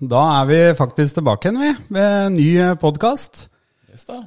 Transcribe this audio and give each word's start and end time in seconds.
da 0.00 0.20
er 0.40 0.46
vi 0.48 0.58
faktisk 0.78 1.18
tilbake 1.18 1.48
igjen, 1.50 1.60
vi, 1.62 1.70
med 1.94 2.26
en 2.26 2.36
ny 2.38 2.50
podkast. 2.80 3.46
Yes, 3.90 4.04
da. 4.06 4.20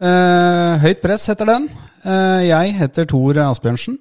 Eh, 0.00 0.78
Høyt 0.82 1.02
press 1.04 1.26
heter 1.30 1.48
den. 1.48 1.68
Eh, 2.06 2.46
jeg 2.48 2.74
heter 2.78 3.08
Tor 3.10 3.38
Asbjørnsen. 3.48 3.98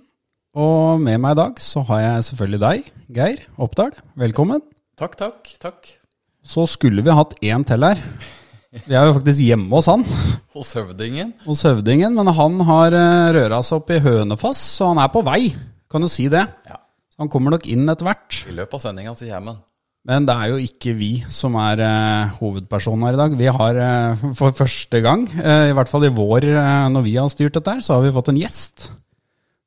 Og 0.56 1.02
med 1.04 1.20
meg 1.20 1.36
i 1.36 1.40
dag 1.42 1.58
så 1.60 1.84
har 1.90 2.00
jeg 2.06 2.28
selvfølgelig 2.30 2.62
deg, 2.64 2.86
Geir 3.18 3.42
Oppdal. 3.60 3.92
Velkommen. 4.16 4.64
Takk, 4.96 5.18
takk, 5.20 5.52
takk. 5.60 5.90
Så 6.46 6.64
skulle 6.72 7.04
vi 7.04 7.12
hatt 7.18 7.36
én 7.44 7.66
til 7.68 7.84
her. 7.84 8.00
Vi 8.86 8.96
er 8.96 9.08
jo 9.08 9.16
faktisk 9.18 9.40
hjemme 9.44 9.72
hos 9.72 9.88
han, 9.88 10.04
Hos 10.56 10.74
høvdingen. 10.76 11.34
hos 11.46 11.62
høvdingen. 11.68 12.16
Men 12.16 12.32
han 12.40 12.60
har 12.68 12.96
eh, 12.96 13.34
røra 13.36 13.60
seg 13.64 13.82
opp 13.82 13.92
i 13.92 14.00
Hønefoss, 14.04 14.64
så 14.80 14.94
han 14.94 15.00
er 15.04 15.12
på 15.12 15.24
vei. 15.28 15.50
Kan 15.92 16.04
du 16.04 16.12
si 16.12 16.30
det? 16.32 16.44
Ja. 16.68 16.80
Han 17.20 17.30
kommer 17.32 17.56
nok 17.56 17.68
inn 17.72 17.88
etter 17.92 18.08
hvert. 18.08 18.42
I 18.48 18.56
løpet 18.56 18.76
av 18.80 18.84
sendinga 18.88 19.14
så 19.16 19.28
kommer 19.28 19.56
han. 19.58 19.64
Men 20.06 20.28
det 20.28 20.36
er 20.38 20.52
jo 20.52 20.58
ikke 20.62 20.94
vi 20.94 21.10
som 21.34 21.56
er 21.58 21.82
eh, 21.82 22.34
hovedpersonen 22.38 23.08
her 23.08 23.16
i 23.16 23.22
dag. 23.24 23.38
Vi 23.40 23.48
har 23.50 23.80
eh, 23.82 24.26
for 24.38 24.54
første 24.54 25.00
gang, 25.02 25.24
eh, 25.42 25.72
i 25.72 25.74
hvert 25.74 25.90
fall 25.90 26.06
i 26.06 26.14
vår, 26.14 26.46
eh, 26.52 26.84
når 26.94 27.06
vi 27.08 27.16
har 27.18 27.32
styrt 27.34 27.58
dette 27.58 27.74
her, 27.74 27.82
så 27.82 27.98
har 27.98 28.06
vi 28.06 28.14
fått 28.14 28.30
en 28.30 28.38
gjest. 28.38 28.92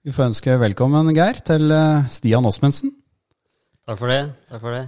Vi 0.06 0.14
får 0.14 0.28
ønske 0.30 0.54
velkommen, 0.62 1.10
Geir, 1.16 1.40
til 1.42 1.74
eh, 1.74 2.06
Stian 2.14 2.46
Osmundsen. 2.46 2.94
Takk 3.88 3.98
for 3.98 4.14
det. 4.14 4.20
Takk 4.52 4.62
for 4.62 4.76
det. 4.76 4.84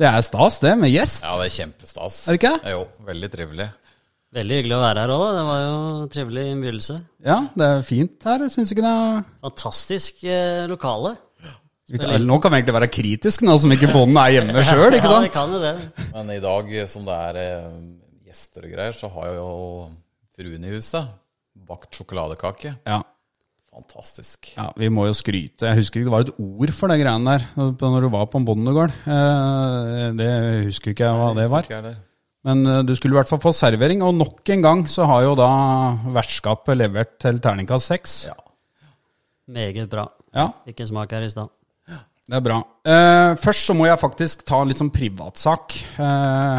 Det 0.00 0.08
er 0.08 0.24
stas, 0.24 0.56
det, 0.64 0.72
med 0.80 0.92
gjest. 0.92 1.24
Ja, 1.24 1.36
det 1.40 1.50
er 1.50 1.54
kjempestas. 1.58 2.22
Er 2.24 2.32
det 2.32 2.40
ikke 2.40 2.54
det? 2.56 2.72
Jo, 2.72 2.80
veldig 3.10 3.30
trivelig. 3.32 3.68
Veldig 4.36 4.58
hyggelig 4.58 4.76
å 4.76 4.82
være 4.82 5.04
her 5.04 5.12
òg. 5.14 5.26
Det 5.36 5.44
var 5.50 5.60
jo 5.62 5.76
en 5.76 6.10
trivelig 6.16 6.48
innbydelse. 6.54 6.96
Ja, 7.28 7.38
det 7.56 7.68
er 7.74 7.86
fint 7.86 8.26
her. 8.28 8.48
Syns 8.52 8.72
ikke 8.72 8.84
det 8.88 8.96
Fantastisk 9.44 10.24
eh, 10.24 10.64
lokale. 10.68 11.14
Eller, 11.92 12.18
Nå 12.26 12.40
kan 12.42 12.50
vi 12.50 12.58
egentlig 12.58 12.74
være 12.80 12.88
kritiske, 12.90 13.46
nå 13.46 13.54
som 13.62 13.70
ikke 13.76 13.92
bonden 13.92 14.16
er 14.18 14.32
hjemme 14.34 14.62
sjøl, 14.66 14.96
ikke 14.98 15.10
Ja, 15.12 15.20
vi 15.22 15.28
kan 15.34 15.52
jo 15.54 15.60
det. 15.62 15.74
Men 16.14 16.32
i 16.34 16.40
dag 16.42 16.72
som 16.90 17.04
det 17.06 17.18
er 17.28 17.36
eh, 17.42 17.76
gjester 18.26 18.66
og 18.66 18.72
greier, 18.74 18.96
så 18.96 19.10
har 19.14 19.28
jo 19.36 19.50
fruen 20.36 20.64
i 20.66 20.72
huset 20.74 21.12
bakt 21.66 21.94
sjokoladekake. 21.94 22.74
Ja. 22.86 22.98
Fantastisk. 23.76 24.50
ja, 24.56 24.70
vi 24.80 24.88
må 24.88 25.04
jo 25.06 25.12
skryte. 25.16 25.66
Jeg 25.68 25.78
husker 25.82 26.00
ikke 26.00 26.08
det 26.08 26.14
var 26.14 26.24
et 26.24 26.36
ord 26.40 26.70
for 26.72 26.88
de 26.88 26.96
greiene 27.02 27.34
der 27.36 27.46
når 27.60 28.06
du 28.06 28.08
var 28.14 28.26
på 28.32 28.40
en 28.40 28.46
bondegård. 28.48 28.94
Eh, 29.04 30.04
Det 30.16 30.28
husker 30.66 30.94
ikke 30.94 31.04
jeg 31.06 31.18
hva 31.20 31.30
det 31.36 31.48
var. 31.52 31.66
Ikke 31.68 31.82
det. 31.84 31.94
Men 32.46 32.62
eh, 32.66 32.82
du 32.88 32.94
skulle 32.96 33.14
i 33.14 33.18
hvert 33.20 33.28
fall 33.30 33.42
få 33.42 33.52
servering, 33.54 34.02
og 34.06 34.14
nok 34.16 34.48
en 34.54 34.62
gang 34.64 34.84
så 34.90 35.04
har 35.10 35.26
jo 35.26 35.34
da 35.38 35.48
vertskapet 36.14 36.78
levert 36.82 37.14
til 37.22 37.38
terningkast 37.44 37.92
seks. 37.92 38.16
Ja. 38.30 38.36
Meget 39.54 39.90
bra. 39.92 40.08
Ja, 40.36 40.50
Fikk 40.66 40.80
en 40.84 40.90
smak 40.90 41.12
her 41.14 41.24
i 41.24 41.30
stad. 41.32 41.52
Det 42.26 42.40
er 42.40 42.42
bra. 42.42 42.56
Uh, 42.82 43.36
først 43.38 43.68
så 43.68 43.74
må 43.76 43.86
jeg 43.86 44.00
faktisk 44.02 44.42
ta 44.46 44.58
en 44.58 44.70
litt 44.70 44.80
sånn 44.80 44.90
privatsak. 44.94 45.76
Uh, 45.94 46.58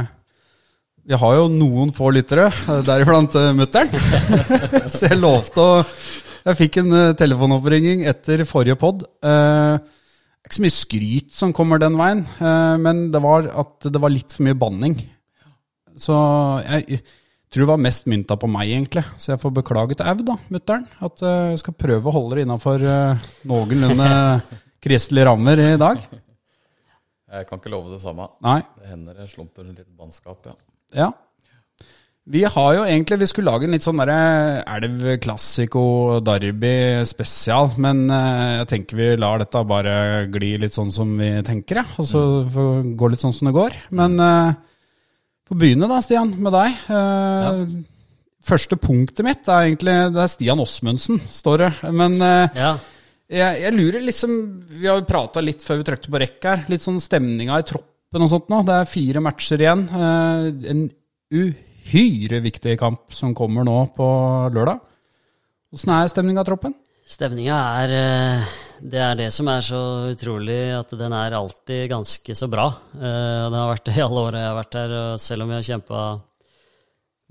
vi 1.07 1.19
har 1.19 1.35
jo 1.35 1.49
noen 1.51 1.91
få 1.95 2.09
lyttere, 2.11 2.49
eh, 2.51 2.81
deriblant 2.87 3.35
uh, 3.39 3.51
mutter'n. 3.55 3.91
så 4.93 5.07
jeg 5.07 5.19
lovte 5.19 5.63
å 5.63 5.75
Jeg 6.47 6.55
fikk 6.55 6.77
en 6.79 6.95
telefonoppringning 7.19 8.05
etter 8.07 8.45
forrige 8.47 8.77
pod. 8.79 9.01
Uh, 9.19 9.75
ikke 10.47 10.55
så 10.55 10.63
mye 10.63 10.75
skryt 10.77 11.33
som 11.35 11.51
kommer 11.51 11.81
den 11.81 11.97
veien, 11.99 12.21
men 12.79 13.09
det 13.11 13.19
var 13.19 13.49
at 13.51 13.89
det 13.91 13.99
var 13.99 14.13
litt 14.13 14.31
for 14.31 14.47
mye 14.47 14.55
banning. 14.55 14.93
Så 15.99 16.15
jeg 16.63 17.01
tror 17.51 17.65
det 17.65 17.67
var 17.73 17.81
mest 17.83 18.07
mynta 18.07 18.37
på 18.39 18.47
meg, 18.47 18.71
egentlig. 18.71 19.03
Så 19.19 19.33
jeg 19.33 19.41
får 19.41 19.57
beklage 19.57 19.97
til 19.99 20.07
Au, 20.07 20.15
da, 20.29 20.37
mutter'n. 20.55 20.87
At 21.03 21.25
jeg 21.27 21.59
skal 21.59 21.75
prøve 21.83 22.07
å 22.07 22.15
holde 22.15 22.39
det 22.39 22.47
innafor 22.47 22.87
noenlunde 23.51 24.07
kristelige 24.87 25.27
rammer 25.29 25.61
i 25.61 25.75
dag. 25.79 26.01
Jeg 27.27 27.47
kan 27.49 27.59
ikke 27.59 27.71
love 27.73 27.91
det 27.93 28.01
samme. 28.01 28.27
Nei. 28.45 28.59
Det 28.79 28.91
hender 28.91 29.17
det 29.19 29.29
slumper 29.31 29.67
litt 29.67 29.87
bannskap, 29.99 30.47
ja. 30.47 30.55
Ja. 30.95 31.09
Vi 32.27 32.41
har 32.43 32.69
jo 32.75 32.83
egentlig 32.83 33.17
Vi 33.21 33.27
skulle 33.29 33.51
lage 33.53 33.67
en 33.67 33.73
litt 33.75 33.83
sånn 33.85 33.99
derre 34.01 34.63
elv 34.67 35.03
klassiko 35.23 35.83
derby 36.23 37.03
spesial, 37.07 37.69
men 37.79 38.05
eh, 38.11 38.57
jeg 38.61 38.69
tenker 38.73 38.99
vi 38.99 39.09
lar 39.19 39.39
dette 39.43 39.61
bare 39.67 39.93
gli 40.31 40.53
litt 40.59 40.75
sånn 40.75 40.91
som 40.91 41.13
vi 41.19 41.29
tenker, 41.47 41.81
ja. 41.83 41.85
Og 41.99 42.07
så 42.07 42.23
det 42.43 42.95
gå 42.99 43.11
litt 43.11 43.23
sånn 43.23 43.35
som 43.35 43.47
det 43.51 43.55
går. 43.55 43.77
Men 43.95 44.17
på 44.19 45.53
får 45.55 45.61
begynne 45.63 45.87
da, 45.87 46.01
Stian, 46.03 46.33
med 46.43 46.55
deg. 46.55 46.81
Eh, 46.91 47.61
Første 48.47 48.77
punktet 48.79 49.25
mitt 49.27 49.47
er 49.51 49.65
egentlig 49.65 49.95
Det 50.15 50.21
er 50.23 50.29
Stian 50.31 50.61
Osmundsen, 50.63 51.19
står 51.31 51.63
det. 51.65 51.71
Men 51.95 52.19
eh, 52.21 52.59
Ja. 52.59 52.75
Jeg, 53.27 53.59
jeg 53.59 53.75
lurer 53.75 54.03
liksom 54.07 54.35
Vi 54.71 54.87
har 54.87 55.01
jo 55.01 55.07
prata 55.07 55.43
litt 55.43 55.63
før 55.63 55.81
vi 55.81 55.87
trykte 55.89 56.11
på 56.13 56.21
rekk 56.21 56.47
her. 56.47 56.65
Litt 56.71 56.85
sånn 56.85 57.01
stemninga 57.03 57.59
i 57.59 57.67
troppen 57.67 58.23
og 58.23 58.31
sånt 58.31 58.51
nå. 58.51 58.61
Det 58.67 58.77
er 58.77 58.91
fire 58.91 59.23
matcher 59.23 59.63
igjen. 59.63 59.87
Eh, 59.91 60.49
en 60.73 60.85
uhyre 61.35 62.39
viktig 62.45 62.77
kamp 62.79 63.11
som 63.15 63.35
kommer 63.35 63.67
nå 63.67 63.81
på 63.97 64.07
lørdag. 64.55 64.79
Åssen 65.75 65.91
er 65.91 66.11
stemninga 66.11 66.45
i 66.45 66.47
troppen? 66.47 66.77
Stemninga 67.07 67.57
er 67.83 67.97
eh, 67.97 68.55
Det 68.77 68.99
er 69.03 69.19
det 69.19 69.27
som 69.35 69.47
er 69.51 69.63
så 69.65 69.81
utrolig, 70.13 70.61
at 70.75 70.91
den 70.95 71.13
er 71.15 71.35
alltid 71.35 71.89
ganske 71.91 72.35
så 72.35 72.47
bra. 72.51 72.69
Eh, 72.95 73.43
og 73.47 73.59
har 73.59 73.71
vært 73.73 73.89
det 73.89 73.97
i 73.99 74.05
alle 74.05 74.23
åra 74.29 74.43
jeg 74.43 74.51
har 74.51 74.59
vært 74.61 74.79
her, 74.79 74.97
og 75.01 75.23
selv 75.23 75.43
om 75.43 75.51
vi 75.51 75.57
har 75.59 75.67
kjempa 75.67 76.01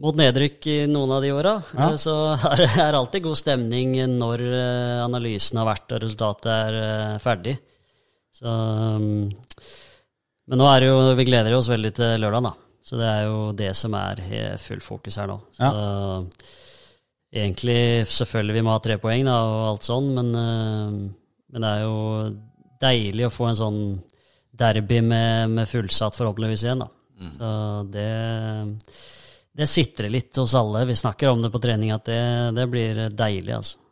mot 0.02 0.16
nedrykk 0.18 0.66
i 0.68 0.76
noen 0.90 1.12
av 1.16 1.22
de 1.24 1.30
åra, 1.32 1.54
Ja. 1.76 1.86
eh, 1.90 1.96
så 2.00 2.14
er 2.50 2.56
det 2.60 2.68
er 2.84 2.98
alltid 2.98 3.22
god 3.24 3.38
stemning 3.40 3.94
når 4.18 4.42
eh, 4.44 4.98
analysen 5.04 5.58
har 5.62 5.70
vært 5.70 5.94
og 5.96 6.02
resultatet 6.04 6.50
er 6.52 6.76
eh, 6.82 7.18
ferdig. 7.24 7.56
Så 8.36 8.44
um, 8.52 9.30
Men 10.46 10.60
nå 10.60 10.66
er 10.68 10.82
det 10.84 10.88
jo 10.90 10.98
Vi 11.16 11.24
gleder 11.24 11.54
oss 11.56 11.70
veldig 11.72 11.92
til 11.96 12.20
lørdag, 12.20 12.42
da. 12.44 12.52
Så 12.86 12.98
det 13.00 13.06
er 13.08 13.22
jo 13.24 13.38
det 13.56 13.70
som 13.74 13.94
er 13.98 14.20
full 14.62 14.82
fokus 14.84 15.16
her 15.18 15.26
nå. 15.26 15.38
Så 15.56 15.70
egentlig 17.34 18.06
selvfølgelig 18.06 18.54
vi 18.58 18.62
må 18.66 18.74
ha 18.76 18.82
tre 18.84 18.98
poeng 19.02 19.24
da, 19.26 19.38
og 19.42 19.62
alt 19.72 19.88
sånn, 19.88 20.12
men, 20.14 20.28
men 20.36 21.64
det 21.64 21.72
er 21.72 21.82
jo 21.82 21.96
deilig 22.84 23.26
å 23.26 23.32
få 23.34 23.48
en 23.50 23.58
sånn 23.58 23.80
derby 24.56 25.00
med, 25.04 25.50
med 25.56 25.68
fullsatt 25.68 26.14
forhåpentligvis 26.16 26.62
igjen. 26.68 26.84
da. 26.84 26.88
Så 27.34 27.50
det, 27.92 28.06
det 29.56 29.68
sitrer 29.70 30.12
litt 30.12 30.36
hos 30.36 30.54
alle. 30.58 30.84
Vi 30.88 30.98
snakker 30.98 31.32
om 31.32 31.42
det 31.44 31.52
på 31.54 31.62
trening 31.62 31.94
at 31.94 32.06
det, 32.08 32.22
det 32.56 32.68
blir 32.70 33.06
deilig, 33.16 33.54
altså. 33.56 33.82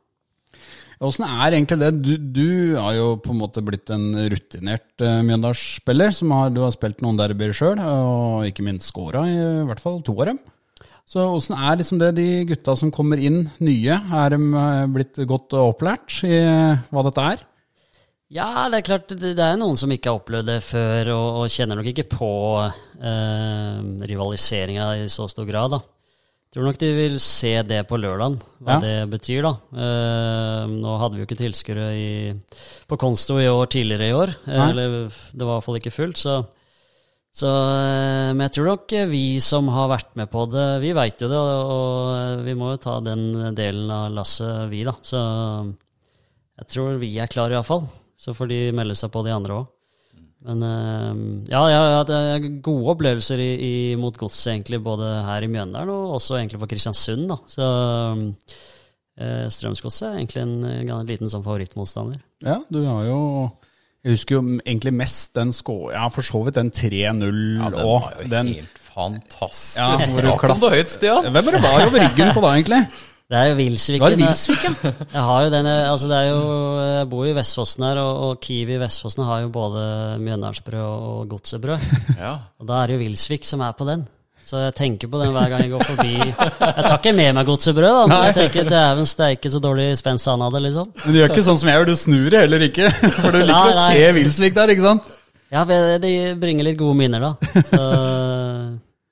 Åssen 1.04 1.24
er 1.26 1.56
egentlig 1.56 1.78
det? 1.80 1.90
Du, 2.04 2.12
du 2.16 2.48
har 2.78 2.94
jo 2.96 3.06
på 3.20 3.32
en 3.34 3.40
måte 3.40 3.62
blitt 3.66 3.90
en 3.92 4.06
rutinert 4.30 5.02
uh, 5.02 5.20
Mjøndalsspiller. 5.26 6.14
Du 6.54 6.60
har 6.62 6.74
spilt 6.74 7.02
noen 7.04 7.18
derbyer 7.18 7.54
sjøl, 7.56 7.80
og 7.82 8.46
ikke 8.48 8.64
minst 8.66 8.92
scora 8.92 9.24
i, 9.28 9.38
hvert 9.68 9.82
fall 9.82 9.98
to 10.06 10.14
av 10.20 10.30
dem. 10.30 10.38
Så 11.10 11.24
åssen 11.34 11.58
er 11.58 11.80
liksom 11.80 11.98
det 12.00 12.14
de 12.16 12.28
gutta 12.48 12.76
som 12.80 12.92
kommer 12.94 13.20
inn 13.20 13.42
nye? 13.60 13.98
Er 13.98 14.32
de 14.32 14.38
eh, 14.40 14.86
blitt 14.88 15.18
godt 15.28 15.52
opplært 15.58 16.22
i 16.24 16.38
hva 16.88 17.02
dette 17.04 17.26
er? 17.34 17.42
Ja, 18.34 18.66
det 18.66 18.80
er 18.80 18.86
klart, 18.88 19.12
det, 19.14 19.34
det 19.38 19.44
er 19.46 19.58
noen 19.60 19.76
som 19.78 19.92
ikke 19.94 20.10
har 20.10 20.18
opplevd 20.18 20.48
det 20.50 20.58
før, 20.66 21.12
og, 21.14 21.26
og 21.44 21.52
kjenner 21.54 21.78
nok 21.78 21.90
ikke 21.92 22.08
på 22.10 22.30
eh, 22.66 23.76
rivaliseringa 24.10 24.88
i 25.04 25.04
så 25.12 25.28
stor 25.30 25.46
grad, 25.46 25.76
da. 25.76 25.80
Tror 26.54 26.66
nok 26.68 26.78
de 26.78 26.88
vil 26.94 27.14
se 27.22 27.52
det 27.66 27.80
på 27.90 27.96
lørdagen, 27.98 28.36
hva 28.62 28.76
Ja. 28.76 28.82
det 28.82 28.96
betyr, 29.12 29.46
da. 29.46 29.52
Eh, 29.86 30.74
nå 30.74 30.96
hadde 31.00 31.16
vi 31.18 31.22
jo 31.22 31.28
ikke 31.28 31.38
tilskuere 31.44 31.86
på 32.90 32.98
Konsto 33.02 33.38
i 33.42 33.48
år 33.50 33.70
tidligere 33.74 34.10
i 34.10 34.18
år, 34.18 34.34
eh, 34.48 34.58
Nei. 34.58 34.68
eller 34.70 34.98
det 35.10 35.42
var 35.46 35.54
i 35.54 35.56
hvert 35.56 35.66
fall 35.68 35.80
ikke 35.82 35.94
fullt, 35.94 36.20
så 36.26 36.36
så, 37.34 37.48
eh, 37.50 38.28
men 38.30 38.44
jeg 38.46 38.52
tror 38.54 38.68
nok 38.68 38.92
vi 39.10 39.40
som 39.42 39.66
har 39.74 39.88
vært 39.90 40.12
med 40.14 40.30
på 40.30 40.44
det, 40.52 40.66
vi 40.84 40.92
veit 40.94 41.18
jo 41.18 41.26
det, 41.30 41.38
og, 41.38 41.72
og 41.74 42.44
vi 42.46 42.54
må 42.54 42.68
jo 42.70 42.82
ta 42.84 43.00
den 43.02 43.54
delen 43.58 43.90
av 43.90 44.12
lasset, 44.14 44.68
vi, 44.70 44.84
da. 44.86 44.94
Så 45.02 45.18
jeg 46.62 46.68
tror 46.70 46.98
vi 47.02 47.10
er 47.18 47.26
klare, 47.30 47.56
iallfall. 47.58 47.88
Så 48.24 48.34
får 48.36 48.48
de 48.50 48.60
melde 48.76 48.96
seg 48.96 49.12
på, 49.12 49.22
de 49.26 49.34
andre 49.34 49.60
òg. 49.60 49.72
Men 50.44 50.60
eh, 50.64 51.10
ja, 51.52 51.62
jeg 51.72 51.80
har 51.80 51.98
hatt 52.02 52.12
eh, 52.12 52.46
gode 52.64 52.92
opplevelser 52.92 53.40
i, 53.40 53.50
i, 53.54 53.74
mot 54.00 54.16
godset, 54.20 54.54
egentlig, 54.54 54.82
både 54.84 55.08
her 55.24 55.44
i 55.44 55.48
Mjøndalen 55.48 55.92
og 55.92 56.18
også 56.18 56.38
egentlig 56.38 56.60
for 56.60 56.72
Kristiansund. 56.72 57.26
da. 57.32 57.38
Så 57.48 57.68
eh, 59.16 59.46
Strømsgodset 59.52 60.10
er 60.10 60.18
egentlig 60.18 60.44
en, 60.44 60.56
en 60.84 61.08
liten 61.08 61.32
sånn 61.32 61.44
favorittmotstander. 61.46 62.20
Ja, 62.44 62.60
du 62.68 62.82
har 62.84 63.06
jo 63.08 63.20
Jeg 64.04 64.18
husker 64.18 64.36
jo 64.36 64.44
egentlig 64.58 64.92
mest 65.00 65.32
den 65.36 65.52
skå... 65.56 65.78
Ja, 65.96 66.10
for 66.12 66.26
så 66.26 66.44
vidt 66.44 66.60
den 66.60 66.72
3-0 66.76 66.92
Ja, 67.00 67.70
den 67.72 67.80
var 67.80 68.10
jo 68.20 68.28
Den, 68.28 68.54
helt 68.58 68.80
Fantastisk. 68.94 69.80
Ja, 69.80 69.96
hvor 70.12 70.22
du 70.22 70.30
kom 70.38 70.68
høyt, 70.70 70.92
Stian. 70.92 71.26
Hvem 71.34 71.48
er 71.50 71.56
det 71.56 71.62
var 71.64 71.80
over 71.88 72.04
ryggen 72.04 72.28
på 72.36 72.42
da, 72.44 72.52
egentlig? 72.54 72.84
Det 73.24 73.38
er 73.40 73.46
jo 73.48 73.54
var 73.54 73.60
Vilsvik. 74.20 74.64
Jeg 75.16 75.22
har 75.26 75.44
jo 75.46 75.52
den, 75.52 75.66
altså 75.66 76.08
det 76.10 76.16
er 76.18 76.26
jo, 76.28 76.40
jeg 76.84 77.06
bor 77.08 77.22
jo 77.24 77.32
i 77.32 77.36
Vestfossen 77.38 77.86
her, 77.86 78.00
og, 78.02 78.18
og 78.26 78.42
Kiwi 78.44 78.76
i 78.76 78.80
Vestfossen 78.82 79.24
har 79.24 79.46
jo 79.46 79.52
både 79.54 79.84
Mjøndalsbrød 80.20 80.82
og, 80.84 81.22
Godsebrød. 81.30 81.86
Ja. 82.24 82.34
Og 82.60 82.68
da 82.68 82.82
er 82.82 82.92
det 82.92 82.98
jo 82.98 83.04
Vilsvik 83.06 83.48
som 83.48 83.64
er 83.64 83.72
på 83.78 83.88
den. 83.88 84.04
Så 84.44 84.60
jeg 84.60 84.74
tenker 84.76 85.08
på 85.08 85.16
den 85.22 85.32
hver 85.32 85.48
gang 85.48 85.62
jeg 85.64 85.72
går 85.72 85.86
forbi. 85.88 86.18
Jeg 86.20 86.84
tar 86.84 86.98
ikke 86.98 87.14
med 87.16 87.32
meg 87.38 87.48
Godsebrød, 87.48 87.96
da, 87.96 88.04
men 88.10 88.26
jeg 88.28 88.36
tenker 88.42 88.68
dæven 88.68 89.08
steike 89.08 89.52
så 89.54 89.60
dårlig 89.64 89.86
spenst 89.96 90.28
han 90.28 90.44
hadde, 90.44 90.60
liksom. 90.66 90.90
Men 91.06 91.16
du 91.16 91.20
gjør 91.22 91.32
ikke 91.32 91.46
sånn 91.48 91.60
som 91.62 91.70
jeg 91.70 91.80
gjør, 91.80 91.88
du 91.88 91.96
snur 91.96 92.26
det 92.28 92.42
heller 92.44 92.68
ikke. 92.68 92.90
For 93.22 93.32
du 93.32 93.40
liker 93.40 93.70
Nei, 93.72 93.72
å 93.72 93.86
se 93.88 94.10
Vilsvik 94.20 94.58
der, 94.60 94.74
ikke 94.76 94.84
sant? 94.84 95.08
Ja, 95.54 95.62
det 95.68 95.80
det 96.02 96.12
bringer 96.42 96.68
litt 96.68 96.76
gode 96.76 96.98
minner, 96.98 97.24
da. 97.24 97.62
Så 97.70 97.80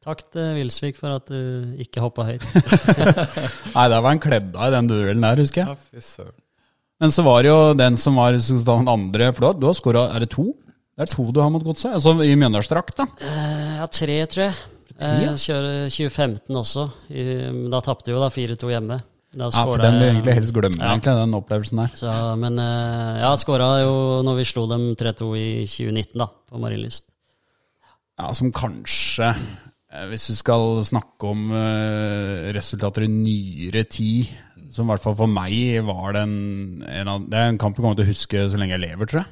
takk 0.03 0.23
til 0.35 0.55
Vilsvik 0.59 0.97
for 0.99 1.15
at 1.17 1.31
du 1.31 1.77
ikke 1.83 2.03
hoppa 2.03 2.25
høyt. 2.27 2.43
Nei, 3.77 3.85
der 3.89 4.01
var 4.03 4.09
han 4.11 4.23
kledd 4.23 4.55
av 4.57 4.71
i 4.71 4.75
den 4.77 4.89
duellen 4.91 5.23
der, 5.25 5.43
husker 5.45 5.63
jeg. 5.67 5.79
ja. 5.95 6.27
Men 7.03 7.11
så 7.15 7.25
var 7.27 7.43
det 7.43 7.51
jo 7.51 7.61
den 7.75 7.97
som 7.99 8.15
var 8.19 8.37
den 8.37 8.91
andre, 8.91 9.33
for 9.35 9.41
du 9.43 9.47
har, 9.49 9.57
du 9.59 9.65
har 9.67 9.75
skåra 9.75 10.03
Er 10.15 10.23
det 10.23 10.29
to? 10.35 10.45
Det 10.95 11.07
er 11.07 11.11
to 11.11 11.25
du 11.35 11.41
har 11.43 11.49
mot 11.51 11.65
Godset? 11.67 11.95
Altså 11.97 12.13
i 12.23 12.35
Mjøndalsdrakt, 12.39 12.95
da. 13.01 13.07
Eh, 13.25 13.79
Ja, 13.81 13.87
tre, 13.91 14.19
tror 14.31 14.45
jeg. 14.45 14.55
Jeg 15.03 15.39
kjører 15.43 15.89
2015 15.91 16.59
også. 16.61 16.85
I- 17.11 17.71
Da 17.73 17.81
tapte 17.83 18.13
jo 18.13 18.21
da 18.23 18.29
4-2 18.31 18.71
hjemme. 18.71 19.01
Da 19.35 19.49
Ja, 19.49 19.65
for 19.65 19.81
den 19.81 19.95
vil 19.97 20.03
jeg 20.05 20.13
egentlig 20.15 20.35
helst 20.37 20.53
glemme, 20.55 20.79
Ja. 20.79 20.91
egentlig, 20.93 21.15
den 21.17 21.35
opplevelsen 21.41 21.81
der. 21.81 21.91
Så, 21.97 22.13
men 22.39 22.59
eh, 22.61 23.21
ja, 23.25 23.33
skåra 23.41 23.71
jo 23.83 23.95
når 24.23 24.37
vi 24.37 24.45
slo 24.45 24.67
dem 24.69 24.91
3-2 24.95 25.31
i 25.41 25.49
2019, 25.67 26.19
da, 26.21 26.27
på 26.53 26.61
Marienlyst. 26.61 27.09
Ja, 28.21 28.31
som 28.37 28.53
kanskje 28.53 29.31
eh, 29.33 29.72
Hvis 29.93 30.31
vi 30.31 30.39
skal 30.39 30.81
snakke 30.89 31.29
om 31.29 31.51
eh, 31.53 32.49
resultater 32.57 33.05
i 33.05 33.11
nyere 33.13 33.85
tid, 33.85 34.31
som 34.73 34.89
i 34.89 34.93
hvert 34.95 35.05
fall 35.05 35.19
for 35.19 35.29
meg 35.29 35.85
var 35.85 36.17
den 36.17 36.33
en 36.89 37.11
av, 37.13 37.27
Det 37.29 37.37
er 37.37 37.51
en 37.51 37.61
kamp 37.61 37.77
jeg 37.77 37.85
kommer 37.85 37.99
til 37.99 38.07
å 38.07 38.13
huske 38.13 38.47
så 38.49 38.61
lenge 38.61 38.79
jeg 38.79 38.87
lever, 38.87 39.11
tror 39.11 39.21
jeg. 39.23 39.31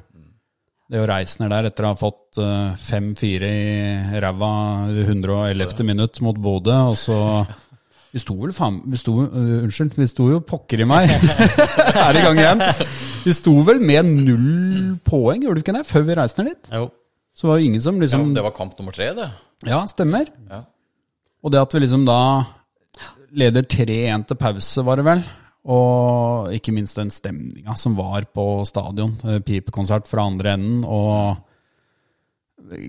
Det 0.91 0.99
å 0.99 1.07
reise 1.07 1.39
ned 1.39 1.53
der 1.53 1.69
etter 1.69 1.87
å 1.87 1.93
ha 1.93 1.97
fått 1.97 2.37
eh, 2.43 2.77
5-4 2.77 3.49
i 3.49 4.21
ræva 4.21 4.53
i 4.91 5.05
111. 5.07 5.85
minutt 5.87 6.21
mot 6.21 6.37
Bodø, 6.37 6.77
og 6.91 6.97
så 6.99 7.17
Vi 8.11 8.19
sto 8.19 8.35
vel 8.35 8.51
faen 8.51 8.81
vi 8.91 8.97
sto, 8.99 9.13
uh, 9.23 9.61
Unnskyld, 9.63 9.95
vi 9.95 10.09
sto 10.11 10.25
jo 10.27 10.41
pokker 10.43 10.83
i 10.83 10.87
meg. 10.89 11.13
er 12.07 12.17
i 12.19 12.25
gang 12.25 12.41
igjen. 12.41 12.65
Vi 13.23 13.33
sto 13.33 13.53
vel 13.63 13.79
med 13.79 14.09
null 14.27 14.97
poeng, 15.07 15.45
gjorde 15.45 15.61
vi 15.61 15.63
ikke 15.63 15.77
det, 15.77 15.87
før 15.87 16.03
vi 16.09 16.17
reiste 16.19 16.43
ned 16.43 16.51
dit? 16.51 16.73
Jo. 16.75 16.89
Så 17.33 17.47
var 17.47 17.57
det 17.57 17.69
ingen 17.69 17.81
som 17.81 17.95
Ja, 17.95 18.03
liksom 18.03 18.33
det 18.35 18.43
var 18.43 18.53
kamp 18.53 18.75
nummer 18.77 18.91
tre, 18.91 19.13
det. 19.15 19.29
Ja, 19.67 19.83
stemmer. 19.89 20.29
Ja. 20.49 20.63
Og 21.41 21.53
det 21.53 21.61
at 21.61 21.75
vi 21.75 21.83
liksom 21.83 22.05
da 22.07 22.21
leder 23.37 23.63
3-1 23.63 24.27
til 24.29 24.39
pause, 24.39 24.83
var 24.85 24.99
det 24.99 25.07
vel. 25.07 25.23
Og 25.71 26.49
ikke 26.55 26.73
minst 26.73 26.97
den 26.97 27.11
stemninga 27.13 27.75
som 27.77 27.95
var 27.97 28.25
på 28.33 28.65
stadion. 28.65 29.13
Eh, 29.25 29.41
Pipekonsert 29.45 30.09
fra 30.09 30.25
andre 30.25 30.55
enden, 30.57 30.83
og 30.85 31.37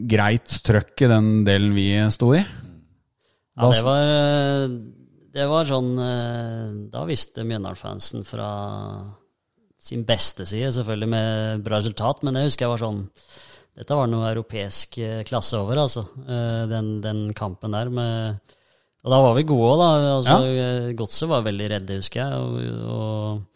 greit 0.08 0.60
trøkk 0.64 1.04
i 1.04 1.10
den 1.10 1.30
delen 1.48 1.74
vi 1.76 1.86
sto 2.12 2.32
i. 2.36 2.40
Ja, 2.42 3.68
det 3.68 3.82
var, 3.84 4.68
det 5.36 5.46
var 5.50 5.66
sånn 5.68 5.90
eh, 6.00 6.68
Da 6.88 7.02
visste 7.04 7.44
Mjøndalen-fansen 7.44 8.24
fra 8.24 8.48
sin 9.82 10.06
beste 10.08 10.46
side, 10.48 10.70
selvfølgelig 10.72 11.08
med 11.10 11.64
bra 11.66 11.80
resultat, 11.82 12.22
men 12.24 12.38
jeg 12.38 12.48
husker 12.48 12.64
jeg 12.64 12.72
var 12.72 12.82
sånn 12.84 13.02
Dette 13.78 13.96
var 13.96 14.08
noe 14.12 14.28
europeisk 14.28 14.98
eh, 15.00 15.22
klasse 15.24 15.56
over, 15.56 15.78
altså. 15.86 16.02
eh, 16.26 16.64
Den, 16.70 16.90
den 17.04 17.22
kampen 17.36 17.72
der 17.72 17.88
med 17.88 18.40
Og 19.04 19.10
da 19.14 19.20
var 19.24 19.34
vi 19.38 19.46
gode 19.48 19.70
òg, 19.72 19.78
da. 19.80 19.88
Altså, 20.18 20.36
ja. 20.52 20.66
Godset 20.98 21.28
var 21.30 21.42
veldig 21.46 21.70
redde, 21.72 21.96
husker 22.02 22.20
jeg. 22.20 22.32
Og, 22.38 22.90
og 22.92 23.48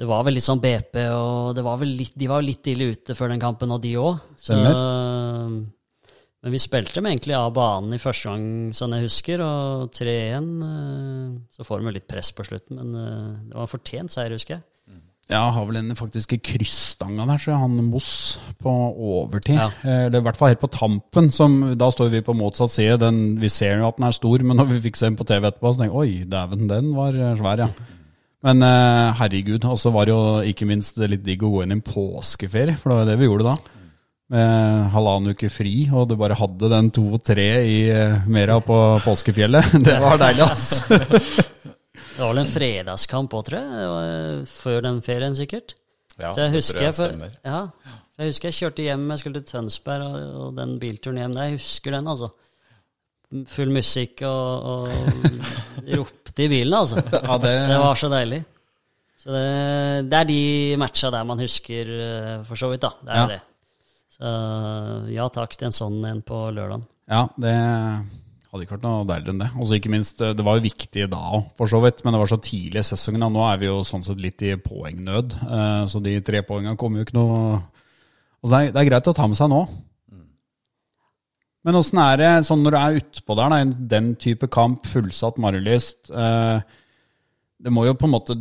det 0.00 0.06
var 0.10 0.24
vel 0.26 0.34
litt 0.38 0.46
sånn 0.46 0.62
BP, 0.62 0.96
og 1.14 1.52
det 1.54 1.62
var 1.66 1.82
litt, 1.86 2.14
de 2.18 2.26
var 2.30 2.42
litt 2.42 2.66
ille 2.72 2.88
ute 2.94 3.14
før 3.14 3.30
den 3.34 3.42
kampen, 3.42 3.70
og 3.74 3.82
de 3.84 3.92
òg. 4.00 4.16
Men 6.44 6.52
vi 6.52 6.58
spilte 6.60 6.98
dem 6.98 7.06
egentlig 7.08 7.32
av 7.38 7.52
banen 7.56 7.94
i 7.96 8.00
første 8.02 8.28
gang, 8.28 8.46
sånn 8.76 8.92
jeg 8.98 9.06
husker, 9.06 9.40
og 9.44 9.92
3-1. 9.96 10.48
eh, 10.66 11.28
Så 11.56 11.64
får 11.64 11.80
de 11.80 11.88
jo 11.88 11.94
litt 11.98 12.08
press 12.10 12.32
på 12.36 12.44
slutten, 12.44 12.76
men 12.80 12.94
eh, 13.00 13.30
det 13.48 13.54
var 13.56 13.64
en 13.68 13.70
fortjent 13.74 14.12
seier, 14.12 14.34
husker 14.36 14.58
jeg. 14.58 14.64
Ja, 15.30 15.46
har 15.56 15.64
vel 15.64 15.78
en 15.80 15.96
faktisk 15.96 16.34
i 16.36 16.40
krysstanga 16.44 17.24
der, 17.30 17.40
så 17.40 17.56
han 17.56 17.78
Moss 17.88 18.38
på 18.60 18.70
overtid. 18.92 19.56
Ja. 19.56 19.70
Eh, 19.80 20.02
Eller 20.06 20.20
i 20.20 20.26
hvert 20.26 20.36
fall 20.36 20.52
helt 20.52 20.60
på 20.60 20.68
tampen. 20.72 21.30
Som, 21.32 21.56
da 21.80 21.88
står 21.92 22.10
vi 22.12 22.20
på 22.26 22.36
motsatt 22.36 22.74
side. 22.74 22.98
Den, 23.00 23.22
vi 23.40 23.48
ser 23.52 23.78
jo 23.80 23.88
at 23.88 23.96
den 23.96 24.08
er 24.10 24.16
stor, 24.16 24.44
men 24.44 24.60
når 24.60 24.68
vi 24.74 24.82
fikk 24.88 25.00
se 25.00 25.08
den 25.08 25.16
på 25.16 25.24
TV 25.28 25.48
etterpå, 25.48 25.72
så 25.72 25.80
tenker 25.84 25.94
jeg 25.94 26.02
oi, 26.02 26.28
dæven, 26.28 26.66
den 26.68 26.90
var 26.96 27.16
eh, 27.16 27.36
svær, 27.40 27.64
ja. 27.64 27.70
Men 28.44 28.60
eh, 28.68 29.14
herregud. 29.22 29.64
Og 29.64 29.80
så 29.80 29.94
var 29.94 30.04
det 30.04 30.12
jo 30.12 30.26
ikke 30.52 30.68
minst 30.68 31.00
litt 31.00 31.24
digg 31.24 31.46
å 31.46 31.54
gå 31.54 31.64
inn 31.64 31.72
i 31.72 31.78
en 31.78 31.86
påskeferie, 31.86 32.76
for 32.76 32.92
det 32.92 32.98
var 32.98 33.06
jo 33.06 33.10
det 33.14 33.16
vi 33.22 33.30
gjorde 33.30 33.48
da. 33.48 33.56
Med 34.34 34.92
halvannen 34.92 35.32
uke 35.36 35.48
fri, 35.52 35.74
og 35.92 36.08
du 36.10 36.18
bare 36.20 36.36
hadde 36.36 36.68
den 36.72 36.92
to 36.92 37.06
og 37.16 37.24
tre 37.24 37.48
i 37.64 37.80
eh, 37.92 38.28
Mera 38.28 38.60
på 38.64 38.76
påskefjellet. 39.04 39.72
Det 39.88 39.96
var 40.04 40.20
deilig, 40.20 40.48
ass. 40.52 41.48
Det 42.24 42.28
var 42.30 42.34
vel 42.38 42.42
en 42.46 42.52
fredagskamp 42.54 43.34
òg, 43.36 43.42
tror 43.44 43.60
jeg. 43.60 43.88
Eh, 44.08 44.44
før 44.48 44.80
den 44.86 45.00
ferien, 45.04 45.34
sikkert. 45.36 45.74
Ja, 46.16 46.30
Så 46.32 46.40
jeg 46.46 46.52
husker 46.54 46.80
jeg, 46.86 46.94
for, 46.94 47.26
ja, 47.44 47.58
jeg 48.16 48.30
husker 48.30 48.48
jeg 48.48 48.54
kjørte 48.60 48.84
hjem, 48.86 49.04
jeg 49.10 49.18
skulle 49.20 49.40
til 49.42 49.48
Tønsberg, 49.50 50.04
og, 50.06 50.34
og 50.44 50.52
den 50.56 50.76
bilturen 50.80 51.18
hjem 51.20 51.34
der, 51.36 51.48
jeg 51.50 51.58
husker 51.58 51.96
den, 51.98 52.08
altså. 52.08 52.30
Full 53.50 53.72
musikk 53.74 54.22
og, 54.22 54.68
og 54.70 54.88
ropte 55.98 56.44
i 56.46 56.48
bilen, 56.52 56.76
altså. 56.78 57.02
Ja, 57.12 57.36
det, 57.42 57.54
Det 57.68 57.78
var 57.82 57.98
så 57.98 58.08
deilig. 58.12 58.40
Så 59.24 59.32
det, 59.34 59.44
det 60.12 60.18
er 60.22 60.28
de 60.30 60.40
matcha 60.80 61.10
der 61.12 61.24
man 61.28 61.42
husker, 61.44 61.90
eh, 62.08 62.36
for 62.48 62.56
så 62.60 62.70
vidt, 62.72 62.86
da. 62.86 62.94
Det 63.02 63.10
er 63.12 63.20
Ja. 63.20 63.26
det. 63.34 63.40
Så 64.14 64.30
ja 65.10 65.24
takk 65.34 65.56
til 65.58 65.66
en 65.66 65.74
sånn 65.74 65.96
en 66.06 66.20
på 66.22 66.44
lørdagen. 66.54 66.84
Ja, 67.10 67.24
det 67.36 67.56
hadde 68.54 68.66
ikke 68.66 68.76
vært 68.76 68.84
noe 68.86 69.06
deiligere 69.08 69.34
enn 69.34 69.40
det. 69.42 69.50
Altså 69.58 69.78
ikke 69.78 69.90
minst, 69.90 70.20
Det 70.22 70.44
var 70.46 70.58
jo 70.58 70.66
viktig 70.68 71.06
da 71.10 71.22
òg, 71.36 71.48
for 71.58 71.70
så 71.70 71.80
vidt, 71.82 72.04
men 72.04 72.14
det 72.14 72.20
var 72.22 72.30
så 72.30 72.38
tidlig 72.38 72.82
i 72.84 72.86
sesongen. 72.86 73.26
og 73.26 73.32
Nå 73.34 73.46
er 73.48 73.58
vi 73.58 73.66
jo 73.66 73.80
sånn 73.86 74.04
sett 74.06 74.20
litt 74.22 74.44
i 74.46 74.54
poengnød, 74.62 75.34
eh, 75.42 75.80
så 75.90 76.02
de 76.04 76.20
tre 76.22 76.44
poengene 76.46 76.78
kommer 76.78 77.02
jo 77.02 77.08
ikke 77.08 77.18
noe 77.18 77.40
altså 78.44 78.52
det, 78.52 78.60
er, 78.60 78.72
det 78.76 78.80
er 78.82 78.88
greit 78.90 79.10
å 79.10 79.16
ta 79.16 79.26
med 79.26 79.40
seg 79.40 79.50
nå. 79.50 79.64
Men 81.64 81.78
åssen 81.80 82.00
er 82.02 82.18
det 82.20 82.30
sånn 82.44 82.60
når 82.62 82.74
du 82.74 82.78
er 82.78 82.98
utpå 83.00 83.36
der, 83.38 83.52
da, 83.54 83.60
den 83.96 84.10
type 84.20 84.50
kamp, 84.52 84.84
fullsatt 84.84 85.38
Marienlyst 85.40 86.10
eh, 86.12 86.58
Det 87.64 87.72
må 87.72 87.86
jo 87.88 87.94
på 87.96 88.04
en 88.04 88.12
måte 88.12 88.36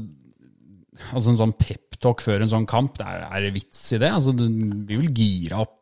Altså 1.13 1.31
en 1.31 1.39
sånn 1.39 1.55
peptalk 1.55 2.19
før 2.23 2.43
en 2.43 2.51
sånn 2.51 2.67
kamp, 2.69 2.97
det 2.99 3.07
er, 3.07 3.23
er 3.31 3.45
det 3.45 3.53
vits 3.55 3.85
i 3.95 3.99
det? 4.03 4.11
Altså 4.11 4.35
Du 4.35 4.43
blir 4.43 5.05
vel 5.05 5.13
gira 5.15 5.63
opp 5.63 5.79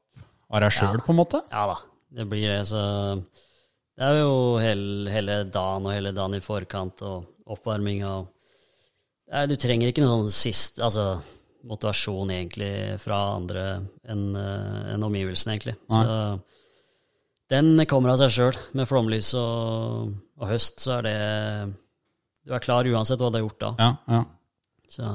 av 0.52 0.62
deg 0.66 0.76
sjøl, 0.76 1.02
på 1.02 1.14
en 1.14 1.20
måte? 1.20 1.42
Ja 1.52 1.66
da, 1.70 1.78
det 2.18 2.28
blir 2.30 2.46
det. 2.46 2.62
Så 2.70 2.80
det 4.02 4.08
er 4.08 4.20
jo 4.24 4.38
hele, 4.58 5.12
hele 5.14 5.36
dagen 5.54 5.86
og 5.86 5.94
hele 5.94 6.14
dagen 6.16 6.40
i 6.40 6.42
forkant 6.42 7.04
og 7.06 7.52
oppvarming 7.54 8.06
og 8.10 8.32
Nei, 9.32 9.46
Du 9.48 9.54
trenger 9.56 9.92
ikke 9.92 10.04
noen 10.04 10.26
sist 10.34 10.82
Altså 10.84 11.14
motivasjon 11.70 12.34
egentlig 12.34 12.72
fra 13.00 13.20
andre 13.38 13.64
enn 14.10 14.32
en 14.34 15.06
omgivelsene, 15.06 15.54
egentlig. 15.54 15.76
Så 15.94 16.16
den 17.54 17.84
kommer 17.86 18.14
av 18.14 18.18
seg 18.22 18.34
sjøl. 18.34 18.58
Med 18.80 18.90
flomlys 18.90 19.30
og, 19.38 20.10
og 20.40 20.50
høst, 20.50 20.82
så 20.82 20.98
er 20.98 21.06
det 21.06 21.16
Du 22.48 22.56
er 22.56 22.64
klar 22.64 22.90
uansett 22.90 23.22
hva 23.22 23.30
du 23.30 23.38
har 23.38 23.46
gjort 23.46 23.62
da. 23.62 23.72
Ja, 23.78 23.92
ja. 24.16 24.24
Så 24.92 25.12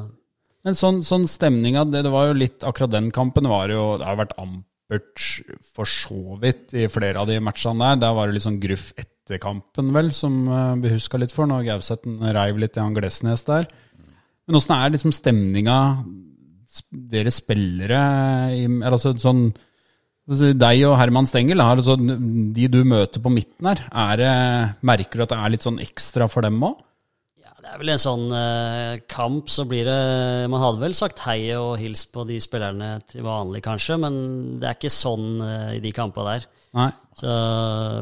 Men 0.64 0.78
sånn, 0.78 1.02
sånn 1.04 1.26
stemninga, 1.28 1.82
det, 1.90 2.06
det 2.06 2.14
var 2.14 2.30
jo 2.30 2.38
litt 2.38 2.64
Akkurat 2.64 2.94
den 2.94 3.10
kampen 3.12 3.50
var 3.50 3.68
jo 3.68 3.96
Det 4.00 4.06
har 4.08 4.22
vært 4.22 4.38
ampert 4.86 5.18
for 5.74 5.86
så 5.86 6.38
vidt 6.40 6.74
i 6.74 6.86
flere 6.88 7.20
av 7.20 7.28
de 7.28 7.40
matchene 7.40 7.82
der. 7.82 8.00
Der 8.06 8.14
var 8.14 8.26
det 8.26 8.36
litt 8.36 8.46
sånn 8.46 8.60
gruff 8.60 8.92
etter 8.96 9.38
kampen, 9.42 9.92
vel, 9.92 10.12
som 10.14 10.46
vi 10.46 10.86
ble 10.86 10.94
huska 10.94 11.18
litt 11.18 11.32
for, 11.34 11.46
når 11.46 11.66
Gauseth 11.66 12.06
reiv 12.06 12.58
litt 12.58 12.76
i 12.76 12.80
han 12.80 12.94
Glesnes 12.94 13.44
der. 13.44 13.66
Men 14.46 14.56
åssen 14.56 14.76
er 14.76 14.92
liksom 14.94 15.12
stemninga 15.14 15.78
dere 16.90 17.32
spillere 17.32 17.98
eller 18.52 18.92
altså 18.92 19.14
sånn 19.16 19.46
altså 20.26 20.50
deg 20.58 20.82
og 20.84 20.96
Herman 20.98 21.28
Stengel, 21.30 21.62
altså, 21.62 21.94
de 21.96 22.66
du 22.68 22.80
møter 22.84 23.22
på 23.22 23.30
midten 23.32 23.70
her, 23.70 23.84
er 23.90 24.74
merker 24.84 25.18
du 25.18 25.24
at 25.24 25.32
det 25.32 25.38
er 25.38 25.54
litt 25.54 25.66
sånn 25.66 25.80
ekstra 25.82 26.26
for 26.30 26.46
dem 26.46 26.58
òg? 26.66 26.82
Ja, 27.66 27.73
det 27.73 27.75
er 27.75 27.80
vel 27.82 27.90
en 27.96 27.99
sånn 28.02 28.26
eh, 28.30 28.92
kamp, 29.11 29.49
så 29.50 29.64
blir 29.66 29.88
det 29.88 29.96
Man 30.52 30.62
hadde 30.62 30.78
vel 30.85 30.94
sagt 30.94 31.18
hei 31.26 31.50
og 31.58 31.73
hilst 31.80 32.12
på 32.14 32.23
de 32.28 32.37
spillerne 32.42 32.92
til 33.11 33.25
vanlig, 33.26 33.62
kanskje, 33.66 33.96
men 33.99 34.18
det 34.62 34.68
er 34.70 34.78
ikke 34.78 34.92
sånn 34.94 35.40
eh, 35.42 35.73
i 35.75 35.82
de 35.82 35.90
kampene 35.96 36.37
der. 36.37 36.46
Nei. 36.76 36.87
Så 37.16 37.32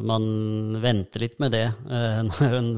man 0.04 0.24
venter 0.82 1.22
litt 1.24 1.40
med 1.40 1.54
det 1.54 1.64
eh, 1.64 2.20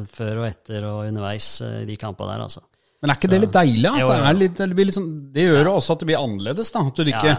før 0.17 0.43
og 0.45 0.47
etter 0.47 0.87
og 0.87 1.03
underveis 1.09 1.51
eh, 1.67 1.81
i 1.83 1.91
de 1.91 1.99
kampene 1.99 2.37
der, 2.37 2.47
altså. 2.47 2.63
Men 3.03 3.13
er 3.13 3.19
ikke 3.19 3.33
det 3.35 3.43
litt 3.43 3.55
deilig? 3.59 3.91
At 3.91 4.01
Jo, 4.01 4.09
det, 4.09 4.17
er 4.31 4.41
litt, 4.41 4.63
det, 4.63 4.95
sånn, 4.97 5.11
det 5.35 5.49
gjør 5.51 5.63
jo 5.73 5.75
også 5.81 5.97
at 5.97 6.03
det 6.05 6.11
blir 6.13 6.23
annerledes. 6.23 6.71
da, 6.73 6.87
At 6.87 6.97
du 7.03 7.11
ikke 7.11 7.35
Ja. 7.35 7.37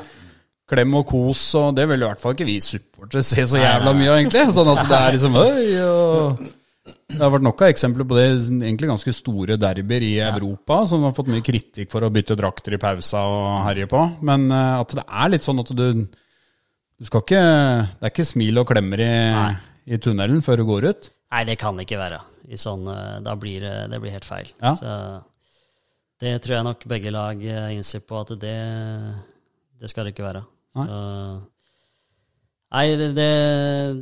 klem 0.68 0.94
og 1.00 1.08
kos, 1.08 1.48
og 1.56 1.72
det 1.80 1.88
vil 1.90 2.04
i 2.04 2.08
hvert 2.12 2.20
fall 2.22 2.36
ikke 2.36 2.46
vi 2.52 2.60
supportere 2.62 3.24
se 3.24 3.48
så 3.48 3.64
jævla 3.64 3.96
mye 3.96 4.12
av, 4.12 4.20
egentlig. 4.20 4.44
Sånn 4.54 4.70
at 4.76 4.84
det 4.92 5.00
er 5.00 5.16
liksom 5.16 5.40
øy 5.48 5.72
og 5.88 6.44
Det 6.88 7.20
har 7.20 7.32
vært 7.34 7.46
nok 7.46 7.62
av 7.64 7.72
eksempler 7.72 8.08
på 8.08 8.18
det, 8.18 8.26
egentlig 8.52 8.90
ganske 8.92 9.14
store 9.16 9.58
derbyer 9.60 10.06
i 10.06 10.14
Europa, 10.24 10.82
som 10.90 11.06
har 11.08 11.16
fått 11.16 11.32
mye 11.32 11.46
kritikk 11.46 11.92
for 11.92 12.06
å 12.06 12.12
bytte 12.14 12.38
drakter 12.40 12.76
i 12.76 12.82
pausa 12.82 13.24
og 13.32 13.62
herje 13.66 13.88
på. 13.92 14.02
Men 14.28 14.48
eh, 14.52 14.74
at 14.82 14.96
det 15.00 15.06
er 15.08 15.32
litt 15.34 15.48
sånn 15.48 15.64
at 15.64 15.74
du 15.76 15.88
Du 16.98 17.06
skal 17.06 17.22
ikke 17.22 17.42
Det 18.00 18.08
er 18.08 18.12
ikke 18.12 18.26
smil 18.26 18.58
og 18.58 18.68
klemmer 18.72 19.04
i, 19.06 19.14
i 19.94 20.00
tunnelen 20.02 20.42
før 20.42 20.62
du 20.62 20.68
går 20.70 20.90
ut. 20.90 21.10
Nei, 21.32 21.44
det 21.46 21.58
kan 21.62 21.78
det 21.78 21.86
ikke 21.86 22.00
være. 22.00 22.22
I 22.48 22.60
sånn, 22.60 22.88
eh, 22.90 23.18
da 23.24 23.36
blir 23.40 23.62
det, 23.64 23.76
det 23.92 24.00
blir 24.04 24.16
helt 24.16 24.28
feil. 24.28 24.50
Ja. 24.64 24.74
Så 24.80 24.94
det 26.24 26.38
tror 26.42 26.58
jeg 26.58 26.66
nok 26.66 26.88
begge 26.90 27.14
lag 27.14 27.44
eh, 27.44 27.76
innser 27.76 28.02
på 28.08 28.24
at 28.24 28.34
det, 28.42 28.58
det 29.78 29.92
skal 29.92 30.08
det 30.08 30.16
ikke 30.16 30.26
være. 30.26 30.44
Så, 30.74 30.86
nei, 30.86 31.44
det, 33.00 33.14
det, 33.16 33.26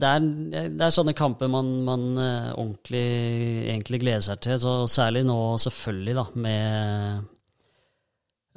det, 0.02 0.10
er, 0.10 0.70
det 0.74 0.82
er 0.88 0.94
sånne 0.94 1.14
kamper 1.14 1.50
man, 1.54 1.68
man 1.86 2.06
eh, 2.18 2.48
ordentlig 2.58 3.04
egentlig 3.70 4.00
gleder 4.02 4.24
seg 4.26 4.40
til. 4.42 4.58
Så 4.64 4.72
særlig 4.90 5.22
nå, 5.28 5.36
selvfølgelig, 5.62 6.16
da, 6.18 6.24
med 6.48 7.28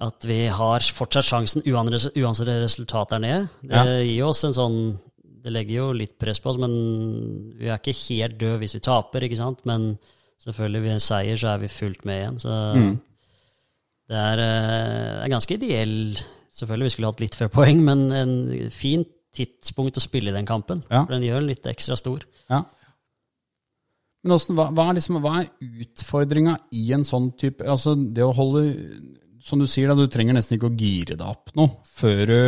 at 0.08 0.24
vi 0.30 0.38
har 0.54 0.84
fortsatt 0.94 1.26
sjansen 1.26 1.64
uansett 1.66 2.14
resultat 2.14 2.62
resultatet 2.62 3.16
er 3.18 3.22
nede. 3.24 3.42
Det 3.60 3.74
Ja. 3.82 3.84
gir 4.06 4.24
oss 4.30 4.44
en 4.46 4.54
sånn 4.56 4.78
Det 5.42 5.52
legger 5.54 5.74
jo 5.76 5.92
litt 5.94 6.16
press 6.18 6.40
på 6.42 6.50
oss, 6.50 6.58
men 6.58 6.72
vi 7.58 7.68
er 7.70 7.78
ikke 7.78 7.94
helt 8.10 8.38
døde 8.40 8.58
hvis 8.58 8.74
vi 8.74 8.80
taper, 8.84 9.22
ikke 9.22 9.36
sant? 9.38 9.60
Men 9.64 9.98
selvfølgelig, 10.42 10.82
ved 10.82 10.92
en 10.96 11.00
seier 11.04 11.36
så 11.38 11.52
er 11.54 11.58
vi 11.62 11.68
fullt 11.72 12.04
med 12.04 12.18
igjen. 12.18 12.38
Så 12.42 12.56
det 14.08 14.16
er, 14.18 14.38
eh, 14.42 15.22
er 15.24 15.28
ganske 15.30 15.54
ideell 15.54 16.18
Selvfølgelig 16.58 16.88
vi 16.88 16.90
skulle 16.90 17.10
hatt 17.12 17.20
litt 17.22 17.36
flere 17.38 17.52
poeng, 17.54 17.84
men 17.86 18.00
en 18.12 18.32
fint 18.74 19.06
tidspunkt 19.37 19.99
å 19.99 20.02
spille 20.02 20.32
i 20.32 20.37
den 20.37 20.49
kampen. 20.49 20.82
Ja. 20.88 21.04
For 21.04 21.14
den 21.14 21.26
gjør 21.26 21.42
den 21.42 21.50
litt 21.52 21.68
ekstra 21.70 21.99
stor. 22.00 22.25
Ja. 22.50 22.64
Men 24.25 24.35
også, 24.35 24.54
hva, 24.56 24.68
hva, 24.75 24.88
er 24.90 24.99
liksom, 24.99 25.20
hva 25.23 25.35
er 25.42 25.50
utfordringa 25.85 26.56
i 26.75 26.88
en 26.97 27.06
sånn 27.06 27.30
type 27.38 27.62
Altså, 27.62 27.94
det 27.94 28.25
å 28.26 28.35
holde 28.35 28.64
Som 29.47 29.62
du 29.62 29.66
sier, 29.70 29.87
da, 29.87 29.94
du 29.94 30.11
trenger 30.11 30.35
nesten 30.35 30.56
ikke 30.56 30.73
å 30.73 30.75
gire 30.75 31.14
deg 31.14 31.23
opp 31.23 31.52
noe 31.58 31.78
før 31.87 32.23
du 32.26 32.40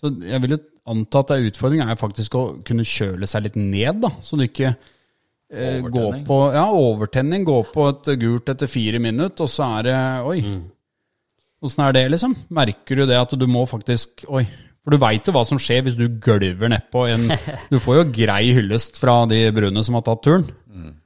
Så 0.00 0.14
jeg 0.24 0.40
vil 0.44 0.56
jo 0.56 0.60
anta 0.88 1.20
at 1.20 1.34
det 1.34 1.50
utfordringa 1.50 1.90
er 1.92 2.00
faktisk 2.00 2.38
å 2.40 2.44
kunne 2.64 2.86
kjøle 2.88 3.28
seg 3.28 3.44
litt 3.44 3.58
ned, 3.60 3.98
da. 4.00 4.08
Så 4.24 4.38
du 4.40 4.46
ikke 4.46 4.70
eh, 4.72 5.82
går 5.84 6.22
på 6.24 6.38
Ja, 6.54 6.64
overtenning. 6.72 7.44
Gå 7.44 7.58
på 7.74 7.84
et 7.90 8.08
gult 8.22 8.48
etter 8.48 8.70
fire 8.72 8.96
minutter, 9.02 9.44
og 9.44 9.52
så 9.52 9.66
er 9.76 9.84
det 9.90 9.98
Oi. 10.30 10.38
Åssen 11.60 11.84
er 11.84 11.92
det, 11.92 12.06
liksom? 12.14 12.32
Merker 12.56 13.02
du 13.02 13.04
det 13.10 13.20
at 13.20 13.36
du 13.36 13.44
må 13.50 13.66
faktisk 13.68 14.24
Oi. 14.32 14.46
For 14.88 14.94
du 14.96 15.02
veit 15.02 15.26
jo 15.28 15.32
hva 15.36 15.42
som 15.44 15.58
skjer 15.60 15.82
hvis 15.84 15.98
du 15.98 16.06
gølver 16.24 16.70
nedpå 16.72 17.02
en 17.12 17.26
Du 17.72 17.76
får 17.84 17.98
jo 17.98 18.04
grei 18.16 18.54
hyllest 18.56 18.96
fra 18.96 19.18
de 19.28 19.42
brune 19.52 19.82
som 19.84 19.98
har 19.98 20.04
tatt 20.06 20.22
turen. 20.24 20.46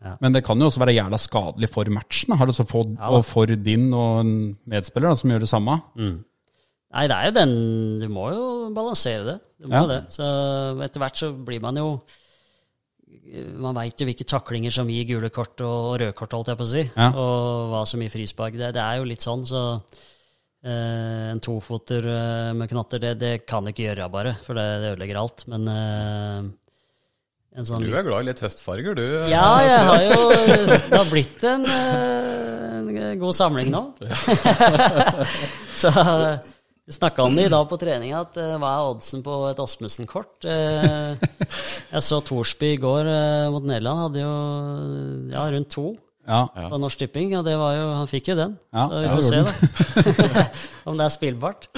Ja. 0.05 0.13
Men 0.23 0.37
det 0.37 0.45
kan 0.47 0.61
jo 0.63 0.69
også 0.69 0.79
være 0.85 0.95
jævla 0.95 1.19
skadelig 1.19 1.67
for 1.73 1.89
matchen. 1.91 2.31
da. 2.31 2.37
Har 2.39 2.47
du 2.47 2.53
så 2.55 2.63
for, 2.69 2.87
Ja 2.95 3.09
og 3.11 3.25
for 3.27 3.51
din 3.51 3.89
og 3.91 4.21
en 4.21 4.33
medspiller 4.71 5.11
da, 5.11 5.19
som 5.19 5.33
gjør 5.35 5.43
det 5.43 5.51
samme. 5.51 5.75
Nei, 5.99 7.07
det 7.11 7.17
er 7.17 7.27
jo 7.31 7.35
den 7.41 7.55
Du 8.05 8.07
må 8.13 8.29
jo 8.31 8.45
balansere 8.77 9.25
det. 9.33 9.39
Du 9.59 9.67
må 9.73 9.81
Ja. 9.81 9.87
det. 9.91 10.01
Så 10.15 10.23
etter 10.85 11.03
hvert 11.03 11.19
så 11.19 11.33
blir 11.35 11.61
man 11.65 11.81
jo 11.81 11.89
Man 13.59 13.75
veit 13.77 13.99
jo 14.01 14.07
hvilke 14.09 14.25
taklinger 14.29 14.71
som 14.75 14.89
gir 14.93 15.05
gule 15.09 15.31
kort 15.35 15.61
og 15.65 15.99
røde 16.01 16.15
kort, 16.17 16.33
holdt 16.37 16.49
jeg 16.53 16.59
på 16.59 16.65
å 16.67 16.71
si. 16.71 16.83
Ja. 16.95 17.11
Og 17.17 17.71
hva 17.73 17.83
som 17.89 18.01
gir 18.03 18.13
frispark. 18.15 18.55
Det, 18.59 18.71
det 18.77 18.83
er 18.83 18.99
jo 19.01 19.09
litt 19.09 19.25
sånn, 19.25 19.43
så 19.49 19.65
En 20.63 21.41
tofoter 21.43 22.05
eh, 22.07 22.51
med 22.55 22.71
knatter, 22.71 23.01
det, 23.03 23.17
det 23.19 23.33
kan 23.51 23.67
ikke 23.67 23.89
gjøre, 23.89 24.07
bare. 24.13 24.37
For 24.47 24.55
det, 24.59 24.67
det 24.83 24.93
ødelegger 24.93 25.19
alt. 25.19 25.43
Men 25.51 25.67
eh, 25.73 26.51
en 27.59 27.69
sånn 27.69 27.83
Du 27.83 27.91
er 27.91 28.07
glad 28.07 28.23
i 28.23 28.31
litt 28.31 28.45
høstfarger, 28.45 28.95
du. 28.95 29.05
ja, 29.33 29.49
jeg 29.67 29.83
har 29.91 30.07
jo 30.07 30.31
Det 30.31 30.97
har 30.97 31.11
blitt 31.11 31.43
en, 31.51 31.67
eh, 31.67 32.79
en 32.79 33.21
god 33.21 33.39
samling 33.41 33.75
nå. 33.75 33.85
så 35.83 35.91
vi 36.85 36.93
snakka 36.93 37.23
om 37.23 37.37
det 37.37 37.45
i 37.47 37.51
dag 37.53 37.69
på 37.71 37.77
trening, 37.79 38.11
at 38.19 38.37
eh, 38.43 38.57
hva 38.59 38.73
er 38.75 38.89
oddsen 38.91 39.21
på 39.23 39.37
et 39.47 39.61
Osmussen-kort? 39.63 40.43
Eh, 40.51 41.13
jeg 41.93 42.03
så 42.03 42.19
Thorsby 42.27 42.73
i 42.75 42.81
går 42.83 43.07
eh, 43.07 43.51
mot 43.55 43.63
Nederland, 43.69 44.01
hadde 44.09 44.25
jo 44.25 44.33
ja, 45.31 45.45
rundt 45.55 45.71
to 45.71 45.93
Ja. 46.23 46.47
på 46.55 46.79
Norsk 46.79 47.01
Tipping, 47.03 47.33
og 47.35 47.45
det 47.47 47.57
var 47.59 47.75
jo, 47.75 47.87
han 47.97 48.09
fikk 48.11 48.31
jo 48.31 48.37
den. 48.39 48.55
Ja, 48.71 48.87
så 48.87 49.01
vi 49.01 49.07
ja, 49.09 49.15
får 49.17 49.23
se, 49.27 49.41
den. 49.43 50.35
da. 50.37 50.45
om 50.93 51.01
det 51.01 51.07
er 51.07 51.15
spillbart. 51.17 51.69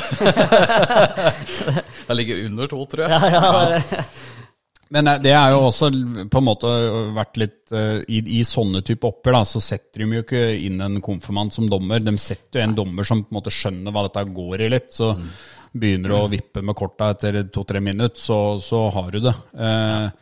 det 2.09 2.17
ligger 2.19 2.43
under 2.51 2.69
to, 2.69 2.81
tror 2.93 3.07
jeg. 3.07 3.15
Ja, 3.15 3.31
ja, 3.33 3.63
det, 3.73 4.11
Men 4.93 5.09
eh, 5.09 5.23
det 5.25 5.33
er 5.33 5.55
jo 5.55 5.63
også 5.71 5.89
på 6.29 6.43
en 6.43 6.49
måte 6.51 6.73
vært 7.17 7.41
litt 7.41 7.73
eh, 7.73 8.03
I, 8.05 8.21
i 8.37 8.43
sånne 8.45 8.85
type 8.85 9.09
oppgjør, 9.09 9.39
da, 9.39 9.43
så 9.49 9.65
setter 9.65 10.05
de 10.05 10.21
jo 10.21 10.27
ikke 10.27 10.45
inn 10.67 10.85
en 10.85 11.01
konfirmant 11.05 11.57
som 11.57 11.71
dommer. 11.71 12.05
De 12.05 12.15
setter 12.21 12.61
jo 12.61 12.69
en 12.69 12.77
dommer 12.77 13.09
som 13.09 13.25
på 13.25 13.33
en 13.33 13.41
måte 13.41 13.55
skjønner 13.55 13.97
hva 13.97 14.05
dette 14.11 14.27
går 14.37 14.67
i 14.67 14.71
litt. 14.77 14.93
Så 14.93 15.15
begynner 15.75 16.13
du 16.13 16.19
å 16.19 16.29
vippe 16.31 16.63
med 16.63 16.77
korta 16.79 17.15
etter 17.15 17.41
to-tre 17.49 17.81
minutter, 17.83 18.21
så, 18.21 18.61
så 18.63 18.85
har 18.95 19.09
du 19.11 19.25
det. 19.25 19.35
Eh, 19.57 20.13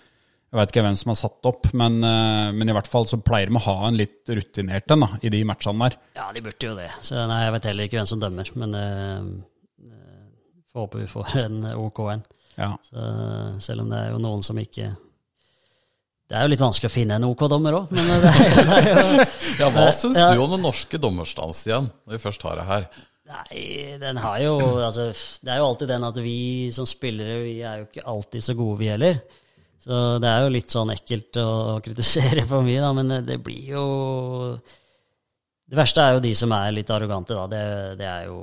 jeg 0.53 0.61
veit 0.61 0.73
ikke 0.75 0.83
hvem 0.85 0.97
som 1.01 1.11
har 1.15 1.17
satt 1.17 1.47
opp, 1.49 1.71
men, 1.81 1.95
eh, 2.05 2.51
men 2.53 2.69
i 2.69 2.75
hvert 2.77 2.89
fall 2.93 3.07
så 3.09 3.17
pleier 3.25 3.49
de 3.49 3.57
å 3.57 3.63
ha 3.65 3.77
en 3.89 3.97
litt 3.97 4.29
rutinert 4.29 4.93
en 4.93 5.07
i 5.25 5.31
de 5.33 5.41
matchene 5.49 5.89
der. 5.89 5.97
ja, 6.19 6.27
de 6.37 6.43
burde 6.45 6.69
jo 6.69 6.75
det. 6.77 6.91
Så 7.01 7.23
nei, 7.31 7.39
jeg 7.47 7.55
vet 7.55 7.69
heller 7.71 7.89
ikke 7.89 7.99
hvem 8.03 8.11
som 8.11 8.21
dømmer, 8.21 8.51
men 8.61 8.77
uh, 8.77 9.23
eh, 9.89 10.27
får 10.69 10.85
håpe 10.85 11.01
vi 11.01 11.09
får 11.09 11.33
en 11.47 11.57
OK 11.73 12.03
en. 12.13 12.27
Ja. 12.59 12.69
Så, 12.85 13.07
selv 13.65 13.87
om 13.87 13.89
det 13.89 14.03
er 14.03 14.13
jo 14.13 14.21
noen 14.21 14.45
som 14.45 14.59
ikke 14.61 14.91
Det 16.29 16.37
er 16.37 16.45
jo 16.45 16.51
litt 16.53 16.61
vanskelig 16.61 16.91
å 16.91 16.93
finne 16.93 17.17
en 17.17 17.25
OK-dommer 17.31 17.79
òg, 17.79 17.95
men 17.97 18.11
det 18.21 18.29
er, 18.29 18.59
det 18.69 18.77
er 18.77 18.91
jo 18.91 19.07
Ja, 19.63 19.71
Hva 19.73 19.87
syns 19.97 20.21
Ja. 20.21 20.35
du 20.37 20.43
om 20.45 20.53
den 20.53 20.61
norske 20.69 21.01
dommerstans 21.01 21.65
igjen, 21.65 21.89
når 22.05 22.19
vi 22.19 22.21
først 22.29 22.45
har 22.45 22.61
det 22.61 22.69
her? 22.69 22.91
Nei, 23.33 23.63
den 24.03 24.21
har 24.21 24.37
jo 24.45 24.59
altså, 24.85 25.15
Det 25.41 25.49
er 25.49 25.63
jo 25.63 25.71
alltid 25.71 25.95
den 25.95 26.05
at 26.05 26.21
vi 26.21 26.69
som 26.77 26.85
spillere, 26.85 27.41
vi 27.47 27.63
er 27.65 27.81
jo 27.81 27.89
ikke 27.89 28.05
alltid 28.13 28.45
så 28.45 28.59
gode, 28.59 28.83
vi 28.85 28.93
heller. 28.93 29.23
Så 29.83 30.01
det 30.23 30.29
er 30.31 30.45
jo 30.45 30.53
litt 30.55 30.71
sånn 30.71 30.93
ekkelt 30.95 31.37
å 31.43 31.79
kritisere 31.83 32.45
for 32.47 32.63
mye, 32.67 32.81
da, 32.85 32.93
men 32.95 33.09
det 33.27 33.39
blir 33.43 33.73
jo 33.75 33.87
Det 35.67 35.79
verste 35.79 36.05
er 36.05 36.15
jo 36.19 36.21
de 36.23 36.31
som 36.39 36.53
er 36.55 36.75
litt 36.77 36.91
arrogante, 36.93 37.35
da. 37.35 37.47
Det, 37.51 37.63
det 37.99 38.07
er 38.07 38.27
jo 38.29 38.37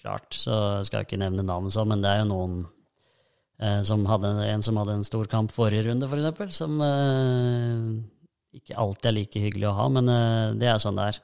klart. 0.00 0.34
Så 0.36 0.52
jeg 0.80 0.88
skal 0.90 1.06
ikke 1.06 1.20
nevne 1.20 1.44
navn 1.46 1.70
sånn, 1.72 1.88
men 1.92 2.02
det 2.04 2.10
er 2.10 2.20
jo 2.24 2.28
noen 2.32 2.58
eh, 3.62 3.80
som 3.86 4.04
hadde 4.10 4.32
en 4.48 4.64
som 4.66 4.76
hadde 4.80 4.98
en 4.98 5.06
stor 5.06 5.28
kamp 5.30 5.54
forrige 5.54 5.86
runde, 5.88 6.08
f.eks., 6.10 6.58
som 6.58 6.76
eh, 6.84 8.58
ikke 8.58 8.76
alltid 8.80 9.10
er 9.12 9.16
like 9.20 9.42
hyggelig 9.46 9.70
å 9.70 9.76
ha, 9.78 9.88
men 9.96 10.10
eh, 10.12 10.44
det 10.60 10.68
er 10.72 10.82
sånn 10.82 10.98
det 10.98 11.08
er. 11.12 11.20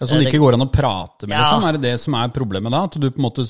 Som 0.00 0.16
det 0.18 0.26
ikke 0.32 0.40
går 0.42 0.56
an 0.56 0.64
å 0.66 0.72
prate 0.74 1.28
med, 1.28 1.36
Ja. 1.36 1.44
liksom? 1.44 1.68
Er 1.68 1.76
det 1.78 1.84
det 1.86 1.94
som 2.02 2.16
er 2.18 2.32
problemet 2.34 2.72
da? 2.74 2.82
At 2.88 2.96
du 2.98 3.06
på 3.10 3.20
en 3.20 3.26
måte 3.28 3.44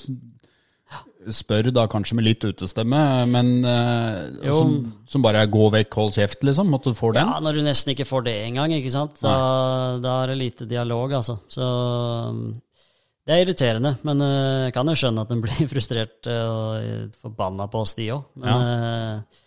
spør 1.33 1.71
da 1.75 1.87
kanskje 1.91 2.17
med 2.19 2.27
litt 2.27 2.45
utestemme, 2.45 2.99
men 3.31 3.51
uh, 3.65 4.35
som, 4.45 4.75
som 5.09 5.25
bare 5.25 5.45
er 5.45 5.51
'gå 5.53 5.71
vekk, 5.73 5.97
hold 6.01 6.13
kjeft', 6.17 6.45
liksom? 6.45 6.75
At 6.77 6.85
du 6.85 6.93
får 6.97 7.17
den? 7.17 7.31
Ja, 7.31 7.41
når 7.45 7.59
du 7.59 7.63
nesten 7.65 7.95
ikke 7.95 8.09
får 8.09 8.27
det 8.29 8.37
engang, 8.45 8.75
ikke 8.77 8.93
sant? 8.93 9.17
Da, 9.25 9.35
da 10.03 10.21
er 10.23 10.33
det 10.33 10.39
lite 10.43 10.69
dialog, 10.69 11.17
altså. 11.21 11.39
Så 11.49 11.65
det 13.25 13.33
er 13.33 13.47
irriterende, 13.47 13.97
men 14.05 14.21
uh, 14.21 14.67
jeg 14.67 14.77
kan 14.77 14.93
jo 14.93 14.99
skjønne 14.99 15.25
at 15.25 15.33
den 15.33 15.43
blir 15.47 15.71
frustrert 15.71 16.29
uh, 16.29 16.45
og 16.53 17.19
forbanna 17.25 17.69
på 17.73 17.85
oss, 17.85 17.97
de 17.97 18.11
òg. 18.15 18.31
Men 18.45 18.69
uh, 18.69 19.43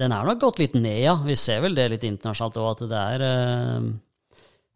den 0.00 0.16
er 0.16 0.26
nok 0.26 0.42
gått 0.42 0.62
litt 0.62 0.78
ned, 0.78 1.00
ja. 1.04 1.16
Vi 1.22 1.38
ser 1.38 1.62
vel 1.62 1.78
det 1.78 1.90
litt 1.94 2.06
internasjonalt 2.08 2.58
òg, 2.60 2.70
at 2.74 2.86
det 2.90 3.02
er 3.16 3.90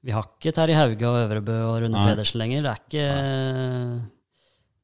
Vi 0.04 0.12
har 0.12 0.26
ikke 0.28 0.52
Terje 0.52 0.76
Hauge 0.76 1.06
og 1.08 1.22
Øvrebø 1.24 1.62
og 1.70 1.78
Rune. 1.82 2.08
Pedersen 2.10 2.42
lenger. 2.44 2.66
Det 2.66 2.74
er 2.74 2.82
ikke 2.84 4.13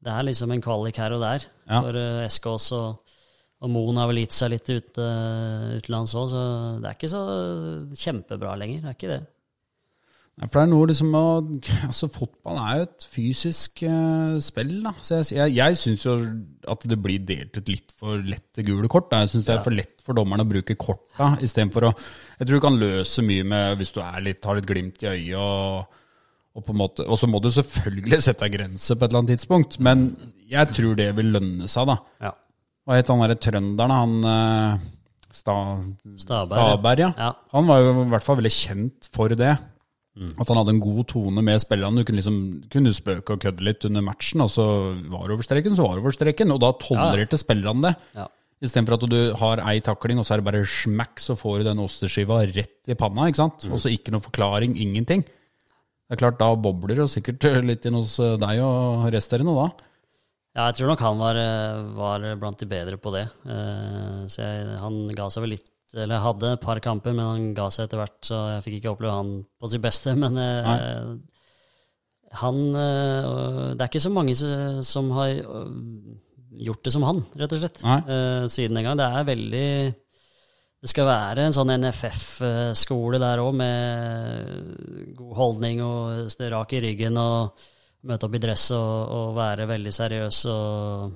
Det 0.01 0.13
er 0.13 0.29
liksom 0.31 0.53
en 0.55 0.63
kvalik 0.65 0.97
her 1.03 1.13
og 1.17 1.21
der 1.25 1.45
Ja. 1.69 1.81
for 1.81 1.97
uh, 1.97 2.25
Eskås 2.27 2.71
og 2.77 3.17
og 3.61 3.69
Moen 3.69 3.99
har 4.01 4.09
vel 4.09 4.23
gitt 4.23 4.33
seg 4.33 4.55
litt 4.55 4.71
ute, 4.73 5.07
utenlands 5.77 6.15
òg, 6.17 6.31
så 6.33 6.45
det 6.81 6.89
er 6.89 6.95
ikke 6.97 7.11
så 7.13 7.21
kjempebra 7.93 8.55
lenger. 8.57 8.81
Det 8.81 8.89
er 8.89 8.97
ikke 8.97 9.11
det. 9.11 9.19
Ja, 10.41 10.47
For 10.49 10.55
det 10.57 10.63
er 10.63 10.71
noe 10.71 10.89
liksom 10.89 11.11
å 11.19 11.25
Altså, 11.91 12.09
fotball 12.15 12.61
er 12.63 12.79
jo 12.79 12.87
et 12.87 13.07
fysisk 13.13 13.83
uh, 13.85 14.39
spill, 14.41 14.73
da. 14.87 14.95
Så 15.05 15.19
jeg, 15.19 15.29
jeg, 15.37 15.57
jeg 15.59 15.79
syns 15.83 16.07
jo 16.09 16.17
at 16.73 16.89
det 16.89 17.01
blir 17.05 17.21
delt 17.29 17.61
ut 17.61 17.69
litt 17.69 17.93
for 18.01 18.25
lette 18.25 18.65
gule 18.65 18.89
kort. 18.89 19.11
Da. 19.13 19.21
Jeg 19.27 19.35
syns 19.35 19.49
det 19.51 19.59
er 19.59 19.65
for 19.69 19.77
lett 19.77 20.01
for 20.07 20.17
dommerne 20.17 20.47
å 20.47 20.53
bruke 20.55 20.79
korta 20.81 21.35
istedenfor 21.45 21.91
å 21.91 21.95
Jeg 22.41 22.47
tror 22.49 22.57
du 22.57 22.65
kan 22.65 22.81
løse 22.81 23.25
mye 23.29 23.45
med 23.45 23.77
hvis 23.83 23.93
du 23.93 24.01
er 24.01 24.25
litt, 24.25 24.41
har 24.49 24.57
litt 24.57 24.71
glimt 24.71 25.05
i 25.05 25.13
øyet 25.13 25.37
og 25.37 26.00
og, 26.59 26.71
måte, 26.75 27.07
og 27.07 27.19
så 27.21 27.29
må 27.31 27.41
du 27.43 27.51
selvfølgelig 27.55 28.21
sette 28.27 28.47
deg 28.47 28.57
grenser 28.59 28.99
på 28.99 29.07
et 29.07 29.11
eller 29.13 29.23
annet 29.23 29.35
tidspunkt, 29.37 29.79
men 29.83 30.07
jeg 30.51 30.73
tror 30.75 30.97
det 30.99 31.11
vil 31.19 31.35
lønne 31.37 31.69
seg, 31.71 31.91
da. 31.93 31.99
Ja. 32.29 32.33
Hva 32.89 32.97
het 32.99 33.13
han 33.13 33.23
derre 33.23 33.39
trønderen, 33.39 33.95
han 33.95 34.31
eh, 34.33 34.89
Sta, 35.31 35.55
Staberg. 36.19 36.57
Staberg, 36.59 37.05
ja. 37.05 37.11
Ja. 37.15 37.35
Han 37.55 37.69
var 37.69 37.85
jo 37.85 37.93
i 38.03 38.09
hvert 38.11 38.27
fall 38.27 38.41
veldig 38.41 38.51
kjent 38.51 39.07
for 39.15 39.31
det. 39.39 39.53
At 40.21 40.51
han 40.51 40.59
hadde 40.59 40.73
en 40.75 40.83
god 40.83 41.05
tone 41.09 41.43
med 41.47 41.63
spillerne. 41.63 42.03
Du 42.03 42.05
kunne 42.09 42.19
liksom 42.19 42.39
kunne 42.73 42.91
spøke 42.93 43.37
og 43.37 43.45
kødde 43.45 43.65
litt 43.65 43.87
under 43.87 44.03
matchen, 44.05 44.43
og 44.45 44.51
så 44.53 44.65
var 45.09 45.29
det 45.29 45.37
over 45.37 45.47
streken, 45.47 45.77
så 45.79 45.87
var 45.87 45.95
det 45.97 46.03
over 46.03 46.17
streken. 46.17 46.51
Og 46.53 46.59
da 46.61 46.73
tolererte 46.83 47.39
spillerne 47.41 47.87
det. 47.87 47.95
Ja. 48.19 48.27
Istedenfor 48.61 48.99
at 48.99 49.07
du 49.09 49.21
har 49.41 49.63
ei 49.71 49.79
takling, 49.81 50.19
og 50.21 50.27
så 50.27 50.35
er 50.35 50.43
det 50.43 50.49
bare 50.51 50.67
smakk, 50.69 51.23
så 51.23 51.39
får 51.39 51.63
du 51.63 51.69
den 51.71 51.81
osteskiva 51.81 52.43
rett 52.51 52.91
i 52.91 52.99
panna. 52.99 53.31
ikke 53.31 53.41
sant? 53.41 53.65
Og 53.71 53.81
så 53.81 53.95
ikke 53.95 54.13
noe 54.13 54.27
forklaring, 54.27 54.75
ingenting. 54.83 55.25
Det 56.11 56.17
er 56.17 56.23
klart, 56.25 56.41
Da 56.43 56.49
bobler 56.59 56.99
det 56.99 57.07
sikkert 57.13 57.45
litt 57.71 57.87
inn 57.87 57.95
hos 57.95 58.17
deg 58.19 58.61
og 58.67 59.07
resterende 59.15 59.55
da. 59.55 59.69
Ja, 60.59 60.65
jeg 60.67 60.81
tror 60.81 60.89
nok 60.91 61.03
han 61.07 61.21
var, 61.21 61.39
eh, 61.39 61.83
var 61.95 62.25
blant 62.41 62.59
de 62.59 62.67
bedre 62.67 62.97
på 62.99 63.13
det. 63.15 63.29
Eh, 63.47 64.25
Så 64.27 64.43
jeg, 64.43 64.79
han 64.83 64.97
ga 65.15 65.29
seg 65.31 65.45
vel 65.47 65.55
litt 65.55 65.69
Eller 65.95 66.19
hadde 66.23 66.53
et 66.57 66.61
par 66.63 66.79
kamper, 66.83 67.15
men 67.15 67.27
han 67.27 67.47
ga 67.55 67.69
seg 67.71 67.87
etter 67.87 67.99
hvert, 68.03 68.19
så 68.27 68.37
jeg 68.57 68.65
fikk 68.67 68.75
ikke 68.81 68.93
oppleve 68.97 69.15
han 69.15 69.31
på 69.63 69.71
sitt 69.71 69.83
beste. 69.83 70.13
Men 70.19 70.35
Nei. 70.39 70.77
han 72.43 72.59
eh, 72.79 73.31
Det 73.75 73.83
er 73.83 73.89
ikke 73.91 74.03
så 74.05 74.13
mange 74.15 74.35
som 74.87 75.11
har 75.17 75.33
eh, 75.35 75.73
gjort 76.67 76.83
det 76.87 76.93
som 76.95 77.07
han, 77.07 77.23
rett 77.39 77.55
og 77.57 77.63
slett, 77.63 77.81
Nei. 77.87 77.99
eh, 78.07 78.45
siden 78.51 78.79
den 78.79 78.87
gang. 78.87 78.99
Det 79.01 79.07
er 79.09 79.27
veldig 79.31 79.67
Det 80.81 80.89
skal 80.89 81.05
være 81.11 81.45
en 81.45 81.53
sånn 81.53 81.75
NFF-skole 81.77 83.19
der 83.21 83.43
òg, 83.43 83.53
med 83.61 85.11
god 85.19 85.35
holdning 85.37 85.83
og 85.85 86.31
rak 86.55 86.73
i 86.73 86.81
ryggen 86.87 87.19
og 87.21 87.67
møte 88.09 88.25
opp 88.25 88.37
i 88.39 88.41
dress 88.41 88.71
og, 88.73 88.95
og 89.13 89.35
være 89.37 89.67
veldig 89.69 89.93
seriøs 89.93 90.39
og, 90.49 91.13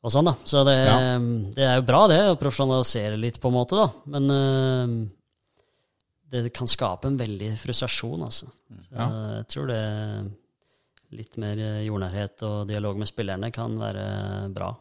og 0.00 0.14
sånn, 0.14 0.30
da. 0.30 0.34
Så 0.48 0.64
det, 0.64 0.76
Ja. 0.88 0.96
det 1.58 1.66
er 1.68 1.76
jo 1.76 1.84
bra, 1.90 2.06
det, 2.08 2.20
å 2.32 2.38
profesjonalisere 2.40 3.20
litt, 3.20 3.36
på 3.42 3.52
en 3.52 3.58
måte, 3.58 3.76
da. 3.76 3.88
Men 4.14 4.32
uh, 4.32 4.96
det 6.32 6.48
kan 6.56 6.70
skape 6.70 7.10
en 7.12 7.20
veldig 7.20 7.52
frustrasjon, 7.60 8.24
altså. 8.24 8.48
Så 8.88 8.96
Ja. 8.96 9.10
Jeg 9.36 9.48
tror 9.52 9.68
det 9.68 9.82
litt 11.18 11.36
mer 11.40 11.60
jordnærhet 11.84 12.42
og 12.48 12.66
dialog 12.68 12.96
med 13.00 13.08
spillerne 13.08 13.52
kan 13.52 13.76
være 13.80 14.48
bra. 14.52 14.72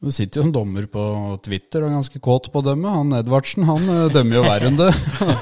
Det 0.00 0.12
sitter 0.16 0.40
jo 0.40 0.46
en 0.46 0.52
dommer 0.54 0.86
på 0.88 1.02
Twitter 1.44 1.82
og 1.84 1.90
er 1.90 1.98
ganske 1.98 2.20
kåt 2.24 2.46
på 2.52 2.62
å 2.62 2.64
dømme. 2.64 2.88
Han 2.94 3.12
Edvardsen 3.18 3.66
han 3.68 3.82
eh, 3.84 4.06
dømmer 4.14 4.38
jo 4.38 4.44
hver 4.46 4.62
runde. 4.64 4.86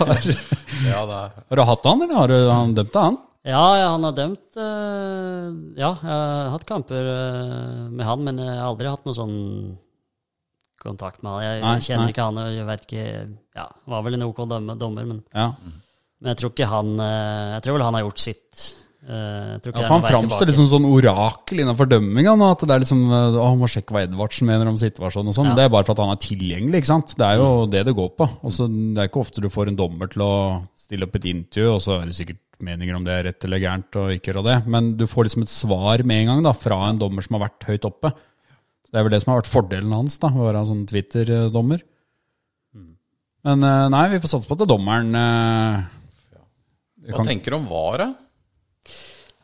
har, 0.01 0.29
Ja, 0.89 1.03
det 1.07 1.19
er, 1.19 1.37
har 1.51 1.61
du 1.61 1.63
hatt 1.69 1.87
han, 1.87 2.03
eller 2.03 2.17
har 2.19 2.33
du 2.33 2.39
han 2.51 2.75
dømt 2.75 2.97
han? 2.99 3.19
Ja, 3.47 3.63
ja, 3.79 3.85
han 3.95 4.03
har 4.05 4.17
dømt 4.19 4.59
eh, 4.59 5.45
Ja, 5.79 5.93
jeg 5.95 6.11
har 6.11 6.51
hatt 6.57 6.67
kamper 6.69 7.07
eh, 7.13 7.85
med 7.95 8.05
han, 8.09 8.25
men 8.27 8.41
jeg 8.43 8.51
har 8.59 8.67
aldri 8.73 8.91
hatt 8.91 9.07
noe 9.07 9.15
sånn 9.17 9.37
kontakt 10.83 11.23
med 11.23 11.33
han. 11.37 11.43
Jeg, 11.47 11.63
Nei, 11.63 11.77
kjenner 11.87 12.05
nei. 12.09 12.13
ikke 12.17 12.27
han, 12.29 12.43
og 12.43 12.51
jeg 12.59 12.67
vet 12.69 12.85
ikke 12.89 13.07
Ja, 13.59 13.69
var 13.95 14.05
vel 14.07 14.19
en 14.19 14.27
OK 14.29 14.43
dømme- 14.51 14.77
dommer, 14.79 15.07
men, 15.09 15.23
Ja. 15.35 15.49
men 16.21 16.33
jeg 16.35 16.39
tror 16.43 16.53
ikke 16.55 16.69
han 16.71 16.93
Jeg 16.99 17.63
tror 17.65 17.79
vel 17.79 17.87
han 17.87 17.95
har 17.99 18.05
gjort 18.07 18.23
sitt. 18.27 18.67
Eh, 19.09 19.53
ikke 19.57 19.73
Ja, 19.73 19.87
for 19.89 19.95
han 19.95 20.03
framstår 20.05 20.49
liksom 20.51 20.67
sånn 20.69 20.85
orakel 20.85 21.63
innenfor 21.63 21.89
dømminga. 21.89 22.35
At 22.51 22.61
det 22.69 22.75
er 22.75 22.83
liksom 22.83 23.07
å, 23.09 23.21
han 23.47 23.57
må 23.63 23.69
sjekke 23.73 23.95
hva 23.97 24.03
Edvardsen 24.05 24.45
mener 24.51 24.69
om 24.69 24.77
situasjonen 24.77 25.31
og 25.33 25.37
sånn. 25.39 25.49
Ja. 25.49 25.55
Det 25.57 25.65
er 25.65 25.73
bare 25.73 25.87
for 25.89 25.97
at 25.97 26.03
han 26.05 26.13
er 26.13 26.21
tilgjengelig, 26.21 26.83
ikke 26.83 26.91
sant. 26.93 27.15
Det 27.17 27.25
er 27.25 27.41
jo 27.41 27.49
det 27.73 27.87
det 27.89 27.95
går 27.97 28.11
på. 28.19 28.29
Også, 28.45 28.67
det 28.69 29.01
er 29.01 29.09
ikke 29.09 29.23
ofte 29.25 29.41
du 29.41 29.49
får 29.49 29.73
en 29.73 29.79
dommer 29.81 30.13
til 30.13 30.27
å 30.27 30.33
stille 30.77 31.09
opp 31.09 31.17
et 31.17 31.25
intervju, 31.33 31.71
og 31.73 31.81
så 31.85 31.97
er 32.03 32.07
det 32.11 32.19
sikkert 32.21 32.43
meninger 32.61 32.97
om 32.99 33.05
det 33.07 33.15
er 33.15 33.25
rett 33.31 33.45
eller 33.49 33.61
gærent 33.63 33.97
og 34.03 34.13
ikke 34.13 34.33
gjøre 34.35 34.45
det. 34.51 34.59
Men 34.67 34.93
du 35.01 35.07
får 35.09 35.29
liksom 35.31 35.45
et 35.47 35.53
svar 35.57 36.05
med 36.05 36.25
en 36.27 36.31
gang 36.35 36.43
da, 36.45 36.53
fra 36.53 36.79
en 36.91 36.99
dommer 37.01 37.25
som 37.25 37.39
har 37.39 37.47
vært 37.49 37.65
høyt 37.71 37.89
oppe. 37.89 38.13
Så 38.13 38.93
Det 38.93 38.99
er 39.01 39.05
vel 39.09 39.13
det 39.17 39.23
som 39.25 39.33
har 39.33 39.41
vært 39.41 39.53
fordelen 39.53 39.93
hans, 39.97 40.19
da, 40.21 40.29
å 40.29 40.45
være 40.51 40.61
en 40.65 40.69
sånn 40.69 40.87
Twitter-dommer. 40.91 41.81
Men 43.49 43.63
eh, 43.65 43.89
nei, 43.95 44.05
vi 44.13 44.19
får 44.21 44.33
satse 44.37 44.49
på 44.51 44.57
at 44.57 44.61
det 44.61 44.67
er 44.69 44.75
dommeren 44.77 45.15
eh, 45.17 45.85
hva 47.09 47.21
kan- 47.23 47.29
tenker 47.31 47.55
du 47.55 47.61
om 47.63 47.69
VAR, 47.71 48.03
da? 48.03 48.09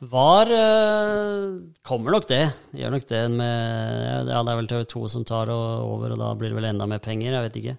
VAR 0.02 0.50
eh, 0.50 1.44
kommer 1.86 2.12
nok 2.16 2.26
det. 2.28 2.42
Gjør 2.76 2.90
nok 2.96 3.06
det 3.08 3.22
med 3.32 4.28
Ja, 4.28 4.40
det 4.42 4.52
er 4.52 4.58
vel 4.58 4.68
TV 4.70 4.84
2 4.90 5.04
som 5.12 5.24
tar 5.24 5.48
over, 5.54 6.12
og 6.12 6.18
da 6.20 6.32
blir 6.38 6.50
det 6.52 6.58
vel 6.58 6.68
enda 6.72 6.88
mer 6.90 6.98
penger, 7.04 7.32
jeg 7.32 7.44
vet 7.46 7.58
ikke, 7.62 7.76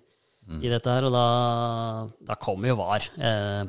i 0.64 0.72
dette 0.72 0.90
her. 0.96 1.06
Og 1.10 1.14
da, 1.14 1.26
da 2.32 2.38
kommer 2.42 2.72
jo 2.72 2.78
VAR. 2.80 3.06
Eh, 3.20 3.66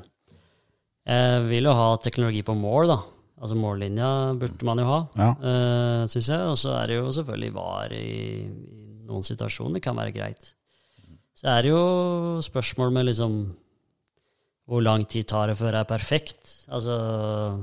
jeg 1.07 1.45
vil 1.51 1.69
jo 1.69 1.75
ha 1.77 1.91
teknologi 2.03 2.43
på 2.47 2.55
mål, 2.59 2.89
da. 2.95 2.99
Altså 3.37 3.59
mållinja 3.61 4.09
burde 4.41 4.65
man 4.65 4.81
jo 4.81 4.87
ha, 4.89 4.99
Ja. 5.21 5.29
uh, 5.37 6.07
syns 6.09 6.31
jeg. 6.33 6.41
Og 6.49 6.57
så 6.57 6.73
er 6.79 6.87
det 6.89 6.97
jo 6.97 7.11
selvfølgelig 7.13 7.53
VAR 7.53 7.93
i, 7.93 8.49
i 8.49 8.85
noen 9.05 9.27
situasjoner 9.27 9.83
kan 9.85 9.99
være 9.99 10.15
greit. 10.17 10.55
Så 11.37 11.51
er 11.53 11.67
det 11.67 11.75
jo 11.75 12.41
spørsmål 12.41 12.95
med 12.97 13.11
liksom 13.11 13.35
hvor 14.67 14.81
lang 14.83 15.05
tid 15.07 15.29
tar 15.29 15.47
det 15.53 15.59
før 15.61 15.77
det 15.77 15.83
er 15.85 15.91
perfekt? 15.91 16.55
Altså 16.73 16.97
eh, 16.97 17.59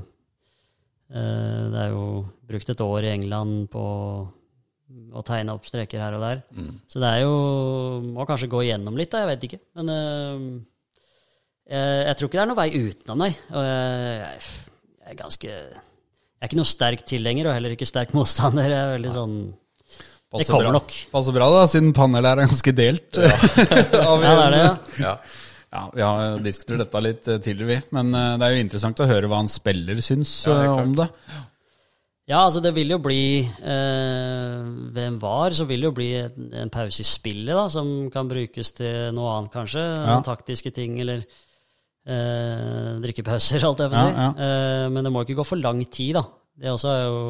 Det 1.12 1.80
er 1.84 1.90
jo 1.94 2.06
brukt 2.50 2.70
et 2.74 2.82
år 2.82 3.06
i 3.06 3.12
England 3.14 3.68
på 3.74 3.84
å 5.14 5.22
tegne 5.26 5.54
opp 5.56 5.66
streker 5.68 6.02
her 6.02 6.16
og 6.18 6.22
der. 6.24 6.42
Så 6.90 7.02
det 7.02 7.10
er 7.10 7.24
jo 7.26 7.34
Må 8.14 8.26
kanskje 8.30 8.50
gå 8.52 8.62
igjennom 8.66 8.98
litt, 8.98 9.12
da. 9.14 9.24
Jeg 9.24 9.32
vet 9.34 9.46
ikke. 9.48 9.60
Men 9.80 9.90
eh, 9.94 10.46
jeg, 11.74 12.06
jeg 12.08 12.18
tror 12.20 12.30
ikke 12.30 12.38
det 12.40 12.44
er 12.44 12.50
noen 12.52 12.60
vei 12.62 12.70
utenom, 12.90 13.22
nei. 13.26 13.32
Og 13.54 13.66
jeg, 13.68 14.22
jeg, 14.22 14.46
jeg 15.04 15.14
er 15.14 15.20
ganske 15.22 15.50
Jeg 15.54 16.42
er 16.42 16.50
ikke 16.52 16.60
noe 16.62 16.72
sterk 16.74 17.06
tilhenger, 17.10 17.50
og 17.50 17.58
heller 17.58 17.76
ikke 17.78 17.88
sterk 17.90 18.16
motstander. 18.18 18.70
Jeg 18.74 18.82
er 18.88 18.96
veldig 18.98 19.14
sånn 19.14 19.36
Det 20.34 20.48
kommer 20.50 20.68
bra. 20.72 20.76
nok. 20.80 20.98
Passer 21.14 21.36
bra, 21.38 21.48
da, 21.54 21.64
siden 21.72 21.94
panelet 21.96 22.32
er 22.34 22.44
ganske 22.48 22.74
delt. 22.76 23.22
Ja, 23.22 23.38
Ja, 23.94 24.12
det 24.18 24.34
er 24.34 24.54
det. 24.58 24.64
Ja. 24.66 24.74
Ja. 25.06 25.16
Ja, 25.74 25.84
vi 25.94 26.04
har 26.06 26.38
diskutert 26.46 26.84
dette 26.84 27.02
litt 27.02 27.28
eh, 27.28 27.40
tidligere, 27.42 27.72
vi. 27.74 27.96
Men 27.98 28.14
eh, 28.14 28.36
det 28.38 28.46
er 28.48 28.54
jo 28.56 28.64
interessant 28.68 29.02
å 29.02 29.10
høre 29.10 29.30
hva 29.32 29.40
en 29.44 29.50
spiller 29.52 30.00
syns 30.06 30.32
Ja, 30.48 30.60
det 30.62 30.68
eh, 30.70 30.84
om 30.84 30.94
det. 31.00 31.08
Ja, 32.30 32.38
altså 32.46 32.62
det 32.64 32.72
vil 32.78 32.94
jo 32.94 33.00
bli 33.04 33.42
eh, 33.44 34.60
Ved 34.96 35.02
en 35.10 35.18
VAR 35.20 35.52
så 35.58 35.66
vil 35.68 35.82
det 35.84 35.90
jo 35.90 35.96
bli 35.98 36.06
en, 36.22 36.46
en 36.62 36.72
pause 36.72 37.04
i 37.04 37.08
spillet, 37.08 37.52
da, 37.52 37.66
som 37.74 37.90
kan 38.14 38.30
brukes 38.32 38.72
til 38.78 39.10
noe 39.18 39.34
annet, 39.40 39.52
kanskje. 39.56 39.84
Ja. 39.84 40.20
Taktiske 40.24 40.72
ting, 40.78 40.96
eller 41.04 41.26
eh, 42.08 42.94
drikkepauser, 43.04 43.66
alt 43.68 43.84
jeg 43.84 43.92
får 43.92 44.00
Ja, 44.00 44.06
si. 44.08 44.16
ja. 44.22 44.30
Eh, 44.48 44.88
men 44.94 45.04
det 45.04 45.12
må 45.14 45.26
ikke 45.26 45.40
gå 45.42 45.48
for 45.48 45.60
lang 45.60 45.84
tid, 45.90 46.16
da. 46.22 46.26
Det 46.64 46.70
også 46.70 46.90
er 46.94 47.04
jo 47.10 47.22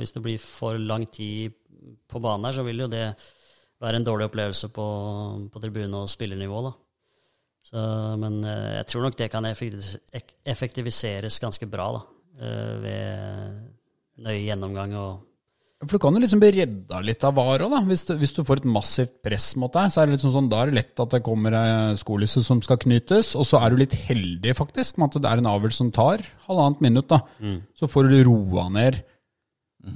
Hvis 0.00 0.14
det 0.16 0.22
blir 0.24 0.38
for 0.40 0.78
lang 0.80 1.04
tid 1.12 1.52
på 2.08 2.20
banen 2.24 2.46
her, 2.48 2.56
så 2.56 2.64
vil 2.64 2.80
jo 2.80 2.88
det 2.88 3.10
være 3.84 3.98
en 4.00 4.06
dårlig 4.06 4.30
opplevelse 4.30 4.70
på, 4.72 4.84
på 5.52 5.60
tribune- 5.60 6.00
og 6.00 6.08
spillernivå, 6.08 6.62
da. 6.64 6.72
Så, 7.64 7.80
men 8.20 8.42
eh, 8.44 8.74
jeg 8.78 8.88
tror 8.92 9.06
nok 9.06 9.16
det 9.16 9.30
kan 9.32 9.46
effektiviseres 9.48 11.38
ganske 11.40 11.68
bra, 11.70 11.86
da. 11.96 12.02
eh, 12.44 12.74
ved 12.84 14.24
nøye 14.24 14.42
gjennomgang 14.44 14.92
og 15.00 15.22
For 15.84 15.96
du 15.96 16.02
kan 16.04 16.14
jo 16.16 16.20
liksom 16.22 16.40
bli 16.40 16.50
redda 16.54 17.00
litt 17.04 17.24
av 17.26 17.34
varer 17.36 17.66
da. 17.68 17.80
Hvis 17.88 18.04
du, 18.08 18.14
hvis 18.20 18.32
du 18.36 18.42
får 18.46 18.62
et 18.62 18.68
massivt 18.72 19.16
press 19.24 19.50
mot 19.60 19.72
deg, 19.74 19.90
så 19.92 20.00
er 20.00 20.06
det 20.08 20.14
liksom 20.16 20.32
sånn, 20.36 20.50
da 20.52 20.62
er 20.62 20.70
det 20.70 20.78
lett 20.78 21.02
at 21.02 21.16
det 21.16 21.20
kommer 21.26 21.56
ei 21.58 21.96
skolisse 22.00 22.40
som 22.46 22.62
skal 22.64 22.78
knytes, 22.84 23.34
og 23.36 23.44
så 23.48 23.60
er 23.60 23.72
du 23.74 23.80
litt 23.82 23.96
heldig, 24.06 24.54
faktisk, 24.56 24.96
med 25.00 25.10
at 25.10 25.24
det 25.24 25.32
er 25.32 25.42
en 25.42 25.50
avl 25.50 25.72
som 25.74 25.90
tar 25.92 26.24
halvannet 26.46 26.80
minutt, 26.86 27.10
da. 27.12 27.20
Så 27.76 27.90
får 27.90 28.08
du 28.12 28.16
roa 28.30 28.68
ned. 28.72 29.02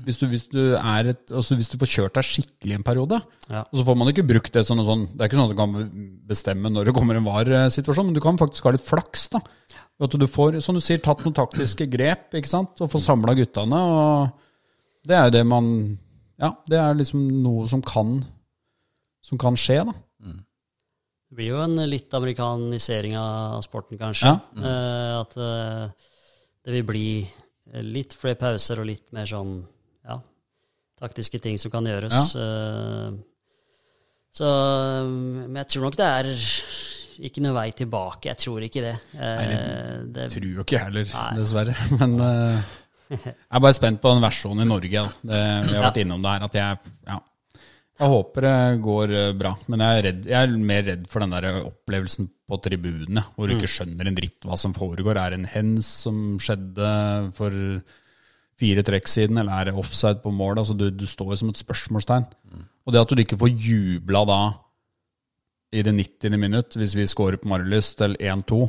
Hvis 0.05 0.19
du, 0.21 0.27
hvis, 0.29 0.43
du 0.53 0.75
er 0.77 1.09
et, 1.15 1.23
altså 1.33 1.57
hvis 1.57 1.71
du 1.73 1.79
får 1.81 1.89
kjørt 1.93 2.17
deg 2.19 2.27
skikkelig 2.29 2.75
en 2.77 2.85
periode, 2.85 3.21
Ja. 3.49 3.63
og 3.65 3.79
så 3.79 3.85
får 3.87 3.97
man 3.97 4.11
ikke 4.13 4.27
brukt 4.29 4.53
det 4.53 4.67
sånn 4.69 4.83
og 4.83 4.87
sånn. 4.89 5.05
Det 5.15 5.23
er 5.23 5.31
ikke 5.31 5.39
sånn 5.39 5.49
at 5.49 5.55
du 5.55 5.61
kan 5.63 6.19
bestemme 6.29 6.69
når 6.73 6.91
det 6.91 6.95
kommer 6.99 7.17
en 7.17 7.25
VAR-situasjon, 7.25 8.11
men 8.11 8.17
du 8.19 8.21
kan 8.21 8.37
faktisk 8.41 8.69
ha 8.69 8.75
litt 8.77 8.85
flaks, 8.85 9.29
da. 9.33 9.41
At 10.01 10.13
du 10.15 10.27
får, 10.31 10.61
som 10.63 10.77
du 10.77 10.81
sier, 10.85 11.01
tatt 11.03 11.25
noen 11.25 11.35
taktiske 11.35 11.89
grep, 11.91 12.29
ikke 12.37 12.51
sant, 12.51 12.79
og 12.85 12.91
få 12.93 13.01
samla 13.03 13.35
guttene. 13.39 13.81
og 13.81 14.29
det 15.09 15.17
er 15.17 15.25
jo 15.31 15.37
det 15.39 15.47
man 15.47 15.71
Ja, 16.39 16.53
det 16.69 16.79
er 16.79 16.95
liksom 16.95 17.43
noe 17.43 17.67
som 17.67 17.81
kan 17.83 18.21
Som 19.25 19.39
kan 19.39 19.57
skje, 19.57 19.85
da. 19.89 19.95
Det 21.29 21.37
blir 21.37 21.51
jo 21.53 21.59
en 21.61 21.77
litt 21.91 22.13
amerikanisering 22.17 23.17
av 23.21 23.61
sporten, 23.61 23.99
kanskje. 24.01 24.31
Ja. 24.31 24.65
Eh, 24.65 25.21
at 25.21 25.35
eh, 25.37 25.91
det 26.65 26.73
vil 26.73 26.87
bli 26.89 27.09
litt 27.85 28.15
flere 28.17 28.39
pauser 28.41 28.81
og 28.81 28.87
litt 28.89 29.13
mer 29.13 29.27
sånn 29.29 29.59
ja, 30.09 30.19
taktiske 31.01 31.41
ting 31.45 31.59
som 31.61 31.73
kan 31.75 31.87
gjøres. 31.87 32.35
Ja. 32.35 33.13
så 34.35 34.49
Men 35.07 35.61
jeg 35.63 35.71
tror 35.75 35.89
nok 35.89 35.99
det 36.01 36.09
er 36.09 36.33
ikke 37.29 37.43
noe 37.43 37.57
vei 37.57 37.71
tilbake. 37.77 38.31
Jeg 38.31 38.39
tror 38.45 38.67
ikke 38.67 38.83
det. 38.85 38.97
Nei, 39.19 39.47
det 40.15 40.29
Tror 40.35 40.51
jo 40.51 40.67
ikke 40.67 40.77
jeg 40.77 40.85
heller, 40.89 41.09
Nei. 41.15 41.31
dessverre. 41.39 41.75
Men 42.01 42.19
uh, 42.23 42.77
jeg 43.09 43.35
er 43.35 43.65
bare 43.65 43.77
spent 43.77 44.03
på 44.03 44.13
den 44.13 44.23
versjonen 44.23 44.67
i 44.67 44.69
Norge. 44.69 45.09
Det, 45.23 45.41
vi 45.67 45.75
har 45.75 45.89
vært 45.89 46.01
innom 46.03 46.23
det 46.25 46.35
her. 46.35 46.47
At 46.47 46.59
jeg, 46.61 46.95
ja, 47.09 47.19
jeg 47.99 48.13
håper 48.13 48.47
det 48.47 48.83
går 48.85 49.15
eh, 49.19 49.31
bra. 49.39 49.55
Men 49.73 49.83
jeg 49.83 50.01
er, 50.01 50.05
redd, 50.09 50.27
jeg 50.31 50.39
er 50.39 50.59
mer 50.71 50.85
redd 50.87 51.07
for 51.11 51.25
den 51.25 51.35
der 51.35 51.63
opplevelsen 51.65 52.29
på 52.49 52.59
tribunene, 52.65 53.25
hvor 53.35 53.49
du 53.49 53.57
ikke 53.57 53.71
skjønner 53.71 54.09
en 54.09 54.19
dritt 54.19 54.47
hva 54.47 54.59
som 54.61 54.77
foregår. 54.77 55.19
Er 55.19 55.35
det 55.35 55.41
en 55.41 55.51
hens 55.51 55.89
som 56.05 56.21
skjedde 56.43 56.93
for 57.37 57.57
fire 58.59 58.83
trekk 58.87 59.09
siden, 59.11 59.39
eller 59.39 59.55
er 59.55 59.69
det 59.69 59.79
offside 59.79 60.23
på 60.23 60.33
mål? 60.35 60.59
Altså, 60.63 60.75
du, 60.75 60.89
du 60.91 61.07
står 61.07 61.35
jo 61.35 61.41
som 61.43 61.53
et 61.53 61.61
spørsmålstegn. 61.61 62.27
Og 62.87 62.95
det 62.95 63.01
at 63.03 63.13
du 63.15 63.23
ikke 63.23 63.39
får 63.39 63.53
jubla 63.55 64.25
da 64.29 64.43
i 65.77 65.85
det 65.85 65.93
90. 65.95 66.39
minutt, 66.41 66.77
hvis 66.81 66.97
vi 66.97 67.07
scorer 67.07 67.37
på 67.39 67.49
Marilyst 67.51 67.99
til 68.01 68.17
1-2 68.17 68.63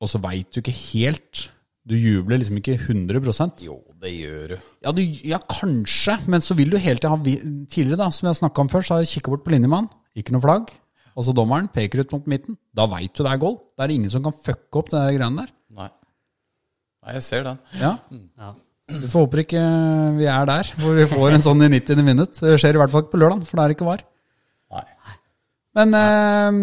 og 0.00 0.08
så 0.08 0.20
veit 0.22 0.48
du 0.52 0.60
ikke 0.62 0.76
helt. 0.94 1.46
Du 1.84 1.94
jubler 1.96 2.40
liksom 2.40 2.58
ikke 2.60 2.76
100 2.78 3.64
Jo, 3.64 3.80
det 4.00 4.12
gjør 4.14 4.48
du. 4.48 4.56
ja, 4.84 4.92
du, 4.92 5.02
ja, 5.02 5.38
kanskje, 5.38 6.16
men 6.28 6.40
så 6.40 6.54
vil 6.54 6.70
du 6.70 6.76
hele 6.76 6.96
tida 6.96 7.10
ha 7.12 7.18
Tidligere, 7.20 7.96
da, 8.00 8.10
som 8.10 8.28
jeg 8.28 8.40
snakka 8.40 8.60
om 8.60 8.68
før, 8.68 8.82
så 8.84 8.94
har 8.94 9.04
jeg 9.04 9.12
kikka 9.16 9.32
bort 9.32 9.44
på 9.44 9.52
linjemann, 9.52 9.88
ikke 10.16 10.32
noe 10.32 10.44
flagg. 10.44 10.72
Og 11.16 11.26
så 11.26 11.34
dommeren 11.36 11.68
peker 11.72 12.04
ut 12.04 12.12
mot 12.14 12.28
midten. 12.30 12.56
Da 12.72 12.86
veit 12.88 13.12
du 13.12 13.24
det 13.24 13.32
er 13.32 13.40
goal. 13.42 13.58
Det 13.76 13.84
er 13.84 13.92
ingen 13.92 14.12
som 14.12 14.22
kan 14.24 14.32
fucke 14.36 14.80
opp 14.80 14.92
det 14.92 15.02
greiene 15.16 15.42
der. 15.42 15.52
Nei. 17.00 17.06
Nei, 17.10 17.16
jeg 17.16 17.24
ser 17.26 17.46
den. 17.46 17.60
Ja. 17.80 17.94
Ja. 18.38 18.50
Vi 18.90 19.06
får 19.06 19.22
håper 19.24 19.40
ikke 19.44 19.60
vi 20.18 20.26
er 20.26 20.48
der, 20.50 20.70
hvor 20.82 20.96
vi 20.98 21.06
får 21.08 21.36
en 21.36 21.44
sånn 21.46 21.62
i 21.62 21.68
90. 21.70 22.02
minutt. 22.04 22.40
Det 22.42 22.56
skjer 22.58 22.74
i 22.74 22.80
hvert 22.80 22.90
fall 22.92 23.04
ikke 23.04 23.14
på 23.14 23.20
lørdag, 23.22 23.44
for 23.46 23.56
det 23.60 23.64
er 23.64 23.74
ikke 23.76 23.86
var. 23.86 24.02
Nei. 24.74 24.82
Men 25.78 25.94
eh, 25.94 26.58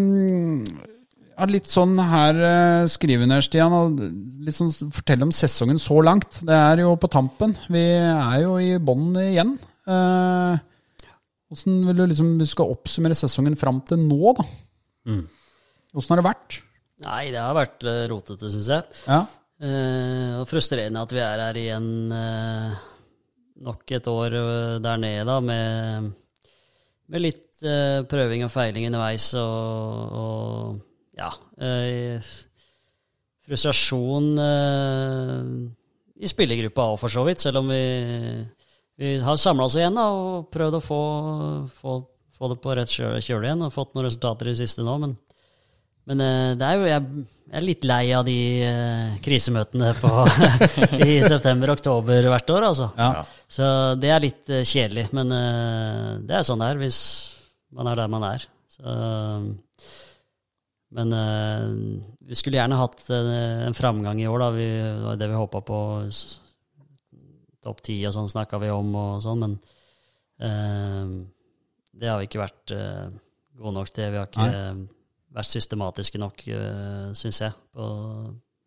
ja, 1.37 1.47
litt 1.47 1.69
sånn 1.71 1.95
her 2.11 2.41
eh, 2.49 2.89
skrive 2.91 3.29
ned, 3.29 3.45
Stian, 3.45 3.73
og 3.77 4.01
litt 4.43 4.57
sånn 4.57 4.73
fortell 4.73 5.23
om 5.23 5.31
sesongen 5.35 5.79
så 5.81 6.01
langt. 6.03 6.41
Det 6.45 6.57
er 6.57 6.83
jo 6.83 6.95
på 6.99 7.09
tampen. 7.13 7.55
Vi 7.71 7.85
er 8.03 8.41
jo 8.43 8.57
i 8.59 8.73
bånn 8.77 9.13
igjen. 9.23 9.55
Eh, 9.87 10.63
Hvordan 11.47 11.75
vil 11.87 11.95
du 11.95 12.05
liksom, 12.11 12.31
hvis 12.41 12.49
du 12.51 12.55
skal 12.57 12.71
oppsummere 12.73 13.15
sesongen 13.15 13.53
fram 13.55 13.77
til 13.87 14.01
nå, 14.03 14.33
da? 14.35 14.43
Hvordan 15.95 16.11
har 16.11 16.19
det 16.19 16.25
vært? 16.27 16.57
Nei, 17.05 17.21
det 17.31 17.39
har 17.39 17.53
vært 17.55 17.85
eh, 17.87 18.01
rotete, 18.11 18.49
syns 18.51 18.67
jeg. 18.73 18.97
Ja. 19.07 19.21
Eh, 19.57 20.33
og 20.37 20.45
frustrerende 20.45 21.01
at 21.01 21.13
vi 21.15 21.21
er 21.23 21.41
her 21.41 21.57
igjen 21.57 22.11
eh, 22.13 22.73
nok 23.65 23.93
et 23.97 24.09
år 24.11 24.35
eh, 24.37 24.73
der 24.85 24.99
nede, 25.01 25.23
da, 25.25 25.39
med, 25.41 26.11
med 27.09 27.23
litt 27.23 27.43
prøving 27.57 28.43
og 28.45 28.51
feiling 28.53 28.85
underveis 28.85 29.31
og, 29.33 30.11
og 30.13 31.15
ja 31.17 31.31
Frustrasjon 33.47 34.27
i 34.37 36.29
spillergruppa 36.29 36.85
òg, 36.91 36.99
for 37.01 37.09
så 37.09 37.23
vidt, 37.25 37.41
selv 37.41 37.63
om 37.63 37.71
vi, 37.73 37.81
vi 39.01 39.15
har 39.25 39.41
samla 39.41 39.65
oss 39.65 39.79
igjen 39.79 39.97
da, 39.97 40.05
og 40.13 40.51
prøvd 40.53 40.77
å 40.77 40.83
få, 40.85 41.01
få, 41.79 41.95
få 42.37 42.51
det 42.53 42.59
på 42.61 42.77
rett 42.77 42.93
kjøl 42.93 43.17
igjen 43.49 43.65
og 43.65 43.73
fått 43.73 43.97
noen 43.97 44.05
resultater 44.05 44.51
i 44.51 44.53
det 44.53 44.61
siste 44.61 44.85
nå, 44.85 44.99
men 45.01 45.17
men 46.07 46.23
eh, 46.23 46.53
det 46.55 46.67
er 46.67 46.77
jo, 46.79 46.87
jeg, 46.87 47.23
jeg 47.47 47.59
er 47.59 47.65
litt 47.65 47.87
lei 47.87 48.03
av 48.15 48.23
de 48.27 48.37
eh, 48.63 49.17
krisemøtene 49.23 49.91
på, 49.99 50.11
i 51.07 51.19
september-oktober 51.25 52.29
hvert 52.31 52.53
år, 52.55 52.67
altså. 52.69 52.89
Ja. 52.95 53.25
Så 53.51 53.67
det 53.99 54.13
er 54.13 54.23
litt 54.23 54.51
eh, 54.53 54.63
kjedelig, 54.67 55.09
men 55.15 55.31
det 56.27 56.39
er 56.39 56.47
sånn 56.47 56.63
det 56.63 56.71
er 56.71 56.81
hvis 56.81 57.01
man 57.75 57.91
er 57.91 57.99
der 57.99 58.11
man 58.11 58.27
er. 58.29 58.47
Så, 58.71 58.97
men 60.97 61.11
vi 62.23 62.37
skulle 62.37 62.61
gjerne 62.61 62.79
hatt 62.79 63.01
en 63.11 63.75
framgang 63.75 64.21
i 64.23 64.27
år, 64.31 64.39
da. 64.39 64.51
Vi, 64.55 64.67
det 64.79 65.03
var 65.03 65.19
det 65.19 65.27
vi 65.27 65.41
håpa 65.41 65.61
på. 65.67 65.79
Topp 67.67 67.81
ti 67.83 67.97
og 68.07 68.15
sånn 68.15 68.31
snakka 68.31 68.61
vi 68.63 68.71
om, 68.71 68.93
og 68.95 69.19
sånn, 69.25 69.43
men 69.43 69.57
det 70.39 72.07
har 72.07 72.21
vi 72.21 72.29
ikke 72.29 72.45
vært 72.45 72.71
gode 72.71 73.75
nok 73.75 73.91
til. 73.91 74.13
Vi 74.13 74.21
har 74.21 74.31
ikke 74.31 74.47
Nei. 74.47 74.87
Eh, 75.37 75.41
vært 75.41 75.53
systematiske 75.53 76.21
nok, 76.21 76.43
uh, 76.49 77.11
syns 77.17 77.41
jeg, 77.45 77.55
på, 77.75 77.89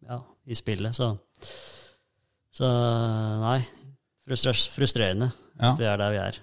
ja, 0.08 0.20
i 0.46 0.58
spillet. 0.58 0.96
Så, 0.96 1.12
så 2.54 2.70
nei, 3.42 3.58
frustrerende 4.26 5.32
Ja. 5.60 5.72
at 5.72 5.82
vi 5.82 5.90
er 5.90 6.00
der 6.00 6.14
vi 6.14 6.22
er. 6.22 6.40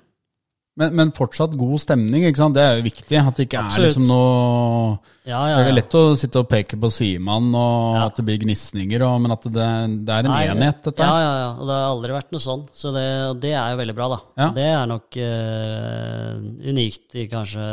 Men, 0.77 0.93
men 0.93 1.11
fortsatt 1.15 1.55
god 1.57 1.79
stemning, 1.81 2.27
ikke 2.27 2.37
sant? 2.37 2.53
Det 2.53 2.61
er 2.61 2.75
jo 2.77 2.83
viktig. 2.85 3.17
At 3.17 3.39
det 3.39 3.47
ikke 3.47 3.63
Absolutt. 3.63 3.87
er 3.87 3.89
liksom 3.95 4.05
noe 4.11 4.99
Ja, 5.25 5.39
Det 5.41 5.53
ja, 5.55 5.71
er 5.71 5.73
lett 5.73 5.95
å 5.97 6.03
sitte 6.15 6.43
og 6.43 6.49
peke 6.51 6.77
på 6.79 6.91
Siman, 6.93 7.49
og 7.57 7.97
at 8.03 8.19
det 8.19 8.25
blir 8.27 8.37
gnisninger, 8.43 9.01
og, 9.07 9.17
men 9.23 9.33
at 9.33 9.47
det, 9.49 9.69
det 10.05 10.13
er 10.13 10.29
en 10.29 10.31
Nei, 10.31 10.43
enhet, 10.53 10.83
dette. 10.85 11.01
Ja, 11.01 11.17
ja, 11.23 11.31
ja. 11.41 11.49
Og 11.57 11.65
det 11.65 11.79
har 11.79 11.87
aldri 11.89 12.15
vært 12.19 12.35
noe 12.35 12.45
sånn. 12.45 12.67
Så 12.77 12.93
det, 12.93 13.07
det 13.41 13.55
er 13.57 13.73
jo 13.73 13.79
veldig 13.81 13.97
bra, 13.97 14.09
da. 14.13 14.49
Det 14.55 14.67
er 14.75 14.91
nok 14.93 15.17
uh, 15.17 16.45
unikt 16.69 17.17
i 17.17 17.25
kanskje 17.31 17.65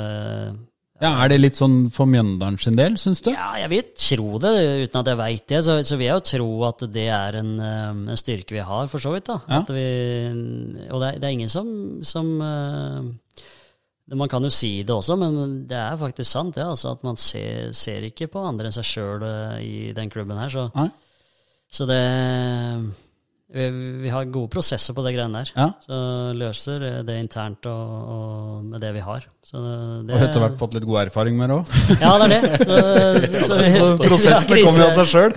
Ja, 1.03 1.11
Er 1.25 1.33
det 1.33 1.41
litt 1.41 1.59
sånn 1.59 1.89
for 1.95 2.07
Mjøndalen 2.07 2.57
sin 2.63 2.77
del, 2.79 2.95
syns 3.01 3.23
du? 3.25 3.33
Ja, 3.35 3.57
jeg 3.59 3.71
vil 3.73 3.89
tro 3.99 4.39
det, 4.43 4.53
uten 4.87 5.01
at 5.01 5.11
jeg 5.11 5.19
veit 5.19 5.49
det. 5.51 5.61
Så, 5.67 5.75
så 5.83 5.99
vil 5.99 6.07
jeg 6.07 6.15
jo 6.15 6.27
tro 6.31 6.47
at 6.69 6.85
det 6.95 7.09
er 7.11 7.39
en, 7.41 7.51
eh, 7.59 7.91
en 8.15 8.21
styrke 8.21 8.55
vi 8.55 8.63
har, 8.63 8.87
for 8.93 9.03
så 9.03 9.11
vidt. 9.17 9.27
da. 9.27 9.41
Ja. 9.49 9.59
At 9.65 9.73
vi, 9.75 9.85
og 10.87 11.03
det 11.03 11.09
er, 11.09 11.19
det 11.19 11.29
er 11.29 11.35
ingen 11.35 11.51
som, 11.51 11.69
som 12.07 12.31
uh, 12.39 13.03
Man 14.15 14.31
kan 14.31 14.45
jo 14.45 14.53
si 14.55 14.85
det 14.87 14.95
også, 14.95 15.17
men 15.19 15.65
det 15.67 15.81
er 15.81 15.99
faktisk 15.99 16.31
sant, 16.31 16.55
det. 16.55 16.63
altså 16.63 16.93
At 16.95 17.03
man 17.03 17.19
ser, 17.19 17.73
ser 17.75 18.07
ikke 18.07 18.31
på 18.31 18.47
andre 18.47 18.71
enn 18.71 18.77
seg 18.77 18.87
sjøl 18.87 19.27
i 19.65 19.91
den 19.97 20.13
klubben 20.13 20.39
her. 20.39 20.53
Så, 20.53 20.69
ja. 20.77 20.87
så 21.73 21.89
det 21.91 22.03
vi, 23.55 23.69
vi 24.03 24.11
har 24.11 24.27
gode 24.35 24.51
prosesser 24.51 24.97
på 24.97 25.05
det 25.07 25.12
greiene 25.14 25.45
der. 25.45 25.53
Ja. 25.55 25.69
Så 25.85 25.99
løser 26.35 26.85
det 27.07 27.19
internt 27.23 27.69
og, 27.71 28.11
og 28.14 28.64
med 28.73 28.83
det 28.83 28.90
vi 28.97 29.05
har. 29.05 29.29
Så 29.45 29.61
det, 29.61 30.17
Og 30.17 30.25
etter 30.27 30.43
hvert 30.43 30.59
fått 30.59 30.75
litt 30.75 30.87
god 30.88 31.05
erfaring 31.05 31.38
med 31.38 31.53
det 31.53 31.61
òg. 31.61 31.73
Ja, 32.03 32.14
det 32.19 32.27
er 32.27 32.35
det. 32.35 33.31
Så, 33.45 33.55
så, 33.55 33.61
Så 33.77 33.88
prosessene 34.01 34.59
Ja, 34.59 34.67
kommer 34.67 34.83
jo 34.83 34.88
av 34.88 34.99
seg 34.99 35.12
sjøl. 35.12 35.37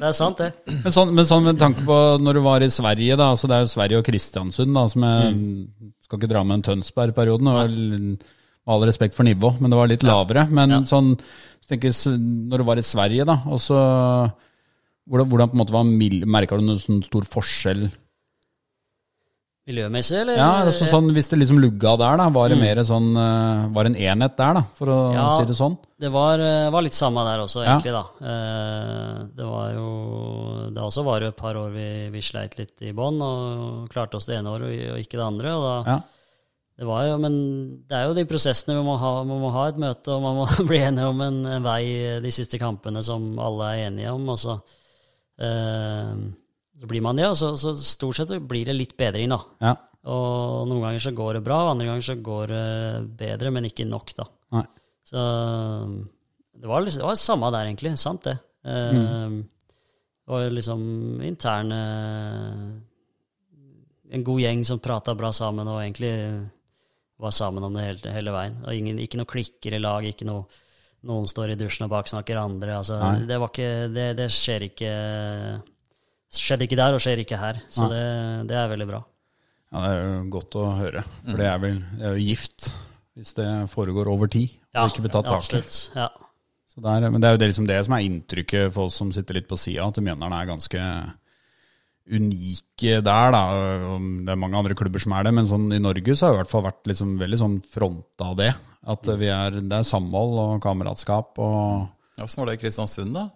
Det 0.00 0.08
er 0.08 0.16
sant, 0.16 0.40
det. 0.40 0.76
Men 0.80 0.94
sånn, 0.94 1.14
men 1.18 1.28
sånn 1.28 1.48
med 1.50 1.60
tanke 1.60 1.84
på 1.84 2.00
når 2.24 2.38
du 2.38 2.44
var 2.46 2.64
i 2.64 2.72
Sverige, 2.72 3.20
da. 3.20 3.28
Altså 3.34 3.50
det 3.50 3.58
er 3.58 3.66
jo 3.66 3.72
Sverige 3.74 4.00
og 4.00 4.06
Kristiansund, 4.06 4.72
da, 4.72 4.88
som 4.88 5.04
jeg 5.04 5.34
Skal 6.06 6.20
ikke 6.22 6.30
dra 6.32 6.44
med 6.46 6.60
en 6.60 6.68
Tønsberg-perioden. 6.70 7.50
Med 7.50 8.28
all 8.70 8.84
respekt 8.88 9.16
for 9.18 9.26
nivå, 9.28 9.52
men 9.60 9.72
det 9.72 9.76
var 9.76 9.90
litt 9.90 10.06
lavere. 10.06 10.46
Men 10.48 10.86
sånn 10.88 11.16
jeg, 11.70 11.92
når 12.50 12.62
du 12.62 12.64
var 12.66 12.80
i 12.80 12.86
Sverige, 12.86 13.26
da, 13.28 13.36
og 13.46 13.60
så 13.62 13.80
hvordan, 15.10 15.28
hvordan 15.28 15.50
på 15.50 15.56
en 15.56 15.60
måte 15.64 15.74
var 15.74 15.84
Merka 16.30 16.56
du 16.56 16.62
noen 16.64 16.78
sånn 16.80 17.02
stor 17.04 17.26
forskjell? 17.28 17.88
Miljømessig, 19.70 20.16
eller? 20.22 20.38
Ja, 20.40 20.48
altså 20.64 20.86
sånn, 20.88 21.10
Hvis 21.14 21.28
det 21.30 21.38
liksom 21.38 21.58
lugga 21.62 21.92
der, 22.00 22.16
da, 22.18 22.28
var 22.32 22.48
det 22.50 22.56
mer 22.58 22.80
sånn 22.86 23.10
eh, 23.20 23.66
Var 23.74 23.86
det 23.86 23.90
en 23.92 23.98
enhet 24.14 24.36
der, 24.38 24.54
da, 24.56 24.62
for 24.78 24.90
å 24.90 24.98
Ja. 25.14 25.26
si 25.38 25.44
det 25.50 25.56
sånn? 25.58 25.76
Det 26.00 26.10
var, 26.10 26.40
eh, 26.40 26.70
var 26.72 26.82
litt 26.82 26.96
samme 26.96 27.22
der 27.28 27.42
også, 27.44 27.62
Ja. 27.62 27.76
egentlig, 27.78 27.92
da. 27.92 28.04
Eh, 28.24 29.26
Det 29.36 29.44
var 29.46 29.72
jo 29.74 30.70
Det 30.72 30.80
også 30.82 31.04
var 31.04 31.20
jo 31.20 31.28
et 31.28 31.36
par 31.36 31.54
år 31.54 31.70
vi, 31.72 32.08
vi 32.10 32.20
sleit 32.20 32.56
litt 32.58 32.80
i 32.82 32.92
bånn, 32.92 33.20
og 33.20 33.90
klarte 33.90 34.14
oss 34.16 34.26
det 34.26 34.38
ene 34.38 34.48
året 34.50 34.92
og 34.94 34.98
ikke 34.98 35.18
det 35.18 35.26
andre. 35.28 35.50
og 35.54 35.62
da 35.84 35.90
Ja. 35.92 36.00
Det 36.80 36.86
var 36.86 37.04
jo, 37.04 37.18
men 37.18 37.82
det 37.86 37.92
er 37.92 38.06
jo 38.08 38.14
de 38.14 38.24
prosessene 38.24 38.72
vi 38.74 38.82
må 38.82 38.98
ha. 38.98 39.22
Man 39.22 39.38
må 39.42 39.52
ha 39.52 39.66
et 39.68 39.76
møte, 39.76 40.08
og 40.08 40.22
man 40.22 40.36
må 40.40 40.46
bli 40.66 40.78
enige 40.78 41.04
om 41.06 41.20
en, 41.20 41.44
en 41.44 41.62
vei 41.62 42.18
de 42.22 42.30
siste 42.32 42.58
kampene 42.58 43.04
som 43.04 43.38
alle 43.38 43.62
er 43.76 43.90
enige 43.90 44.08
om. 44.14 44.26
Og 44.30 44.38
så, 44.38 44.62
så 45.40 46.88
blir 46.88 47.04
man 47.04 47.16
det, 47.16 47.28
og 47.28 47.36
så, 47.38 47.52
så 47.60 47.74
stort 47.76 48.18
sett 48.18 48.34
blir 48.48 48.68
det 48.68 48.76
litt 48.76 48.96
bedring, 48.98 49.32
da. 49.32 49.40
ja. 49.64 49.76
Og 50.08 50.64
noen 50.64 50.80
ganger 50.86 51.02
så 51.04 51.10
går 51.12 51.36
det 51.36 51.42
bra, 51.44 51.58
og 51.66 51.74
andre 51.74 51.90
ganger 51.90 52.04
så 52.06 52.14
går 52.24 52.52
det 52.54 52.68
bedre, 53.20 53.50
men 53.52 53.66
ikke 53.68 53.84
nok, 53.88 54.14
da. 54.16 54.24
Nei. 54.56 54.62
Så 55.04 55.24
det 56.56 56.70
var, 56.70 56.84
liksom, 56.84 57.02
det 57.02 57.08
var 57.10 57.18
samme 57.20 57.50
der, 57.52 57.68
egentlig. 57.68 57.92
Sant, 58.00 58.24
det. 58.24 58.38
Mm. 58.64 59.42
Det 59.44 60.32
var 60.32 60.50
liksom 60.52 60.80
interne 61.24 61.78
En 64.10 64.24
god 64.26 64.40
gjeng 64.42 64.64
som 64.66 64.80
prata 64.82 65.14
bra 65.14 65.30
sammen, 65.32 65.68
og 65.68 65.82
egentlig 65.82 66.14
var 67.20 67.30
sammen 67.36 67.64
om 67.64 67.76
det 67.76 67.84
hele, 67.84 68.14
hele 68.16 68.34
veien. 68.34 68.56
Og 68.64 68.74
ingen, 68.74 68.98
ikke 68.98 69.20
noe 69.20 69.28
klikker 69.28 69.76
i 69.76 69.82
lag, 69.82 70.06
ikke 70.08 70.26
noe 70.28 70.48
noen 71.06 71.28
står 71.30 71.54
i 71.54 71.58
dusjen 71.60 71.86
og 71.86 71.92
baksnakker 71.94 72.40
andre. 72.40 72.76
Altså, 72.80 72.98
det, 73.26 73.38
var 73.40 73.52
ikke, 73.52 73.70
det, 73.94 74.08
det 74.20 74.30
skjer 74.34 74.66
ikke 74.70 74.94
Skjedde 76.30 76.62
ikke 76.68 76.76
der, 76.78 76.94
og 76.94 77.02
skjer 77.02 77.24
ikke 77.24 77.38
her. 77.40 77.56
Så 77.74 77.88
det, 77.90 78.04
det 78.46 78.54
er 78.54 78.68
veldig 78.70 78.86
bra. 78.86 79.00
Ja, 79.72 79.80
Det 79.82 79.88
er 79.90 80.04
jo 80.04 80.20
godt 80.36 80.56
å 80.60 80.68
høre. 80.78 81.02
For 81.24 81.40
det 81.40 81.48
er 81.50 81.58
vel 81.62 81.80
det 81.98 82.06
er 82.06 82.14
jo 82.14 82.28
gift 82.28 82.68
hvis 83.18 83.34
det 83.36 83.48
foregår 83.72 84.08
over 84.08 84.30
tid 84.30 84.52
Ja, 84.70 84.84
og 84.84 84.92
ikke 84.92 85.02
blir 85.04 85.12
tatt 85.12 85.26
tak 85.26 85.48
i. 85.58 85.62
Ja. 85.98 86.06
Så 86.70 86.80
Men 86.80 87.18
det 87.18 87.26
er 87.28 87.34
jo 87.34 87.40
det, 87.42 87.48
liksom 87.50 87.66
det 87.66 87.80
som 87.84 87.96
er 87.96 88.06
inntrykket 88.06 88.70
for 88.72 88.86
oss 88.86 89.00
som 89.00 89.10
sitter 89.12 89.40
litt 89.40 89.48
på 89.50 89.58
sida, 89.58 89.88
at 89.90 89.98
Mjøndalen 89.98 90.36
er 90.38 90.48
ganske 90.48 90.84
unike 92.10 93.00
der. 93.04 93.34
da. 93.34 93.42
Det 93.90 94.32
er 94.32 94.38
mange 94.40 94.58
andre 94.58 94.76
klubber 94.78 95.02
som 95.02 95.12
er 95.18 95.26
det, 95.26 95.34
men 95.34 95.50
sånn 95.50 95.66
i 95.74 95.82
Norge 95.82 96.14
så 96.14 96.28
har 96.28 96.32
det 96.32 96.38
i 96.38 96.42
hvert 96.44 96.52
fall 96.54 96.66
vært 96.68 96.90
liksom 96.90 97.16
veldig 97.20 97.40
sånn 97.42 97.58
fronta 97.74 98.30
av 98.30 98.38
det. 98.38 98.52
At 98.88 99.04
vi 99.20 99.28
er, 99.28 99.50
det 99.60 99.76
er 99.76 99.84
samhold 99.84 100.38
og 100.40 100.60
kameratskap 100.64 101.36
og 101.38 101.88
Åssen 102.20 102.40
var 102.42 102.50
det 102.50 102.58
i 102.58 102.62
Kristiansund, 102.62 103.14
da? 103.16 103.26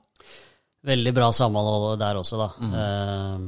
Veldig 0.85 1.13
bra 1.17 1.31
samhold 1.33 1.99
der 2.01 2.19
også, 2.21 2.37
da. 2.37 2.49
Eh, 2.81 3.45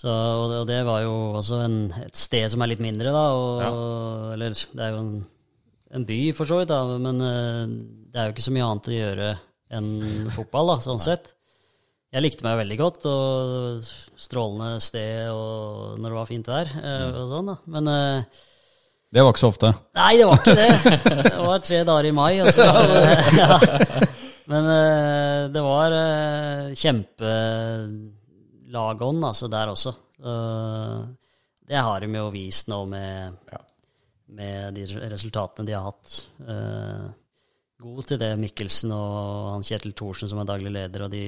så, 0.00 0.12
og 0.12 0.66
det- 0.68 0.84
var 0.86 1.00
jo 1.02 1.14
også 1.34 1.64
en, 1.64 1.92
et 2.06 2.16
sted 2.16 2.48
som 2.50 2.62
er 2.62 2.70
litt 2.70 2.80
mindre, 2.84 3.10
da. 3.10 3.24
Og, 3.34 4.32
Eller 4.34 4.50
det 4.54 4.78
er 4.86 4.90
jo 4.94 5.00
en, 5.02 5.26
en 5.98 6.04
by, 6.06 6.18
for 6.32 6.44
så 6.46 6.60
vidt, 6.60 6.68
da, 6.70 6.84
men 6.98 7.20
eh, 7.20 7.66
det 8.12 8.20
er 8.22 8.28
jo 8.30 8.34
ikke 8.36 8.46
så 8.46 8.54
mye 8.54 8.68
annet 8.70 8.88
å 8.92 8.94
gjøre 9.00 9.32
enn 9.70 10.30
fotball, 10.34 10.66
da, 10.74 10.78
sånn 10.86 11.02
sett. 11.02 11.34
Jeg 12.14 12.22
likte 12.24 12.42
meg 12.46 12.58
veldig 12.58 12.78
godt, 12.78 13.04
og 13.06 13.82
strålende 14.18 14.80
sted 14.82 15.28
og 15.30 15.98
når 15.98 16.08
det 16.10 16.16
var 16.18 16.26
fint 16.30 16.48
vær 16.50 16.70
Mm. 16.74 17.18
og 17.20 17.28
sånn, 17.34 17.50
da. 17.50 17.58
Men 17.66 17.88
eh, 17.88 18.40
Det 19.10 19.22
var 19.24 19.32
ikke 19.32 19.42
så 19.42 19.48
ofte. 19.50 19.68
Nei, 19.98 20.12
det 20.20 20.26
var 20.28 20.36
ikke 20.38 20.54
det. 20.54 20.70
Det 21.26 21.40
var 21.42 21.58
tre 21.66 21.78
dager 21.86 22.06
i 22.06 22.12
mai. 22.14 22.34
Og 22.44 22.48
så, 22.54 22.62
ja. 23.40 23.48
Men 24.50 24.64
eh, 24.70 25.42
det 25.54 25.62
var 25.66 25.90
eh, 25.94 26.74
kjempelagånd 26.78 29.20
altså, 29.26 29.46
der 29.50 29.66
også. 29.72 29.90
Eh, 30.22 30.98
det 31.70 31.78
har 31.78 32.00
de 32.02 32.06
jo 32.18 32.30
vist 32.34 32.68
nå 32.70 32.80
med, 32.90 33.32
med 34.38 34.74
de 34.78 34.82
resultatene 35.10 35.66
de 35.68 35.72
har 35.74 35.84
hatt. 35.86 36.06
Eh, 36.46 37.06
god 37.80 38.02
til 38.10 38.18
det, 38.20 38.32
Mikkelsen 38.42 38.90
og 38.94 39.52
han 39.56 39.64
Kjetil 39.66 39.94
Thorsen 39.96 40.28
som 40.30 40.38
er 40.42 40.46
daglig 40.50 40.72
leder. 40.74 41.00
og 41.06 41.10
de, 41.14 41.24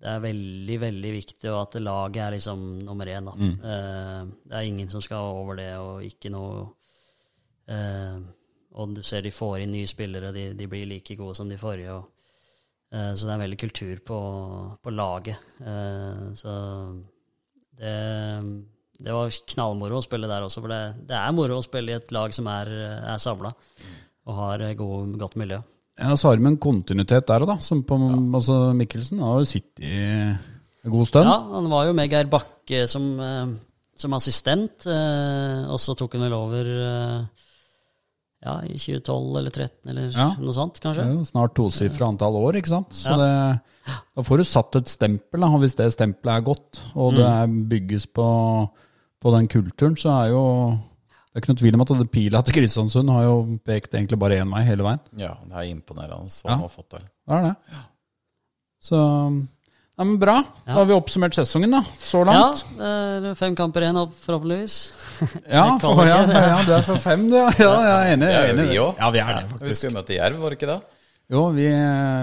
Det 0.00 0.08
er 0.08 0.22
veldig, 0.22 0.76
veldig 0.80 1.10
viktig 1.12 1.50
og 1.52 1.58
at 1.60 1.74
laget 1.82 2.22
er 2.24 2.34
liksom 2.38 2.60
nummer 2.86 3.08
én. 3.12 3.26
Da. 3.26 3.34
Eh, 3.70 4.20
det 4.48 4.56
er 4.56 4.68
ingen 4.68 4.88
som 4.92 5.02
skal 5.04 5.34
over 5.36 5.58
det, 5.60 5.72
og 5.76 6.06
ikke 6.06 6.32
noe 6.32 6.62
uh, 7.70 8.16
Og 8.80 8.94
du 8.96 9.02
ser 9.04 9.22
de 9.26 9.32
får 9.34 9.60
inn 9.60 9.74
nye 9.74 9.90
spillere, 9.90 10.32
de, 10.32 10.52
de 10.56 10.68
blir 10.70 10.88
like 10.88 11.16
gode 11.18 11.36
som 11.36 11.50
de 11.50 11.58
forrige. 11.60 11.92
Og, 11.92 12.32
uh, 12.96 13.12
så 13.12 13.28
det 13.28 13.34
er 13.34 13.42
veldig 13.44 13.60
kultur 13.60 14.00
på, 14.06 14.20
på 14.80 14.94
laget. 14.94 15.36
Så 16.40 16.54
det, 17.80 17.96
det 19.04 19.16
var 19.16 19.36
knallmoro 19.52 20.00
å 20.00 20.06
spille 20.06 20.30
der 20.30 20.46
også, 20.46 20.64
for 20.64 20.72
det, 20.72 20.80
det 21.10 21.18
er 21.18 21.36
moro 21.36 21.60
å 21.60 21.66
spille 21.66 21.92
i 21.92 21.98
et 21.98 22.12
lag 22.14 22.32
som 22.36 22.48
er, 22.52 22.72
er 23.04 23.20
samla 23.20 23.52
og 24.28 24.36
har 24.36 24.64
god, 24.78 25.14
godt 25.20 25.36
miljø. 25.40 25.60
Ja, 26.00 26.14
så 26.16 26.30
har 26.30 26.36
de 26.40 26.46
en 26.48 26.56
kontinuitet 26.56 27.26
der 27.28 27.42
òg, 27.44 27.50
da. 27.50 27.56
Som 27.60 27.82
på, 27.84 27.98
altså 28.34 28.72
Mikkelsen 28.76 29.20
har 29.20 29.40
jo 29.42 29.48
sittet 29.50 29.84
i 29.84 29.98
en 30.00 30.94
god 30.94 31.06
stund. 31.10 31.28
Ja, 31.28 31.36
han 31.58 31.68
var 31.68 31.86
jo 31.90 31.92
med 31.98 32.10
Geir 32.10 32.30
Bakke 32.32 32.86
som, 32.88 33.10
eh, 33.20 33.46
som 34.00 34.14
assistent, 34.16 34.86
eh, 34.88 35.66
og 35.68 35.76
så 35.82 35.92
tok 35.98 36.16
han 36.16 36.24
vel 36.24 36.32
over 36.38 36.70
eh, 36.72 37.46
ja, 38.46 38.54
i 38.64 38.78
2012 38.80 39.36
eller 39.42 39.50
2013 39.52 39.90
eller 39.92 40.10
Ja. 40.16 40.28
noe 40.40 40.52
sånt, 40.56 40.74
Det 40.80 40.82
kanskje. 40.86 41.04
er 41.04 41.12
jo 41.18 41.24
snart 41.28 41.54
tosifra 41.54 42.08
antall 42.08 42.34
år, 42.40 42.56
ikke 42.56 42.72
sant. 42.72 42.88
Så 42.96 43.10
Ja. 43.12 43.16
det, 43.20 43.60
da 44.16 44.22
får 44.22 44.36
du 44.38 44.44
satt 44.44 44.76
et 44.76 44.88
stempel, 44.88 45.40
da. 45.40 45.48
Hvis 45.60 45.76
det 45.76 45.92
stempelet 45.92 46.38
er 46.38 46.40
godt, 46.48 46.80
og 46.96 47.14
det 47.14 47.26
er, 47.26 47.46
bygges 47.46 48.06
på, 48.06 48.70
på 49.20 49.32
den 49.36 49.48
kulturen, 49.48 49.96
så 50.00 50.24
er 50.24 50.30
jo 50.32 50.80
Det 51.30 51.38
er 51.38 51.42
ikke 51.44 51.52
noe 51.52 51.60
tvil 51.62 51.74
om 51.78 51.82
at 51.84 51.90
det 52.00 52.10
pila 52.10 52.40
til 52.42 52.54
Kristiansund 52.56 53.10
har 53.14 53.22
jo 53.28 53.34
pekt 53.64 53.92
egentlig 53.94 54.18
bare 54.18 54.40
én 54.42 54.50
vei 54.50 54.64
hele 54.66 54.82
veien. 54.82 54.98
ja, 55.16 55.34
det 55.46 55.54
er 55.60 55.68
imponerende 55.70 56.26
hva 56.26 56.44
Ja. 56.48 56.50
han 56.56 56.60
har 56.64 56.68
fått 56.72 56.88
til. 56.90 57.04
Det 57.06 57.36
er 57.36 57.42
det. 57.42 57.54
Så 58.82 58.96
ja, 60.00 60.04
men 60.04 60.16
bra. 60.18 60.38
Da 60.64 60.72
har 60.78 60.86
vi 60.88 60.94
oppsummert 60.96 61.34
sesongen, 61.36 61.70
da. 61.70 61.82
Så 62.00 62.22
Ja, 62.24 62.32
langt. 62.32 62.64
det 62.78 63.30
er 63.30 63.34
fem 63.36 63.54
kamper 63.54 63.84
igjen, 63.84 63.98
forhåpentligvis. 64.24 64.76
Ja, 65.52 65.78
for, 65.78 66.00
ja, 66.06 66.22
det 66.24 66.32
det. 66.34 66.42
ja, 66.48 66.62
du 66.64 66.72
er 66.72 66.82
for 66.86 66.96
fem, 67.04 67.26
du. 67.28 67.36
Ja, 67.36 67.50
ja 67.60 67.74
jeg 67.84 67.98
er 68.00 68.14
enig. 68.14 68.26
Det 68.26 68.32
Jeg 68.32 68.40
er 68.40 68.48
jo 68.48 68.54
enig. 68.56 68.68
vi. 68.70 68.74
Ja, 68.80 69.10
vi 69.10 69.18
er 69.20 69.32
det, 69.36 69.44
faktisk. 69.50 69.68
Vi 69.68 69.74
skulle 69.74 69.94
møte 70.00 70.16
Jerv, 70.16 70.40
var 70.40 70.50
det 70.50 70.58
ikke 70.58 70.70
det? 70.72 70.78
Jo, 71.30 71.42
vi, 71.54 71.66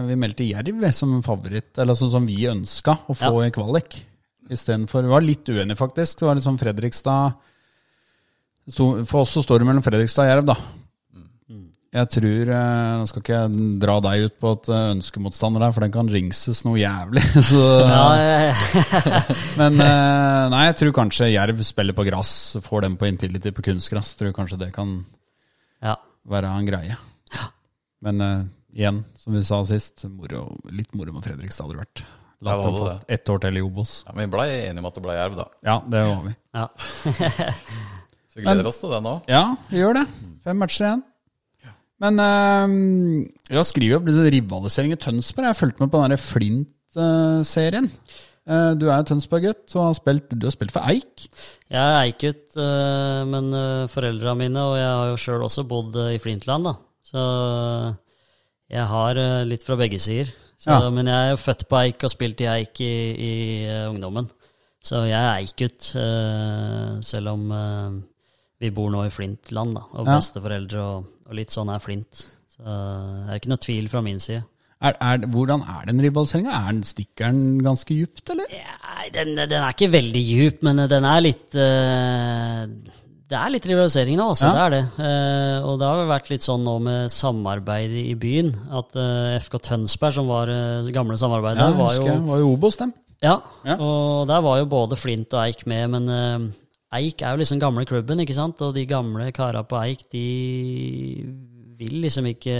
vi 0.10 0.16
meldte 0.20 0.48
Jerv 0.50 0.88
som 0.92 1.22
favoritt, 1.24 1.78
eller 1.80 1.94
sånn 1.96 2.12
som 2.12 2.26
vi 2.28 2.42
ønska 2.50 2.98
å 3.08 3.16
få 3.16 3.46
i 3.46 3.52
kvalik. 3.56 4.02
Istedenfor 4.50 5.04
Vi 5.06 5.14
var 5.14 5.22
litt 5.24 5.46
uenige, 5.48 5.78
faktisk. 5.80 6.20
Det 6.20 6.26
var 6.28 6.36
litt 6.36 6.44
sånn 6.48 6.58
Fredrikstad 6.60 7.38
For 8.76 9.22
oss 9.22 9.38
så 9.38 9.46
står 9.46 9.62
det 9.62 9.70
mellom 9.70 9.86
Fredrikstad 9.86 10.28
og 10.28 10.32
Jerv, 10.32 10.50
da. 10.50 10.58
Jeg 11.98 12.10
tror 12.12 12.50
eh, 12.52 12.96
Nå 13.00 13.06
skal 13.10 13.24
ikke 13.24 13.38
jeg 13.38 13.68
dra 13.82 13.96
deg 14.04 14.26
ut 14.28 14.36
på 14.44 14.52
et 14.58 14.70
eh, 14.74 14.90
ønskemotstander 14.98 15.64
der, 15.64 15.74
for 15.76 15.86
den 15.86 15.94
kan 15.94 16.12
ringses 16.12 16.64
noe 16.68 16.80
jævlig. 16.82 17.24
Så, 17.52 17.64
Ja, 17.88 18.52
Men 19.62 19.80
eh, 19.84 20.44
nei, 20.54 20.66
jeg 20.68 20.78
tror 20.82 20.98
kanskje 21.00 21.32
Jerv 21.32 21.64
spiller 21.66 21.98
på 21.98 22.06
gress, 22.10 22.34
får 22.66 22.86
dem 22.88 23.00
på 23.00 23.10
Intility 23.10 23.54
på 23.56 23.66
kunstgress. 23.70 24.14
Tror 24.20 24.36
kanskje 24.36 24.60
det 24.66 24.72
kan 24.76 25.00
ja. 25.84 25.96
være 26.28 26.52
en 26.60 26.70
greie. 26.70 27.00
Men 28.04 28.22
igjen, 28.76 29.02
som 29.18 29.34
vi 29.34 29.42
sa 29.48 29.64
sist, 29.66 30.06
moro, 30.12 30.52
litt 30.70 30.92
moro 30.98 31.16
med 31.16 31.26
Fredrikstad 31.26 31.66
hadde 31.66 31.80
det 31.80 31.86
vært. 31.86 32.06
La 32.46 32.54
dem 32.60 32.76
få 32.76 32.90
ett 33.10 33.30
år 33.34 33.40
til 33.42 33.58
i 33.58 33.64
Obos. 33.66 34.02
Ja, 34.06 34.14
men 34.14 34.28
vi 34.28 34.36
ble 34.36 34.46
enige 34.60 34.84
om 34.84 34.90
at 34.92 35.00
det 35.00 35.08
ble 35.08 35.16
Jerv, 35.18 35.40
da. 35.40 35.48
Ja, 35.66 35.80
det 35.90 36.04
var 36.12 36.28
vi. 36.28 36.36
ja. 36.60 36.68
Så 38.38 38.44
vi 38.44 38.46
gleder 38.46 38.68
oss 38.70 38.78
til 38.78 38.92
det 38.94 39.00
nå. 39.02 39.16
Ja, 39.26 39.56
vi 39.72 39.80
gjør 39.82 39.96
det. 39.98 40.04
Fem 40.46 40.60
matcher 40.62 40.86
igjen. 40.86 41.04
Men 41.98 42.20
uh, 42.22 42.74
jeg 43.50 43.66
skriver 43.66 43.98
opp 43.98 44.06
liksom 44.06 44.28
rivalisering 44.30 44.92
i 44.94 45.00
Tønsberg. 45.02 45.48
Jeg 45.48 45.56
har 45.56 45.58
fulgt 45.58 45.80
med 45.82 45.90
på 45.90 46.02
den 46.04 46.20
Flint-serien. 46.22 47.88
Eh, 48.48 48.74
du 48.80 48.86
er 48.94 49.02
Tønsberg-gutt 49.04 49.74
og 49.76 49.88
har 49.90 49.96
spilt, 49.98 50.30
du 50.38 50.46
har 50.48 50.54
spilt 50.54 50.72
for 50.72 50.86
Eik. 50.88 51.26
Jeg 51.68 51.82
er 51.82 51.98
Eikut, 52.06 52.46
eh, 52.56 53.24
men 53.28 53.50
uh, 53.52 53.90
foreldra 53.92 54.38
mine, 54.40 54.62
og 54.62 54.78
jeg 54.78 54.88
har 54.88 55.10
jo 55.10 55.18
sjøl 55.20 55.44
også 55.50 55.66
bodd 55.68 55.98
eh, 56.00 56.14
i 56.16 56.22
Flintland, 56.24 56.70
da. 56.70 56.78
Så 57.04 57.26
jeg 58.72 58.86
har 58.94 59.20
eh, 59.20 59.42
litt 59.50 59.66
fra 59.68 59.76
begge 59.80 60.00
sider. 60.00 60.30
Så, 60.58 60.72
Ja. 60.72 60.90
Men 60.94 61.10
jeg 61.10 61.18
er 61.26 61.34
jo 61.34 61.42
født 61.42 61.68
på 61.68 61.82
Eik 61.82 62.04
og 62.08 62.14
spilt 62.14 62.42
i 62.46 62.48
Eik 62.54 62.80
i, 62.82 62.94
i 63.28 63.34
eh, 63.68 63.90
ungdommen. 63.90 64.30
Så 64.84 65.04
jeg 65.10 65.20
er 65.20 65.42
Eikut, 65.42 65.90
uh, 66.00 67.02
selv 67.04 67.34
om 67.34 67.52
eh, 67.52 67.98
vi 68.60 68.72
bor 68.74 68.90
nå 68.94 69.06
i 69.06 69.14
Flintland, 69.14 69.76
da. 69.78 69.84
Og 69.94 70.06
Ja. 70.08 70.16
besteforeldre 70.18 70.82
og, 70.82 71.10
og 71.30 71.34
litt 71.38 71.54
sånn 71.54 71.70
er 71.74 71.80
Flint. 71.84 72.26
Så 72.50 72.64
det 72.66 73.30
er 73.34 73.40
ikke 73.42 73.52
noe 73.54 73.62
tvil 73.62 73.90
fra 73.92 74.02
min 74.02 74.20
side. 74.24 74.44
Er, 74.82 74.94
er, 75.02 75.24
hvordan 75.34 75.64
er 75.66 75.88
den 75.90 76.00
rivaliseringa? 76.06 76.52
Er 76.54 76.68
den 76.76 76.84
stikkeren 76.86 77.40
ganske 77.66 77.96
djupt, 77.98 78.30
eller? 78.30 78.46
Ja, 78.54 79.08
den, 79.14 79.32
den 79.38 79.58
er 79.58 79.74
ikke 79.74 79.90
veldig 79.94 80.22
djup, 80.22 80.62
men 80.68 80.84
den 80.90 81.06
er 81.10 81.22
litt 81.26 81.56
uh, 81.58 82.62
Det 83.28 83.36
er 83.40 83.50
litt 83.56 83.66
rivalisering 83.68 84.20
nå, 84.20 84.28
altså. 84.32 84.52
Ja. 84.52 84.54
Det 84.54 84.62
er 84.66 84.76
det. 84.76 84.84
Uh, 85.02 85.66
og 85.72 85.80
det 85.82 85.88
har 85.90 86.04
vært 86.14 86.30
litt 86.32 86.46
sånn 86.46 86.62
nå 86.64 86.76
med 86.86 87.10
samarbeidet 87.14 88.04
i 88.12 88.14
byen. 88.22 88.54
At 88.70 88.94
uh, 89.02 89.34
FK 89.42 89.58
Tønsberg, 89.72 90.14
som 90.20 90.30
var 90.30 90.52
uh, 90.54 90.88
gamle 90.96 91.18
samarbeidet, 91.20 91.66
Ja, 91.66 91.74
var 91.78 91.98
jo. 91.98 92.06
Var 92.30 92.44
jo 92.46 92.54
Obos, 92.54 92.78
dem. 92.80 92.94
Ja, 93.26 93.40
Ja. 93.66 93.76
og 93.82 94.28
der 94.30 94.42
var 94.46 94.60
jo 94.62 94.70
både 94.70 94.96
Flint 94.96 95.34
og 95.34 95.42
Eik 95.42 95.66
med, 95.66 95.90
men 95.90 96.10
eh, 96.14 96.44
Eik 96.96 97.22
er 97.22 97.36
jo 97.36 97.42
liksom 97.42 97.60
gamle 97.60 97.84
klubben, 97.88 98.22
ikke 98.24 98.36
sant? 98.38 98.62
Og 98.64 98.72
de 98.78 98.86
gamle 98.88 99.28
kara 99.36 99.66
på 99.68 99.80
Eik, 99.82 100.06
de 100.14 100.24
vil 101.78 102.00
liksom 102.06 102.30
ikke 102.32 102.56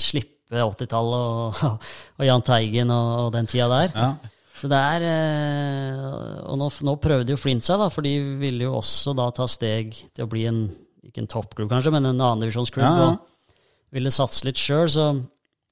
slippe 0.00 0.62
80-tallet 0.62 1.58
og, 1.66 1.84
og 2.20 2.24
Jahn 2.28 2.44
Teigen 2.46 2.92
og, 2.94 3.10
og 3.26 3.30
den 3.34 3.50
tida 3.50 3.66
der. 3.72 3.90
Ja. 3.96 4.32
Så 4.56 4.70
det 4.72 4.78
er 4.78 5.02
eh, 5.04 6.04
Og 6.48 6.56
nå, 6.56 6.70
nå 6.88 6.94
prøvde 7.02 7.34
jo 7.34 7.36
Flint 7.36 7.66
seg, 7.66 7.76
da, 7.82 7.90
for 7.92 8.06
de 8.06 8.14
ville 8.40 8.64
jo 8.64 8.78
også 8.78 9.12
da 9.18 9.26
ta 9.36 9.44
steg 9.50 9.92
til 10.16 10.24
å 10.24 10.30
bli 10.32 10.46
en 10.48 10.62
ikke 11.06 11.22
en 11.22 11.30
toppklubb, 11.30 11.70
kanskje, 11.70 11.92
men 11.94 12.08
en 12.08 12.20
annendivisjonsklubb. 12.20 12.86
Ja, 12.86 13.04
ja. 13.10 13.10
Og 13.14 13.94
ville 13.96 14.10
satse 14.14 14.46
litt 14.46 14.58
sjøl, 14.60 14.88
så, 14.90 15.04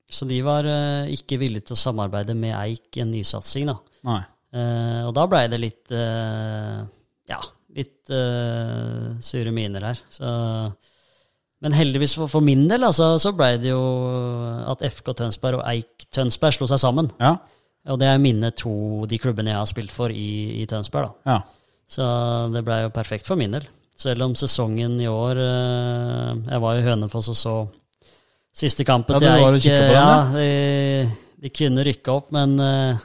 så 0.06 0.28
de 0.30 0.38
var 0.46 0.68
eh, 0.68 1.10
ikke 1.14 1.40
villige 1.40 1.70
til 1.70 1.76
å 1.76 1.80
samarbeide 1.80 2.36
med 2.38 2.54
Eik 2.54 2.98
i 2.98 3.02
en 3.04 3.10
nysatsing. 3.14 3.70
da. 3.72 3.78
Nei. 4.06 4.20
Eh, 4.54 5.00
og 5.08 5.10
da 5.16 5.24
blei 5.26 5.46
det 5.50 5.58
litt 5.58 5.90
eh, 5.90 6.84
Ja, 7.32 7.40
litt 7.74 8.12
uh, 8.14 9.14
sure 9.24 9.52
miner 9.54 9.88
her. 9.90 10.00
Så, 10.12 10.28
men 11.64 11.76
heldigvis 11.76 12.16
for, 12.18 12.30
for 12.30 12.44
min 12.44 12.66
del 12.70 12.86
altså, 12.86 13.14
så 13.20 13.34
blei 13.36 13.54
det 13.62 13.72
jo 13.72 13.82
at 14.70 14.84
FK 14.90 15.12
Tønsberg 15.18 15.60
og 15.60 15.66
Eik 15.72 16.08
Tønsberg 16.14 16.56
slo 16.56 16.70
seg 16.70 16.82
sammen. 16.82 17.10
Ja. 17.22 17.36
Og 17.92 18.00
det 18.00 18.08
er 18.08 18.22
mine 18.22 18.48
to 18.56 19.04
de 19.10 19.18
klubbene 19.20 19.52
jeg 19.52 19.60
har 19.60 19.68
spilt 19.68 19.92
for 19.92 20.12
i, 20.12 20.62
i 20.62 20.66
Tønsberg. 20.70 21.12
da. 21.12 21.36
ja. 21.36 21.40
Så 21.94 22.04
det 22.54 22.62
blei 22.64 22.78
jo 22.80 22.92
perfekt 22.94 23.26
for 23.28 23.36
min 23.36 23.52
del. 23.52 23.66
Selv 24.00 24.24
om 24.24 24.32
sesongen 24.34 24.96
i 24.98 25.06
år 25.06 25.38
uh, 25.38 26.30
Jeg 26.48 26.62
var 26.64 26.78
i 26.78 26.82
Hønefoss 26.82 27.28
og 27.30 27.36
så 27.38 27.52
siste 28.54 28.86
kampen 28.86 29.18
Ja, 29.18 29.20
du 29.20 29.44
var 29.44 29.56
og 29.56 29.62
kikka 29.62 29.82
på 29.82 29.92
den, 29.92 29.98
ja, 29.98 30.16
de, 30.34 31.42
de 31.44 31.50
kunne 31.54 31.84
rykke 31.86 32.12
opp, 32.14 32.30
men 32.34 32.54
eh, 32.62 33.04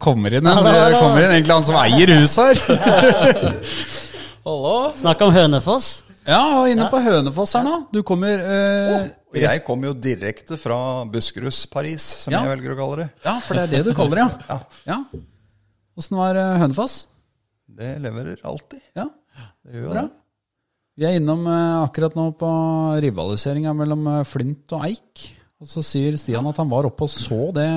Kommer 0.00 0.34
inn, 0.34 0.46
en, 0.46 0.64
det 0.64 0.98
kommer 0.98 1.22
inn 1.22 1.32
egentlig 1.36 1.54
han 1.54 1.66
som 1.66 1.76
eier 1.78 2.10
huset 2.18 2.58
her. 2.64 3.54
Hallo! 4.44 4.72
snakk 4.98 5.22
om 5.24 5.32
Hønefoss. 5.34 5.90
Ja, 6.24 6.64
inne 6.72 6.86
på 6.92 6.98
Hønefoss 7.04 7.52
her 7.56 7.64
nå. 7.66 7.76
Du 7.92 8.00
kommer 8.06 8.40
eh, 8.40 8.94
oh, 9.04 9.36
jeg 9.38 9.60
kommer 9.66 9.90
jo 9.90 9.94
direkte 10.06 10.56
fra 10.60 10.78
Buskeruds 11.12 11.62
Paris, 11.72 12.04
som 12.24 12.32
Ja. 12.32 12.40
jeg 12.46 12.54
velger 12.56 12.74
å 12.74 12.78
kalle 12.80 12.98
det. 13.02 13.08
Ja, 13.26 13.34
for 13.44 13.58
det 13.58 13.64
er 13.66 13.72
det 13.74 13.82
du 13.90 13.92
kaller 13.96 14.22
det, 14.22 14.28
ja. 14.52 14.58
ja. 14.88 14.98
Åssen 16.00 16.16
var 16.18 16.38
eh, 16.40 16.54
Hønefoss? 16.64 16.98
Det 17.74 17.94
leverer 18.04 18.40
alltid. 18.46 18.80
Ja, 18.96 19.08
Det 19.64 19.80
gjør 19.80 19.92
bra. 19.92 20.02
det. 20.06 20.20
Vi 21.00 21.06
er 21.08 21.16
innom 21.18 21.44
eh, 21.50 21.78
akkurat 21.84 22.16
nå 22.16 22.28
på 22.40 22.50
rivaliseringa 23.04 23.72
mellom 23.76 24.06
eh, 24.16 24.20
Flint 24.28 24.76
og 24.76 24.84
Eik. 24.88 25.28
Og 25.62 25.68
så 25.70 25.80
sier 25.86 26.16
Stian 26.18 26.44
at 26.50 26.58
han 26.60 26.68
var 26.68 26.88
oppe 26.88 27.06
og 27.06 27.10
så 27.12 27.38
det 27.54 27.68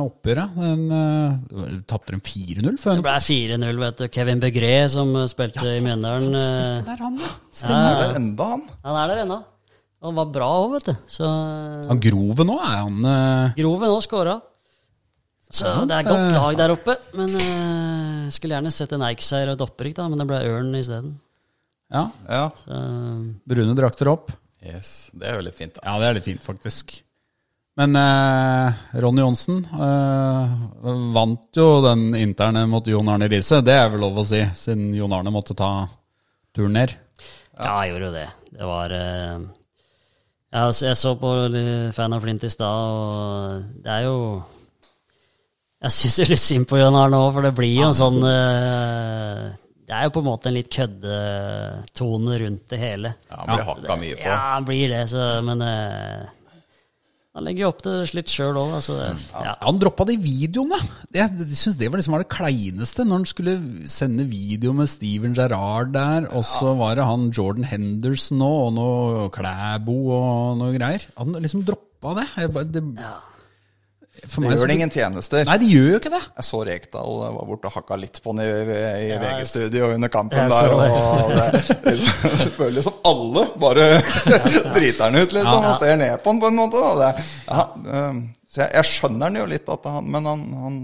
oppgjøret. 0.00 0.54
Den, 0.56 0.84
uh, 0.94 1.80
Tapte 1.90 2.14
de 2.14 2.20
4-0 2.22 2.78
før 2.80 3.00
Det 3.00 3.04
ble 3.04 3.16
4-0, 3.26 3.80
vet 3.82 3.98
du. 4.00 4.06
Kevin 4.14 4.40
Begré, 4.40 4.74
som 4.92 5.10
spilte 5.26 5.58
spilte 5.58 5.74
i 5.74 5.82
Mjøndalen. 5.84 6.32
eh, 6.38 6.86
Det 6.86 6.94
er 6.94 7.02
han, 7.02 7.18
ja. 7.20 7.30
ja, 7.66 7.76
Er 7.90 8.00
det 8.00 8.20
enda 8.22 8.48
han? 8.54 8.64
han 8.86 8.98
er 9.02 9.12
der 9.12 9.22
ennå. 9.24 9.38
Han 10.06 10.14
var 10.20 10.28
bra 10.30 10.48
òg, 10.62 10.76
vet 10.76 10.90
du. 10.92 10.94
Så 11.10 11.26
Han 11.90 12.00
Grove 12.04 12.46
nå, 12.46 12.56
er 12.62 12.76
han 12.84 13.08
uh... 13.10 13.56
Groven 13.58 13.94
òg 13.96 14.04
skåra. 14.06 14.36
Så 15.46 15.72
det 15.86 15.94
er 15.98 16.06
godt 16.06 16.32
lag 16.34 16.58
der 16.58 16.74
oppe. 16.74 16.96
Men 17.18 17.34
uh, 17.34 18.28
skulle 18.34 18.54
gjerne 18.54 18.72
sett 18.74 18.94
en 18.94 19.04
Eik-seier 19.08 19.50
og 19.50 19.58
et 19.58 19.64
opprykk, 19.66 19.96
da, 19.98 20.06
men 20.12 20.22
det 20.22 20.28
ble 20.30 20.40
Ørn 20.46 20.70
isteden. 20.78 21.16
Ja, 21.92 22.06
Ja. 22.30 22.46
Så 22.62 22.78
brune 23.46 23.74
drakter 23.78 24.10
opp. 24.14 24.30
Yes, 24.62 25.10
det 25.14 25.28
er 25.30 25.36
veldig 25.38 25.54
fint. 25.54 25.76
da. 25.76 25.84
Ja, 25.86 25.98
det 26.02 26.08
er 26.08 26.16
litt 26.18 26.26
fint, 26.26 26.42
faktisk. 26.42 26.96
Men 27.76 27.96
eh, 28.00 28.72
Ronny 29.02 29.20
Johnsen 29.20 29.58
eh, 29.68 30.52
vant 31.12 31.58
jo 31.58 31.66
den 31.84 32.08
interne 32.16 32.62
mot 32.70 32.86
Jon 32.88 33.10
Arne 33.12 33.28
Riise. 33.28 33.60
Det 33.64 33.74
er 33.76 33.90
vel 33.92 34.00
lov 34.00 34.22
å 34.22 34.24
si, 34.24 34.40
siden 34.56 34.94
Jon 34.96 35.12
Arne 35.12 35.32
måtte 35.34 35.56
ta 35.58 35.70
turen 36.56 36.72
ned. 36.78 36.94
Ja, 37.58 37.74
jeg 37.84 37.92
gjorde 37.92 38.08
jo 38.08 38.14
det. 38.14 38.26
Det 38.56 38.68
var 38.70 38.94
eh, 38.96 39.44
jeg, 40.56 40.76
jeg 40.86 40.96
så 40.96 41.12
på 41.20 41.32
Fan 41.96 42.16
av 42.16 42.24
Flint 42.24 42.46
i 42.48 42.52
stad, 42.52 42.96
og 42.96 43.82
det 43.84 43.92
er 43.92 44.06
jo 44.06 44.16
Jeg 45.84 45.92
syns 45.98 46.18
er 46.22 46.32
litt 46.32 46.40
synd 46.42 46.68
på 46.70 46.80
Jon 46.80 46.96
Arne 46.96 47.20
òg, 47.20 47.28
for 47.36 47.44
det 47.44 47.52
blir 47.58 47.74
jo 47.74 47.90
en 47.90 47.98
sånn 47.98 48.22
eh, 48.24 49.42
Det 49.84 49.98
er 49.98 50.08
jo 50.08 50.14
på 50.16 50.22
en 50.24 50.28
måte 50.30 50.48
en 50.48 50.56
litt 50.56 50.72
køddetone 50.72 52.40
rundt 52.40 52.64
det 52.72 52.80
hele. 52.80 53.12
Ja, 53.28 53.42
han 53.42 53.52
blir 53.52 53.68
hakka 53.68 54.00
mye 54.00 54.16
på. 54.16 54.24
Ja, 54.24 54.40
han 54.54 54.68
blir 54.72 54.96
det, 54.96 55.04
så, 55.12 55.28
men 55.44 55.60
eh, 55.66 56.24
han 57.36 57.44
legger 57.44 57.66
jo 57.66 57.68
opp 57.68 57.82
til 57.84 58.14
litt 58.16 58.32
sjøl 58.32 58.56
òg, 58.56 58.70
altså. 58.78 58.94
Det, 58.96 59.08
ja. 59.44 59.52
Han 59.60 59.80
droppa 59.80 60.06
de 60.08 60.14
videoene. 60.16 60.78
Jeg, 61.12 61.48
syns 61.52 61.76
det 61.76 61.90
var 61.92 62.00
liksom 62.00 62.16
det 62.16 62.30
kleineste, 62.32 63.04
når 63.04 63.20
han 63.20 63.28
skulle 63.28 63.56
sende 63.92 64.24
video 64.30 64.72
med 64.76 64.88
Steven 64.88 65.36
Gerrard 65.36 65.92
der, 65.92 66.30
og 66.32 66.46
så 66.48 66.72
var 66.80 66.96
det 66.96 67.04
han 67.04 67.28
Jordan 67.36 67.68
Henderson 67.68 68.40
nå, 68.40 68.50
og 68.64 68.72
noe 68.78 69.28
Klæbo 69.36 69.98
og 70.16 70.56
noe 70.62 70.72
greier. 70.78 71.04
Han 71.20 71.36
liksom 71.44 71.66
droppa 71.68 72.16
det. 72.22 72.28
Bare, 72.56 72.70
det 72.72 72.84
for 74.24 74.42
Det 74.42 74.56
gjør 74.56 74.70
det 74.70 74.76
ingen 74.78 74.92
tjenester. 74.92 75.44
Nei, 75.46 75.56
de 75.62 75.68
gjør 75.70 75.88
jo 75.92 75.98
ikke 76.00 76.12
det. 76.12 76.22
Jeg 76.38 76.46
så 76.48 76.60
Rekdal 76.66 77.18
var 77.22 77.48
borte 77.48 77.70
og 77.70 77.76
hakka 77.76 77.98
litt 78.00 78.20
på 78.24 78.32
han 78.32 78.42
i, 78.42 78.48
i 79.06 79.18
VG-studio 79.22 79.90
under 79.94 80.12
kampen 80.12 80.52
der. 80.52 80.72
det. 80.72 80.90
Og 81.22 81.34
det, 81.36 81.96
selvfølgelig 82.44 82.86
som 82.86 83.00
alle 83.12 83.46
bare 83.60 83.88
driter 84.76 85.06
han 85.06 85.20
ut, 85.20 85.36
liksom, 85.36 85.68
og 85.70 85.82
ser 85.82 85.98
ned 86.00 86.16
på 86.22 86.34
han 86.34 86.42
på 86.42 86.50
en 86.52 86.60
måte. 86.62 86.84
Og 86.90 87.02
det, 87.02 87.12
ja, 87.46 87.66
um, 88.10 88.22
så 88.50 88.62
jeg, 88.64 88.72
jeg 88.78 88.90
skjønner 88.92 89.28
han 89.28 89.40
jo 89.42 89.48
litt, 89.50 89.74
at 89.76 89.90
han, 89.90 90.12
men 90.12 90.28
han, 90.30 90.44
han, 90.62 90.78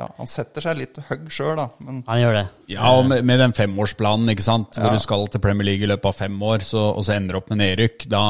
ja, 0.00 0.08
han 0.18 0.30
setter 0.30 0.66
seg 0.66 0.80
litt 0.80 0.98
høgg 1.08 1.28
sjøl, 1.32 1.54
da. 1.60 1.68
Men 1.86 2.00
Han 2.08 2.22
gjør 2.24 2.38
det. 2.40 2.46
Ja, 2.74 2.88
og 2.90 3.06
med, 3.10 3.22
med 3.28 3.38
den 3.44 3.54
femårsplanen, 3.56 4.32
ikke 4.34 4.46
sant, 4.46 4.80
hvor 4.80 4.94
du 4.94 5.02
skal 5.02 5.28
til 5.30 5.42
Premier 5.44 5.70
League 5.70 5.86
i 5.86 5.90
løpet 5.90 6.10
av 6.10 6.18
fem 6.24 6.40
år, 6.42 6.66
så, 6.66 6.88
og 6.90 7.06
så 7.06 7.16
ender 7.16 7.36
du 7.36 7.42
opp 7.42 7.52
med 7.54 7.62
nedrykk, 7.62 8.08
da 8.10 8.24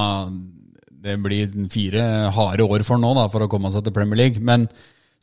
det 1.04 1.14
blir 1.22 1.52
fire 1.72 2.02
harde 2.32 2.64
år 2.64 2.82
for 2.86 2.96
han 2.96 3.04
nå, 3.04 3.12
da, 3.18 3.28
for 3.32 3.44
å 3.44 3.48
komme 3.52 3.70
seg 3.74 3.84
til 3.86 3.92
Premier 3.96 4.16
League. 4.24 4.40
Men 4.40 4.66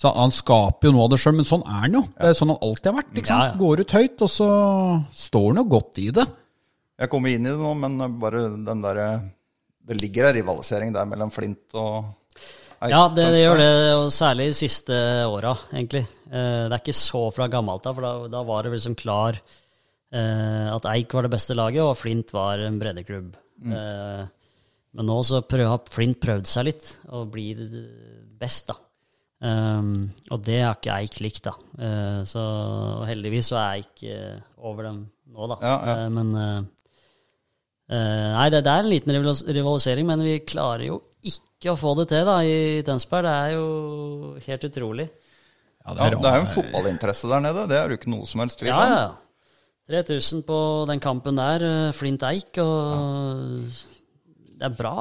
så 0.02 0.10
Han 0.18 0.32
skaper 0.34 0.88
jo 0.90 0.94
noe 0.96 1.04
av 1.06 1.12
det 1.14 1.20
sjøl, 1.22 1.36
men 1.38 1.46
sånn 1.46 1.62
er 1.66 1.84
han 1.84 1.94
jo. 2.00 2.00
Det 2.18 2.30
er 2.32 2.38
sånn 2.38 2.50
han 2.54 2.62
alltid 2.66 2.88
har 2.90 2.96
vært. 3.02 3.12
ikke 3.14 3.30
sant? 3.30 3.44
Ja, 3.44 3.50
ja. 3.52 3.58
Går 3.62 3.84
ut 3.84 3.92
høyt, 3.98 4.24
og 4.26 4.32
så 4.34 4.48
står 5.26 5.46
han 5.52 5.60
jo 5.62 5.66
godt 5.76 6.00
i 6.02 6.08
det. 6.16 6.26
jeg 7.02 7.10
kommer 7.12 7.30
inn 7.36 7.46
i 7.46 7.52
det 7.52 7.60
nå, 7.62 7.74
men 7.78 8.00
bare 8.22 8.42
den 8.66 8.82
derre 8.82 9.06
Det 9.86 9.98
ligger 10.02 10.28
en 10.30 10.36
rivalisering 10.40 10.92
der 10.94 11.06
mellom 11.10 11.32
Flint 11.34 11.74
og 11.78 12.06
Eik- 12.82 12.90
Ja, 12.96 13.04
det, 13.14 13.28
det 13.34 13.42
gjør 13.44 13.58
det, 13.62 13.70
og 13.98 14.08
særlig 14.14 14.48
de 14.50 14.58
siste 14.58 14.98
åra, 15.30 15.54
egentlig. 15.74 16.02
Eh, 16.32 16.66
Det 16.70 16.74
er 16.74 16.82
ikke 16.82 16.98
så 16.98 17.24
fra 17.34 17.48
gammelt 17.48 17.86
av, 17.86 17.94
for 17.98 18.02
da, 18.02 18.28
da 18.40 18.42
var 18.48 18.64
det 18.66 18.72
liksom 18.74 18.96
klar 18.98 19.38
eh, 19.38 20.68
at 20.74 20.86
Eik 20.96 21.14
var 21.14 21.28
det 21.28 21.34
beste 21.36 21.54
laget, 21.58 21.82
og 21.86 21.98
Flint 21.98 22.34
var 22.34 22.58
en 22.66 22.80
breddeklubb. 22.82 23.36
Eh, 23.70 24.26
Men 24.98 25.08
nå 25.08 25.18
så 25.24 25.40
prøv, 25.48 25.68
har 25.72 25.92
Flint 25.92 26.20
prøvd 26.20 26.50
seg 26.52 26.68
litt, 26.68 26.90
og 27.16 27.30
blir 27.32 27.62
best, 28.42 28.72
da. 28.72 28.78
Um, 29.42 30.12
og 30.30 30.44
det 30.46 30.60
har 30.62 30.76
ikke 30.78 30.96
Eik 31.02 31.16
likt, 31.24 31.48
da. 31.48 31.56
Uh, 31.80 32.20
så 32.28 32.42
og 33.00 33.08
heldigvis 33.10 33.50
så 33.50 33.58
er 33.58 33.80
Eik 33.80 34.04
eh, 34.06 34.36
over 34.62 34.86
dem 34.86 35.00
nå, 35.32 35.48
da. 35.50 35.58
Ja, 35.66 35.72
ja. 35.88 35.96
Uh, 35.96 36.12
men 36.14 36.30
uh, 36.38 36.60
eh, 37.90 38.28
Nei, 38.36 38.50
det, 38.54 38.62
det 38.68 38.76
er 38.76 38.84
en 38.84 38.92
liten 38.92 39.16
rivalisering, 39.58 40.06
men 40.12 40.22
vi 40.28 40.36
klarer 40.46 40.86
jo 40.92 41.00
ikke 41.26 41.74
å 41.74 41.80
få 41.80 41.96
det 42.02 42.10
til 42.12 42.28
da 42.28 42.38
i 42.46 42.60
Tønsberg. 42.86 43.26
Det 43.26 43.34
er 43.34 43.56
jo 43.56 43.66
helt 44.46 44.70
utrolig. 44.70 45.10
Ja, 45.82 45.96
Ja, 45.98 46.12
det 46.14 46.30
er 46.30 46.38
jo 46.38 46.44
en 46.44 46.54
fotballinteresse 46.54 47.30
der 47.32 47.42
nede, 47.48 47.66
det 47.72 47.80
er 47.80 47.90
jo 47.90 47.98
ikke 47.98 48.14
noe 48.14 48.28
som 48.30 48.44
helst 48.44 48.60
tvil 48.62 48.70
Ja, 48.70 48.82
om. 48.84 48.92
ja. 48.94 50.02
3000 50.04 50.44
på 50.46 50.58
den 50.92 51.02
kampen 51.02 51.40
der, 51.40 51.66
Flint 51.98 52.22
Eik, 52.24 52.54
og 52.62 53.66
det 54.62 54.68
er 54.70 54.76
bra, 54.78 54.94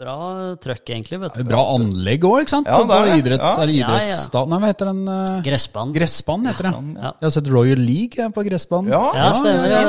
bra 0.00 0.14
trøkk, 0.62 0.90
egentlig, 0.94 1.18
vet 1.20 1.34
du. 1.36 1.42
Bra 1.48 1.62
anlegg 1.74 2.22
òg, 2.28 2.44
ikke 2.44 2.52
sant? 2.54 2.68
Ja, 2.70 2.78
det 2.86 2.96
er 2.96 3.08
det. 3.10 3.16
idretts, 3.24 3.44
Ja. 3.44 3.52
er 3.62 3.66
det 3.66 3.74
Ja, 3.74 3.88
ja. 3.90 3.96
idrettsstad... 4.06 4.48
Nei, 4.52 4.58
hva 4.62 4.68
heter 4.70 4.86
den? 4.90 5.00
eh, 5.08 5.40
Gressbanen. 5.48 5.94
Gressbanen 5.96 6.46
heter 6.50 6.68
det. 6.68 6.72
Ja. 6.94 7.10
Jeg 7.10 7.26
har 7.26 7.34
sett 7.36 7.50
Royal 7.50 7.82
League 7.82 8.28
på 8.36 8.44
gressbanen. 8.46 8.92
Ja, 8.94 9.02
Ja, 9.18 9.32
stemmer. 9.34 9.68
Ja, 9.68 9.82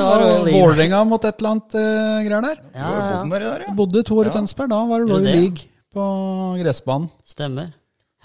Vålerenga 0.58 1.04
mot 1.08 1.24
et 1.30 1.38
eller 1.38 1.54
annet 1.54 1.76
uh, 1.78 2.24
greier 2.26 2.42
der. 2.50 2.58
Du 2.74 2.80
har 2.82 2.98
Der, 2.98 3.30
bodd 3.30 3.46
der, 3.46 3.66
ja. 3.68 3.76
Bodde 3.78 4.04
to 4.10 4.18
år 4.18 4.32
i 4.32 4.34
Tønsberg, 4.36 4.70
da 4.74 4.82
var 4.90 5.00
det 5.06 5.12
Royal 5.14 5.24
det? 5.30 5.36
League 5.38 5.70
på 5.94 6.08
gressbanen. 6.64 7.10
Stemmer. 7.28 7.72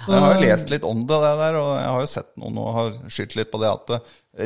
Jeg 0.07 0.21
har 0.21 0.35
jo 0.35 0.41
lest 0.45 0.69
litt 0.71 0.85
om 0.85 1.07
det, 1.09 1.17
det 1.23 1.35
der, 1.41 1.55
og 1.57 1.71
jeg 1.77 1.89
har 1.93 2.01
jo 2.03 2.09
sett 2.11 2.33
noen 2.37 2.59
og 2.61 2.73
har 2.77 2.91
skytt 3.09 3.37
litt 3.39 3.49
på 3.53 3.61
det 3.63 3.71
at 3.71 3.93
eh, 3.97 4.01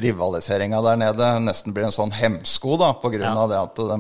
rivaliseringa 0.04 0.78
der 0.86 0.96
nede 1.00 1.30
nesten 1.42 1.74
blir 1.74 1.88
en 1.88 1.94
sånn 1.94 2.12
hemsko, 2.14 2.76
da, 2.78 2.92
på 3.02 3.10
grunn 3.10 3.26
Ja. 3.26 3.34
av 3.34 3.48
det 3.50 3.58
at 3.58 3.74
de 3.74 3.98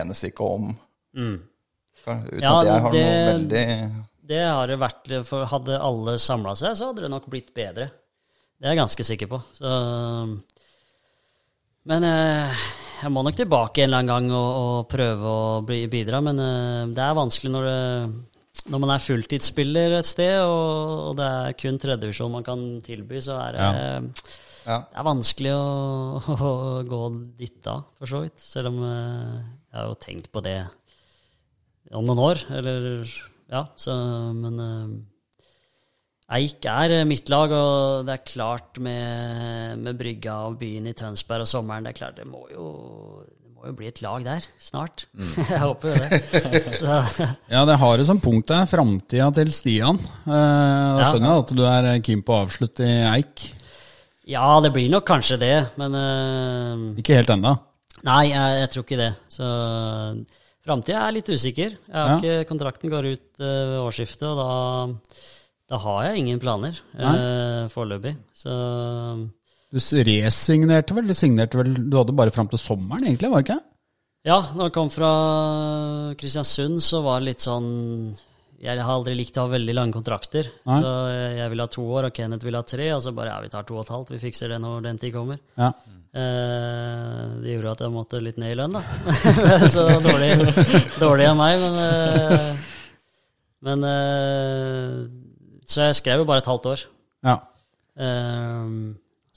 enes 0.00 0.24
ikke 0.26 0.42
om 0.42 0.72
Mm. 1.16 1.38
Uten 2.08 2.40
Ja, 2.42 2.52
at 2.60 2.66
jeg 2.66 2.82
har 2.82 2.92
det- 2.92 3.06
noe 3.06 3.32
veldig 3.32 4.04
Det 4.28 4.42
har 4.44 4.66
det 4.68 4.78
vært, 4.78 5.08
for 5.26 5.44
hadde 5.46 5.78
alle 5.80 6.18
samla 6.20 6.52
seg, 6.56 6.76
så 6.76 6.86
hadde 6.90 7.00
det 7.06 7.10
nok 7.10 7.26
blitt 7.32 7.54
bedre. 7.56 7.88
Det 8.60 8.66
er 8.66 8.74
jeg 8.74 8.78
ganske 8.82 9.04
sikker 9.06 9.28
på. 9.30 9.38
Så, 9.56 9.70
men 11.88 12.04
eh, 12.04 12.62
jeg 13.02 13.12
må 13.14 13.22
nok 13.24 13.36
tilbake 13.38 13.84
en 13.84 13.88
eller 13.88 14.02
annen 14.02 14.10
gang 14.10 14.32
og, 14.36 14.48
og 14.62 14.88
prøve 14.92 15.30
å 15.32 15.62
bli, 15.64 15.86
bidra. 15.88 16.20
Men 16.24 16.42
eh, 16.42 16.82
det 16.92 17.04
er 17.04 17.16
vanskelig 17.16 17.52
når, 17.54 17.68
det, 17.70 18.66
når 18.74 18.82
man 18.84 18.92
er 18.94 19.04
fulltidsspiller 19.04 19.96
et 20.00 20.10
sted, 20.10 20.42
og, 20.44 21.06
og 21.12 21.16
det 21.20 21.28
er 21.38 21.56
kun 21.62 21.80
tredjevisjon 21.80 22.34
man 22.34 22.44
kan 22.46 22.66
tilby, 22.84 23.22
så 23.24 23.38
er 23.46 23.56
det, 23.56 23.70
Ja. 24.68 24.82
det 24.84 25.00
er 25.00 25.06
vanskelig 25.08 25.54
å, 25.56 25.64
å 26.50 26.52
gå 26.84 27.02
dit 27.40 27.56
da, 27.64 27.78
for 27.96 28.10
så 28.12 28.20
vidt. 28.26 28.36
Selv 28.44 28.74
om 28.74 28.82
eh, 28.84 29.38
jeg 29.72 29.80
har 29.80 29.88
jo 29.88 29.96
tenkt 30.04 30.28
på 30.34 30.44
det 30.44 30.58
om 31.94 32.04
noen 32.04 32.18
år, 32.20 32.42
eller 32.52 33.06
ja, 33.48 33.62
så 33.80 33.94
Men 34.36 34.58
eh, 34.60 34.88
Eik 36.36 36.66
er 36.68 36.92
eh, 36.98 37.06
mitt 37.08 37.30
lag, 37.32 37.48
og 37.56 38.04
det 38.04 38.12
er 38.18 38.26
klart 38.28 38.76
med, 38.84 39.78
med 39.80 39.96
brygga 39.96 40.34
og 40.50 40.58
byen 40.60 40.90
i 40.90 40.92
Tønsberg 40.98 41.46
og 41.46 41.48
sommeren 41.48 41.86
Det 41.88 41.94
er 41.94 42.00
klart, 42.02 42.18
det 42.20 42.26
må 42.28 42.42
jo, 42.52 42.66
det 43.40 43.54
må 43.54 43.70
jo 43.70 43.76
bli 43.78 43.88
et 43.88 44.02
lag 44.04 44.26
der 44.26 44.44
snart. 44.60 45.06
jeg 45.48 45.60
håper 45.62 45.88
jo 45.88 46.02
det. 46.02 47.28
Ja, 47.54 47.62
det 47.64 47.78
har 47.80 47.96
det 47.96 48.04
som 48.10 48.20
punkt 48.20 48.50
der. 48.52 48.68
Framtida 48.68 49.30
til 49.38 49.48
Stian. 49.56 49.96
Eh, 49.96 50.28
Da 50.28 51.00
Ja. 51.00 51.06
skjønner 51.08 51.32
jeg 51.32 51.46
at 51.46 51.54
du 51.56 51.64
er 51.70 51.88
keen 52.04 52.20
på 52.26 52.36
å 52.36 52.42
avslutte 52.44 52.84
i 52.84 52.98
Eik. 53.16 53.46
ja, 54.28 54.44
det 54.60 54.74
blir 54.76 54.90
nok 54.92 55.06
kanskje 55.08 55.38
det, 55.40 55.54
men 55.80 55.96
eh, 55.96 57.00
Ikke 57.00 57.16
helt 57.16 57.32
ennå. 57.32 57.54
Nei, 58.04 58.26
jeg, 58.28 58.60
jeg 58.60 58.70
tror 58.74 58.84
ikke 58.84 59.00
det. 59.00 59.10
Så 59.32 59.48
framtida 60.68 61.06
er 61.06 61.16
litt 61.16 61.32
usikker. 61.32 61.74
Ikke, 61.88 62.44
kontrakten 62.48 62.92
går 62.92 63.08
ut 63.08 63.40
eh, 63.40 63.64
ved 63.72 63.80
årsskiftet, 63.80 64.28
og 64.28 64.38
da, 64.38 65.16
da 65.72 65.80
har 65.86 66.04
jeg 66.08 66.22
ingen 66.22 66.42
planer 66.42 66.78
uh, 66.94 67.64
foreløpig. 67.72 68.14
Så 68.36 68.52
Du 69.72 69.80
resignerte 69.80 70.96
vel? 70.96 71.08
Du 71.08 71.16
signerte 71.16 71.60
vel 71.60 71.74
Du 71.88 71.98
hadde 71.98 72.16
bare 72.16 72.32
fram 72.34 72.48
til 72.52 72.60
sommeren, 72.60 73.08
egentlig? 73.08 73.32
var 73.32 73.42
det 73.42 73.50
ikke? 73.50 73.60
ja, 74.28 74.38
når 74.52 74.68
jeg 74.68 74.74
kom 74.74 74.90
fra 74.92 75.10
Kristiansund, 76.18 76.82
så 76.84 77.00
var 77.04 77.20
det 77.20 77.30
litt 77.30 77.44
sånn 77.44 77.68
Jeg 78.58 78.80
har 78.82 78.90
aldri 78.90 79.14
likt 79.14 79.36
å 79.38 79.44
ha 79.46 79.52
veldig 79.52 79.74
lange 79.76 79.94
kontrakter. 79.94 80.48
Nei. 80.66 80.78
Så 80.82 80.92
jeg, 81.38 81.50
vil 81.52 81.62
ha 81.62 81.66
to 81.70 81.84
år, 81.94 82.08
og 82.08 82.16
Kenneth 82.16 82.46
vil 82.46 82.56
ha 82.58 82.62
tre. 82.66 82.88
Og 82.96 83.02
så 83.04 83.12
bare 83.14 83.30
ja, 83.30 83.38
vi 83.44 83.50
tar 83.52 83.66
to 83.68 83.76
og 83.76 83.84
et 83.84 83.92
halvt. 83.94 84.10
Vi 84.16 84.20
fikser 84.24 84.50
det 84.50 84.58
når 84.64 84.82
den 84.88 84.98
tid 84.98 85.14
kommer. 85.14 85.38
Ja. 85.60 85.68
Eh, 86.18 87.22
det 87.44 87.52
gjorde 87.54 87.74
at 87.76 87.82
jeg 87.84 87.94
måtte 87.94 88.22
litt 88.24 88.38
ned 88.40 88.54
i 88.54 88.58
lønn, 88.58 88.74
da. 88.74 88.82
så 89.74 89.84
dårlig, 90.02 90.32
dårlig 90.98 91.28
av 91.30 91.36
meg, 91.38 91.60
men 91.62 91.78
eh, 91.84 92.48
Men 93.68 93.84
eh, 93.84 94.96
Så 95.68 95.84
jeg 95.88 95.98
skrev 95.98 96.22
jo 96.22 96.26
bare 96.30 96.42
et 96.42 96.50
halvt 96.50 96.72
år. 96.72 96.86
ja. 97.28 97.36
Eh, 97.98 98.72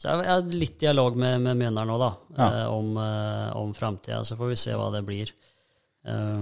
så 0.01 0.09
jeg 0.17 0.25
har 0.31 0.47
litt 0.57 0.79
dialog 0.81 1.13
med, 1.19 1.43
med 1.45 1.59
Mjøndalen 1.59 1.91
nå, 1.93 1.97
da, 2.01 2.09
Ja. 2.39 2.45
eh, 2.63 2.67
om, 2.73 2.95
uh, 2.97 3.51
om 3.59 3.69
framtida. 3.77 4.23
Så 4.25 4.33
får 4.39 4.47
vi 4.49 4.55
se 4.57 4.73
hva 4.73 4.87
det 4.95 5.03
blir. 5.05 5.29
Eh, 6.09 6.39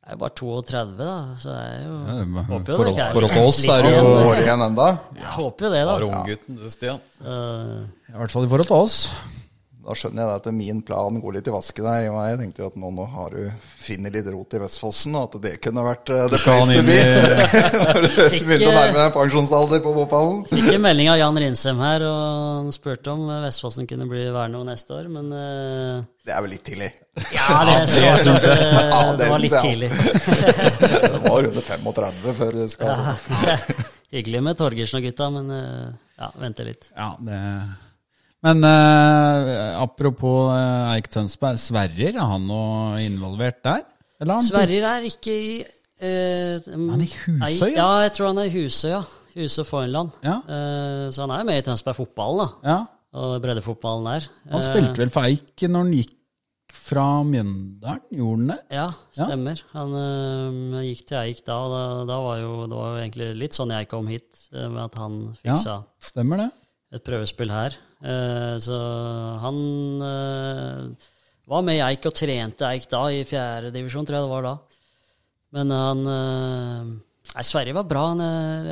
jeg 0.00 0.08
er 0.08 0.16
jo 0.16 0.20
bare 0.22 0.34
32, 0.34 0.96
da, 0.98 1.16
så 1.38 1.48
det 1.52 1.60
er 1.60 1.82
jo 1.84 1.96
Ja, 2.00 2.14
håper 2.50 2.72
jo 2.72 2.76
forhold- 2.80 2.96
det 2.96 3.12
forhold 3.12 3.30
til 3.30 3.42
oss 3.46 3.58
er 3.68 3.82
det 3.82 3.92
jo- 3.94 4.30
år 4.30 4.36
igjen 4.40 4.62
enda. 4.66 4.86
Jeg 5.14 5.32
håper 5.36 5.66
jo 5.66 5.70
det, 5.74 5.84
Bare 5.86 6.00
da. 6.00 6.06
unggutten 6.06 6.56
du, 6.56 6.70
Stian. 6.70 7.00
I 7.20 8.16
hvert 8.16 8.30
fall 8.30 8.44
i 8.44 8.48
forhold 8.48 8.66
til 8.66 8.76
oss. 8.76 8.96
Da 9.80 9.94
skjønner 9.96 10.26
jeg 10.26 10.40
at 10.40 10.46
min 10.52 10.80
plan 10.84 11.16
går 11.22 11.38
litt 11.38 11.48
i 11.48 11.52
vasken 11.54 11.86
her. 11.88 12.06
Jeg 12.10 12.38
tenkte 12.42 12.62
jo 12.62 12.68
at 12.68 12.76
nå, 12.80 12.90
nå 12.92 13.06
har 13.14 13.32
du 13.32 13.46
funnet 13.80 14.12
litt 14.12 14.28
rot 14.28 14.56
i 14.56 14.60
Vestfossen, 14.60 15.16
og 15.16 15.30
at 15.30 15.38
det 15.46 15.52
kunne 15.64 15.84
vært 15.86 16.12
eh, 16.12 16.26
det 16.28 16.40
Skal 16.42 16.68
vi. 16.68 16.76
place 16.76 16.76
to 16.76 16.84
be. 16.84 16.98
Når 17.80 18.00
du 18.04 18.44
begynte 18.50 18.68
å 18.68 18.74
nærme 18.76 18.98
deg 18.98 19.14
pensjonsalder 19.16 19.82
på 19.86 19.94
fotballen. 19.96 20.44
Fikk 20.52 20.68
en 20.74 20.84
melding 20.84 21.10
av 21.14 21.18
Jan 21.22 21.42
Rinsem 21.44 21.80
her, 21.80 22.06
og 22.10 22.20
han 22.60 22.70
spurte 22.76 23.14
om 23.14 23.24
Vestfossen 23.46 23.88
kunne 23.88 24.08
bli 24.10 24.26
Verno 24.36 24.62
neste 24.68 24.98
år, 25.00 25.10
men 25.16 25.32
uh... 25.32 26.06
Det 26.20 26.36
er 26.36 26.44
vel 26.44 26.52
litt 26.52 26.66
tidlig. 26.68 26.92
Ja, 27.32 27.64
det, 27.64 27.76
så, 27.88 28.04
det, 28.04 28.40
det, 28.44 28.56
Ja, 28.92 29.02
det 29.08 29.24
det 29.24 29.30
var 29.32 29.44
litt 29.48 29.60
tidlig. 29.64 29.90
Det 29.90 31.20
var 31.24 31.48
under 31.48 31.70
35 31.72 32.34
før 32.36 32.58
det 32.60 32.72
skal 32.76 33.06
Hyggelig 34.14 34.40
med 34.42 34.58
Torgersen 34.58 35.00
og 35.00 35.06
gutta, 35.06 35.30
men 35.32 35.54
uh, 35.54 35.92
ja, 36.20 36.34
venter 36.42 36.68
litt. 36.68 36.90
Ja, 36.92 37.14
det 37.24 37.38
Men 38.46 38.64
eh, 38.64 39.80
apropos 39.82 40.48
eh, 40.54 40.94
Eik 40.94 41.10
Tønsberg, 41.12 41.58
Sverrir, 41.60 42.14
er 42.16 42.24
han 42.24 42.46
noe 42.48 43.00
involvert 43.04 43.58
der? 43.66 43.82
Eller 44.20 44.32
har 44.36 44.40
han 44.40 44.46
Sverrir 44.48 44.86
er 44.88 45.04
ikke 45.08 45.34
i 45.34 45.50
eh, 45.60 46.70
Han 46.70 46.94
er 46.96 47.04
i 47.04 47.10
Husøy, 47.10 47.34
nei, 47.42 47.50
ja? 47.58 47.72
Ja, 47.76 47.88
jeg 48.06 48.14
tror 48.16 48.30
han 48.30 48.40
er 48.40 48.48
i 48.48 48.54
Husøy, 48.54 48.88
ja. 48.94 49.02
Husøy 49.34 49.66
Foynland. 49.68 50.16
Ja. 50.24 50.38
Eh, 50.48 51.04
så 51.14 51.26
han 51.26 51.34
er 51.36 51.42
jo 51.44 51.50
med 51.50 51.60
i 51.60 51.66
Tønsberg 51.68 51.98
fotball, 52.00 52.40
da. 52.44 52.48
Ja, 52.72 52.78
Og 53.20 53.36
breddefotballen 53.44 54.08
der. 54.08 54.26
Han 54.54 54.60
Eh, 54.62 54.66
spilte 54.70 55.02
vel 55.04 55.12
for 55.12 55.26
Eik 55.28 55.66
når 55.68 55.84
han 55.84 55.92
gikk 55.98 56.16
fra 56.80 57.04
Mjøndalen, 57.26 58.00
gjorde 58.14 58.38
han 58.38 58.50
det? 58.52 58.58
Ja, 58.78 58.86
stemmer. 59.18 59.60
Han 59.74 59.94
eh, 60.00 60.84
gikk 60.88 61.04
til 61.10 61.18
Eik 61.20 61.40
da, 61.44 61.56
og 61.60 61.72
da, 61.74 61.82
da 62.08 62.18
var 62.24 62.38
jo, 62.40 62.52
det 62.70 62.78
var 62.78 62.92
jo 62.94 63.00
egentlig 63.04 63.28
litt 63.42 63.58
sånn 63.58 63.74
jeg 63.74 63.88
kom 63.90 64.08
hit, 64.10 64.46
eh, 64.54 64.68
med 64.70 64.84
at 64.86 64.98
han 65.02 65.20
fiksa 65.42 65.80
Stemmer 66.08 66.44
det? 66.46 66.48
Et 66.92 67.04
prøvespill 67.06 67.52
her. 67.54 67.76
Eh, 68.02 68.56
så 68.62 68.78
han 69.44 69.58
eh, 70.06 71.10
var 71.50 71.62
med 71.66 71.78
i 71.78 71.84
Eik 71.90 72.08
og 72.10 72.14
trente 72.16 72.66
Eik 72.70 72.88
da, 72.90 73.04
i 73.14 73.22
fjerdedivisjon, 73.28 74.06
tror 74.08 74.18
jeg 74.20 74.26
det 74.26 74.32
var 74.32 74.48
da. 74.48 74.56
Men 75.58 75.70
han 75.74 76.02
eh, 76.16 76.90
Nei, 77.30 77.44
Sverre 77.46 77.74
var 77.76 77.84
bra. 77.86 78.08
Han, 78.10 78.20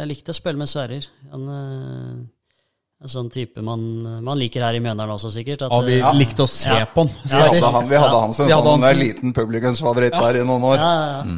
jeg 0.01 0.09
likte 0.11 0.35
å 0.35 0.37
spille 0.39 0.59
med 0.59 0.67
Sverrer. 0.71 1.05
Han 1.31 1.45
eh, 1.55 2.27
en 2.99 3.11
sånn 3.13 3.29
type 3.31 3.63
man, 3.63 3.83
man 4.27 4.41
liker 4.41 4.65
her 4.67 4.75
i 4.75 4.81
Mjøndalen 4.83 5.15
også, 5.15 5.31
sikkert. 5.31 5.63
At, 5.69 5.71
Ja, 5.71 5.79
vi 5.87 6.01
ja. 6.01 6.11
likte 6.17 6.43
å 6.43 6.51
se 6.51 6.73
Ja. 6.75 6.89
på 6.91 7.05
han. 7.05 7.13
Vi 7.23 7.39
hadde 7.39 7.71
han, 7.77 7.87
vi 7.87 8.01
hadde 8.03 8.23
han 8.25 8.35
som 8.35 8.51
en 8.51 8.67
sånn 8.67 8.99
liten 8.99 9.35
publikumsfavoritt 9.37 10.17
der 10.19 10.41
i 10.41 10.43
noen 10.49 10.67
år. 10.67 10.83
ja, 10.83 10.91
ja, 10.99 11.07
ja. 11.23 11.37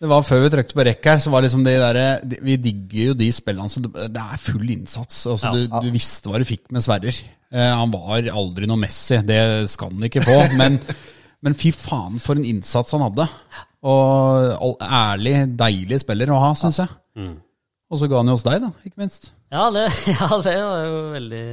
Det 0.00 0.08
var 0.08 0.22
før 0.24 0.40
vi 0.46 0.50
trykte 0.54 0.76
på 0.78 0.84
rekk 0.88 1.04
her, 1.10 1.18
så 1.20 1.28
var 1.32 1.42
liksom 1.44 1.62
de 1.66 1.74
der, 1.76 1.98
de- 2.24 2.38
Vi 2.46 2.54
digger 2.56 3.10
jo 3.10 3.14
de 3.20 3.26
spillene 3.36 3.68
som 3.68 3.82
Det 3.84 4.06
det 4.14 4.22
er 4.22 4.38
full 4.40 4.70
innsats. 4.72 5.26
Altså, 5.28 5.50
Ja. 5.50 5.52
du, 5.52 5.88
du 5.88 5.90
visste 5.92 6.30
hva 6.30 6.38
du 6.40 6.46
fikk 6.48 6.70
med 6.72 6.80
Sverrer. 6.86 7.18
Eh, 7.52 7.72
han 7.76 7.90
var 7.92 8.22
aldri 8.32 8.66
noe 8.70 8.78
Messi, 8.80 9.18
det 9.26 9.68
skal 9.68 9.90
han 9.92 10.06
ikke 10.08 10.22
få. 10.24 10.38
Men, 10.60 10.78
men 11.42 11.54
fy 11.56 11.70
faen 11.72 12.18
for 12.20 12.36
en 12.36 12.44
innsats 12.44 12.92
han 12.92 13.00
hadde. 13.04 13.26
Og 13.82 14.76
ærlig, 14.84 15.34
deilig 15.56 16.00
spiller 16.02 16.32
å 16.34 16.40
ha, 16.42 16.50
syns 16.58 16.80
jeg. 16.82 16.88
Og 17.90 17.98
så 17.98 18.06
ga 18.08 18.20
han 18.20 18.28
jo 18.30 18.36
hos 18.36 18.44
deg, 18.46 18.60
da, 18.62 18.68
ikke 18.86 19.00
minst. 19.02 19.30
Ja, 19.50 19.66
det, 19.74 19.86
ja, 20.14 20.28
det 20.44 20.52
var 20.62 20.82
jo 20.86 20.98
veldig 21.16 21.44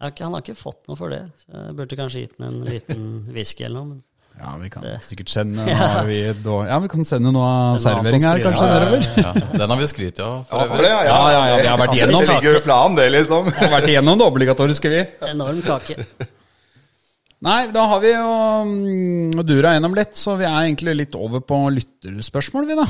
Han 0.00 0.32
har 0.36 0.40
ikke 0.44 0.54
fått 0.56 0.84
noe 0.88 0.96
for 1.00 1.10
det. 1.12 1.22
Så 1.42 1.50
jeg 1.56 1.76
burde 1.80 1.96
kanskje 1.98 2.20
gitt 2.26 2.36
ham 2.38 2.46
en 2.52 2.60
liten 2.68 3.08
whisky 3.34 3.64
eller 3.66 3.80
noe. 3.82 3.88
Men 3.96 4.04
Ja, 4.40 4.54
vi 4.56 4.70
kan 4.72 4.86
sikkert 5.04 5.30
sende 5.32 5.60
noe, 5.68 6.02
vi, 6.08 6.18
da, 6.40 6.56
Ja, 6.70 6.78
vi 6.80 6.90
kan 6.92 7.04
sende 7.04 7.32
noe 7.34 7.52
servering 7.82 8.24
her, 8.24 8.40
kanskje, 8.46 8.68
nedover. 8.72 9.06
Ja, 9.20 9.32
den 9.60 9.74
har 9.74 9.80
vi 9.82 9.88
skrytt 9.90 10.20
av, 10.24 10.42
for 10.48 10.62
Ja, 10.62 10.66
for 10.70 10.80
øvrig. 10.80 10.88
det, 10.88 10.92
ja, 10.96 11.04
Ja, 11.04 11.22
ja, 11.34 11.46
ja, 11.50 11.56
vi 11.60 11.70
har 11.70 11.80
vært 11.82 11.96
Det 12.00 12.28
ligger 12.32 12.60
planen, 12.64 12.98
det, 12.98 13.08
liksom. 13.18 13.50
Vi 13.52 13.56
har 13.60 13.74
vært 13.76 13.88
igjennom 13.92 14.20
det 14.20 14.28
obligatoriske, 14.32 14.92
vi. 14.92 15.06
enorm 15.28 15.64
kake. 15.66 15.98
Nei, 17.46 17.60
da 17.72 17.86
har 17.88 18.00
vi 18.02 18.10
jo 18.12 18.32
mm, 18.68 19.40
dura 19.48 19.72
gjennom 19.72 19.94
litt, 19.96 20.16
så 20.20 20.36
vi 20.36 20.44
er 20.48 20.58
egentlig 20.66 20.96
litt 20.98 21.16
over 21.16 21.40
på 21.44 21.60
lytterspørsmål, 21.72 22.68
vi 22.68 22.76
da. 22.80 22.86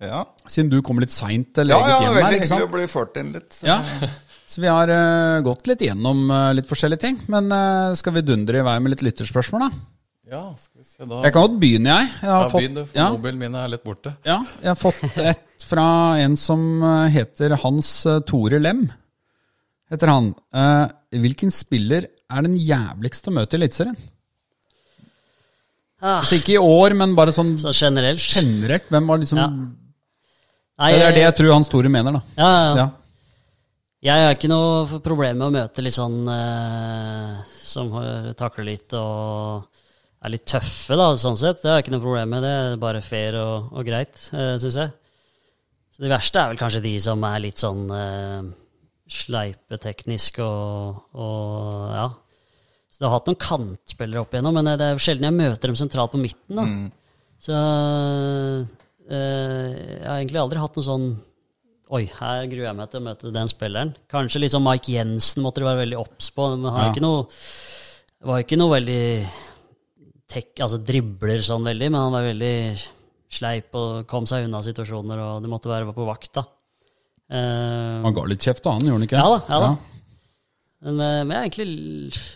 Ja, 0.00 0.24
Siden 0.48 0.70
du 0.72 0.78
kom 0.86 1.00
litt 1.02 1.12
seint 1.12 1.50
til 1.58 1.70
eget 1.70 1.76
hjem 1.76 1.90
her. 1.90 2.04
ja 2.04 2.04
ja, 2.06 2.12
veldig 2.16 2.42
hyggelig 2.44 2.68
å 2.68 2.74
bli 2.74 2.86
ført 2.88 3.18
inn 3.20 3.32
litt. 3.36 3.58
Ja. 3.66 3.80
Så 4.50 4.62
vi 4.64 4.70
har 4.70 4.90
uh, 4.90 5.42
gått 5.46 5.68
litt 5.70 5.82
gjennom 5.84 6.24
uh, 6.32 6.50
litt 6.56 6.66
forskjellige 6.66 7.04
ting. 7.04 7.18
Men 7.30 7.50
uh, 7.54 7.92
skal 7.98 8.16
vi 8.16 8.24
dundre 8.26 8.62
i 8.62 8.64
vei 8.66 8.78
med 8.82 8.94
litt 8.94 9.04
lytterspørsmål, 9.06 9.66
da? 9.68 9.99
Ja, 10.30 10.42
skal 10.62 10.78
vi 10.78 10.86
se 10.86 11.04
da. 11.10 11.20
Jeg 11.26 11.32
kan 11.34 11.42
godt 11.48 11.56
begynne, 11.58 11.90
jeg. 11.96 12.10
jeg 12.22 12.30
har 12.30 12.44
Ja, 12.44 12.48
fått, 12.52 12.60
begynn 12.62 12.84
for 12.86 12.98
ja, 13.00 13.06
mobilen 13.16 13.38
min 13.40 13.54
er 13.58 13.68
litt 13.72 13.82
borte. 13.86 14.12
ja, 14.28 14.36
jeg 14.62 14.68
har 14.70 14.78
fått 14.78 15.18
et 15.18 15.64
fra 15.66 15.86
en 16.22 16.36
som 16.38 16.62
eh, 16.86 17.08
heter 17.16 17.56
Hans 17.64 17.90
eh, 18.06 18.20
Tore 18.28 18.60
Lem. 18.62 18.84
Heter 19.90 20.06
han. 20.12 20.28
Eh, 20.54 20.86
hvilken 21.18 21.50
spiller 21.50 22.06
er 22.30 22.46
den 22.46 22.54
jævligste 22.54 23.32
å 23.32 23.34
møte 23.40 23.56
i 23.56 23.60
Eliteserien? 23.60 23.98
Ah, 26.00 26.20
Altså 26.22 26.38
ikke 26.38 26.54
i 26.54 26.62
år, 26.62 26.94
men 26.96 27.12
bare 27.18 27.34
sånn 27.34 27.56
så 27.60 27.74
generelt. 27.76 28.22
generelt. 28.22 28.86
Hvem 28.88 29.10
var 29.10 29.18
liksom 29.20 29.38
Ja. 29.42 29.50
Nei, 30.80 30.92
Det 30.96 31.02
er 31.04 31.12
det 31.12 31.24
jeg 31.26 31.34
tror 31.36 31.52
Hans 31.52 31.68
Tore 31.68 31.90
mener, 31.92 32.12
da. 32.16 32.22
ja, 32.38 32.46
ja, 32.48 32.62
ja. 32.70 32.76
Ja. 32.76 32.88
Jeg 34.00 34.24
har 34.24 34.32
ikke 34.38 34.48
noe 34.48 35.00
problem 35.04 35.36
med 35.42 35.46
å 35.50 35.52
møte 35.58 35.82
litt 35.84 35.92
sånn 35.92 36.22
eh, 36.32 37.42
som 37.60 37.90
takler 38.38 38.64
litt 38.70 38.94
og 38.96 39.66
er 40.20 40.32
litt 40.34 40.46
tøffe, 40.48 40.96
da, 41.00 41.10
sånn 41.16 41.38
sett. 41.40 41.62
Det 41.62 41.70
har 41.70 41.78
jeg 41.78 41.86
ikke 41.86 41.94
noe 41.96 42.04
problem 42.04 42.34
med. 42.34 42.44
Det 42.44 42.50
er 42.52 42.80
bare 42.82 43.00
fair 43.04 43.38
og, 43.40 43.70
og 43.72 43.86
greit, 43.88 44.18
uh, 44.34 44.56
syns 44.60 44.76
jeg. 44.82 44.90
Så 45.94 46.04
det 46.04 46.10
verste 46.12 46.42
er 46.42 46.50
vel 46.52 46.60
kanskje 46.60 46.82
de 46.84 46.94
som 47.02 47.24
er 47.28 47.40
litt 47.44 47.60
sånn 47.60 47.86
uh, 47.88 48.42
sleipeteknisk 49.10 50.42
og, 50.44 51.00
og 51.16 51.94
ja. 51.94 52.04
Så 52.90 53.00
det 53.00 53.08
har 53.08 53.16
hatt 53.16 53.30
noen 53.30 53.40
kantspillere 53.40 54.20
opp 54.24 54.34
igjennom, 54.36 54.58
men 54.60 54.68
det 54.76 54.90
er 54.92 55.00
sjelden 55.00 55.30
jeg 55.30 55.38
møter 55.38 55.70
dem 55.72 55.78
sentralt 55.78 56.12
på 56.12 56.20
midten. 56.20 56.58
da. 56.58 56.66
Så 57.40 57.56
uh, 57.56 58.60
jeg 59.10 60.04
har 60.04 60.20
egentlig 60.20 60.42
aldri 60.42 60.60
hatt 60.62 60.76
noe 60.78 60.86
sånn 60.86 61.10
Oi, 61.90 62.04
her 62.20 62.44
gruer 62.46 62.68
jeg 62.68 62.76
meg 62.78 62.90
til 62.92 63.00
å 63.00 63.02
møte 63.02 63.30
den 63.34 63.48
spilleren. 63.50 63.88
Kanskje 64.12 64.44
litt 64.44 64.52
sånn 64.54 64.62
Mike 64.62 64.92
Jensen 64.94 65.42
måtte 65.42 65.58
du 65.58 65.64
være 65.66 65.80
veldig 65.80 65.96
obs 65.98 66.28
på, 66.36 66.44
men 66.52 66.70
han 66.70 66.84
Ja. 66.84 66.90
ikke 66.92 67.02
noe, 67.02 67.24
var 68.30 68.44
ikke 68.44 68.58
noe 68.60 68.76
veldig 68.76 69.00
tek, 70.30 70.54
altså 70.62 70.80
dribler 70.84 71.42
sånn 71.44 71.66
veldig, 71.66 71.90
men 71.92 72.04
han 72.06 72.14
var 72.14 72.26
veldig 72.28 72.54
sleip 73.30 73.76
og 73.78 74.08
kom 74.10 74.26
seg 74.28 74.46
unna 74.46 74.62
situasjoner, 74.66 75.20
og 75.22 75.44
det 75.44 75.50
måtte 75.52 75.70
være 75.70 75.92
på 75.94 76.08
vakt, 76.08 76.32
da. 76.38 76.46
Uh, 77.30 78.02
Han 78.02 78.14
ga 78.16 78.26
litt 78.26 78.42
kjeft, 78.42 78.64
da, 78.64 78.74
han 78.74 78.86
gjorde 78.86 78.98
han 78.98 79.06
ikke? 79.06 79.20
ja 79.20 79.30
da, 79.30 79.40
ja 79.46 79.58
da. 79.62 79.72
Men, 80.80 80.96
eh, 81.04 81.18
men 81.28 81.34
jeg, 81.34 81.36
har 81.36 81.44
egentlig, 81.44 81.72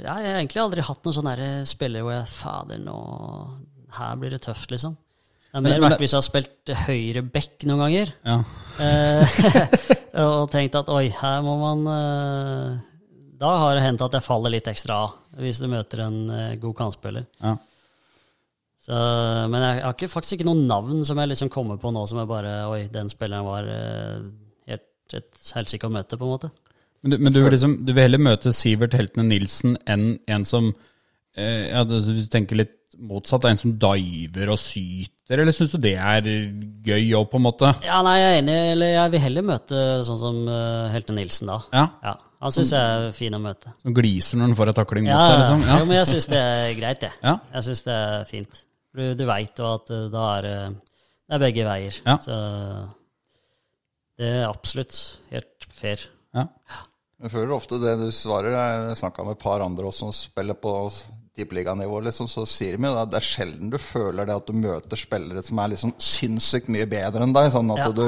ja, 0.05 0.15
jeg 0.21 0.29
har 0.35 0.39
egentlig 0.43 0.61
aldri 0.61 0.83
hatt 0.85 1.07
noen 1.07 1.17
sånne 1.17 1.47
spiller 1.65 2.05
hvor 2.05 2.13
jeg 2.13 2.27
Fader, 2.29 2.83
nå 2.85 2.97
Her 3.97 4.19
blir 4.21 4.35
det 4.35 4.43
tøft, 4.45 4.69
liksom. 4.69 4.99
Det 5.55 5.63
er 5.63 5.65
mer 5.65 5.81
verdt 5.87 6.03
hvis 6.03 6.13
jeg 6.13 6.19
har 6.19 6.27
spilt 6.27 6.73
høyre 6.85 7.23
back 7.25 7.65
noen 7.65 7.81
ganger. 7.87 8.13
Ja. 8.27 8.37
Eh, 8.85 9.39
og 10.27 10.51
tenkt 10.53 10.77
at 10.77 10.91
oi, 10.93 11.07
her 11.15 11.45
må 11.47 11.55
man 11.63 11.87
Da 13.41 13.53
har 13.63 13.79
det 13.79 13.87
hendt 13.87 14.05
at 14.05 14.19
jeg 14.19 14.27
faller 14.27 14.53
litt 14.53 14.69
ekstra 14.69 14.99
av, 15.07 15.15
hvis 15.41 15.63
du 15.63 15.71
møter 15.73 16.05
en 16.05 16.21
god 16.61 16.77
kantspiller. 16.83 17.25
Ja. 17.41 17.55
Så, 18.85 18.93
men 19.49 19.63
jeg 19.65 19.81
har 19.81 19.95
ikke, 19.95 20.11
faktisk 20.13 20.37
ikke 20.37 20.49
noen 20.51 20.67
navn 20.69 21.05
som 21.09 21.17
jeg 21.17 21.31
liksom 21.31 21.49
kommer 21.53 21.79
på 21.81 21.89
nå 21.95 22.03
som 22.11 22.19
jeg 22.21 22.29
bare 22.29 22.51
Oi, 22.69 22.83
den 22.93 23.09
spilleren 23.09 23.47
var 23.47 23.69
eh, 23.73 24.19
helt 24.69 24.85
helt 25.15 25.55
helsike 25.57 25.89
å 25.89 25.93
møte, 25.95 26.19
på 26.21 26.27
en 26.27 26.35
måte. 26.35 26.51
Men, 27.01 27.15
du, 27.15 27.19
men 27.21 27.33
du, 27.33 27.41
vil 27.45 27.53
liksom, 27.57 27.79
du 27.85 27.93
vil 27.93 28.07
heller 28.07 28.21
møte 28.23 28.53
Sivert 28.57 28.97
Heltene 28.97 29.27
Nilsen 29.29 29.79
enn 29.89 30.15
en 30.33 30.45
som 30.49 30.71
eh, 31.37 31.71
ja, 31.71 31.83
Hvis 31.89 32.09
du 32.09 32.29
tenker 32.33 32.61
litt 32.61 32.77
motsatt, 32.95 33.45
en 33.49 33.59
som 33.59 33.73
diver 33.81 34.53
og 34.53 34.61
syter, 34.61 35.41
eller 35.43 35.53
syns 35.57 35.73
du 35.75 35.81
det 35.83 35.97
er 35.99 36.29
gøy 36.87 37.09
òg, 37.19 37.27
på 37.33 37.41
en 37.41 37.45
måte? 37.45 37.73
Ja, 37.85 37.99
nei, 38.07 38.15
jeg 38.21 38.29
er 38.29 38.39
enig. 38.43 38.59
Eller 38.77 38.93
jeg 38.95 39.15
vil 39.17 39.25
heller 39.25 39.47
møte 39.49 39.81
sånn 40.07 40.21
som 40.21 40.39
uh, 40.47 40.93
Heltene 40.93 41.23
Nilsen, 41.25 41.51
da. 41.51 41.59
Ja. 41.75 41.87
Ja, 42.05 42.15
Han 42.47 42.55
syns 42.55 42.71
jeg 42.77 43.01
er 43.01 43.09
fin 43.17 43.35
å 43.35 43.41
møte. 43.43 43.73
Som 43.83 43.97
gliser 43.97 44.39
når 44.39 44.51
han 44.51 44.59
får 44.61 44.71
en 44.71 44.79
takling 44.79 45.09
mot 45.09 45.15
Ja, 45.17 45.25
seg, 45.27 45.41
liksom? 45.43 45.67
ja. 45.73 45.81
men 45.89 45.99
jeg 45.99 46.11
syns 46.13 46.31
det 46.31 46.45
er 46.45 46.77
greit, 46.79 47.03
det. 47.03 47.13
Ja. 47.25 47.35
Jeg 47.57 47.69
syns 47.71 47.85
det 47.89 47.99
er 47.99 48.31
fint. 48.31 48.63
Du, 48.95 49.03
du 49.19 49.25
veit 49.27 49.59
jo 49.59 49.71
at 49.75 49.91
eh, 49.91 50.09
da 50.13 50.27
er 50.39 50.47
det 50.49 50.59
det 51.25 51.39
er 51.39 51.41
begge 51.41 51.65
veier. 51.65 51.97
Ja. 52.05 52.19
Så 52.21 52.35
det 54.21 54.29
er 54.29 54.43
absolutt 54.47 54.97
helt 55.33 55.67
fair. 55.73 56.03
Ja. 56.37 56.47
Jeg 57.25 57.33
føler 57.33 57.55
ofte 57.57 57.79
det 57.81 57.95
du 58.03 58.11
svarer. 58.13 58.53
Jeg 58.53 58.99
snakka 59.01 59.25
med 59.25 59.39
et 59.39 59.43
par 59.43 59.65
andre 59.65 59.89
også 59.89 60.11
som 60.11 60.13
spiller 60.15 60.59
på 60.61 60.75
tippeliganivå, 61.35 61.99
liksom, 62.05 62.29
så 62.31 62.45
sier 62.47 62.77
de 62.77 62.87
jo 62.87 62.95
at 63.01 63.11
det 63.11 63.19
er 63.19 63.27
sjelden 63.27 63.71
du 63.73 63.79
føler 63.83 64.29
det 64.29 64.37
at 64.37 64.47
du 64.47 64.55
møter 64.55 65.01
spillere 65.01 65.43
som 65.43 65.59
er 65.59 65.73
liksom 65.73 65.95
sinnssykt 65.99 66.69
mye 66.71 66.87
bedre 66.87 67.25
enn 67.27 67.33
deg, 67.35 67.49
sånn 67.51 67.73
at 67.75 67.81
Ja. 67.81 67.89
du, 67.91 68.05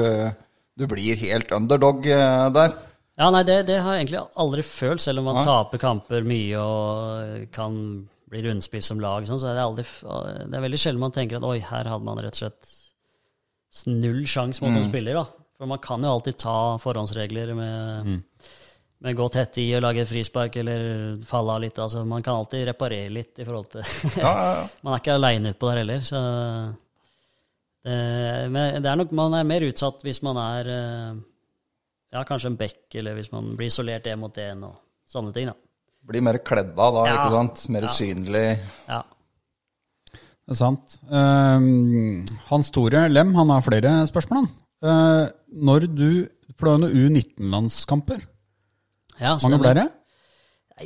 du 0.79 0.85
blir 0.87 1.19
helt 1.25 1.51
underdog 1.51 2.07
eh, 2.07 2.45
der. 2.55 2.77
Ja, 3.17 3.31
nei, 3.33 3.41
det, 3.43 3.63
det 3.67 3.81
har 3.81 3.97
jeg 3.97 4.05
egentlig 4.05 4.21
aldri 4.45 4.63
følt, 4.63 5.01
selv 5.03 5.19
om 5.19 5.27
man 5.31 5.41
ja. 5.41 5.47
taper 5.49 5.81
kamper 5.81 6.23
mye 6.29 6.61
og 6.61 7.49
kan 7.51 7.81
bli 8.29 8.41
rundspilt 8.43 8.83
som 8.83 8.99
lag. 8.99 9.23
Sånn, 9.29 9.39
så 9.39 9.47
er 9.51 9.55
det, 9.57 9.63
aldri, 9.63 9.85
det 10.51 10.57
er 10.57 10.63
veldig 10.65 10.79
sjelden 10.81 10.99
man 11.03 11.13
tenker 11.15 11.39
at 11.39 11.47
oi, 11.47 11.59
her 11.63 11.87
hadde 11.87 12.03
man 12.07 12.19
rett 12.19 12.35
og 12.35 12.43
slett 12.43 12.73
null 13.87 14.23
sjanse 14.27 14.63
mot 14.63 14.71
Mm. 14.73 14.77
en 14.81 14.87
spiller. 14.89 15.13
da. 15.19 15.25
For 15.57 15.65
man 15.69 15.79
kan 15.81 16.03
jo 16.03 16.11
alltid 16.11 16.37
ta 16.37 16.55
forhåndsregler 16.81 17.53
med, 17.57 18.21
med 19.01 19.15
gå 19.17 19.27
tett 19.33 19.57
i 19.63 19.67
og 19.77 19.81
lage 19.85 20.01
et 20.03 20.09
frispark 20.11 20.55
eller 20.61 21.17
falle 21.25 21.55
av 21.55 21.61
litt. 21.63 21.79
Altså, 21.79 22.03
man 22.05 22.21
kan 22.25 22.35
alltid 22.41 22.67
reparere 22.69 23.09
litt 23.13 23.39
i 23.39 23.45
forhold 23.47 23.71
til 23.71 23.81
Ja, 24.21 24.33
ja, 24.33 24.51
ja. 24.59 24.67
Man 24.83 24.93
er 24.93 25.01
ikke 25.01 25.15
aleine 25.17 25.53
utpå 25.55 25.71
der 25.71 25.81
heller, 25.83 26.03
så 26.05 26.21
det, 27.87 27.97
men 28.51 28.81
det 28.83 28.89
er 28.91 28.97
nok 28.99 29.11
Man 29.15 29.33
er 29.37 29.45
mer 29.47 29.63
utsatt 29.67 30.01
hvis 30.03 30.19
man 30.25 30.37
er 30.41 30.67
eh, 30.73 31.19
ja, 32.13 32.23
kanskje 32.27 32.51
en 32.51 32.57
bekk, 32.59 32.81
eller 32.99 33.15
hvis 33.17 33.31
man 33.31 33.53
blir 33.59 33.69
isolert 33.71 34.07
én 34.07 34.19
mot 34.19 34.35
én 34.39 34.61
og 34.67 34.75
sånne 35.07 35.33
ting, 35.35 35.47
da. 35.51 35.55
Blir 36.07 36.23
mer 36.23 36.37
kledd 36.39 36.73
av 36.79 36.93
da, 36.95 37.05
Ja. 37.09 37.15
ikke 37.17 37.33
sant? 37.35 37.69
Mer 37.75 37.87
synlig. 37.91 38.45
Ja. 38.87 39.01
Det 40.47 40.53
er 40.55 40.59
sant. 40.61 40.97
Um, 41.11 42.23
Hans 42.47 42.71
Tore 42.71 43.09
Lem 43.11 43.33
han 43.35 43.49
har 43.51 43.61
flere 43.65 43.91
spørsmål. 44.07 44.45
han. 44.45 44.49
Eh, 44.87 45.29
når 45.67 45.87
du 45.91 46.09
For 46.57 46.65
det 46.65 46.71
var 46.73 46.79
noen 46.81 47.13
U19-landskamper. 47.13 48.21
ja 49.19 49.35
mange 49.43 49.59
ble 49.61 49.73
det? 49.77 49.87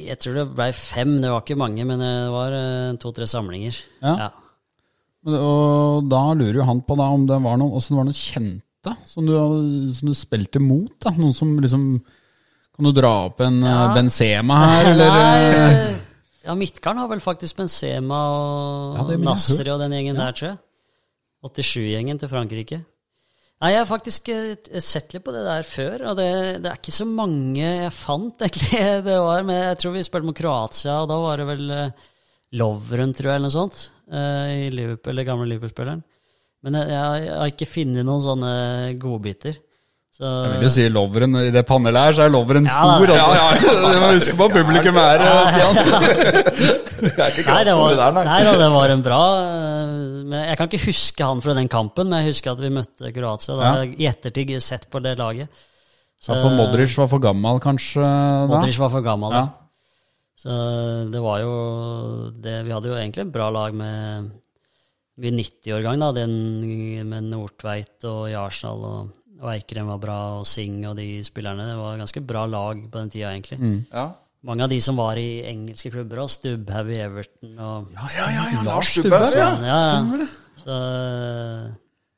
Jeg 0.01 0.17
tror 0.19 0.33
det 0.33 0.45
ble 0.55 0.65
fem, 0.73 1.13
det 1.21 1.29
var 1.31 1.41
ikke 1.43 1.57
mange, 1.59 1.85
men 1.85 1.99
det 1.99 2.31
var 2.31 2.51
eh, 2.55 2.97
to-tre 2.99 3.27
samlinger. 3.27 3.77
Ja. 4.01 4.15
ja. 4.17 4.29
Og 5.31 6.09
da 6.09 6.33
lurer 6.33 6.59
jo 6.59 6.65
han 6.67 6.81
på 6.81 6.97
da 6.97 7.07
om 7.13 7.25
det 7.29 7.37
var 7.43 7.59
noen, 7.61 7.71
det 7.77 7.95
var 7.95 8.07
noen 8.07 8.15
kjente 8.17 8.95
som 9.05 9.27
du, 9.27 9.35
som 9.93 10.09
du 10.09 10.15
spilte 10.17 10.59
mot. 10.59 10.91
da, 10.99 11.11
Noen 11.11 11.35
som 11.37 11.53
liksom 11.61 11.85
Kan 12.81 12.87
du 12.89 12.97
dra 12.97 13.09
opp 13.27 13.41
en 13.45 13.59
Ja. 13.61 13.91
eh, 13.91 13.93
Benzema 13.93 14.55
her, 14.65 14.87
eller? 14.89 15.09
Nei, 15.13 15.41
eh, 15.53 15.89
eh, 15.91 15.97
ja, 16.47 16.55
Midtgarden 16.57 16.97
har 16.97 17.07
vel 17.11 17.19
faktisk 17.21 17.59
Benzema 17.59 18.21
og 18.33 18.97
Ja, 19.11 19.17
Nasri 19.21 19.69
og 19.69 19.77
den 19.83 19.91
gjengen 19.93 20.17
der, 20.17 20.31
tror 20.33 20.47
jeg. 20.49 20.57
87-gjengen 21.45 22.19
til 22.19 22.27
Frankrike. 22.31 22.79
Nei, 23.61 23.69
Jeg 23.73 23.77
har 23.77 23.85
faktisk 23.85 24.25
sett 24.81 25.13
litt 25.13 25.23
på 25.23 25.31
det 25.31 25.45
der 25.45 25.61
før, 25.61 26.07
og 26.09 26.17
det, 26.17 26.63
det 26.63 26.71
er 26.71 26.79
ikke 26.81 26.91
så 26.97 27.05
mange 27.05 27.61
jeg 27.61 27.93
fant, 27.93 28.41
egentlig. 28.41 28.81
Det 29.05 29.19
var, 29.21 29.43
men 29.45 29.61
Jeg 29.61 29.77
tror 29.77 29.93
vi 29.93 30.01
spilte 30.09 30.25
mot 30.25 30.41
Kroatia, 30.41 31.03
og 31.03 31.09
da 31.13 31.19
var 31.21 31.37
det 31.37 31.45
vel 31.53 31.93
Lovren, 32.57 33.13
tror 33.13 33.29
jeg, 33.29 33.35
eller 33.35 33.45
noe 33.51 33.59
sånt. 33.59 33.91
I 34.09 34.71
Liverpool, 34.73 35.13
eller 35.13 35.29
gamle 35.29 35.45
Liverpool-spilleren. 35.53 36.01
Men 36.65 36.73
jeg, 36.81 36.89
jeg 36.89 37.37
har 37.37 37.53
ikke 37.53 37.69
funnet 37.77 38.05
noen 38.09 38.25
sånne 38.25 38.97
godbiter. 38.97 39.61
Så, 40.21 40.29
Jeg 40.45 40.49
vil 40.53 40.67
jo 40.67 40.69
si 40.69 40.83
loveren 40.93 41.37
i 41.39 41.47
det 41.49 41.63
panelet 41.65 41.97
her, 41.97 42.13
så 42.13 42.21
er 42.27 42.29
loveren 42.29 42.67
Ja, 42.69 42.75
stor. 42.77 43.09
Altså. 43.09 43.31
Ja, 43.33 43.45
ja, 43.57 44.01
må 44.03 44.09
huske 44.13 44.35
på 44.37 44.47
publikum 44.53 44.99
her, 45.01 45.23
eh. 45.25 45.55
Er 47.01 47.39
Nei, 47.47 47.63
det 47.65 47.73
var, 47.73 47.95
der, 47.97 48.11
nei. 48.13 48.23
nei 48.27 48.41
da, 48.45 48.51
det 48.61 48.67
var 48.69 48.91
en 48.93 49.01
bra 49.01 49.19
eh, 49.41 50.43
Jeg 50.43 50.59
kan 50.59 50.67
ikke 50.69 50.81
huske 50.85 51.25
han 51.25 51.41
fra 51.41 51.55
den 51.57 51.69
kampen, 51.73 52.11
men 52.11 52.21
jeg 52.21 52.35
husker 52.35 52.51
at 52.53 52.61
vi 52.61 52.69
møtte 52.75 53.09
Kroatia. 53.15 53.55
Da 53.57 53.63
har 53.71 53.79
jeg 53.81 53.95
i 53.97 54.05
ettertid 54.11 54.51
sett 54.61 54.85
på 54.93 55.01
det 55.01 55.15
laget. 55.17 55.49
Så, 56.21 56.35
Ja, 56.35 56.43
for 56.43 56.53
Modric 56.53 56.93
var 57.01 57.09
for 57.09 57.23
gammel, 57.23 57.57
kanskje? 57.63 58.03
da? 58.05 58.45
Modric 58.51 58.77
var 58.77 58.91
for 58.93 59.01
gammel, 59.05 59.33
Ja. 59.33 59.41
da. 59.41 59.57
Så 60.41 60.59
det 61.13 61.21
var 61.21 61.41
jo 61.41 61.55
det, 62.37 62.59
Vi 62.65 62.71
hadde 62.73 62.89
jo 62.93 62.95
egentlig 62.97 63.25
et 63.25 63.33
bra 63.33 63.49
lag 63.49 63.73
med 63.73 64.29
mye 65.21 65.33
90-årgang, 65.41 65.97
da. 66.05 66.11
Den 66.21 66.37
med 67.09 67.23
Nordtveit 67.33 68.05
og 68.05 68.29
i 68.29 68.37
Arsenal 68.37 68.85
og, 68.85 69.09
og 69.41 69.51
Eikrem 69.55 69.87
var 69.89 70.01
bra, 70.01 70.17
og 70.39 70.47
Singh 70.49 70.85
og 70.89 70.97
de 70.99 71.23
spillerne. 71.25 71.65
Det 71.71 71.77
var 71.79 71.97
ganske 72.01 72.21
bra 72.21 72.45
lag 72.49 72.83
på 72.91 72.99
den 72.99 73.09
tida, 73.13 73.31
egentlig. 73.33 73.57
Ja. 73.89 74.11
Mange 74.45 74.65
av 74.65 74.71
de 74.71 74.79
som 74.81 74.97
var 74.97 75.19
i 75.21 75.43
engelske 75.45 75.91
klubber 75.93 76.23
òg, 76.23 76.29
Stubbhaug 76.33 76.89
i 76.89 76.99
Everton 77.03 77.57
og 77.61 77.91
Ja, 77.93 78.07
ja, 78.17 78.27
ja, 78.33 78.45
Lars 78.65 78.65
Lars 78.65 78.91
Stubbhaug, 78.95 79.35
ja. 79.37 79.49
ja, 79.65 79.81
det. 80.17 80.29
Så 80.61 80.77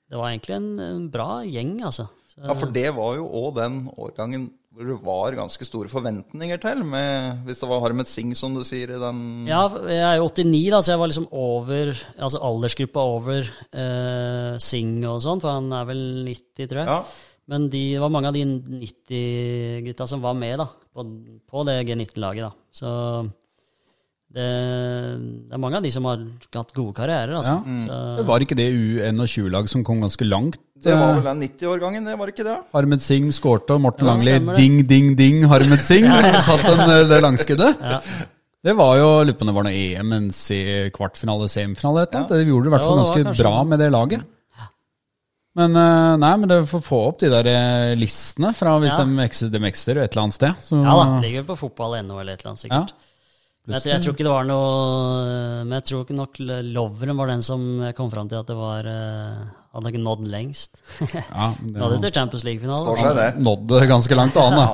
det 0.10 0.20
var 0.20 0.30
egentlig 0.30 0.56
en, 0.56 0.70
en 0.84 1.08
bra 1.12 1.30
gjeng, 1.48 1.78
altså. 1.84 2.08
Så, 2.32 2.42
Ja, 2.44 2.56
for 2.58 2.72
det 2.76 2.88
var 2.96 3.16
jo 3.20 3.28
òg 3.28 3.56
den 3.60 3.82
årgangen 3.94 4.50
hvor 4.74 4.88
det 4.90 4.96
var 5.06 5.36
ganske 5.38 5.66
store 5.68 5.90
forventninger 5.92 6.62
til, 6.62 6.80
med, 6.88 7.44
hvis 7.46 7.60
det 7.62 7.68
var 7.70 7.84
Harmet 7.84 8.10
Singh, 8.10 8.34
som 8.38 8.56
du 8.58 8.64
sier, 8.66 8.96
i 8.96 9.02
den 9.02 9.20
ja, 9.46 9.68
jeg 9.86 10.02
er 10.08 10.18
jo 10.18 10.32
89, 10.32 10.64
da, 10.74 10.80
så 10.82 10.94
jeg 10.94 11.02
var 11.02 11.12
liksom 11.12 11.28
over 11.30 11.92
Altså 11.94 12.42
aldersgruppa 12.50 13.04
over 13.14 13.44
eh, 13.46 14.56
Singh 14.64 15.06
og 15.12 15.22
sånn, 15.26 15.44
for 15.44 15.60
han 15.60 15.70
er 15.78 15.86
vel 15.92 16.02
90, 16.26 16.72
tror 16.72 16.82
jeg. 16.82 16.90
Ja. 16.90 17.30
Men 17.54 17.68
de, 17.70 17.84
det 17.94 18.02
var 18.02 18.12
mange 18.16 18.32
av 18.32 18.38
de 18.38 18.44
90-gutta 18.48 20.08
som 20.10 20.24
var 20.24 20.36
med 20.40 20.58
da, 20.64 20.68
på, 20.96 21.06
på 21.54 21.66
det 21.68 21.78
G19-laget. 21.90 22.48
da. 22.48 22.54
Så 22.74 22.92
det, 24.34 24.46
det 25.50 25.54
er 25.54 25.62
mange 25.62 25.78
av 25.78 25.84
de 25.86 25.92
som 25.94 26.08
har 26.10 26.22
hatt 26.58 26.72
gode 26.74 26.94
karrierer. 26.98 27.36
altså. 27.38 27.60
Ja. 27.62 27.88
Så, 28.18 28.26
Var 28.26 28.46
ikke 28.46 28.58
det 28.58 28.66
U21-lag 28.74 29.70
som 29.70 29.84
kom 29.86 30.02
ganske 30.02 30.26
langt? 30.26 30.58
Det 30.84 30.96
var 30.98 31.14
Eh, 31.14 31.20
vel 31.22 31.28
den 31.30 31.44
90-årgangen, 31.46 32.06
det 32.10 32.16
var 32.20 32.32
ikke 32.34 32.44
det? 32.48 32.56
Harmet 32.74 33.02
Singh 33.06 33.30
skårte, 33.32 33.76
og 33.78 33.82
Morten 33.86 34.08
Ja, 34.10 34.16
Langli 34.16 34.56
ding, 34.58 34.80
ding, 34.90 35.12
ding, 35.20 35.44
Harmet 35.48 35.86
Singh. 35.86 36.10
Satt 36.50 36.66
en, 36.66 36.82
eh, 36.90 37.06
det 37.08 37.22
langskuddet. 37.24 37.78
Ja. 37.80 38.02
Det 38.64 38.74
var 38.80 38.98
jo, 38.98 39.08
lurer 39.28 39.36
på 39.38 39.44
om 39.46 39.52
det 39.52 39.56
var 39.60 39.66
noe 39.68 39.76
EM, 39.76 40.12
en 40.18 40.28
kvartfinale, 40.96 41.48
semifinale, 41.52 42.04
eller 42.08 42.20
annet. 42.24 42.30
Det 42.34 42.48
gjorde 42.48 42.64
det 42.66 42.72
i 42.72 42.76
hvert 42.78 42.88
fall 42.90 43.02
ganske 43.04 43.38
bra 43.44 43.56
med 43.68 43.80
det 43.84 43.92
laget. 43.94 44.26
Men 45.54 45.76
eh, 45.78 46.18
nei, 46.18 46.34
men 46.42 46.50
det 46.50 46.62
får 46.72 46.82
få 46.82 47.00
opp 47.12 47.20
de 47.22 47.30
der 47.30 47.96
listene 48.00 48.50
fra 48.58 48.80
hvis 48.82 48.90
Ja. 48.96 49.04
de, 49.06 49.18
eksisterer, 49.22 49.60
de 49.60 49.68
eksisterer 49.70 50.04
et 50.08 50.12
eller 50.16 50.24
annet 50.26 50.40
sted. 50.42 50.54
Så, 50.66 50.80
ja 50.82 50.94
da, 50.98 51.20
ligger 51.22 51.44
på 51.52 51.60
fotball.no 51.60 52.18
eller 52.24 52.34
et 52.34 52.42
eller 52.42 52.56
annet, 52.56 52.64
sikkert. 52.66 52.94
Ja. 52.98 53.10
Jeg, 53.64 53.80
tror- 53.80 53.92
jeg 53.94 54.02
tror 54.04 54.14
ikke 54.18 54.26
det 54.28 54.32
var 54.34 54.44
noe 54.44 54.72
Men 55.64 55.76
jeg 55.78 55.84
tror 55.88 56.02
ikke 56.04 56.16
nok 56.18 56.40
Loveren 56.76 57.16
var 57.16 57.30
den 57.32 57.44
som 57.48 57.62
kom 57.96 58.10
fram 58.12 58.28
til 58.28 58.42
at 58.42 58.50
det 58.50 58.58
var 58.60 58.90
eh, 58.92 59.38
Hadde 59.74 59.92
ikke 59.94 60.02
nådd 60.04 60.26
lengst. 60.28 60.82
ja, 61.00 61.46
det 61.64 61.78
Nådde 61.80 61.96
det 62.02 62.10
til 62.10 62.16
Champions 62.20 62.44
League-finalen. 62.44 63.40
Nådde 63.42 63.80
ganske 63.90 64.18
langt 64.20 64.36
an, 64.38 64.58
da. 64.60 64.68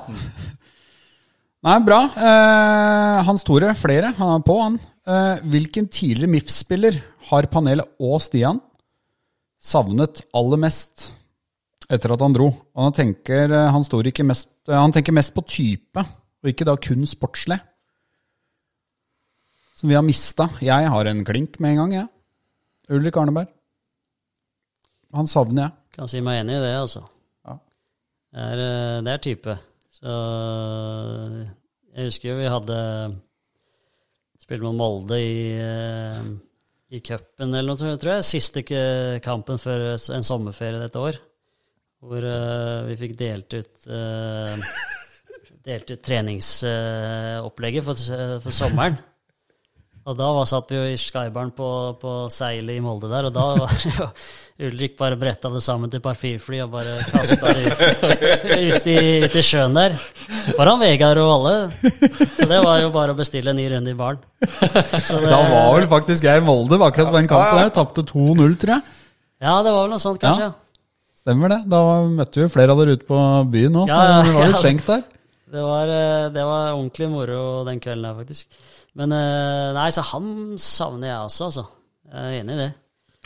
Nei, 1.69 1.75
bra. 1.85 1.99
Eh, 2.15 3.19
Hans 3.27 3.43
Tore, 3.47 3.69
flere. 3.79 4.09
Han 4.17 4.33
er 4.39 4.43
på, 4.47 4.57
han. 4.63 4.75
Eh, 5.07 5.45
hvilken 5.53 5.87
tidligere 5.91 6.31
MIF-spiller 6.33 6.97
har 7.29 7.47
panelet 7.53 7.87
og 7.99 8.17
Stian 8.23 8.59
savnet 9.59 10.21
aller 10.35 10.59
mest 10.65 11.09
etter 11.91 12.13
at 12.15 12.21
han 12.25 12.35
dro? 12.35 12.49
Og 12.75 12.85
han 12.89 12.95
tenker, 12.95 13.51
eh, 13.55 13.71
Hans 13.75 13.87
Tore 13.91 14.11
ikke 14.11 14.25
mest, 14.27 14.49
eh, 14.67 14.75
han 14.75 14.91
tenker 14.95 15.15
mest 15.15 15.33
på 15.35 15.43
type, 15.47 16.03
og 16.43 16.51
ikke 16.51 16.67
da 16.67 16.75
kun 16.79 17.07
sportslig. 17.09 17.59
Som 19.79 19.87
vi 19.87 19.95
har 19.95 20.03
mista. 20.03 20.49
Jeg 20.59 20.89
har 20.91 21.07
en 21.07 21.21
klink 21.23 21.55
med 21.63 21.71
en 21.71 21.77
gang, 21.79 21.93
jeg. 22.01 22.07
Ulrik 22.91 23.15
Arneberg. 23.15 23.47
Han 25.15 25.29
savner 25.31 25.69
jeg. 25.69 25.75
Kan 25.95 26.09
si 26.11 26.19
meg 26.25 26.41
enig 26.41 26.57
i 26.57 26.63
det, 26.65 26.73
altså. 26.81 27.05
Ja. 27.47 27.55
Det, 28.27 28.43
er, 28.43 28.63
eh, 28.65 28.97
det 29.05 29.13
er 29.13 29.21
type. 29.23 29.55
Så 29.95 30.17
Jeg 31.95 32.09
husker 32.09 32.29
jo 32.29 32.35
vi 32.41 32.51
hadde 32.51 32.81
spilt 34.43 34.65
med 34.67 34.75
Molde 34.81 35.15
i, 35.23 35.39
eh, 35.63 36.27
i 36.91 36.99
cupen 36.99 37.55
eller 37.55 37.71
noe, 37.71 37.95
tror 38.03 38.17
jeg. 38.17 38.27
Siste 38.27 38.65
kampen 39.23 39.61
før 39.63 39.93
en 39.95 40.27
sommerferie 40.27 40.81
dette 40.83 40.99
år. 40.99 41.21
Hvor 42.03 42.19
eh, 42.19 42.81
vi 42.89 42.99
fikk 42.99 43.15
delt 43.23 43.55
ut 43.55 43.87
Delt 45.69 45.91
ut 45.91 46.01
treningsopplegget 46.01 47.85
for, 47.85 48.09
for 48.41 48.55
sommeren. 48.55 48.95
Og 50.07 50.15
da 50.17 50.27
var, 50.33 50.45
satt 50.49 50.71
vi 50.71 50.77
jo 50.77 50.85
i 50.89 50.97
skybaren 50.97 51.51
på, 51.53 51.67
på 52.01 52.11
seilet 52.33 52.79
i 52.79 52.83
Molde 52.83 53.09
der, 53.11 53.27
og 53.29 53.33
da 53.35 53.43
var 53.59 53.73
jo 53.85 54.07
Ulrik 54.69 54.95
bare 54.99 55.15
bretta 55.19 55.47
det 55.53 55.61
sammen 55.63 55.91
til 55.91 56.01
parfyrfly 56.03 56.57
og 56.65 56.71
bare 56.73 56.95
kasta 57.07 57.51
det 57.55 57.67
ut, 57.69 57.83
ut, 58.75 58.87
i, 58.91 58.95
ut 59.23 59.35
i 59.39 59.43
sjøen 59.45 59.75
der. 59.75 59.95
Foran 60.57 60.81
Vegard 60.81 61.21
og 61.21 61.29
alle. 61.37 61.53
Så 61.79 62.47
det 62.49 62.57
var 62.65 62.81
jo 62.83 62.89
bare 62.95 63.13
å 63.15 63.19
bestille 63.19 63.53
en 63.53 63.59
ny 63.59 63.69
runde 63.71 63.93
i 63.93 63.99
baren. 63.99 64.19
Da 64.39 65.39
var 65.51 65.77
vel 65.77 65.87
faktisk 65.91 66.27
jeg 66.27 66.41
i 66.41 66.47
Molde 66.47 66.79
akkurat 66.79 67.11
på 67.13 67.19
den 67.21 67.29
kampen 67.31 67.61
der. 67.61 67.71
Tapte 67.75 68.03
2-0, 68.09 68.57
tror 68.59 68.73
jeg. 68.75 68.97
Ja, 69.39 69.53
det 69.63 69.71
var 69.71 69.85
vel 69.85 69.93
noe 69.95 70.03
sånt, 70.03 70.19
kanskje. 70.23 70.49
Ja. 70.49 71.21
Stemmer 71.21 71.51
det. 71.53 71.61
Da 71.71 71.79
møtte 72.09 72.41
vi 72.43 72.49
flere 72.51 72.75
av 72.75 72.81
dere 72.81 72.97
ute 72.97 73.07
på 73.07 73.21
byen 73.53 73.79
òg, 73.79 73.87
så 73.87 73.95
Ja, 73.95 74.09
ja, 74.11 74.19
det 74.27 74.35
var 74.35 74.51
litt 74.51 74.63
skjenkt 74.65 74.91
der. 74.91 75.05
Det 75.49 75.63
var, 75.65 75.89
eh, 75.93 76.27
det 76.35 76.43
var 76.45 76.73
ordentlig 76.75 77.07
moro 77.09 77.39
den 77.67 77.79
kvelden 77.81 78.05
her, 78.11 78.19
faktisk. 78.19 78.59
Men 78.97 79.13
eh, 79.13 79.69
nei, 79.77 79.89
så 79.93 80.03
han 80.13 80.29
savner 80.61 81.11
jeg 81.11 81.25
også, 81.29 81.49
altså. 81.49 81.65
Jeg 82.09 82.21
er 82.25 82.39
enig 82.41 82.55
i 82.55 82.61
det. 82.63 82.69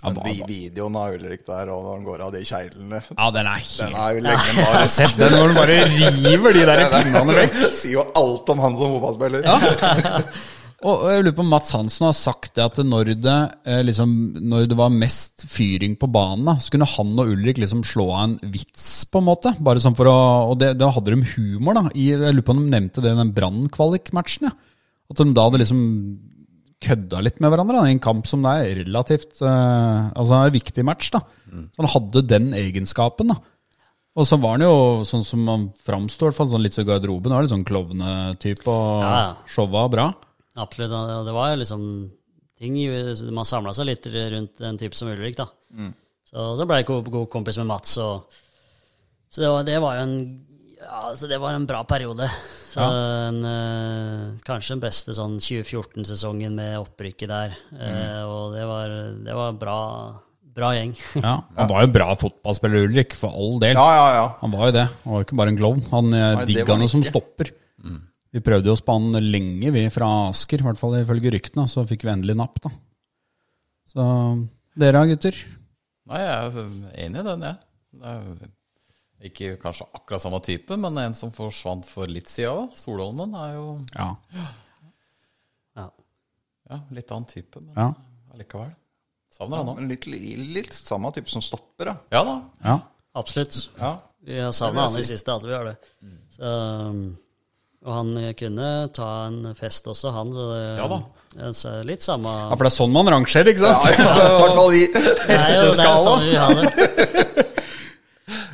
Men 0.03 0.17
Den 0.17 0.41
videoen 0.49 0.95
av 0.99 1.13
Ulrik 1.15 1.45
der, 1.47 1.69
og 1.71 1.85
når 1.85 1.93
han 1.93 2.07
går 2.07 2.23
av 2.25 2.31
de 2.35 2.41
kjeglene 2.43 2.97
Ja, 3.05 3.27
den 3.31 3.47
er 3.47 3.61
Den 3.63 3.93
helt 3.93 4.01
er 4.01 4.17
jo 4.17 4.23
legendarisk. 4.27 4.95
Sett 4.97 5.13
den 5.21 5.31
når 5.31 5.45
han 5.45 5.59
bare 5.61 5.77
river 5.93 6.57
de 6.57 6.65
der 6.67 6.81
pinnene 6.97 7.37
vekk. 7.37 7.61
Sier 7.79 7.95
jo 8.01 8.03
alt 8.19 8.51
om 8.51 8.63
han 8.65 8.75
som 8.81 8.97
fotballspiller. 8.97 9.47
Og 10.83 11.05
jeg 11.07 11.23
lurer 11.23 11.35
på 11.37 11.45
Mats 11.47 11.71
Hansen 11.77 12.09
har 12.09 12.15
sagt 12.17 12.57
det 12.57 12.65
at 12.65 12.81
når 12.83 13.13
det, 13.23 13.37
eh, 13.71 13.79
liksom, 13.87 14.11
når 14.43 14.67
det 14.67 14.75
var 14.75 14.91
mest 14.91 15.45
fyring 15.47 15.95
på 15.95 16.09
banen, 16.11 16.43
da, 16.49 16.57
så 16.59 16.73
kunne 16.73 16.89
han 16.97 17.13
og 17.23 17.31
Ulrik 17.31 17.61
liksom 17.63 17.85
slå 17.87 18.09
av 18.11 18.25
en 18.25 18.35
vits, 18.51 18.89
på 19.07 19.21
en 19.23 19.29
måte. 19.29 19.55
Bare 19.63 19.79
sånn 19.79 19.95
for 19.95 20.11
å, 20.11 20.17
Og 20.51 20.59
det, 20.59 20.73
da 20.81 20.91
hadde 20.91 21.15
de 21.15 21.31
humor, 21.37 21.79
da. 21.79 21.87
I, 21.95 22.09
jeg 22.11 22.19
lurer 22.35 22.43
på 22.43 22.57
om 22.57 22.65
de 22.65 22.75
nevnte 22.75 23.05
det 23.05 23.15
i 23.15 23.21
den 23.21 23.31
Brann-kvalik-matchen. 23.39 24.51
Ja. 24.51 24.72
At 25.13 25.21
de 25.21 25.31
da 25.37 25.47
hadde 25.47 25.61
liksom 25.61 25.81
kødda 26.83 27.21
litt 27.23 27.37
med 27.39 27.53
hverandre 27.53 27.79
da, 27.79 27.87
i 27.87 27.93
en 27.95 28.03
kamp 28.03 28.27
som 28.27 28.43
det 28.43 28.51
er 28.59 28.81
relativt 28.81 29.37
uh, 29.39 30.09
Altså 30.19 30.35
en 30.35 30.51
viktig 30.51 30.83
match, 30.83 31.13
da. 31.13 31.21
Så 31.71 31.79
han 31.79 31.91
hadde 31.93 32.25
den 32.27 32.49
egenskapen, 32.57 33.31
da. 33.31 33.37
Og 34.13 34.27
så 34.29 34.37
var 34.37 34.57
han 34.57 34.65
jo 34.67 34.73
sånn 35.09 35.23
som 35.25 35.47
han 35.49 35.63
framstår, 35.85 36.35
fall 36.35 36.49
sånn 36.51 36.61
litt 36.61 36.75
så 36.75 36.83
garderoben. 36.85 37.33
Var 37.33 37.47
litt 37.47 37.53
sånn 37.53 37.65
klovnetype 37.65 38.67
og 38.69 39.01
Ja, 39.01 39.13
ja. 39.23 39.31
showa 39.49 39.87
bra. 39.89 40.09
Absolutt. 40.61 40.91
Det 41.25 41.33
var 41.33 41.55
liksom 41.57 41.85
ting 42.61 42.75
Man 43.33 43.47
samla 43.47 43.73
seg 43.73 43.87
litt 43.89 44.05
rundt 44.05 44.61
en 44.61 44.77
type 44.77 44.95
som 44.95 45.09
Ulrik, 45.09 45.39
da. 45.39 45.47
Så, 46.29 46.45
så 46.59 46.67
ble 46.69 46.81
jeg 46.81 46.89
god 46.91 47.29
kompis 47.33 47.57
med 47.61 47.71
Mats, 47.71 47.97
og 48.01 48.27
Så 49.33 49.41
det 49.41 49.49
var, 49.49 49.63
det 49.65 49.79
var 49.81 49.97
jo 49.97 50.03
en 50.05 50.15
Ja, 50.83 50.99
altså 51.09 51.29
det 51.31 51.39
var 51.41 51.55
en 51.55 51.65
bra 51.69 51.81
periode. 51.87 52.27
Så 52.73 52.83
en, 52.83 53.39
eh, 53.45 54.35
kanskje 54.45 54.75
den 54.75 54.83
beste 54.83 55.15
sånn 55.15 55.37
2014-sesongen 55.41 56.55
med 56.57 56.77
opprykket 56.81 57.31
der. 57.31 57.57
Eh, 57.77 58.21
og 58.27 58.55
det 58.55 58.63
var, 58.67 58.93
det 59.25 59.35
var 59.37 59.57
bra, 59.59 59.77
bra 60.57 60.71
gjeng. 60.77 60.95
Ja, 61.23 61.35
Han 61.57 61.69
var 61.71 61.85
jo 61.85 61.91
bra 61.95 62.07
fotballspiller, 62.19 62.87
Ulrik, 62.89 63.15
for 63.17 63.33
all 63.33 63.59
del. 63.63 63.77
Ja, 63.77 63.89
ja, 63.97 64.07
ja. 64.17 64.25
Han 64.41 64.55
var 64.55 64.71
jo 64.71 64.77
det. 64.79 64.87
Han 65.03 65.13
var 65.13 65.21
jo 65.21 65.27
ikke 65.27 65.39
bare 65.43 65.53
en 65.53 65.61
klovn. 65.61 65.85
Han 65.93 66.17
eh, 66.17 66.43
digga 66.49 66.79
noe 66.79 66.91
som 66.91 67.05
stopper. 67.05 67.53
stopper. 67.53 68.01
Vi 68.33 68.41
prøvde 68.41 68.71
jo 68.71 68.73
å 68.73 68.79
spanne 68.79 69.19
han 69.19 69.29
lenge, 69.29 69.69
vi 69.75 69.85
fra 69.93 70.07
Asker, 70.31 70.63
i 70.63 70.65
hvert 70.65 70.79
fall 70.81 70.97
ifølge 70.97 71.35
ryktene. 71.35 71.67
Så 71.69 71.85
fikk 71.85 72.07
vi 72.07 72.15
endelig 72.15 72.35
napp, 72.39 72.57
da. 72.65 72.73
Så 73.93 74.07
dere 74.79 75.05
gutter? 75.11 75.37
Nei, 76.09 76.23
jeg 76.23 76.49
er 76.49 77.05
enig 77.05 77.21
i 77.21 77.27
den, 77.29 77.45
jeg. 77.45 77.59
Det 77.93 78.09
er 78.09 78.21
jo 78.23 78.51
ikke 79.29 79.53
kanskje 79.61 79.87
akkurat 79.95 80.21
samme 80.23 80.39
type, 80.43 80.75
men 80.77 80.97
en 80.97 81.13
som 81.17 81.31
forsvant 81.35 81.85
for 81.87 82.09
litt 82.11 82.27
siden 82.31 82.65
òg. 82.65 82.77
Solholmen 82.77 83.33
er 83.39 83.53
jo 83.55 83.67
Ja. 83.95 84.07
Ja. 85.77 85.89
ja, 86.69 86.79
litt 86.91 87.11
annen 87.11 87.25
type, 87.29 87.61
men 87.61 87.73
Ja. 87.77 87.93
allikevel. 88.33 88.71
Savner 89.33 89.57
han 89.63 89.67
òg. 89.73 89.83
Litt, 89.89 90.05
litt 90.07 90.73
samme 90.73 91.11
type 91.15 91.29
som 91.29 91.41
stopper, 91.41 91.85
ja. 91.93 91.95
Ja 92.11 92.23
da. 92.23 92.41
ja. 92.63 92.79
Absolutt. 93.15 93.69
ja. 93.79 93.95
Vi 94.25 94.39
har 94.39 94.51
savna 94.55 94.87
han 94.87 94.97
i 94.99 95.03
siste, 95.03 95.31
altså. 95.33 95.47
Vi 95.47 95.53
har 95.53 95.65
det. 95.65 95.75
Så, 96.31 96.51
og 97.83 97.93
han 97.93 98.33
kunne 98.39 98.67
ta 98.95 99.25
en 99.27 99.53
fest 99.55 99.85
også, 99.91 100.11
han. 100.15 100.31
Så 100.33 100.45
det, 100.53 100.61
Ja 100.79 100.87
da. 100.87 100.99
det 101.35 101.49
er 101.73 101.83
litt 101.83 102.01
samme 102.05 102.31
ja, 102.31 102.55
for 102.55 102.63
det 102.63 102.71
er 102.71 102.77
sånn 102.77 102.93
man 102.95 103.09
rangerer, 103.11 103.49
ikke 103.51 103.65
sant? 103.65 103.89
I 103.91 103.97
hvert 103.99 104.55
fall 104.55 104.71
vi. 104.71 104.85
Det 104.93 105.39
er 105.39 105.57
jo 105.59 105.73
det 105.75 105.87
er 105.89 105.97
sånn 106.05 106.23
vi 106.29 106.35
har 106.39 106.53
det. 106.61 107.39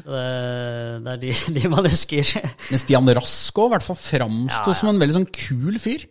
Så 0.09 0.15
det, 0.15 1.03
det 1.05 1.11
er 1.13 1.19
de, 1.21 1.33
de 1.59 1.69
man 1.69 1.85
husker. 1.85 2.31
Men 2.71 2.81
Stian 2.81 3.11
Rask 3.19 3.61
òg, 3.61 3.67
i 3.69 3.73
hvert 3.75 3.85
fall 3.85 3.99
framsto 4.01 4.63
Ja, 4.65 4.73
ja. 4.73 4.79
som 4.81 4.89
en 4.89 5.01
veldig 5.03 5.19
sånn 5.19 5.29
kul 5.29 5.77
fyr. 5.81 6.07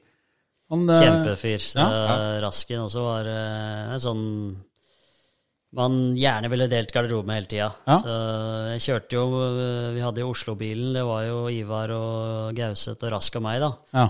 Han, 0.70 0.84
eh, 0.92 1.02
Kjempefyr. 1.02 1.62
Så 1.64 1.82
Ja, 1.82 2.16
Rasken 2.44 2.84
også 2.84 3.02
var 3.08 3.26
eh, 3.32 3.94
en 3.96 4.02
sånn 4.04 4.24
man 5.76 5.96
gjerne 6.16 6.48
ville 6.48 6.64
delt 6.70 6.92
garderobe 6.94 7.28
med 7.28 7.42
hele 7.42 7.50
tida. 7.50 7.66
Så 7.84 8.12
jeg 8.72 8.84
kjørte 8.86 9.18
jo 9.18 9.24
eh, 9.42 9.90
Vi 9.96 10.00
hadde 10.00 10.22
jo 10.22 10.30
Oslo-bilen. 10.32 10.94
Det 10.96 11.02
var 11.04 11.26
jo 11.26 11.42
Ivar 11.52 11.92
og 11.92 12.56
Gauseth 12.56 13.04
og 13.04 13.12
Rask 13.12 13.36
og 13.36 13.44
meg, 13.44 13.60
da. 13.60 13.72
Ja. 13.92 14.06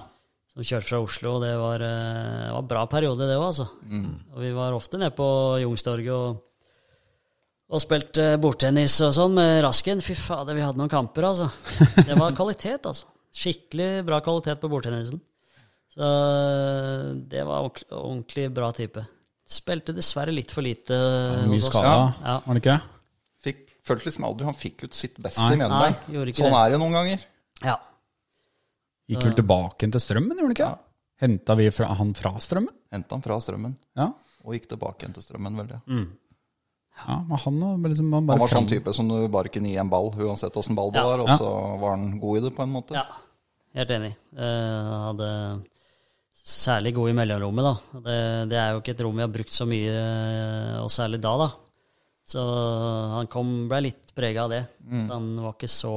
Som 0.54 0.66
kjørte 0.68 0.90
fra 0.92 1.00
Oslo. 1.02 1.32
og 1.38 1.42
Det 1.42 1.54
var, 1.58 1.82
eh, 1.82 2.44
det 2.44 2.52
var 2.52 2.62
en 2.62 2.70
bra 2.74 2.84
periode, 2.92 3.26
det 3.26 3.38
òg, 3.40 3.48
altså. 3.48 3.66
Og 4.36 4.44
vi 4.44 4.52
var 4.54 4.76
ofte 4.76 5.00
nede 5.02 5.16
på 5.18 5.26
Youngstorget 5.64 6.14
og, 6.14 6.38
og 7.68 7.82
spilte 7.84 8.30
bordtennis 8.40 8.94
og 9.04 9.12
sånn 9.12 9.34
med 9.36 9.62
Rasken. 9.64 10.00
Fy 10.04 10.14
fader, 10.16 10.56
vi 10.56 10.62
hadde 10.64 10.80
noen 10.80 10.88
kamper, 10.92 11.26
altså. 11.28 11.50
Det 12.08 12.16
var 12.18 12.32
kvalitet, 12.38 12.86
altså. 12.88 13.06
Skikkelig 13.38 14.04
bra 14.08 14.20
kvalitet 14.24 14.60
på 14.62 14.70
bordtennisen. 14.72 15.20
Så 15.92 16.06
det 17.28 17.42
var 17.46 17.64
ordentlig, 17.66 17.88
ordentlig 17.92 18.46
bra 18.54 18.70
type. 18.76 19.02
Spilte 19.48 19.94
dessverre 19.96 20.32
litt 20.34 20.50
for 20.52 20.64
lite 20.64 20.96
Mye 21.48 21.56
hos 21.58 21.68
oss. 21.68 21.74
skada, 21.76 22.14
Ja. 22.24 22.34
var 22.44 22.54
det 22.58 22.62
ikke? 22.62 22.78
Fikk, 23.44 23.62
følte 23.88 24.08
liksom 24.10 24.26
aldri 24.28 24.44
han 24.48 24.58
fikk 24.58 24.84
ut 24.88 24.94
sitt 24.96 25.16
beste 25.24 25.40
Nei. 25.44 25.56
mener 25.56 25.72
Nei, 25.72 25.92
gjorde 26.12 26.32
ikke 26.34 26.42
Sånn 26.44 26.52
det. 26.52 26.60
er 26.66 26.70
det 26.74 26.80
noen 26.82 26.96
ganger. 26.98 27.24
Ja. 27.64 27.76
Gikk 29.08 29.24
vel 29.24 29.36
tilbake 29.38 29.88
til 29.92 30.00
Strømmen, 30.04 30.36
gjorde 30.36 30.48
han 30.52 30.56
ikke? 30.58 30.70
Henta 31.24 31.56
vi 31.58 31.68
fra, 31.74 31.86
han 31.98 32.12
fra 32.14 32.32
Strømmen? 32.44 32.74
Henta 32.92 33.16
han 33.16 33.22
fra 33.24 33.38
Strømmen 33.40 33.76
Ja. 33.96 34.10
og 34.44 34.52
gikk 34.54 34.68
tilbake 34.74 35.08
til 35.12 35.22
Strømmen, 35.24 35.56
vel, 35.56 35.68
ja. 35.76 35.80
Ja 37.06 37.16
men 37.28 37.38
han, 37.44 37.60
var 37.82 37.88
liksom, 37.92 38.12
han 38.12 38.28
Han 38.28 38.38
var 38.42 38.48
sånn 38.52 38.68
type 38.68 38.92
som 38.96 39.08
du 39.08 39.28
bare 39.32 39.48
kunne 39.52 39.70
gi 39.70 39.76
en 39.80 39.90
ball, 39.92 40.10
uansett 40.18 40.56
åssen 40.56 40.74
ball 40.78 40.90
det 40.92 40.98
Ja. 41.00 41.06
var, 41.06 41.20
og 41.24 41.28
Ja. 41.28 41.36
så 41.38 41.50
var 41.80 41.96
han 41.96 42.18
god 42.20 42.38
i 42.38 42.40
det, 42.46 42.54
på 42.56 42.62
en 42.62 42.72
måte. 42.74 42.94
Ja, 42.94 43.04
helt 43.74 43.90
enig. 43.90 44.14
Uh, 44.34 45.12
hadde 45.12 45.30
særlig 46.48 46.94
god 46.96 47.10
i 47.10 47.16
mellomrommet, 47.18 47.64
da. 47.64 48.00
Det, 48.00 48.18
det 48.50 48.58
er 48.58 48.72
jo 48.72 48.80
ikke 48.80 48.94
et 48.96 49.00
rom 49.04 49.16
vi 49.16 49.24
har 49.26 49.32
brukt 49.32 49.52
så 49.52 49.66
mye, 49.68 49.92
eh, 49.92 50.76
og 50.80 50.88
særlig 50.90 51.20
da, 51.20 51.36
da. 51.36 51.48
Så 52.28 52.40
han 53.16 53.26
kom, 53.32 53.68
ble 53.68 53.82
litt 53.88 54.14
prega 54.16 54.44
av 54.44 54.50
det. 54.52 54.62
Han 54.88 55.36
var 55.40 55.54
ikke 55.54 55.68
så 55.68 55.92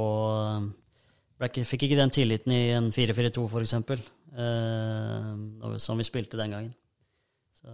ikke, 1.42 1.64
Fikk 1.66 1.82
ikke 1.88 1.98
den 1.98 2.12
tilliten 2.14 2.52
i 2.54 2.70
en 2.76 2.90
4-4-2, 2.94 3.48
for 3.50 3.64
eksempel, 3.64 3.98
eh, 4.36 5.78
som 5.82 5.98
vi 5.98 6.04
spilte 6.06 6.38
den 6.38 6.52
gangen. 6.54 6.74
Så 7.58 7.66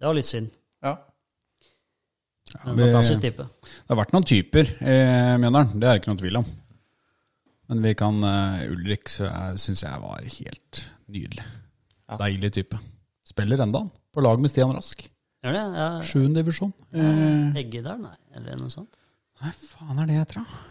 det 0.00 0.06
var 0.08 0.16
litt 0.16 0.28
synd. 0.28 0.50
Ja. 0.82 0.96
En 2.60 2.78
fantastisk 2.78 3.22
type. 3.22 3.46
Det 3.62 3.92
har 3.92 4.00
vært 4.00 4.14
noen 4.16 4.26
typer 4.26 4.72
i 4.80 4.96
Mjøndalen, 5.40 5.72
det 5.76 5.86
er 5.88 5.94
det 5.94 6.02
ikke 6.02 6.12
noen 6.12 6.22
tvil 6.22 6.40
om. 6.42 6.50
Men 7.70 7.84
vi 7.86 7.92
kan 7.94 8.16
uh, 8.26 8.64
Ulrik 8.72 9.12
syns 9.14 9.84
jeg 9.84 10.02
var 10.02 10.24
helt 10.26 10.84
nydelig. 11.10 11.44
Deilig 12.18 12.50
type. 12.56 12.78
Spiller 13.30 13.62
enda 13.62 13.84
han, 13.84 13.90
på 14.10 14.24
lag 14.24 14.40
med 14.42 14.50
Stian 14.50 14.74
Rask. 14.74 15.04
Gjør 15.44 15.54
det? 15.56 15.66
Ja, 15.78 15.90
Sjuende 16.04 16.42
divisjon. 16.42 16.72
Eh, 16.92 17.54
der, 17.54 17.94
nei, 18.00 18.16
eller 18.36 18.58
noe 18.58 18.72
sånt? 18.72 18.98
nei, 19.40 19.52
faen 19.54 20.00
er 20.02 20.08
det 20.10 20.18
heter, 20.18 20.42
da? 20.42 20.64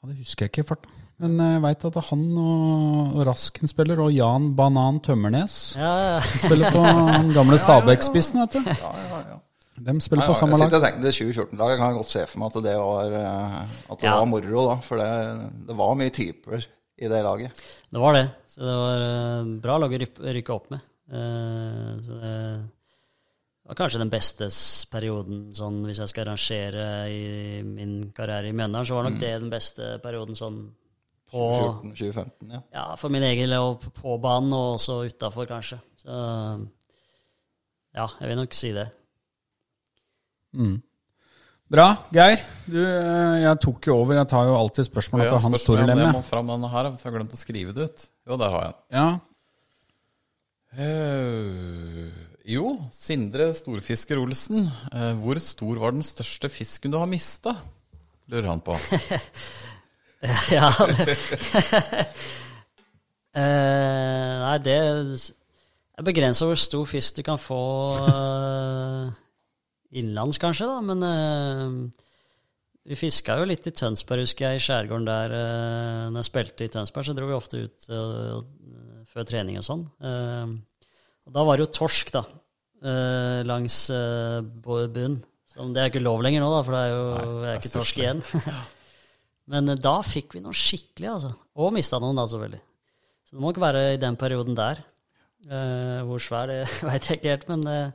Ja, 0.00 0.08
det 0.08 0.16
husker 0.22 0.46
jeg 0.46 0.54
ikke 0.54 0.64
i 0.64 0.70
farta. 0.72 0.94
Men 1.22 1.36
jeg 1.40 1.60
veit 1.64 1.84
at 1.88 1.98
han 2.10 2.24
og 2.36 3.12
og 3.16 3.22
Rasken 3.28 3.70
spiller, 3.70 4.00
og 4.04 4.10
Jan 4.12 4.50
Banan 4.56 4.98
Tømmernes 5.04 5.76
Ja, 5.78 5.92
ja. 6.16 6.16
spiller 6.24 6.74
på 6.74 6.82
den 7.12 7.30
gamle 7.36 7.60
Stabæk-spissen, 7.60 8.42
vet 8.42 8.58
du. 8.58 8.72
Ja, 8.72 8.90
ja, 9.12 9.20
ja. 9.30 9.38
De 9.76 9.92
spiller 10.00 10.22
Nei, 10.24 10.28
på 10.30 10.34
ja, 10.34 10.38
samme 10.40 10.56
lag. 10.58 10.70
Jeg 10.72 10.82
tenker, 10.82 11.02
Det 11.04 11.12
2014-laget 11.16 11.78
kan 11.80 11.90
jeg 11.90 11.98
godt 12.00 12.12
se 12.12 12.22
for 12.30 12.40
meg 12.40 12.54
at 12.56 12.62
det 12.64 12.76
var, 12.80 13.16
eh, 13.20 13.58
at 13.92 13.98
det 14.00 14.08
Ja. 14.08 14.14
var 14.18 14.26
moro, 14.30 14.62
da. 14.70 14.76
For 14.86 14.96
det, 15.02 15.10
det 15.68 15.76
var 15.76 15.94
mye 16.00 16.14
typer 16.16 16.64
i 16.96 17.08
det 17.12 17.22
laget. 17.22 17.60
Det 17.92 18.00
var 18.00 18.12
det. 18.16 18.24
Så 18.48 18.60
det 18.64 18.76
var 18.80 19.04
eh, 19.10 19.50
bra 19.66 19.76
lag 19.82 19.92
å 19.92 20.00
rykke 20.38 20.54
opp 20.54 20.70
med. 20.72 20.80
Eh, 21.12 21.92
så 22.06 22.16
det 22.22 22.34
var 23.68 23.74
kanskje 23.82 23.98
den 24.00 24.10
beste 24.10 24.48
perioden, 24.90 25.52
sånn 25.54 25.82
hvis 25.84 25.98
jeg 25.98 26.08
skal 26.12 26.28
rangere 26.30 26.86
i 27.10 27.62
min 27.66 28.12
karriere 28.14 28.48
i 28.48 28.54
Mjøndalen, 28.56 28.86
så 28.86 28.94
var 28.94 29.08
nok 29.10 29.20
det 29.20 29.32
den 29.40 29.50
beste 29.50 29.96
perioden 30.02 30.38
sånn 30.38 30.60
på 31.26 31.42
2014-2015, 31.92 32.52
ja. 32.54 32.60
Ja, 32.72 32.84
for 32.96 33.10
min 33.10 33.24
egen 33.26 33.50
del, 33.50 33.58
og 33.58 33.82
på 33.98 34.14
banen, 34.22 34.52
og 34.54 34.76
også 34.78 35.00
utafor, 35.10 35.48
kanskje. 35.50 35.80
Så 35.98 36.14
ja, 37.96 38.06
jeg 38.20 38.28
vil 38.30 38.38
nok 38.38 38.54
si 38.54 38.70
det. 38.76 38.86
Bra. 41.66 41.86
Geir, 42.14 42.38
du, 42.70 42.78
eh, 42.78 43.40
jeg 43.42 43.58
tok 43.64 43.88
jo 43.90 43.96
over. 43.98 44.14
Jeg 44.20 44.28
tar 44.30 44.46
jo 44.46 44.54
alltid 44.54 44.86
spørsmål 44.86 45.20
Ja, 45.24 45.26
etter 45.26 45.40
Hans 45.42 45.62
spørsmål 45.62 45.86
Tore 45.88 45.96
Jeg 45.98 46.12
må 46.14 46.22
fram 46.24 46.46
denne 46.52 46.68
her, 46.70 46.90
for 46.92 47.02
jeg 47.02 47.12
har 47.12 47.18
glemt 47.18 47.34
å 47.34 47.40
skrive 47.40 47.74
det 47.74 47.88
ut. 47.90 48.04
Jo, 48.28 48.36
der 48.38 48.50
har 48.54 48.62
jeg 48.68 48.74
den. 48.76 48.82
Ja, 49.00 49.08
Uh, 50.76 52.10
jo, 52.44 52.74
Sindre 52.92 53.46
Storfisker 53.56 54.18
Olsen. 54.20 54.66
Uh, 54.92 55.14
hvor 55.22 55.38
stor 55.40 55.78
var 55.80 55.94
den 55.96 56.04
største 56.04 56.50
fisken 56.52 56.92
du 56.92 56.98
har 57.00 57.08
mista? 57.08 57.54
Lurer 58.28 58.50
han 58.50 58.60
på. 58.60 58.76
ja. 60.52 60.68
det- 60.90 61.16
eh, 63.40 64.34
nei, 64.42 64.58
det 64.66 64.76
er 64.76 66.04
begrensa 66.04 66.44
hvor 66.50 66.60
stor 66.60 66.84
fisk 66.90 67.16
du 67.16 67.24
kan 67.24 67.40
få 67.40 67.62
innenlands, 69.96 70.38
kanskje, 70.42 70.68
da. 70.68 70.80
Men 70.84 71.06
uh, 71.06 72.04
vi 72.86 72.94
fiska 72.98 73.34
jo 73.40 73.46
litt 73.50 73.66
i 73.66 73.74
Tønsberg, 73.74 74.22
husker 74.22 74.46
jeg, 74.46 74.60
i 74.60 74.62
skjærgården 74.62 75.08
der. 75.08 75.32
Uh, 75.34 76.02
når 76.12 76.20
jeg 76.20 76.28
spilte 76.28 76.66
i 76.66 76.70
Tønsberg, 76.70 77.08
så 77.08 77.14
dro 77.16 77.26
vi 77.26 77.34
ofte 77.34 77.62
ut 77.64 77.88
uh, 77.90 78.38
før 79.10 79.26
trening 79.26 79.58
og 79.58 79.66
sånn. 79.66 79.82
Og 81.26 81.34
da 81.34 81.42
var 81.46 81.58
det 81.58 81.66
jo 81.66 81.72
torsk, 81.80 82.12
da. 82.14 82.22
langs 83.48 83.86
uh, 83.90 84.38
bunnen. 84.62 85.18
Som 85.50 85.72
Det 85.74 85.82
er 85.82 85.90
ikke 85.90 86.04
lov 86.04 86.22
lenger 86.22 86.44
nå, 86.44 86.50
da, 86.52 86.62
for 86.62 86.76
det 86.76 86.82
er 86.84 86.92
jo 86.92 87.04
Nei, 87.16 87.50
er 87.50 87.60
ikke 87.62 87.74
torsk 87.74 88.00
igjen. 88.02 88.22
Men 89.50 89.72
da 89.78 89.94
fikk 90.04 90.36
vi 90.36 90.42
noe 90.44 90.54
skikkelig, 90.54 91.08
altså. 91.14 91.32
Og 91.56 91.72
mista 91.74 91.98
noen, 92.02 92.18
da, 92.18 92.26
selvfølgelig. 92.28 92.62
Så 93.26 93.34
det 93.34 93.42
må 93.42 93.50
ikke 93.50 93.64
være 93.64 93.86
i 93.94 94.02
den 94.02 94.18
perioden 94.20 94.58
der. 94.58 94.82
Hvor 96.06 96.22
svær, 96.22 96.52
det 96.52 96.60
veit 96.86 97.08
jeg 97.08 97.18
ikke 97.18 97.32
helt, 97.32 97.48
men 97.50 97.94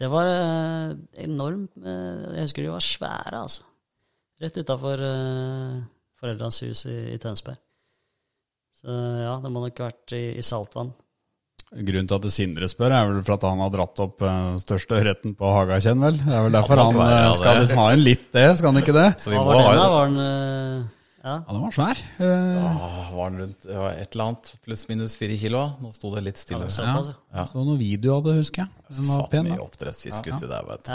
det 0.00 0.10
var 0.10 0.26
eh, 0.26 0.96
enormt 1.22 1.76
eh, 1.78 2.34
Jeg 2.34 2.48
husker 2.48 2.66
de 2.66 2.72
var 2.72 2.84
svære, 2.84 3.44
altså. 3.44 3.62
Rett 4.42 4.56
utafor 4.58 4.98
uh, 4.98 5.76
foreldrenes 6.18 6.56
hus 6.66 6.80
i, 6.90 6.96
i 7.14 7.18
Tønsberg. 7.22 7.60
Så 8.74 8.90
ja, 8.90 9.36
det 9.40 9.52
må 9.54 9.62
nok 9.62 9.78
ha 9.78 9.86
vært 9.92 10.16
i, 10.18 10.24
i 10.34 10.42
saltvann. 10.44 10.90
Grunnen 11.74 12.06
til 12.06 12.18
at 12.20 12.26
Sindre 12.30 12.68
spør, 12.70 12.92
er 12.94 13.08
vel 13.08 13.22
for 13.26 13.34
at 13.34 13.44
han 13.48 13.62
har 13.64 13.70
dratt 13.72 14.02
opp 14.04 14.22
eh, 14.22 14.58
største 14.62 14.98
ørreten 15.00 15.32
på 15.38 15.54
Hagakjenn, 15.56 16.02
vel? 16.04 16.20
Det 16.20 16.34
er 16.34 16.44
vel 16.46 16.54
derfor 16.54 16.78
Ja, 16.78 16.84
han 16.84 16.94
det 16.94 17.00
være, 17.00 17.16
eh, 17.16 17.24
ja, 17.24 17.32
skal 17.40 17.58
liksom 17.62 17.80
ha 17.80 17.86
en 17.94 18.04
litt 18.04 18.28
det, 18.36 18.44
skal 18.60 18.70
han 18.70 18.82
ikke 18.82 18.94
det? 18.94 19.08
Så 19.24 19.32
vi 19.32 19.40
må 19.40 19.46
var 19.48 19.80
ha 19.80 19.88
den, 20.04 20.20
eh, 21.24 21.30
Ja, 21.30 21.34
Ja, 21.40 21.56
den 21.56 21.64
var 21.64 21.74
svær. 21.74 22.04
Uh, 22.20 22.28
ja, 22.28 23.08
var 23.16 23.32
den 23.32 23.42
rundt 23.42 23.66
ja, 23.66 23.88
et 23.96 24.14
eller 24.14 24.28
annet 24.28 24.52
pluss-minus 24.66 25.16
fire 25.18 25.40
kilo? 25.40 25.64
Nå 25.80 25.90
sto 25.96 26.12
det 26.14 26.26
litt 26.28 26.40
stille. 26.40 26.68
det 26.68 26.84
er 26.84 26.92
ja. 26.92 27.16
ja. 27.40 27.48
Så 27.48 27.64
noen 27.64 27.80
video 27.80 28.18
av 28.18 28.28
det, 28.28 28.38
husker 28.42 28.66
jeg. 28.66 28.86
Den 28.92 29.08
var 29.08 29.24
Satt 29.24 29.34
pen, 29.34 29.50
mye 29.50 29.60
oppdrettsfisk 29.64 30.30
uti 30.30 30.52
der, 30.52 30.70
vet 30.70 30.86
du. 30.86 30.94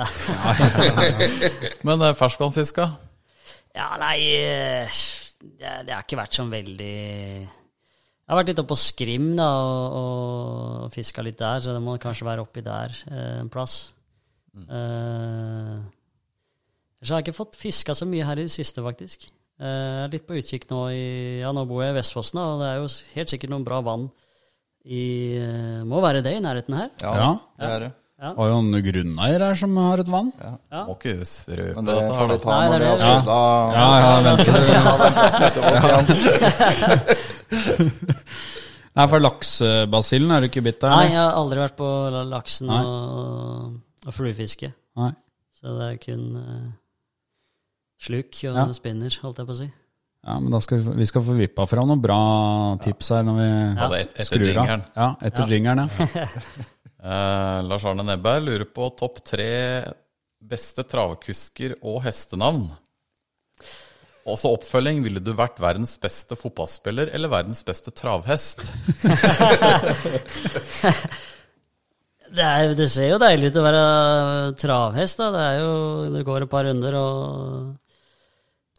Men 1.90 2.06
uh, 2.06 2.14
ferskvannfiska? 2.18 2.92
Ja, 3.76 3.94
nei 4.02 4.18
eh, 4.34 5.00
det, 5.40 5.74
det 5.88 5.94
har 5.94 6.04
ikke 6.04 6.20
vært 6.20 6.36
sånn 6.36 6.50
veldig 6.52 6.90
Jeg 6.90 8.32
har 8.32 8.40
vært 8.40 8.52
litt 8.52 8.62
oppe 8.62 8.74
på 8.74 8.82
Skrim 8.82 9.32
da, 9.38 9.48
og, 9.62 10.00
og 10.86 10.94
fiska 10.94 11.24
litt 11.26 11.40
der, 11.40 11.62
så 11.64 11.76
det 11.76 11.84
må 11.84 11.96
kanskje 12.02 12.28
være 12.28 12.46
oppi 12.46 12.64
der 12.66 12.94
eh, 13.12 13.40
en 13.44 13.52
plass. 13.54 13.80
Eh, 14.60 15.76
så 17.00 17.14
har 17.14 17.22
jeg 17.22 17.30
ikke 17.30 17.38
fått 17.40 17.60
fiska 17.60 17.96
så 17.96 18.08
mye 18.10 18.26
her 18.28 18.42
i 18.42 18.48
det 18.48 18.54
siste, 18.54 18.84
faktisk. 18.84 19.30
Eh, 19.60 19.66
Jeg 19.68 20.04
er 20.06 20.12
litt 20.14 20.28
på 20.28 20.38
utkikk 20.40 20.66
nå 20.72 20.82
i 20.96 21.04
Ja, 21.42 21.52
nå 21.56 21.66
bor 21.68 21.84
jeg 21.84 21.92
i 21.94 21.98
Vestfossen, 22.00 22.40
da, 22.40 22.44
og 22.54 22.60
det 22.62 22.68
er 22.72 22.78
jo 22.80 22.88
helt 23.18 23.30
sikkert 23.34 23.52
noen 23.52 23.66
bra 23.68 23.82
vann 23.84 24.06
i 24.88 25.36
eh, 25.36 25.82
Må 25.88 26.00
være 26.02 26.22
det 26.24 26.34
i 26.38 26.44
nærheten 26.44 26.74
her. 26.80 26.90
Ja, 27.04 27.14
Ja. 27.20 27.32
det 27.60 27.68
er 27.76 27.80
det. 27.88 27.92
Har 28.20 28.48
jo 28.50 28.56
en 28.60 28.72
grunneier 28.84 29.40
her 29.40 29.56
som 29.56 29.78
har 29.80 29.98
et 30.02 30.10
vann. 30.12 30.34
Må 30.74 30.96
ikke 30.98 31.14
røpe 31.24 31.76
Men 31.78 31.86
det 31.88 31.94
får 32.18 32.28
vi 32.34 32.38
ta 32.44 32.56
når 32.68 32.80
vi 32.84 32.88
har 32.90 32.98
skutt 33.00 33.30
av 33.32 33.72
Ja, 33.78 33.88
ja, 34.04 34.12
vent. 34.28 34.44
Nei, 39.00 39.06
for 39.08 39.20
laksebasillen 39.24 40.32
er 40.36 40.44
du 40.44 40.48
ikke 40.50 40.64
bitt 40.66 40.84
av? 40.84 40.92
Nei, 40.98 41.06
jeg 41.14 41.20
har 41.22 41.38
aldri 41.40 41.62
vært 41.62 41.78
på 41.80 41.88
laksen 42.28 42.68
Nei. 42.72 42.80
og, 42.84 43.78
og 44.10 44.16
fluefiske. 44.16 44.72
Så 45.60 45.76
det 45.76 45.88
er 45.94 45.98
kun 46.04 46.24
eh, 46.40 46.68
sluk 48.00 48.32
og 48.50 48.56
Ja. 48.58 48.66
spinner, 48.74 49.14
holdt 49.24 49.38
jeg 49.44 49.50
på 49.50 49.56
å 49.56 49.60
si. 49.60 49.70
Ja, 50.26 50.36
men 50.40 50.52
da 50.52 50.60
skal 50.60 50.80
vi, 50.80 50.84
få- 50.90 50.96
vi 51.00 51.06
skal 51.08 51.24
få 51.24 51.36
vippa 51.38 51.66
fram 51.68 51.88
noen 51.88 52.02
bra 52.04 52.20
tips 52.84 53.10
her 53.16 53.24
når 53.24 53.38
vi 53.40 53.48
Ja, 53.80 53.88
et, 53.96 54.10
etter 54.20 54.28
skrur 54.28 54.58
av. 54.64 54.84
Ja, 54.96 55.10
etter 55.30 55.48
jingeren, 55.54 55.88
ja. 55.88 56.26
uh, 57.04 57.62
Lars 57.70 57.86
Arne 57.88 58.04
Nebberg 58.04 58.44
lurer 58.50 58.66
på 58.68 58.90
topp 59.00 59.22
tre 59.24 59.50
beste 60.40 60.84
travkusker 60.88 61.78
og 61.84 62.02
hestenavn. 62.04 62.68
Også 64.30 64.52
oppfølging. 64.54 65.00
Ville 65.04 65.20
du 65.24 65.32
vært 65.34 65.58
verdens 65.64 65.96
beste 65.98 66.36
fotballspiller 66.38 67.10
eller 67.16 67.32
verdens 67.32 67.64
beste 67.66 67.90
travhest? 67.96 68.62
Det, 72.30 72.46
er, 72.46 72.76
det 72.78 72.86
ser 72.94 73.08
jo 73.10 73.18
deilig 73.22 73.50
ut 73.50 73.56
å 73.58 73.64
være 73.66 73.84
travhest, 74.62 75.18
da. 75.18 75.32
Det, 75.34 75.46
er 75.50 75.64
jo, 75.64 75.72
det 76.14 76.20
går 76.28 76.44
et 76.46 76.52
par 76.52 76.68
runder, 76.68 76.94
og 77.00 77.79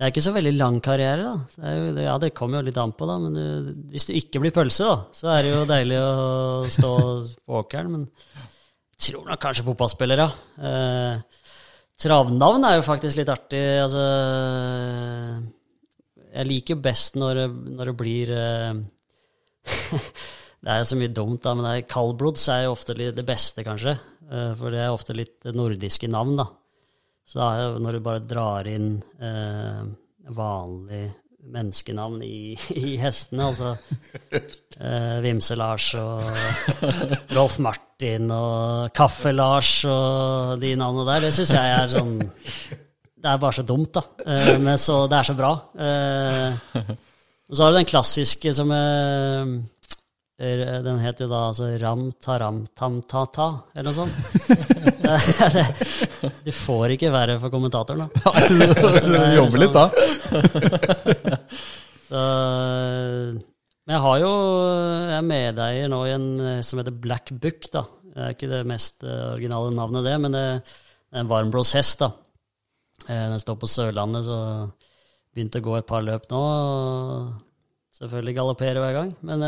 Det 0.00 0.06
er 0.06 0.12
ikke 0.14 0.22
så 0.24 0.32
veldig 0.32 0.50
lang 0.56 0.78
karriere, 0.80 1.24
da. 1.26 1.32
Det 1.60 1.70
jo, 1.76 1.88
det, 1.92 2.04
ja, 2.06 2.12
det 2.22 2.30
kommer 2.32 2.62
jo 2.62 2.66
litt 2.70 2.78
an 2.80 2.94
på, 2.96 3.04
da. 3.04 3.18
Men 3.20 3.34
du, 3.36 3.72
hvis 3.92 4.06
du 4.08 4.14
ikke 4.16 4.40
blir 4.40 4.54
pølse, 4.56 4.86
da, 4.88 4.94
så 5.12 5.28
er 5.34 5.44
det 5.44 5.50
jo 5.52 5.66
deilig 5.68 5.98
å 6.00 6.14
stå 6.72 6.92
på 7.44 7.58
åkeren. 7.58 7.90
Men 7.92 8.06
jeg 8.08 9.10
tror 9.10 9.28
nok 9.28 9.42
kanskje 9.42 9.66
fotballspiller, 9.66 10.22
ja. 10.24 10.30
Eh, 10.70 11.42
travnavn 12.00 12.64
er 12.64 12.78
jo 12.78 12.86
faktisk 12.86 13.20
litt 13.20 13.28
artig. 13.28 13.60
Altså 13.82 14.06
Jeg 16.30 16.48
liker 16.48 16.78
jo 16.78 16.84
best 16.88 17.20
når, 17.20 17.42
når 17.76 17.92
det 17.92 17.96
blir 18.00 18.32
eh, 18.38 18.80
Det 20.64 20.68
er 20.68 20.80
jo 20.80 20.88
så 20.94 20.96
mye 21.00 21.12
dumt, 21.12 21.42
da, 21.44 21.52
men 21.56 21.68
det 21.68 21.74
er 21.74 21.86
kaldblods 21.92 22.48
er 22.52 22.64
jo 22.64 22.72
ofte 22.72 22.96
det 22.96 23.28
beste, 23.28 23.68
kanskje. 23.68 23.98
Eh, 24.32 24.50
For 24.56 24.72
det 24.72 24.80
er 24.80 24.96
ofte 24.96 25.16
litt 25.16 25.44
nordiske 25.52 26.08
navn, 26.08 26.40
da. 26.40 26.48
Så 27.30 27.38
da 27.38 27.48
er 27.54 27.76
når 27.78 27.96
du 27.98 28.02
bare 28.02 28.22
drar 28.26 28.66
inn 28.66 28.96
eh, 29.22 29.82
vanlig 30.34 31.04
menneskenavn 31.50 32.20
i, 32.26 32.56
i 32.82 32.96
hestene, 33.00 33.46
altså 33.46 33.70
eh, 34.82 35.20
Vimse-Lars 35.24 35.86
og 36.02 36.26
Rolf 37.36 37.56
Martin 37.62 38.26
og 38.34 38.90
Kaffe-Lars 38.98 39.70
og 39.88 40.58
de 40.62 40.74
navnene 40.78 41.06
der, 41.12 41.28
det 41.28 41.32
syns 41.38 41.54
jeg 41.54 41.76
er 41.78 41.94
sånn 41.94 42.16
Det 42.20 43.28
er 43.30 43.40
bare 43.40 43.56
så 43.60 43.64
dumt, 43.68 43.92
da. 43.94 44.02
Eh, 44.26 44.54
men 44.64 44.78
så, 44.80 45.02
det 45.10 45.18
er 45.20 45.28
så 45.30 45.36
bra. 45.38 45.52
Eh, 45.86 46.78
og 47.50 47.56
så 47.56 47.62
har 47.66 47.72
du 47.74 47.78
den 47.80 47.88
klassiske 47.90 48.52
som 48.56 48.70
eh, 48.74 49.50
Den 50.40 51.02
het 51.02 51.20
jo 51.20 51.28
da 51.28 51.46
altså 51.50 51.68
Ram 51.82 52.06
taram 52.22 52.62
tam 52.74 53.02
ta 53.06 53.26
ta, 53.28 53.48
eller 53.76 53.90
noe 53.90 53.98
sånt. 54.02 54.14
Det- 55.04 56.09
Du 56.46 56.50
får 56.54 56.90
ikke 56.96 57.10
være 57.12 57.36
for 57.42 57.50
kommentatoren, 57.52 58.08
da. 58.08 58.10
Nei, 59.06 59.34
jobber 59.38 59.58
litt 59.62 59.76
da. 59.76 59.84
Så, 62.10 62.20
men 63.86 63.94
jeg 63.94 64.02
har 64.02 64.16
jo 64.22 64.30
Jeg 65.06 65.16
er 65.16 65.26
medeier 65.26 65.90
nå 65.92 66.00
i 66.08 66.14
en 66.16 66.26
eh, 66.42 66.62
som 66.66 66.80
heter 66.80 66.96
Black 67.06 67.26
Book, 67.42 67.60
da. 67.72 67.82
Det 68.10 68.20
er 68.24 68.30
ikke 68.34 68.50
det 68.50 68.64
mest 68.68 68.96
eh, 69.06 69.26
originale 69.36 69.70
navnet, 69.76 70.06
det, 70.06 70.16
men 70.22 70.30
det 70.34 70.42
er 70.42 70.58
en 71.22 71.30
varmblodshest, 71.30 71.96
da. 72.02 72.08
Eh, 73.06 73.26
Den 73.30 73.40
står 73.42 73.56
på 73.62 73.70
Sørlandet, 73.70 74.26
så 74.26 74.38
begynte 75.30 75.62
å 75.62 75.66
gå 75.68 75.72
et 75.78 75.88
par 75.88 76.02
løp 76.02 76.24
nå. 76.32 76.42
og 76.42 76.50
Selvfølgelig 78.00 78.36
galopperer 78.40 78.80
hver 78.82 78.94
gang, 78.96 79.10
men 79.28 79.38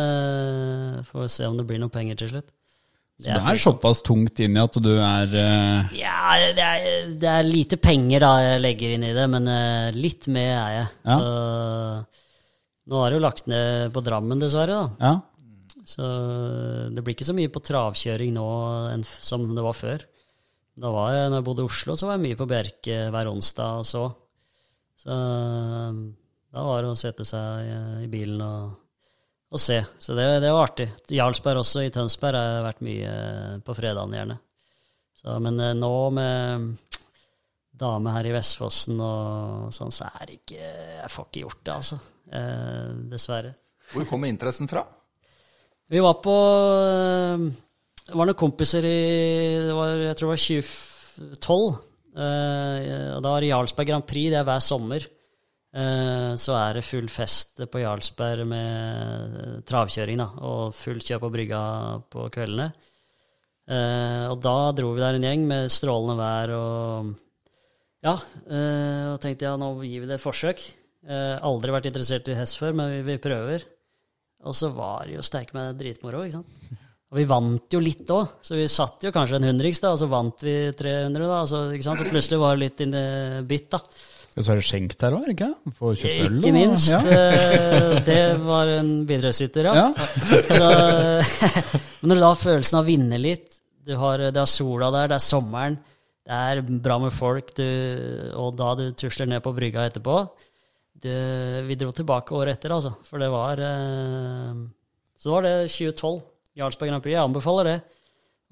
får 1.08 1.22
se 1.32 1.44
om 1.48 1.56
det 1.56 1.64
blir 1.66 1.80
noen 1.80 1.94
penger 1.94 2.16
til 2.20 2.28
slutt. 2.34 2.50
Så 3.22 3.30
det 3.38 3.52
er 3.54 3.60
såpass 3.62 4.00
tungt 4.02 4.40
inn 4.42 4.56
i 4.56 4.62
at 4.62 4.76
du 4.82 4.90
er 4.98 5.30
uh... 5.30 5.92
Ja, 5.94 6.34
det 6.56 6.64
er, 6.66 7.10
det 7.22 7.28
er 7.30 7.46
lite 7.46 7.78
penger 7.78 8.24
da 8.24 8.30
jeg 8.42 8.62
legger 8.64 8.94
inn 8.96 9.04
i 9.06 9.12
det, 9.14 9.26
men 9.30 9.46
uh, 9.46 9.90
litt 9.94 10.26
med 10.32 10.48
er 10.50 10.72
jeg. 10.80 10.88
Ja. 11.06 11.18
Så 11.18 12.90
nå 12.90 12.98
har 12.98 13.12
det 13.12 13.20
jo 13.20 13.22
lagt 13.26 13.46
ned 13.50 13.92
på 13.94 14.02
Drammen, 14.02 14.40
dessverre. 14.42 14.80
da. 14.98 15.12
Ja. 15.12 15.12
Så 15.86 16.06
det 16.94 17.02
blir 17.02 17.14
ikke 17.16 17.26
så 17.30 17.34
mye 17.36 17.50
på 17.52 17.62
travkjøring 17.62 18.34
nå 18.36 18.46
enn 18.92 19.02
som 19.06 19.46
det 19.54 19.62
var 19.66 19.74
før. 19.78 20.02
Da 20.82 20.90
var 20.94 21.12
jeg, 21.14 21.30
når 21.30 21.38
jeg 21.40 21.46
bodde 21.46 21.62
i 21.64 21.68
Oslo, 21.70 21.94
så 21.98 22.06
var 22.08 22.16
jeg 22.18 22.24
mye 22.26 22.38
på 22.42 22.46
Bjerke 22.50 22.98
hver 23.12 23.30
onsdag 23.30 23.80
og 23.82 23.86
så. 23.88 24.04
Så 25.02 25.16
da 26.52 26.62
var 26.66 26.82
det 26.84 26.92
å 26.92 26.98
sette 26.98 27.24
seg 27.28 27.66
i- 27.70 28.04
i 28.04 28.08
bilen 28.12 28.40
og, 28.44 28.72
og 29.52 29.60
se. 29.60 29.78
Så 30.00 30.14
det, 30.16 30.24
det 30.40 30.52
var 30.54 30.64
artig. 30.70 30.88
Jarlsberg 31.12 31.60
også, 31.60 31.82
i 31.84 31.92
Tønsberg 31.92 32.38
har 32.38 32.54
jeg 32.56 32.64
vært 32.70 32.86
mye 32.86 33.12
på 33.66 33.74
fredagen 33.76 34.16
gjerne. 34.16 34.38
Så, 35.20 35.36
men 35.44 35.60
eh, 35.60 35.74
nå 35.78 35.92
med 36.16 36.70
dame 37.82 38.14
her 38.14 38.28
i 38.28 38.32
Vestfossen 38.34 39.00
og 39.02 39.68
sånn, 39.74 39.92
så 39.94 40.08
er 40.08 40.26
det 40.28 40.38
ikke 40.40 40.58
Jeg 40.62 41.10
får 41.10 41.28
ikke 41.28 41.44
gjort 41.44 41.62
det, 41.66 41.76
altså. 41.76 41.98
Eh, 42.32 42.90
dessverre. 43.12 43.52
Hvor 43.92 44.08
kommer 44.08 44.30
interessen 44.32 44.70
fra? 44.70 44.84
Vi 45.92 46.00
var 46.00 46.16
på 46.24 46.34
eh, 46.88 47.46
Det 48.06 48.16
var 48.16 48.28
noen 48.30 48.38
kompiser 48.38 48.86
i 48.88 48.98
det 49.66 49.74
var, 49.76 49.92
Jeg 50.08 50.16
tror 50.16 50.30
det 50.30 50.36
var 50.36 50.44
2012. 50.46 51.80
eh, 52.16 53.08
og 53.16 53.20
Da 53.26 53.34
var 53.34 53.44
det 53.44 53.50
Jarlsberg 53.52 53.90
Grand 53.92 54.06
Prix, 54.08 54.30
det 54.32 54.40
er 54.40 54.48
hver 54.48 54.62
sommer. 54.64 55.08
Eh, 55.72 56.32
så 56.36 56.52
er 56.58 56.76
det 56.76 56.84
full 56.84 57.08
fest 57.08 57.62
på 57.72 57.80
Jarlsberg 57.80 58.44
med 58.48 59.62
travkjøring, 59.68 60.20
da. 60.20 60.28
Og 60.44 60.74
fullt 60.76 61.08
kjør 61.08 61.22
på 61.24 61.32
brygga 61.32 61.62
på 62.12 62.28
kveldene. 62.34 62.72
Eh, 63.72 64.24
og 64.28 64.40
da 64.42 64.56
dro 64.74 64.90
vi 64.92 65.02
der 65.02 65.16
en 65.16 65.24
gjeng 65.28 65.44
med 65.48 65.72
strålende 65.72 66.16
vær 66.18 66.52
og 66.56 67.12
Ja, 68.02 68.16
eh, 68.50 69.12
og 69.12 69.20
tenkte 69.22 69.46
ja, 69.46 69.54
nå 69.54 69.76
gir 69.86 70.02
vi 70.02 70.08
det 70.10 70.16
et 70.18 70.24
forsøk. 70.24 70.62
Eh, 71.06 71.36
aldri 71.38 71.70
vært 71.70 71.86
interessert 71.86 72.28
i 72.32 72.34
hest 72.34 72.58
før, 72.58 72.74
men 72.74 72.96
vi, 73.06 73.14
prøver. 73.22 73.62
Og 74.42 74.56
så 74.58 74.72
var 74.74 75.06
det 75.06 75.14
jo 75.16 75.22
steike 75.22 75.54
meg 75.54 75.76
dritmoro, 75.78 76.24
ikke 76.26 76.40
sant. 76.40 76.80
Og 77.12 77.20
vi 77.20 77.28
vant 77.28 77.74
jo 77.76 77.78
litt 77.78 78.08
òg, 78.10 78.40
så 78.42 78.56
vi 78.58 78.64
satt 78.72 79.04
jo 79.06 79.12
kanskje 79.14 79.38
en 79.38 79.46
hundriks, 79.52 79.82
da, 79.84 79.92
og 79.94 80.00
så 80.00 80.08
vant 80.10 80.42
vi 80.42 80.56
300, 80.74 81.28
da. 81.30 81.40
Så, 81.46 81.62
så 81.84 82.08
plutselig 82.08 82.40
var 82.42 82.56
det 82.56 82.64
litt 82.64 83.46
bitt, 83.46 83.68
da. 83.70 83.82
Og 84.32 84.40
så 84.46 84.52
er 84.54 84.60
det 84.62 84.64
skjenk 84.64 84.94
der 84.96 85.12
òg, 85.12 85.26
ikke 85.34 85.48
Få 85.76 85.90
kjøpt 85.92 86.22
øl? 86.24 86.36
Ikke 86.40 86.48
og- 86.48 86.56
minst. 86.56 86.88
Ja. 86.88 87.00
eh, 87.04 87.98
Det 88.06 88.20
var 88.40 88.70
en 88.78 88.92
bidragsyter, 89.06 89.68
ja. 89.68 89.74
Ja. 89.74 89.88
Så, 90.48 90.68
men 92.00 92.08
når 92.08 92.16
du 92.16 92.20
da 92.22 92.30
har 92.32 92.40
følelsen 92.40 92.78
av 92.78 92.84
å 92.86 92.88
vinne 92.88 93.18
litt, 93.20 93.48
du 93.84 93.92
har, 93.98 94.22
det 94.32 94.40
er 94.40 94.48
sola 94.48 94.88
der, 94.94 95.10
det 95.12 95.18
er 95.18 95.24
sommeren, 95.26 95.76
det 96.22 96.38
er 96.38 96.62
bra 96.62 96.96
med 97.02 97.12
folk, 97.12 97.50
du, 97.58 97.66
og 98.38 98.54
da 98.56 98.72
du 98.78 98.84
tusler 98.96 99.26
ned 99.28 99.42
på 99.44 99.52
brygga 99.56 99.88
etterpå 99.90 100.16
det, 101.02 101.64
Vi 101.66 101.74
dro 101.80 101.90
tilbake 101.90 102.30
året 102.38 102.56
etter, 102.60 102.72
altså. 102.76 102.92
For 103.08 103.18
det 103.18 103.28
var 103.32 103.58
eh, 103.58 104.52
Så 105.18 105.32
var 105.34 105.42
det 105.48 105.56
2012. 105.68 106.20
Jarlsberg 106.56 106.88
Grand 106.92 107.02
Prix. 107.02 107.16
Jeg 107.16 107.24
anbefaler 107.26 107.64
det. 107.72 107.78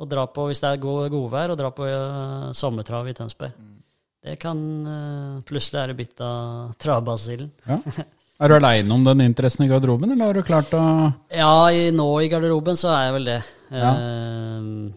Å 0.01 0.07
dra 0.09 0.25
på, 0.27 0.47
hvis 0.49 0.61
det 0.65 0.71
er 0.75 0.81
god, 0.83 1.11
godvær, 1.13 1.53
å 1.55 1.57
dra 1.61 1.71
på 1.77 1.87
eh, 1.87 2.51
sommertrav 2.59 3.07
i 3.09 3.15
Tønsberg. 3.15 3.55
Det 4.21 4.37
kan 4.41 4.59
eh, 4.87 5.43
Plutselig 5.49 5.89
det 5.89 5.95
bitt 5.99 6.21
av 6.25 6.73
travbasillen. 6.81 7.51
Ja. 7.67 7.79
Er 8.41 8.49
du 8.49 8.55
aleine 8.57 8.95
om 8.95 9.05
den 9.05 9.21
interessen 9.25 9.65
i 9.67 9.69
garderoben, 9.69 10.13
eller 10.15 10.27
har 10.31 10.35
du 10.39 10.43
klart 10.47 10.71
å 10.73 10.83
Ja, 11.29 11.71
i, 11.73 11.91
nå 11.93 12.21
i 12.25 12.29
garderoben 12.33 12.77
så 12.81 12.89
er 12.95 13.03
jeg 13.07 13.15
vel 13.19 13.27
det. 13.29 13.41
Ja. 13.69 13.91
Uh, 14.01 14.89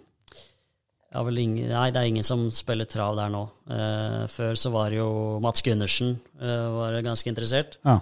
vel 1.28 1.38
ingen, 1.43 1.67
nei, 1.71 1.89
det 1.91 1.99
er 1.99 2.07
ingen 2.09 2.24
som 2.26 2.49
spiller 2.55 2.86
trav 2.88 3.17
der 3.19 3.30
nå. 3.34 3.43
Uh, 3.67 4.24
før 4.32 4.55
så 4.59 4.71
var 4.74 4.95
jo 4.95 5.07
Mats 5.43 5.61
Gundersen 5.65 6.09
uh, 6.39 6.69
var 6.80 7.01
ganske 7.03 7.30
interessert. 7.32 7.71
Ja. 7.84 7.97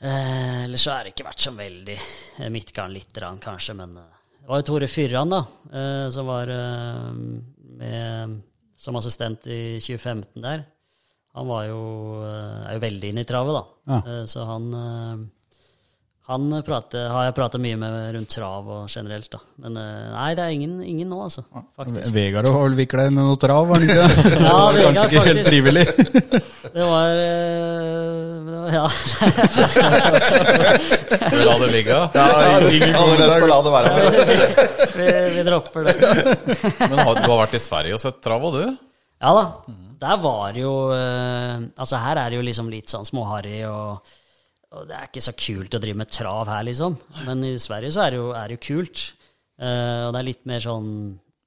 Eh, 0.00 0.64
Ellers 0.64 0.82
så 0.84 0.90
har 0.92 1.04
det 1.06 1.14
ikke 1.14 1.24
vært 1.30 1.40
så 1.40 1.52
veldig 1.56 1.94
eh, 1.96 2.50
Midtgarden 2.52 2.92
lite 2.92 3.16
grann, 3.16 3.38
kanskje, 3.40 3.72
men 3.78 3.94
eh, 3.96 4.10
det 4.42 4.50
var 4.50 4.60
jo 4.60 4.66
Tore 4.68 4.88
Fyrran, 4.92 5.30
da, 5.32 5.38
eh, 5.72 6.08
som 6.12 6.28
var 6.28 6.52
eh, 6.52 7.06
med 7.80 8.34
som 8.78 8.96
assistent 8.98 9.46
i 9.46 9.78
2015 9.80 10.42
der. 10.44 10.64
Han 11.36 11.48
var 11.50 11.66
jo, 11.68 11.80
eh, 12.24 12.60
er 12.64 12.76
jo 12.78 12.84
veldig 12.86 13.08
inne 13.12 13.24
i 13.24 13.28
travet, 13.28 13.56
da. 13.56 13.64
Ja. 13.92 13.98
Eh, 14.00 14.22
så 14.30 14.46
han 14.48 14.68
eh, 14.72 15.24
han 16.26 16.50
prater, 16.66 17.04
har 17.12 17.28
jeg 17.28 17.34
pratet 17.36 17.62
mye 17.62 17.76
med 17.78 17.96
rundt 18.16 18.32
trav 18.34 18.66
og 18.66 18.88
generelt, 18.90 19.28
da. 19.30 19.38
Men 19.62 19.76
eh, 19.78 20.06
nei, 20.10 20.30
det 20.34 20.42
er 20.42 20.54
ingen, 20.56 20.72
ingen 20.82 21.08
nå, 21.12 21.20
altså. 21.28 21.44
Faktisk. 21.78 22.10
Vegard 22.16 22.48
har 22.50 22.64
vel 22.64 22.74
vikla 22.80 23.04
inn 23.06 23.20
noe 23.20 23.38
trav, 23.38 23.68
var 23.70 23.78
han 23.78 23.86
ikke 23.86 24.00
det? 24.02 24.32
Ja, 24.40 24.54
var 24.56 24.74
Vegard 24.74 24.98
Kanskje 24.98 25.06
ikke 25.12 25.28
helt 25.30 25.46
frivillig. 25.46 25.86
Det 26.76 26.88
var, 26.90 27.22
eh, 27.22 28.32
det 28.42 28.52
var 28.56 28.74
Ja. 28.74 28.86
La 31.46 31.54
det 31.62 31.70
ligge? 31.72 32.00
Ja, 32.18 32.26
ingen 32.74 32.98
å 32.98 33.06
la 33.46 33.60
det 33.62 33.72
være. 33.76 33.90
vi, 34.96 35.08
vi 35.36 35.46
dropper 35.46 35.86
det. 35.86 35.96
Men 36.90 36.98
har, 37.06 37.14
du 37.22 37.26
har 37.30 37.40
vært 37.44 37.56
i 37.58 37.62
Sverige 37.62 37.96
og 37.96 38.02
sett 38.02 38.18
trav, 38.24 38.44
og 38.50 38.58
du? 38.58 38.64
Ja 39.22 39.32
da. 39.36 39.44
Der 39.96 40.18
var 40.20 40.52
det 40.52 40.60
jo 40.60 40.74
eh, 40.92 41.54
Altså, 41.80 41.96
her 42.02 42.18
er 42.20 42.28
det 42.28 42.36
jo 42.36 42.44
liksom 42.44 42.66
litt 42.72 42.90
sånn 42.92 43.06
småharry, 43.08 43.62
og, 43.70 44.16
og 44.74 44.88
det 44.88 44.96
er 44.96 45.08
ikke 45.08 45.22
så 45.24 45.34
kult 45.38 45.76
å 45.76 45.80
drive 45.82 46.00
med 46.00 46.10
trav 46.10 46.48
her, 46.50 46.64
liksom. 46.66 46.96
Men 47.26 47.44
i 47.46 47.54
Sverige 47.62 47.94
så 47.94 48.02
er 48.04 48.14
det 48.14 48.18
jo, 48.18 48.30
er 48.34 48.48
det 48.50 48.56
jo 48.58 48.64
kult. 48.66 49.04
Uh, 49.56 50.08
og 50.08 50.10
det 50.12 50.20
er 50.20 50.26
litt 50.26 50.42
mer 50.44 50.60
sånn 50.60 50.88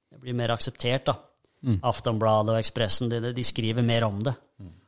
Det 0.09 0.17
blir 0.24 0.38
mer 0.39 0.53
akseptert, 0.55 1.11
da. 1.11 1.17
Aftonbladet 1.86 2.53
og 2.55 2.61
Ekspressen, 2.61 3.11
de, 3.11 3.34
de 3.36 3.43
skriver 3.45 3.86
mer 3.86 4.05
om 4.07 4.24
det. 4.24 4.34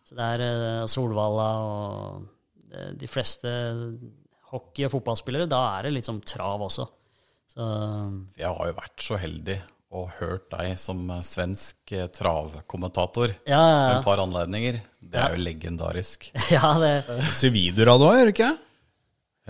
Så 0.07 0.15
det 0.17 0.29
er 0.37 0.43
uh, 0.47 0.87
Solvalla 0.89 1.49
og 1.63 2.23
eh, 2.71 2.89
de 2.99 3.07
fleste 3.07 3.51
hockey- 4.51 4.87
og 4.87 4.91
fotballspillere, 4.95 5.47
da 5.51 5.61
er 5.77 5.87
det 5.87 5.93
litt 5.97 6.09
sånn 6.09 6.23
trav 6.27 6.63
også. 6.65 6.87
Så 7.51 7.67
Jeg 8.39 8.47
har 8.47 8.71
jo 8.71 8.79
vært 8.79 9.05
så 9.05 9.19
heldig 9.19 9.59
og 9.91 10.09
hørt 10.21 10.47
deg 10.53 10.77
som 10.79 11.03
svensk 11.25 11.91
eh, 11.95 12.07
travkommentator 12.15 13.33
ja, 13.43 13.59
ja, 13.59 13.61
ja. 13.67 13.93
et 13.97 14.05
par 14.05 14.21
anledninger. 14.23 14.79
Det 15.01 15.19
er 15.19 15.35
jo 15.35 15.43
legendarisk. 15.43 16.29
ja 16.55 16.73
det, 16.79 16.93
det 17.09 17.87
òg, 17.91 18.05
gjør 18.15 18.29
du 18.29 18.33
ikke? 18.35 18.51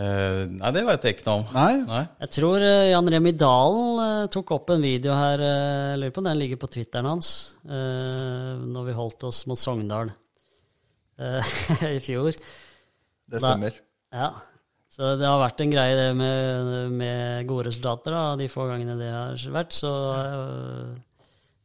Uh, 0.02 0.48
nei, 0.48 0.72
det 0.74 0.82
vet 0.88 1.04
jeg 1.06 1.18
ikke 1.18 1.28
noe 1.28 1.42
om. 1.42 1.50
Nei? 1.54 1.74
Nei. 1.86 2.02
Jeg 2.24 2.34
tror 2.40 2.64
uh, 2.64 2.88
Jan 2.90 3.12
Remi 3.14 3.34
Dalen 3.38 4.00
uh, 4.00 4.30
tok 4.34 4.54
opp 4.56 4.72
en 4.74 4.82
video 4.82 5.14
her, 5.14 5.44
jeg 5.46 6.00
lurer 6.02 6.16
på 6.16 6.24
om 6.24 6.30
den 6.32 6.40
ligger 6.40 6.62
på 6.62 6.70
Twitteren 6.72 7.10
hans, 7.12 7.32
eh, 7.68 8.56
når 8.62 8.88
vi 8.88 8.98
holdt 8.98 9.28
oss 9.28 9.44
mot 9.52 9.60
Sogndal 9.60 10.14
eh, 11.20 11.54
i 11.98 12.00
fjor. 12.02 12.32
Det 13.32 13.44
stemmer. 13.44 13.78
Ja, 14.16 14.32
så 15.02 15.16
det 15.18 15.26
har 15.26 15.40
vært 15.42 15.62
en 15.64 15.72
greie 15.74 15.94
det 15.98 16.10
med, 16.14 16.92
med 16.94 17.48
gode 17.50 17.72
resultater, 17.72 18.14
da, 18.14 18.36
de 18.38 18.46
få 18.54 18.68
gangene 18.70 18.94
det 19.00 19.08
har 19.10 19.46
vært. 19.50 19.74
Så 19.74 19.90
uh, 19.90 20.92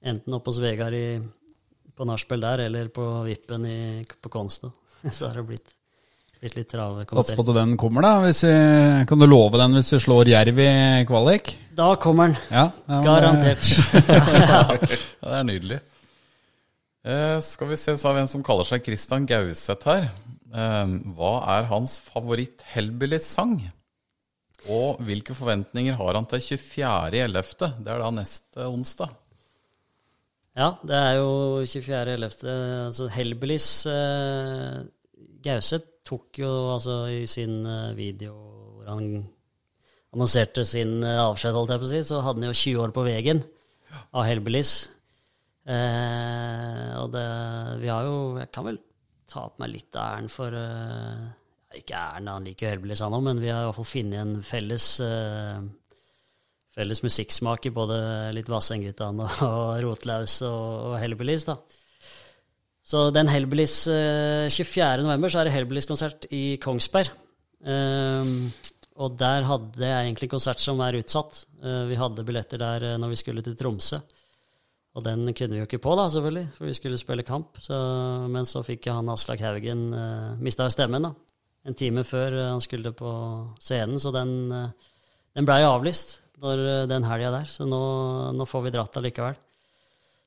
enten 0.08 0.36
oppe 0.38 0.48
hos 0.48 0.60
Vegard 0.62 0.96
i, 0.96 1.18
på 1.92 2.06
nachspiel 2.08 2.40
der, 2.40 2.62
eller 2.70 2.88
på 2.88 3.04
Vippen 3.26 3.66
i, 3.68 3.80
på 4.08 4.32
Konsto, 4.32 4.70
så 5.12 5.28
har 5.28 5.36
det 5.36 5.44
blitt, 5.50 5.74
blitt 6.40 6.56
litt 6.62 6.72
Sats 6.72 7.34
på 7.36 7.44
at 7.44 7.52
den 7.58 7.76
kommer, 7.76 8.08
da. 8.08 8.14
Hvis 8.24 8.40
vi, 8.48 8.54
kan 9.12 9.20
du 9.20 9.28
love 9.28 9.60
den 9.60 9.76
hvis 9.82 9.92
vi 9.92 10.00
slår 10.06 10.32
Jerv 10.32 10.62
i 10.64 10.72
kvalik? 11.12 11.52
Da 11.76 11.90
kommer 12.00 12.32
den, 12.32 12.40
Ja, 12.48 12.70
ja, 12.88 13.02
garantert. 13.04 13.68
Ja, 14.48 14.64
det 14.80 15.36
er 15.42 15.48
nydelig. 15.50 15.82
Eh, 17.04 17.36
skal 17.44 17.68
vi 17.68 17.76
se, 17.84 17.98
så 18.00 18.08
har 18.08 18.16
vi 18.16 18.24
en 18.24 18.32
som 18.32 18.48
kaller 18.48 18.64
seg 18.64 18.88
Christian 18.88 19.28
Gauseth 19.28 19.92
her. 19.92 20.08
Eh, 20.56 20.94
hva 21.16 21.32
er 21.58 21.68
hans 21.70 21.98
favoritt-Hellbillies-sang? 22.06 23.58
Og 24.72 24.98
hvilke 25.06 25.36
forventninger 25.36 25.94
har 25.98 26.16
han 26.16 26.26
til 26.30 26.42
24.11.? 26.56 27.76
Det 27.84 27.92
er 27.92 28.02
da 28.02 28.10
neste 28.14 28.66
onsdag. 28.66 29.12
Ja, 30.56 30.70
det 30.80 30.96
er 30.96 31.18
jo 31.18 31.30
24.11. 31.68 32.48
Altså 32.88 33.10
Hellbillies 33.12 33.68
eh, 33.92 34.78
Gauseth 35.44 36.00
tok 36.06 36.40
jo 36.40 36.52
altså 36.72 37.02
i 37.12 37.26
sin 37.28 37.60
eh, 37.68 37.92
video 37.98 38.32
hvor 38.78 38.88
han 38.88 39.10
annonserte 40.14 40.64
sin 40.64 41.02
eh, 41.04 41.20
avskjed, 41.20 41.52
holdt 41.52 41.74
jeg 41.74 41.82
på 41.82 41.88
å 41.88 41.92
si, 41.92 42.02
så 42.08 42.22
hadde 42.24 42.40
han 42.40 42.48
jo 42.48 42.60
20 42.62 42.84
år 42.86 42.94
på 42.96 43.04
veggen 43.04 43.42
av 44.16 44.24
Hellbillies. 44.24 44.72
Eh, 45.66 46.90
og 47.02 47.10
det 47.12 47.26
Vi 47.82 47.88
har 47.90 48.04
jo 48.06 48.38
Jeg 48.38 48.52
kan 48.54 48.68
vel 48.68 48.76
ta 49.30 49.48
på 49.48 49.62
meg 49.62 49.72
litt 49.74 49.98
av 49.98 50.16
æren 50.16 50.30
for 50.32 50.54
uh, 50.54 51.24
Ikke 51.76 51.98
æren, 51.98 52.30
han 52.30 52.46
liker 52.46 52.72
Hellbillies 52.72 53.02
han 53.04 53.16
òg, 53.16 53.24
men 53.26 53.42
vi 53.42 53.50
har 53.52 53.64
i 53.64 53.68
hvert 53.68 53.78
fall 53.80 53.90
funnet 53.90 54.22
en 54.22 54.46
felles 54.46 54.86
uh, 55.04 55.58
felles 56.76 57.02
musikksmak 57.04 57.66
i 57.68 57.74
både 57.74 57.98
litt 58.36 58.50
Vassendgutane 58.52 59.26
og, 59.26 59.42
og 59.48 59.82
Rotlaus 59.84 60.38
og, 60.46 60.92
og 60.92 60.96
Hellbillies, 61.02 61.48
da. 61.48 61.58
Så 62.86 63.08
den 63.10 63.30
Hellbillies 63.32 63.80
uh, 63.90 64.46
24. 64.52 65.02
november 65.02 65.32
så 65.32 65.40
er 65.40 65.48
det 65.48 65.56
Hellbillies-konsert 65.56 66.28
i 66.30 66.44
Kongsberg. 66.62 67.10
Um, 67.66 68.52
og 69.02 69.16
der 69.18 69.44
hadde 69.48 69.82
jeg 69.82 70.04
egentlig 70.04 70.28
konsert 70.30 70.62
som 70.62 70.78
er 70.84 71.00
utsatt. 71.00 71.42
Uh, 71.64 71.88
vi 71.90 71.98
hadde 71.98 72.24
billetter 72.28 72.62
der 72.62 72.92
uh, 72.92 73.00
når 73.00 73.12
vi 73.12 73.18
skulle 73.24 73.42
til 73.42 73.56
Tromsø. 73.58 73.98
Og 74.96 75.04
den 75.04 75.28
kunne 75.36 75.52
vi 75.52 75.60
jo 75.60 75.68
ikke 75.68 75.82
på, 75.84 75.92
da, 75.98 76.06
selvfølgelig, 76.08 76.46
for 76.56 76.68
vi 76.70 76.74
skulle 76.78 76.98
spille 77.00 77.26
kamp. 77.26 77.58
Så, 77.60 77.76
men 78.32 78.48
så 78.48 78.62
fikk 78.64 78.88
han 78.88 79.10
Aslak 79.12 79.42
Haugen 79.44 79.90
uh, 79.92 80.36
Mista 80.40 80.68
stemmen, 80.72 81.04
da. 81.04 81.12
En 81.66 81.74
time 81.74 82.04
før 82.06 82.34
eh, 82.36 82.52
han 82.52 82.62
skulle 82.62 82.92
på 82.94 83.10
scenen, 83.58 83.98
så 83.98 84.12
den, 84.14 84.52
eh, 84.54 84.92
den 85.34 85.48
blei 85.48 85.64
avlyst 85.66 86.20
når, 86.38 86.62
eh, 86.62 86.84
den 86.86 87.06
helga 87.08 87.32
der. 87.34 87.50
Så 87.50 87.66
nå, 87.66 87.80
nå 88.38 88.46
får 88.46 88.68
vi 88.68 88.72
dratt 88.76 88.98
allikevel. 89.00 89.34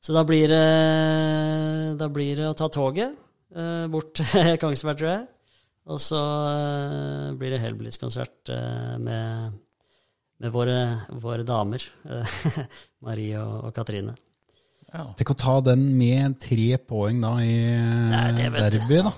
Så 0.04 0.16
da 0.16 0.26
blir 0.28 0.52
det, 0.52 1.96
da 2.00 2.10
blir 2.12 2.40
det 2.40 2.50
å 2.50 2.58
ta 2.60 2.68
toget 2.72 3.16
eh, 3.56 3.88
bort 3.92 4.14
til 4.20 4.52
Kongsberg, 4.62 5.00
tror 5.00 5.12
jeg. 5.14 5.26
Og 5.90 6.04
så 6.04 6.20
eh, 6.20 7.28
blir 7.40 7.56
det 7.56 7.64
Hellbillies-konsert 7.64 8.52
eh, 8.54 8.96
med, 9.00 9.60
med 10.44 10.54
våre, 10.56 10.80
våre 11.24 11.48
damer. 11.48 11.88
eh, 12.04 12.40
Marie 13.08 13.40
og, 13.40 13.70
og 13.70 13.78
Katrine. 13.80 14.20
Tenk 15.20 15.30
å 15.34 15.38
ta 15.38 15.56
den 15.70 15.84
med 16.00 16.40
tre 16.42 16.78
poeng 16.82 17.20
da 17.22 17.36
i 17.44 17.60
Nei, 18.10 18.24
det 18.38 18.48
vet 18.56 18.74
derby, 18.80 19.02
da. 19.06 19.12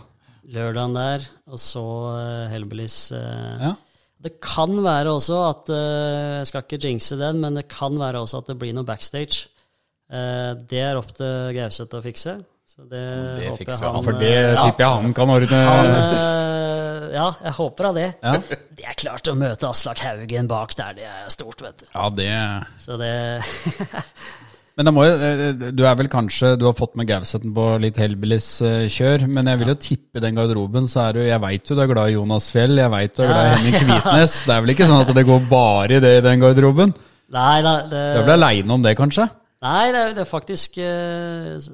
Lørdagen 0.52 0.96
der, 0.98 1.24
og 1.48 1.60
så 1.64 1.84
eh, 2.18 2.50
Hellbillies. 2.52 2.98
eh. 3.16 3.62
Ja. 3.70 3.74
Det 4.22 4.36
kan 4.44 4.76
være 4.84 5.14
også 5.16 5.38
at 5.48 5.70
eh, 5.74 6.34
Jeg 6.42 6.50
skal 6.52 6.66
ikke 6.66 6.82
jinxe 6.84 7.16
den, 7.18 7.40
men 7.42 7.56
det 7.58 7.64
kan 7.72 7.96
være 7.98 8.20
også 8.22 8.42
at 8.44 8.52
det 8.52 8.58
blir 8.62 8.76
noe 8.76 8.86
backstage. 8.86 9.48
Eh, 10.12 10.52
det 10.70 10.82
er 10.90 11.00
opp 11.00 11.14
til 11.16 11.54
Gauseth 11.56 11.96
å 11.98 12.04
fikse. 12.04 12.36
Så 12.72 12.84
det, 12.92 13.00
Det 13.40 13.48
håper 13.50 13.58
fikser 13.64 13.80
jeg 13.80 13.88
han 13.88 13.96
han, 13.96 14.06
For 14.06 14.20
det 14.20 14.34
ja, 14.36 14.62
tipper 14.68 14.86
jeg 14.86 15.02
han 15.06 15.16
kan 15.18 15.34
ordne. 15.38 15.64
han, 15.72 15.90
eh, 15.96 17.08
ja, 17.16 17.26
jeg 17.48 17.56
håper 17.58 17.88
da 17.88 17.92
det. 17.98 18.06
Ja. 18.22 18.36
Det 18.82 18.86
er 18.92 19.00
klart 19.00 19.28
å 19.32 19.36
møte 19.40 19.72
Aslak 19.72 20.04
Haugen 20.06 20.48
bak 20.52 20.76
der, 20.80 20.94
det 21.00 21.08
er 21.10 21.32
stort, 21.34 21.64
vet 21.64 21.82
du. 21.84 21.88
ja, 21.96 22.06
det 22.20 22.30
Så 22.84 23.00
det 23.02 23.12
Men 24.82 24.96
må 24.96 25.04
jo, 25.06 25.14
eh, 25.22 25.72
du 25.78 25.84
er 25.86 25.98
vel 26.00 26.08
kanskje 26.10 26.56
Du 26.58 26.64
har 26.66 26.74
fått 26.78 26.96
med 26.98 27.06
Gauseten 27.10 27.52
på 27.54 27.66
litt 27.84 28.00
Hellbillies-kjør, 28.02 29.28
men 29.30 29.50
jeg 29.52 29.60
vil 29.62 29.70
jo 29.74 29.76
tippe 29.86 30.24
den 30.24 30.40
garderoben, 30.40 30.88
så 30.90 31.04
er 31.10 31.18
du 31.18 31.22
Jeg 31.22 31.42
veit 31.44 31.70
jo 31.70 31.78
du 31.78 31.84
er 31.84 31.92
glad 31.92 32.10
i 32.10 32.16
Jonas 32.16 32.48
Fjell, 32.54 32.74
jeg 32.82 32.90
veit 32.94 33.14
du 33.14 33.22
er 33.24 33.30
glad 33.30 33.46
i 33.46 33.52
Henning 33.56 33.78
Kvitnes. 33.84 34.40
Det 34.48 34.56
er 34.56 34.64
vel 34.66 34.74
ikke 34.74 34.88
sånn 34.90 35.04
at 35.06 35.14
det 35.20 35.26
går 35.30 35.46
bare 35.52 36.00
i 36.00 36.02
det 36.04 36.14
i 36.18 36.24
den 36.26 36.42
garderoben? 36.42 36.96
Nei, 37.32 37.58
da, 37.64 37.76
det, 37.86 38.02
Du 38.16 38.22
er 38.24 38.28
vel 38.32 38.36
aleine 38.40 38.76
om 38.80 38.82
det, 38.88 38.96
kanskje? 39.00 39.28
nei, 39.62 39.92
det, 39.94 40.00
er, 40.02 40.16
det 40.18 40.24
er 40.24 40.30
faktisk 40.32 40.80
eh, 40.82 41.68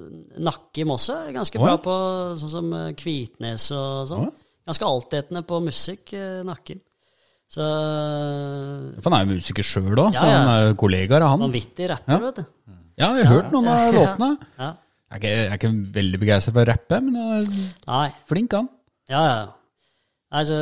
Nakkim 0.43 0.91
også 0.91 1.22
ganske 1.32 1.62
bra 1.62 1.78
på 1.80 1.93
sånn 2.41 2.51
som 2.51 2.74
eh, 2.76 2.89
Kvitnes 2.99 3.70
og 3.78 4.03
sånn. 4.12 4.28
Ganske 4.68 4.89
altetende 4.89 5.45
på 5.47 5.62
musikk, 5.64 6.12
eh, 6.12 6.41
Nakkim. 6.43 6.82
Så 7.47 7.64
For 7.64 9.08
han 9.08 9.16
er 9.22 9.24
jo 9.24 9.38
musiker 9.38 9.64
sjøl 9.64 9.93
òg, 9.95 10.12
Ja, 10.12 10.20
så 10.20 10.28
han 10.28 10.49
er 10.51 10.66
jo 10.66 10.74
kollegaer 10.84 11.24
av 11.24 11.32
han. 11.38 11.45
vanvittig 11.47 11.88
rapper, 11.93 12.26
vet 12.26 12.41
du. 12.41 12.74
Ja, 12.97 13.11
jeg 13.13 13.27
har 13.27 13.35
hørt 13.35 13.51
noen 13.53 13.67
av 13.69 13.93
låtene. 13.93 14.29
Ja. 14.57 14.71
Jeg 15.07 15.13
er 15.13 15.19
ikke, 15.21 15.29
jeg 15.31 15.47
er 15.47 15.59
ikke 15.59 15.69
veldig 15.95 16.19
begeistret 16.19 16.55
for 16.55 16.63
å 16.63 16.67
rappe, 16.67 16.97
men 17.05 17.15
jeg 17.15 17.43
er 17.45 17.67
Nei. 17.87 18.07
flink, 18.27 18.55
han. 18.57 18.67
Ja, 19.07 19.21
ja. 19.23 19.43
Altså, 20.35 20.57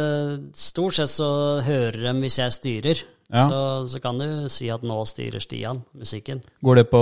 stort 0.54 0.98
sett 1.00 1.10
så 1.10 1.30
hører 1.66 1.98
de 2.04 2.14
hvis 2.22 2.38
jeg 2.38 2.54
styrer. 2.54 3.02
Ja. 3.34 3.48
Så, 3.50 3.62
så 3.96 4.02
kan 4.04 4.20
du 4.22 4.28
si 4.54 4.68
at 4.70 4.84
nå 4.86 5.00
styrer 5.10 5.42
Stian 5.42 5.80
musikken. 5.98 6.44
Går 6.62 6.84
det 6.84 6.86
på 6.92 7.02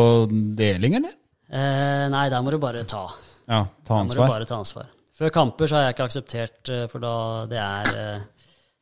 deling, 0.56 0.96
eller? 1.02 1.18
Eh, 1.52 2.06
nei, 2.14 2.28
der 2.32 2.46
må 2.46 2.54
du 2.54 2.60
bare 2.64 2.86
ta. 2.88 3.04
Ja, 3.50 3.66
ta 3.84 4.00
ansvar. 4.00 4.14
Der 4.16 4.22
må 4.22 4.30
du 4.30 4.36
bare 4.38 4.48
ta 4.48 4.62
ansvar. 4.62 4.88
Før 5.14 5.34
kamper 5.34 5.70
så 5.70 5.78
har 5.78 5.90
jeg 5.90 5.98
ikke 5.98 6.08
akseptert, 6.08 6.62
eh, 6.72 6.86
for 6.94 7.04
da 7.04 7.16
det 7.52 7.60
er 7.60 7.92
eh, 8.06 8.24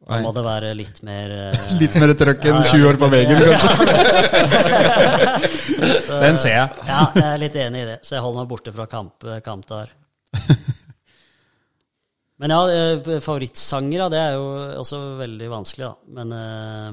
Da 0.01 0.17
må 0.23 0.31
det 0.33 0.41
være 0.43 0.71
litt 0.73 1.01
mer 1.05 1.29
uh, 1.53 1.73
Litt 1.81 1.95
mer 2.01 2.13
trøkk 2.17 2.45
enn 2.49 2.63
20 2.65 2.87
år 2.89 2.97
på 3.01 3.09
veien, 3.11 3.31
kanskje. 3.37 3.71
Den 6.23 6.39
ser 6.41 6.55
jeg. 6.55 6.67
Ja, 6.89 7.01
jeg 7.15 7.27
er 7.27 7.41
litt 7.41 7.57
enig 7.61 7.83
i 7.83 7.89
det, 7.93 7.97
så 8.05 8.17
jeg 8.17 8.23
holder 8.25 8.41
meg 8.41 8.49
borte 8.49 8.73
fra 8.75 8.87
kamp, 8.89 9.27
kampdager. 9.45 9.93
Men 12.41 12.49
ja, 12.55 12.61
eh, 12.73 13.19
favorittsangere, 13.21 14.09
det 14.09 14.19
er 14.19 14.31
jo 14.33 14.45
også 14.81 14.99
veldig 15.19 15.49
vanskelig, 15.51 15.85
da. 15.85 15.93
Men 16.17 16.33
uh, 16.33 16.89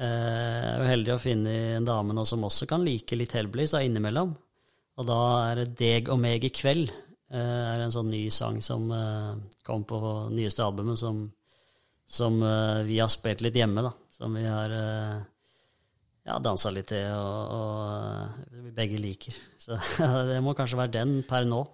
uh, 0.00 0.06
jeg 0.06 0.70
er 0.72 0.80
jo 0.80 0.90
heldig 0.94 1.12
å 1.12 1.20
finne 1.20 1.56
en 1.76 1.88
dame 1.88 2.16
nå 2.16 2.24
som 2.28 2.46
også 2.48 2.68
kan 2.70 2.84
like 2.86 3.18
litt 3.20 3.36
Hellbillies 3.36 3.76
da, 3.76 3.84
innimellom. 3.84 4.32
Og 4.96 5.04
da 5.04 5.20
er 5.50 5.60
det 5.60 5.74
'Deg 5.76 6.08
og 6.08 6.22
meg 6.22 6.44
i 6.48 6.52
kveld'. 6.56 6.88
Uh, 7.26 7.74
er 7.74 7.84
en 7.84 7.92
sånn 7.92 8.08
ny 8.08 8.28
sang 8.30 8.60
som 8.62 8.86
eh, 8.94 9.32
kom 9.66 9.82
på 9.84 9.98
nyeste 10.30 10.62
albumet, 10.62 10.96
som, 11.00 11.24
som 12.06 12.42
eh, 12.42 12.82
vi 12.86 13.00
har 13.02 13.10
spilt 13.12 13.42
litt 13.44 13.56
hjemme, 13.58 13.84
da. 13.84 13.92
Som 14.16 14.36
vi 14.38 14.46
har 14.46 14.72
eh, 14.72 15.16
ja, 16.26 16.38
dansa 16.42 16.72
litt 16.74 16.88
til, 16.90 17.06
og, 17.12 17.56
og 17.56 18.60
vi 18.64 18.74
begge 18.74 19.00
liker. 19.02 19.36
Så 19.66 19.78
det 20.30 20.42
må 20.44 20.56
kanskje 20.56 20.80
være 20.80 20.98
den 21.00 21.18
per 21.28 21.48
nå. 21.48 21.64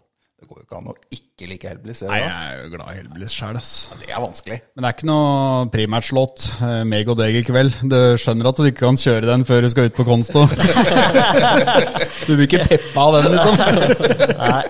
Det 0.43 0.49
går 0.51 0.59
jo 0.59 0.65
ikke 0.65 0.79
an 0.81 0.89
å 0.91 0.93
ikke 1.15 1.47
like 1.47 1.69
Helblis. 1.71 2.01
Nei, 2.09 2.17
jeg 2.19 2.31
er 2.33 2.57
jo 2.65 2.71
glad 2.73 2.89
i 2.91 2.97
Helblis 2.99 3.35
sjæl, 3.37 3.59
ass. 3.61 3.69
Det 4.01 4.09
er 4.11 4.19
vanskelig. 4.25 4.57
Men 4.75 4.83
det 4.83 4.89
er 4.89 4.97
ikke 4.97 5.07
noe 5.07 5.69
primatchlåt, 5.71 6.47
eh, 6.67 6.81
meg 6.91 7.13
og 7.13 7.21
deg 7.21 7.39
i 7.39 7.45
kveld. 7.47 7.79
Du 7.87 7.99
skjønner 8.19 8.51
at 8.51 8.59
du 8.59 8.67
ikke 8.67 8.83
kan 8.89 8.99
kjøre 8.99 9.29
den 9.29 9.47
før 9.47 9.63
du 9.63 9.71
skal 9.71 9.87
ut 9.87 9.95
på 10.01 10.07
Konsto. 10.09 10.43
du 12.27 12.33
blir 12.35 12.49
ikke 12.49 12.67
peppa 12.73 13.07
av 13.07 13.21
den, 13.21 13.37
liksom. 13.37 13.55
Nei, 14.43 14.65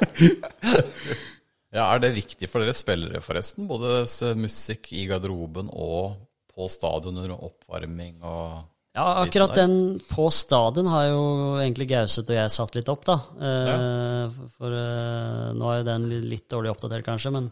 Ja, 1.72 1.86
Er 1.94 2.02
det 2.02 2.12
viktig 2.14 2.48
for 2.52 2.60
dere 2.60 2.74
spillere, 2.76 3.22
forresten? 3.24 3.64
Både 3.70 4.02
musikk 4.36 4.90
i 4.92 5.06
garderoben 5.08 5.70
og 5.72 6.18
på 6.52 6.66
stadion 6.68 7.16
under 7.16 7.32
oppvarming 7.48 8.18
og 8.20 8.68
Ja, 8.92 9.06
akkurat 9.22 9.54
den 9.56 9.98
på 10.04 10.26
stadion 10.36 10.90
har 10.92 11.06
jo 11.08 11.22
egentlig 11.62 11.86
Gauseth 11.88 12.28
og 12.28 12.36
jeg 12.36 12.52
satt 12.52 12.74
litt 12.76 12.90
opp, 12.92 13.06
da. 13.08 13.14
Eh, 13.40 14.26
For, 14.34 14.50
for 14.58 14.74
eh, 14.76 15.46
nå 15.56 15.70
er 15.72 15.78
jo 15.80 15.86
den 15.88 16.04
litt 16.28 16.44
dårlig 16.52 16.74
oppdatert, 16.74 17.06
kanskje, 17.06 17.32
men, 17.32 17.48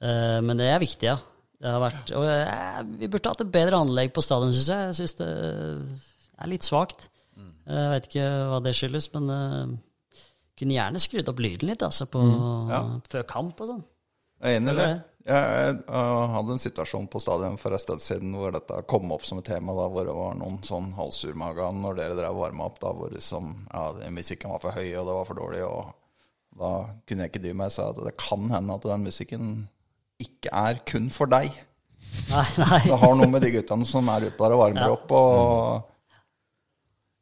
eh, 0.00 0.38
men 0.40 0.56
det 0.56 0.70
er 0.72 0.80
viktig, 0.80 1.10
ja. 1.10 1.18
Det 1.60 1.68
har 1.72 1.80
vært, 1.84 2.10
og 2.16 2.24
eh, 2.28 2.80
vi 3.02 3.08
burde 3.12 3.34
hatt 3.34 3.44
et 3.44 3.52
bedre 3.52 3.82
anlegg 3.84 4.14
på 4.16 4.24
stadion, 4.24 4.56
syns 4.56 4.72
jeg. 4.72 4.88
Jeg 4.88 4.96
syns 5.02 5.14
det 5.20 5.28
er 6.40 6.50
litt 6.54 6.64
svakt. 6.64 7.10
Jeg 7.66 7.92
vet 7.92 8.08
ikke 8.08 8.26
hva 8.48 8.58
det 8.64 8.72
skyldes, 8.78 9.10
men 9.12 9.30
kunne 10.56 10.76
gjerne 10.76 11.02
skrudd 11.02 11.28
opp 11.32 11.42
lyden 11.44 11.70
litt, 11.70 11.84
altså, 11.84 12.08
på, 12.10 12.22
før 13.10 13.28
kamp 13.28 13.60
og 13.60 13.70
sånn. 13.74 13.84
Jeg 14.40 14.56
er 14.56 14.60
enig 14.60 14.74
i 14.74 14.78
det. 14.78 14.88
Jeg. 14.88 15.04
Jeg 15.26 15.78
hadde 15.90 16.54
en 16.54 16.60
situasjon 16.62 17.08
på 17.10 17.18
stadion 17.18 17.56
for 17.58 17.74
en 17.74 17.80
stund 17.82 18.02
siden 18.04 18.34
hvor 18.38 18.52
dette 18.54 18.76
kom 18.86 19.10
opp 19.10 19.24
som 19.26 19.40
et 19.40 19.48
tema, 19.48 19.74
da, 19.74 19.88
hvor 19.90 20.06
det 20.06 20.14
var 20.14 20.36
noen 20.38 20.60
sånn 20.62 20.92
halvsurmaga 20.94 21.72
når 21.74 21.98
dere 21.98 22.18
drev 22.20 22.36
varma 22.38 22.68
opp, 22.68 22.76
da, 22.78 22.92
hvor 22.94 23.10
liksom, 23.10 23.48
ja, 23.72 23.88
musikken 24.14 24.54
var 24.54 24.62
for 24.62 24.76
høy 24.76 24.86
og 24.92 25.08
det 25.08 25.16
var 25.16 25.26
for 25.26 25.40
dårlig. 25.40 25.64
og 25.66 26.60
Da 26.60 26.70
kunne 27.08 27.26
jeg 27.26 27.32
ikke 27.32 27.42
dy 27.42 27.56
meg. 27.58 27.72
Jeg 27.72 27.78
sa 27.80 27.88
at 27.90 27.98
det 28.06 28.14
kan 28.22 28.46
hende 28.54 28.78
at 28.78 28.86
den 28.86 29.08
musikken 29.08 29.50
ikke 30.22 30.54
er 30.54 30.78
kun 30.86 31.10
for 31.10 31.32
deg. 31.32 31.50
Nei, 32.30 32.46
nei. 32.62 32.80
Det 32.86 33.00
har 33.02 33.18
noe 33.18 33.28
med 33.28 33.42
de 33.42 33.50
guttene 33.56 33.88
som 33.88 34.06
er 34.14 34.28
ute 34.28 34.38
der 34.38 34.54
og 34.54 34.62
varmer 34.62 34.94
opp. 34.94 35.10
og... 35.10 35.92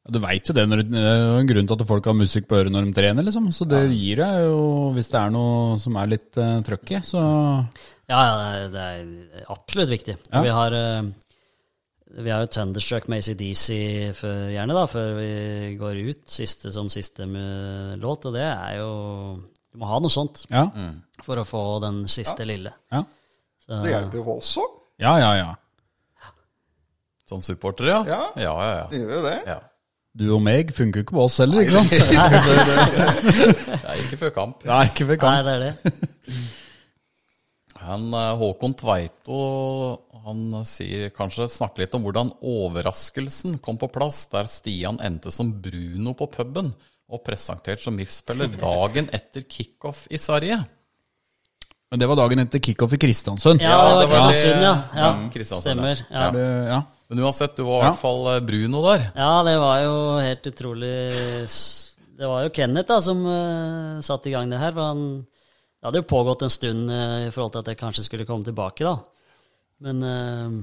Du 0.04 0.18
veit 0.20 0.44
jo 0.44 0.52
det, 0.52 0.66
når, 0.68 0.82
det 0.84 1.00
er 1.00 1.22
jo 1.22 1.36
en 1.40 1.48
grunn 1.48 1.68
til 1.68 1.80
at 1.80 1.88
folk 1.88 2.06
har 2.10 2.16
musikk 2.18 2.44
på 2.50 2.58
øret 2.58 2.72
når 2.72 2.90
de 2.90 2.96
trener, 2.98 3.24
liksom. 3.24 3.46
Så 3.56 3.64
det 3.64 3.86
gir 3.88 4.20
deg 4.20 4.42
jo, 4.50 4.58
hvis 4.92 5.08
det 5.08 5.16
er 5.16 5.32
noe 5.32 5.78
som 5.80 5.96
er 5.96 6.10
litt 6.12 6.36
uh, 6.36 6.58
trøkk 6.66 6.92
i, 6.92 7.00
så 7.08 7.22
Ja, 8.12 8.18
ja, 8.20 8.66
det 8.68 8.82
er, 8.84 9.08
absolutt 9.54 9.94
viktig. 9.94 10.18
Ja. 10.28 10.44
Vi 10.44 10.52
har 10.52 10.76
uh, 10.76 11.08
vi 12.20 12.30
har 12.30 12.44
jo 12.44 12.52
Thunderstruck 12.52 13.08
med 13.08 13.24
ACDC 13.24 13.64
før, 14.20 14.44
gjerne, 14.52 14.76
da, 14.76 14.84
før 14.92 15.16
vi 15.16 15.32
går 15.80 16.04
ut, 16.12 16.22
siste 16.30 16.70
som 16.74 16.92
siste 16.92 17.24
låt. 17.26 18.28
Og 18.28 18.36
det 18.36 18.44
er 18.44 18.76
jo 18.82 18.92
Du 19.72 19.80
må 19.80 19.88
ha 19.90 19.98
noe 20.04 20.12
sånt 20.12 20.44
ja. 20.52 20.68
for 21.24 21.40
å 21.40 21.48
få 21.48 21.64
den 21.82 22.04
siste 22.12 22.44
lille. 22.46 22.70
Ja, 22.92 23.02
Så, 23.64 23.80
Det 23.82 23.96
hjelper 23.96 24.20
jo 24.20 24.36
også. 24.36 24.68
ja, 25.02 25.16
ja. 25.18 25.32
ja. 25.40 26.30
Som 27.26 27.42
supportere, 27.42 27.88
ja? 27.88 28.02
Ja. 28.04 28.24
ja, 28.36 28.52
ja, 28.52 28.74
ja. 28.82 28.90
Det 28.92 29.00
gjør 29.00 29.16
jo 29.16 29.22
det. 29.32 29.38
ja. 29.48 29.62
Du 30.14 30.28
og 30.30 30.42
meg 30.46 30.70
funker 30.74 31.00
jo 31.00 31.04
ikke 31.08 31.16
på 31.16 31.24
oss 31.26 31.40
heller, 31.42 31.64
ikke 31.64 31.74
sant? 31.74 31.90
Det 33.66 33.80
er 33.82 34.02
ikke 34.04 34.18
før 34.20 34.34
kamp. 34.36 34.62
Nei, 34.68 34.84
ikke 34.92 35.08
før 35.08 35.18
kamp. 35.24 35.32
Nei, 35.32 35.42
det 35.42 35.54
er 35.54 35.60
det. 35.64 35.74
Han, 37.84 38.06
eh, 38.16 38.30
Håkon 38.40 38.76
Tveito 38.78 39.40
han 40.24 40.62
sier 40.64 41.10
kanskje 41.12 41.50
snakke 41.52 41.82
litt 41.82 41.94
om 41.98 42.06
hvordan 42.06 42.30
overraskelsen 42.48 43.58
kom 43.64 43.76
på 43.80 43.90
plass 43.92 44.22
der 44.32 44.48
Stian 44.48 44.96
endte 45.04 45.32
som 45.34 45.50
Bruno 45.60 46.14
på 46.16 46.30
puben 46.32 46.70
og 47.12 47.20
presentert 47.26 47.82
som 47.82 47.92
MIF-spiller 47.98 48.48
dagen 48.56 49.10
etter 49.12 49.44
kickoff 49.44 50.06
i 50.08 50.20
Sverige. 50.22 50.62
Men 51.92 52.00
det 52.00 52.08
var 52.08 52.18
dagen 52.22 52.40
etter 52.40 52.62
kickoff 52.64 52.94
i 52.96 53.02
Kristiansund. 53.02 53.60
Ja, 53.60 53.76
det 54.00 54.08
var 54.08 54.30
Kristiansund, 54.30 54.64
ja. 54.64 54.74
ja. 54.96 55.10
Kristiansund. 55.34 55.68
Stemmer. 55.68 56.06
Ja. 56.08 56.30
Det, 56.32 56.46
ja. 56.70 56.80
Men 57.10 57.20
uansett, 57.20 57.56
du 57.56 57.66
var 57.66 57.82
i 57.82 57.86
hvert 57.88 58.00
fall 58.00 58.28
eh, 58.32 58.42
Bruno 58.44 58.80
der. 58.86 59.08
ja, 59.12 59.32
det 59.44 59.54
var 59.60 59.80
jo 59.84 59.96
helt 60.24 60.46
utrolig 60.48 60.92
Det 62.16 62.30
var 62.30 62.46
jo 62.46 62.52
Kenneth 62.54 62.88
da 62.88 63.00
som 63.04 63.20
uh, 63.26 64.00
satte 64.04 64.30
i 64.30 64.34
gang 64.34 64.48
det 64.52 64.60
her. 64.60 64.72
For 64.72 64.88
han, 64.88 65.02
det 65.20 65.88
hadde 65.88 66.00
jo 66.00 66.12
pågått 66.14 66.46
en 66.46 66.54
stund 66.54 66.88
uh, 66.88 67.26
i 67.26 67.32
forhold 67.34 67.56
til 67.56 67.64
at 67.64 67.72
jeg 67.72 67.80
kanskje 67.82 68.06
skulle 68.06 68.28
komme 68.28 68.46
tilbake, 68.46 68.86
da. 68.86 68.96
Men 69.84 70.00
uh, 70.00 70.62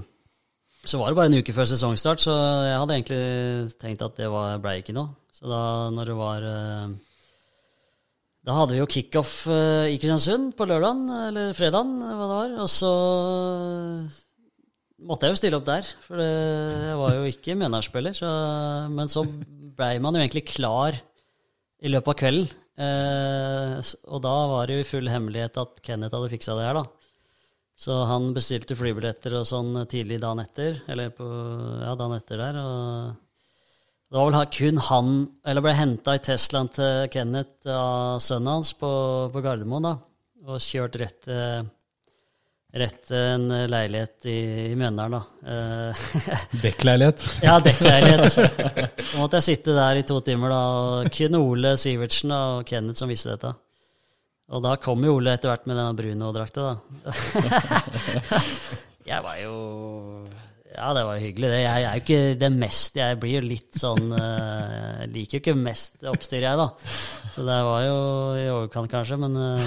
så 0.82 0.98
var 0.98 1.12
det 1.12 1.20
bare 1.20 1.30
en 1.30 1.44
uke 1.44 1.54
før 1.54 1.70
sesongstart, 1.70 2.24
så 2.24 2.34
jeg 2.66 2.80
hadde 2.82 2.98
egentlig 2.98 3.78
tenkt 3.84 4.02
at 4.08 4.18
det 4.18 4.32
var, 4.34 4.58
ble 4.64 4.80
ikke 4.82 4.98
noe. 4.98 5.14
Så 5.36 5.46
da 5.52 5.62
når 5.94 6.10
det 6.10 6.18
var 6.18 6.48
uh, 6.48 6.98
Da 8.48 8.58
hadde 8.58 8.74
vi 8.74 8.82
jo 8.82 8.90
kickoff 8.90 9.36
i 9.46 10.00
Kristiansund 10.02 10.56
på 10.58 10.66
lørdagen, 10.66 11.06
eller 11.28 11.54
fredagen, 11.54 12.00
hva 12.02 12.26
det 12.26 12.40
var. 12.40 12.56
Og 12.66 12.72
så 12.72 12.94
måtte 15.08 15.28
jeg 15.28 15.34
jo 15.34 15.40
stille 15.40 15.60
opp 15.60 15.68
der, 15.68 15.88
for 16.06 16.22
jeg 16.22 16.98
var 17.02 17.16
jo 17.18 17.30
ikke 17.30 17.58
medspiller. 17.60 18.18
Men 18.94 19.12
så 19.12 19.26
blei 19.26 19.96
man 20.04 20.18
jo 20.18 20.24
egentlig 20.24 20.48
klar 20.52 20.98
i 21.82 21.92
løpet 21.92 22.14
av 22.14 22.20
kvelden. 22.22 22.50
Eh, 22.82 23.78
og 24.10 24.22
da 24.24 24.36
var 24.50 24.68
det 24.68 24.78
jo 24.78 24.84
i 24.86 24.88
full 24.88 25.10
hemmelighet 25.12 25.60
at 25.62 25.82
Kenneth 25.86 26.16
hadde 26.16 26.32
fiksa 26.32 26.56
det 26.58 26.68
her, 26.70 26.80
da. 26.80 26.86
Så 27.82 27.98
han 28.06 28.30
bestilte 28.36 28.78
flybilletter 28.78 29.40
og 29.40 29.48
sånn 29.50 29.74
tidlig 29.90 30.20
dagen 30.22 30.44
etter, 30.44 30.84
eller 30.92 31.10
på, 31.18 31.26
ja, 31.82 31.96
dagen 31.98 32.18
etter 32.20 32.42
der. 32.42 32.62
og 32.62 33.20
det 34.12 34.20
var 34.20 34.28
vel 34.28 34.48
kun 34.52 34.80
han, 34.90 35.12
eller 35.48 35.64
ble 35.64 35.72
henta 35.72 36.18
i 36.18 36.22
Teslaen 36.22 36.68
til 36.76 37.06
Kenneth 37.14 37.70
av 37.72 38.20
sønnen 38.20 38.58
hans 38.58 38.74
på, 38.76 38.90
på 39.32 39.44
Gardermoen, 39.44 39.88
da. 39.88 39.94
Og 40.52 40.60
kjørt 40.60 40.98
rett 41.00 41.22
til 41.24 41.70
rett 42.74 43.12
en 43.12 43.50
leilighet 43.68 44.26
i, 44.32 44.38
i 44.72 44.76
Mjøndalen, 44.80 45.18
da. 45.18 45.50
Eh, 45.52 46.04
Dekkleilighet. 46.64 47.26
ja, 47.44 47.58
dekkleilighet. 47.60 48.38
Så 49.12 49.20
måtte 49.20 49.42
jeg 49.42 49.48
sitte 49.50 49.76
der 49.76 50.00
i 50.00 50.06
to 50.08 50.22
timer, 50.24 50.54
da, 50.54 50.62
og 50.78 51.12
kun 51.16 51.36
Ole 51.42 51.76
Sivertsen 51.80 52.32
da, 52.32 52.40
og 52.56 52.70
Kenneth 52.70 53.02
som 53.02 53.12
visste 53.12 53.34
dette. 53.36 53.52
Og 54.52 54.64
da 54.64 54.76
kom 54.84 55.04
jo 55.08 55.18
Ole 55.20 55.36
etter 55.36 55.52
hvert 55.52 55.68
med 55.68 55.80
denne 55.80 55.96
Bruno-drakta, 55.96 56.72
da. 56.72 57.14
jeg 59.12 59.24
var 59.24 59.38
jo 59.44 59.54
Ja, 60.72 60.94
det 60.96 61.02
var 61.04 61.18
hyggelig, 61.20 61.50
det. 61.52 61.58
Jeg 61.66 61.84
er 61.84 61.96
jo 61.98 62.02
ikke 62.02 62.20
det 62.40 62.50
mest 62.56 62.96
Jeg 62.96 63.18
blir 63.20 63.34
jo 63.36 63.42
litt 63.44 63.76
sånn 63.76 64.14
eh, 64.16 65.02
Jeg 65.02 65.10
liker 65.12 65.36
jo 65.36 65.42
ikke 65.42 65.56
mest 65.60 66.06
oppstyr, 66.08 66.46
jeg, 66.46 66.56
da. 66.62 66.68
Så 67.36 67.44
det 67.44 67.58
var 67.68 67.82
jo 67.84 67.98
i 68.40 68.46
overkant, 68.54 68.88
kanskje, 68.94 69.18
men 69.20 69.36
eh, 69.36 69.66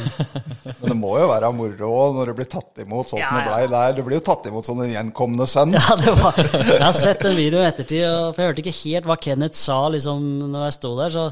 Men 0.81 0.95
det 0.95 0.97
må 0.97 1.13
jo 1.21 1.29
være 1.29 1.51
moro 1.57 1.91
når 2.17 2.33
du 2.33 2.37
blir 2.41 2.49
tatt 2.57 2.81
imot 2.87 3.11
sånn 3.13 3.21
som 3.21 3.25
Ja, 3.25 3.35
det 3.37 3.51
blei 3.53 3.69
der. 3.75 3.97
Du 3.99 4.03
blir 4.09 4.17
jo 4.23 4.25
tatt 4.31 4.49
imot 4.49 4.65
som 4.69 4.81
en 4.81 4.93
gjenkomne 4.95 5.45
sønn. 5.51 5.77
Ja, 5.77 5.99
det 6.01 6.17
var, 6.23 6.41
jeg 6.41 6.81
har 6.87 6.97
sett 6.97 7.21
den 7.27 7.37
videoen 7.37 7.67
i 7.67 7.71
ettertid, 7.75 8.07
og- 8.09 8.31
for 8.33 8.41
jeg 8.43 8.51
hørte 8.55 8.65
ikke 8.65 8.79
helt 8.81 9.11
hva 9.13 9.21
Kenneth 9.29 9.61
sa 9.61 9.83
liksom, 9.93 10.25
når 10.49 10.71
jeg 10.71 10.79
sto 10.81 10.95
der. 11.03 11.13
så 11.19 11.27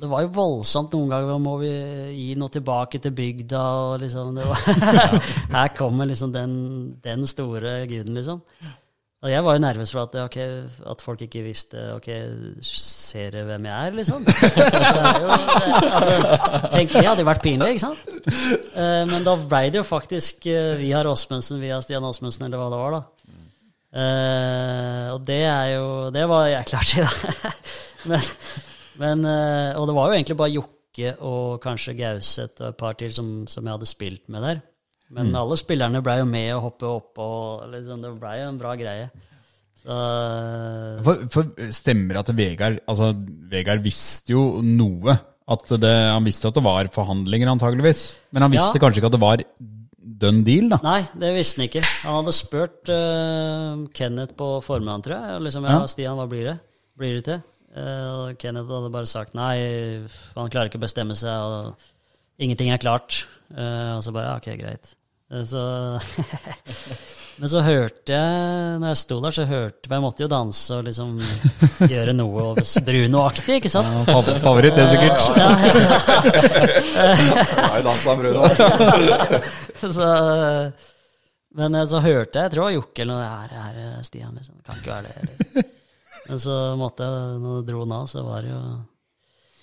det 0.00 0.08
var 0.08 0.22
jo 0.24 0.30
voldsomt 0.32 0.94
noen 0.96 1.10
ganger. 1.12 1.40
Må 1.44 1.58
vi 1.60 1.70
gi 2.16 2.28
noe 2.40 2.48
tilbake 2.48 2.96
til 3.04 3.12
bygda? 3.12 3.60
og 3.84 3.98
liksom, 4.00 4.30
det 4.38 4.46
var, 4.48 4.62
Her 5.58 5.74
kommer 5.76 6.08
liksom 6.08 6.32
den, 6.32 6.54
den 7.04 7.26
store 7.28 7.82
guden, 7.90 8.16
liksom. 8.16 8.40
Og 9.20 9.28
jeg 9.28 9.44
var 9.44 9.56
jo 9.56 9.60
nervøs 9.60 9.90
for 9.92 10.06
at, 10.06 10.14
okay, 10.22 10.62
at 10.88 11.02
folk 11.04 11.20
ikke 11.26 11.42
visste 11.44 11.80
Ok, 11.92 12.06
ser 12.64 13.34
du 13.34 13.42
hvem 13.44 13.66
jeg 13.68 13.88
er, 13.88 13.96
liksom? 13.98 14.24
Jo, 15.20 15.34
altså, 15.34 16.14
tenk, 16.72 16.94
det 16.94 17.04
hadde 17.04 17.20
jo 17.20 17.28
vært 17.28 17.44
pinlig, 17.44 17.74
ikke 17.74 17.84
sant? 17.84 18.14
Eh, 18.72 19.02
men 19.10 19.26
da 19.26 19.34
blei 19.36 19.66
det 19.68 19.82
jo 19.82 19.84
faktisk 19.84 20.48
eh, 20.48 20.72
via 20.80 21.02
Rosmensen, 21.04 21.60
via 21.60 21.82
Stian 21.84 22.06
Åsmundsen, 22.08 22.46
eller 22.48 22.62
hva 22.62 22.70
det 22.72 22.80
var, 22.80 22.96
da. 22.96 23.36
Eh, 24.00 25.06
og 25.10 25.24
det 25.26 25.40
er 25.50 25.68
jo 25.72 25.86
Det 26.14 26.22
var 26.30 26.44
jeg 26.46 26.68
klar 26.70 26.88
til, 26.88 27.04
da. 27.04 27.52
men, 28.14 28.28
men, 29.02 29.30
og 29.76 29.88
det 29.90 29.98
var 29.98 30.08
jo 30.08 30.16
egentlig 30.16 30.40
bare 30.40 30.54
Jokke 30.56 31.14
og 31.28 31.60
kanskje 31.60 31.98
Gauseth 31.98 32.62
og 32.62 32.72
et 32.72 32.80
par 32.80 32.96
til 32.96 33.12
som, 33.12 33.42
som 33.50 33.68
jeg 33.68 33.76
hadde 33.76 33.92
spilt 33.92 34.24
med 34.32 34.48
der. 34.48 34.64
Men 35.10 35.34
alle 35.34 35.58
spillerne 35.58 36.02
ble 36.06 36.20
jo 36.20 36.28
med 36.30 36.52
å 36.54 36.62
hoppe 36.68 36.86
opp, 36.86 37.18
og 37.18 37.66
liksom, 37.72 38.02
det 38.04 38.12
ble 38.20 38.36
jo 38.38 38.46
en 38.52 38.60
bra 38.60 38.76
greie. 38.78 39.08
Så 39.80 39.96
For, 41.06 41.24
for 41.32 41.70
stemmer 41.72 42.18
at 42.20 42.28
Vegard 42.36 42.82
Altså, 42.84 43.14
Vegard 43.48 43.80
visste 43.80 44.34
jo 44.34 44.60
noe. 44.60 45.16
Det, 45.50 45.90
han 45.90 46.26
visste 46.26 46.50
at 46.50 46.54
det 46.54 46.62
var 46.62 46.90
forhandlinger, 46.94 47.48
antageligvis. 47.50 48.04
Men 48.30 48.44
han 48.46 48.52
visste 48.52 48.76
Ja. 48.76 48.82
kanskje 48.84 49.00
ikke 49.00 49.10
at 49.10 49.16
det 49.16 49.22
var 49.24 49.42
done 50.20 50.44
deal, 50.46 50.68
da. 50.70 50.78
Nei, 50.84 51.00
det 51.18 51.32
visste 51.34 51.58
han 51.58 51.66
ikke. 51.70 51.82
Han 52.04 52.18
hadde 52.20 52.34
spurt 52.36 52.92
uh, 52.92 53.80
Kenneth 53.96 54.36
på 54.38 54.50
formiddagen, 54.62 55.06
tror 55.06 55.16
jeg. 55.16 55.40
Liksom, 55.48 55.66
ja. 55.66 55.80
Stian, 55.90 56.20
hva 56.20 56.28
blir 56.30 56.52
det? 56.52 56.56
Blir 57.00 57.18
det 57.18 57.24
til? 57.26 57.42
Uh, 57.74 58.30
Kenneth 58.38 58.70
hadde 58.70 58.92
bare 58.94 59.10
sagt 59.10 59.34
nei, 59.38 59.56
han 60.36 60.52
klarer 60.52 60.70
ikke 60.70 60.78
å 60.78 60.86
bestemme 60.86 61.16
seg, 61.18 61.34
og 61.34 62.42
ingenting 62.42 62.70
er 62.70 62.82
klart. 62.82 63.24
Uh, 63.50 63.96
og 63.96 64.04
så 64.06 64.14
bare 64.14 64.36
ok, 64.38 64.52
greit. 64.60 64.92
Eh, 65.30 65.44
så 65.44 65.62
Men 67.40 67.48
så 67.48 67.60
hørte 67.64 68.12
jeg, 68.12 68.78
når 68.82 68.88
jeg 68.90 68.96
sto 69.00 69.16
der, 69.24 69.32
så 69.32 69.44
hørte 69.48 69.88
For 69.88 69.94
jeg 69.96 70.02
måtte 70.04 70.20
jo 70.26 70.28
danse 70.28 70.76
og 70.76 70.84
liksom 70.84 71.14
gjøre 71.92 72.12
noe 72.12 72.52
Bruno-aktig, 72.84 73.54
ikke 73.62 73.70
sant? 73.72 73.88
Ja, 74.10 74.20
Favoritt, 74.42 74.76
det 74.76 74.84
sikkert. 74.92 75.24
Nei, 77.64 77.80
dansa 77.86 78.12
Bruno. 78.20 78.44
så, 79.80 80.08
men 81.56 81.72
eh, 81.80 81.88
så 81.88 81.96
hørte 82.04 82.36
jeg, 82.36 82.44
jeg 82.44 82.52
tror 82.52 82.60
det 82.60 82.66
var 82.66 82.76
Jokke 82.76 83.00
eller 83.06 83.16
noe, 83.16 83.24
her, 83.40 83.48
her 83.64 83.74
er 83.86 84.04
Stian, 84.04 84.36
liksom. 84.36 84.60
Kan 84.66 84.76
ikke 84.82 84.92
være 84.98 85.08
det. 85.08 85.14
Eller. 85.22 85.32
Men 86.28 86.36
så 86.44 86.54
måtte 86.78 87.00
jeg, 87.08 87.16
når 87.40 87.50
jeg 87.56 87.64
dro 87.70 87.78
han 87.86 87.96
av, 87.96 88.04
så 88.10 88.18
var 88.26 88.38
det 88.44 88.50
jo 88.52 88.60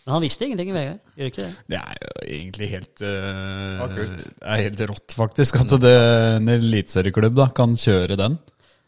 Men 0.08 0.14
han 0.16 0.24
visste 0.24 0.46
ingenting, 0.48 0.70
Vegard. 0.72 1.00
Gjør 1.20 1.28
ikke 1.28 1.44
det? 1.44 1.64
Det 1.68 1.80
er 1.82 1.98
jo 2.00 2.12
egentlig 2.38 2.68
helt 2.72 3.02
uh, 3.04 3.82
er 3.92 4.62
helt 4.62 4.84
rått, 4.88 5.16
faktisk, 5.20 5.58
at 5.60 5.74
det, 5.84 5.92
en 6.38 6.52
eliteserieklubb 6.54 7.42
kan 7.58 7.74
kjøre 7.76 8.16
den. 8.16 8.38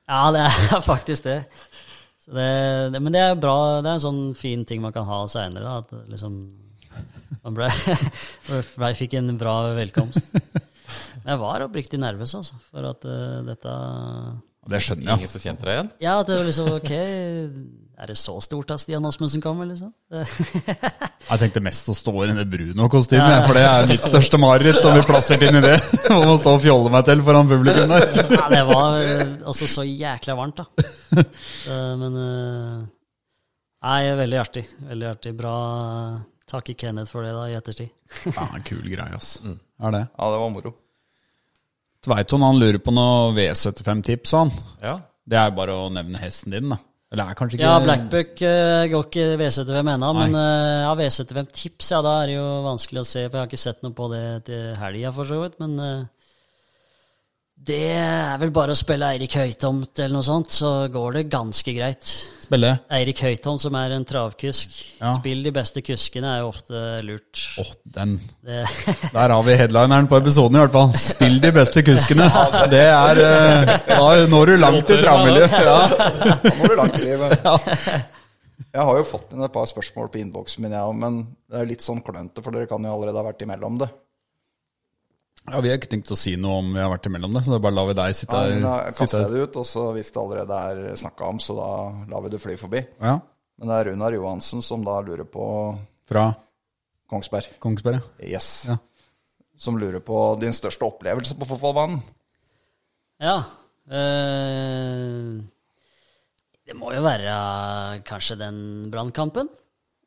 Ja, 0.07 0.21
det 0.31 0.45
er 0.47 0.79
faktisk 0.93 1.27
det. 1.27 1.41
Så 2.23 2.31
det, 2.37 2.47
det. 2.95 3.01
Men 3.03 3.11
det 3.11 3.25
er 3.25 3.35
bra, 3.35 3.57
det 3.83 3.91
er 3.91 3.97
en 3.97 4.05
sånn 4.05 4.23
fin 4.39 4.63
ting 4.63 4.79
man 4.85 4.95
kan 4.95 5.09
ha 5.11 5.19
seinere. 5.27 5.75
At 5.83 5.91
liksom 6.07 6.39
Man 7.43 7.57
ble, 7.57 7.67
ble, 8.79 8.93
fikk 8.95 9.19
en 9.19 9.35
bra 9.39 9.73
velkomst. 9.75 10.31
Men 10.31 11.33
jeg 11.33 11.43
var 11.43 11.67
oppriktig 11.67 11.99
nervøs, 11.99 12.31
altså, 12.39 12.63
for 12.71 12.93
at 12.93 13.03
uh, 13.03 13.41
dette 13.43 13.75
det 14.69 14.79
skjønner 14.85 15.03
jeg. 15.03 15.19
Ingen 15.19 15.31
som 15.31 15.43
kjente 15.43 15.65
deg 15.67 15.75
igjen? 15.75 15.93
Ja, 16.03 16.15
at 16.21 16.31
det 16.31 16.39
var 16.39 16.47
liksom 16.47 16.67
ok 16.77 16.91
Er 17.99 18.07
det 18.07 18.15
så 18.15 18.37
stort 18.39 18.69
at 18.71 18.79
Stian 18.79 19.03
Åsmundsen 19.03 19.41
kommer, 19.43 19.67
liksom? 19.67 19.89
Jeg 21.29 21.39
tenkte 21.41 21.61
mest 21.63 21.89
å 21.91 21.95
stå 21.97 22.13
i 22.23 22.29
det 22.31 22.45
Bruno-kostymet, 22.47 23.33
jeg, 23.33 23.41
for 23.49 23.59
det 23.59 23.63
er 23.67 23.89
mitt 23.91 24.05
største 24.07 24.39
mareritt. 24.39 24.79
Å 24.87 24.93
bli 24.95 25.03
plassert 25.05 25.43
inn 25.43 25.59
i 25.59 25.61
det. 25.65 25.75
Og 26.15 26.23
må 26.29 26.37
stå 26.39 26.53
og 26.55 26.63
fjolle 26.63 26.93
meg 26.93 27.03
til 27.09 27.21
foran 27.27 27.51
publikum 27.51 27.91
der. 27.91 28.07
ja, 28.39 28.45
det 28.53 28.63
var 28.71 28.95
eh, 29.03 29.35
altså 29.51 29.67
så 29.69 29.83
jækla 29.83 30.37
varmt, 30.39 30.63
da. 30.63 30.87
Eh, 31.19 31.93
Men 31.99 32.17
eh, 32.23 32.79
Nei, 33.83 34.01
veldig 34.23 34.39
artig. 34.41 34.63
Veldig 34.87 35.11
artig. 35.11 35.35
Bra. 35.43 35.53
Takk 36.49 36.71
i 36.71 36.79
Kenneth 36.79 37.11
for 37.13 37.27
det, 37.27 37.35
da, 37.35 37.45
i 37.51 37.59
ettertid. 37.59 37.91
Ja, 38.31 38.47
kul 38.65 38.83
greie, 38.87 39.11
ass. 39.19 39.35
Er 39.43 39.95
det. 39.95 40.05
Ja, 40.15 40.31
det 40.33 40.41
var 40.41 40.51
moro. 40.55 40.73
Tveiton 42.03 42.47
han 42.47 42.59
lurer 42.63 42.79
på 42.79 42.95
noe 42.95 43.33
V75-tips, 43.35 44.35
han. 44.39 44.55
Ja. 44.81 45.01
Det 45.29 45.37
er 45.37 45.51
bare 45.55 45.75
å 45.75 45.91
nevne 45.93 46.23
hesten 46.23 46.55
din, 46.55 46.71
da. 46.71 46.79
Eller 47.09 47.31
er 47.31 47.37
kanskje 47.37 47.57
ikke 47.57 47.65
Ja, 47.65 47.79
Blackbuck 47.81 48.41
uh, 48.45 48.83
går 48.91 49.07
ikke 49.07 49.25
V75 49.41 49.79
ennå, 49.95 50.09
men 50.13 50.35
uh, 50.37 50.85
ja, 50.85 50.91
V75-tips, 50.99 51.89
ja, 51.95 52.03
da 52.05 52.11
er 52.21 52.29
det 52.29 52.35
jo 52.35 52.47
vanskelig 52.67 53.01
å 53.01 53.07
se, 53.09 53.23
for 53.25 53.39
jeg 53.39 53.41
har 53.41 53.49
ikke 53.49 53.61
sett 53.63 53.81
noe 53.85 53.95
på 53.97 54.09
det 54.13 54.25
til 54.51 54.67
helga, 54.77 55.13
for 55.15 55.29
så 55.29 55.39
vidt. 55.41 55.57
Men 55.63 55.73
eh, 55.81 56.03
det 57.59 57.91
er 57.91 58.37
vel 58.39 58.51
bare 58.55 58.73
å 58.73 58.77
spille 58.77 59.07
Eirik 59.13 59.33
Høytomt 59.35 59.99
eller 59.99 60.15
noe 60.15 60.25
sånt, 60.25 60.53
så 60.55 60.69
går 60.89 61.17
det 61.17 61.23
ganske 61.29 61.73
greit. 61.75 62.11
Spille. 62.45 62.71
Eirik 62.95 63.19
Høytomt, 63.25 63.61
som 63.61 63.75
er 63.77 63.93
en 63.93 64.05
travkusk. 64.07 64.77
Ja. 65.01 65.11
Spill 65.17 65.43
de 65.45 65.51
beste 65.53 65.83
kuskene 65.85 66.31
er 66.31 66.39
jo 66.41 66.53
ofte 66.53 66.79
lurt. 67.05 67.43
Åh, 67.61 67.73
den. 67.99 68.15
Det, 68.47 68.63
Der 69.17 69.35
har 69.35 69.43
vi 69.45 69.57
headlineren 69.59 70.09
på 70.09 70.17
episoden, 70.21 70.57
i 70.57 70.63
hvert 70.63 70.77
fall. 70.77 70.95
Spill 70.97 71.37
de 71.43 71.51
beste 71.59 71.83
kuskene. 71.85 72.29
Det 72.71 72.85
er 72.87 73.23
eh, 73.25 73.75
Da 73.91 74.01
når 74.31 74.53
du 74.53 74.57
langt 74.63 74.95
i 74.95 75.01
travmiljøet. 75.03 75.59
Ja. 75.59 75.77
Da 75.91 76.55
når 76.63 76.73
du 76.73 76.79
langt 76.79 76.97
i 77.01 77.05
livet. 77.05 77.37
Jeg 78.69 78.85
har 78.85 78.97
jo 78.99 79.05
fått 79.07 79.31
inn 79.33 79.43
et 79.45 79.53
par 79.53 79.65
spørsmål 79.65 80.09
på 80.13 80.19
innboksen 80.19 80.61
min, 80.61 80.73
jeg 80.75 80.85
òg, 80.85 80.97
men 80.99 81.15
det 81.49 81.57
er 81.57 81.69
litt 81.71 81.81
sånn 81.81 82.03
klønete, 82.05 82.43
for 82.45 82.53
dere 82.53 82.67
kan 82.69 82.83
jo 82.85 82.91
allerede 82.93 83.17
ha 83.17 83.25
vært 83.25 83.41
imellom 83.41 83.79
det. 83.81 83.87
Ja, 85.47 85.61
Vi 85.63 85.69
har 85.71 85.77
ikke 85.79 85.89
tenkt 85.95 86.11
å 86.11 86.17
si 86.19 86.35
noe 86.35 86.59
om 86.61 86.73
vi 86.75 86.81
har 86.83 86.89
vært 86.91 87.07
imellom 87.09 87.33
det, 87.33 87.45
så 87.45 87.55
da 87.55 87.59
bare 87.63 87.73
lar 87.77 87.87
vi 87.89 87.95
deg 87.97 88.15
sitte 88.17 88.35
Ja, 88.35 88.49
her. 88.75 88.91
kaster 88.91 89.07
Sitte 89.07 89.21
jeg 89.23 89.31
det 89.33 89.43
ut, 89.47 89.55
og 89.61 89.65
så 89.65 89.85
hvis 89.95 90.11
det 90.13 90.21
allerede 90.21 90.59
er 90.71 90.95
snakka 90.99 91.29
om, 91.31 91.39
så 91.39 91.55
da 91.57 91.69
lar 92.11 92.21
vi 92.25 92.29
det 92.35 92.41
fly 92.43 92.57
forbi. 92.59 92.83
Ja, 93.01 93.15
Men 93.59 93.67
det 93.71 93.75
er 93.79 93.89
Runar 93.91 94.13
Johansen 94.15 94.61
som 94.63 94.83
da 94.85 94.99
lurer 95.01 95.25
på 95.27 95.45
fra 96.07 96.27
Kongsberg. 97.09 97.47
Kongsberg. 97.59 98.01
ja. 98.21 98.35
Yes. 98.37 98.65
Ja. 98.69 98.77
Som 99.59 99.75
lurer 99.79 99.99
på 99.99 100.39
din 100.39 100.53
største 100.55 100.85
opplevelse 100.87 101.35
på 101.39 101.47
fotballbanen. 101.49 102.01
ja. 103.19 103.39
Øh, 103.89 105.41
det 106.69 106.75
må 106.77 106.91
jo 106.93 107.01
være 107.01 108.03
kanskje 108.05 108.35
den 108.37 108.57
brannkampen. 108.93 109.49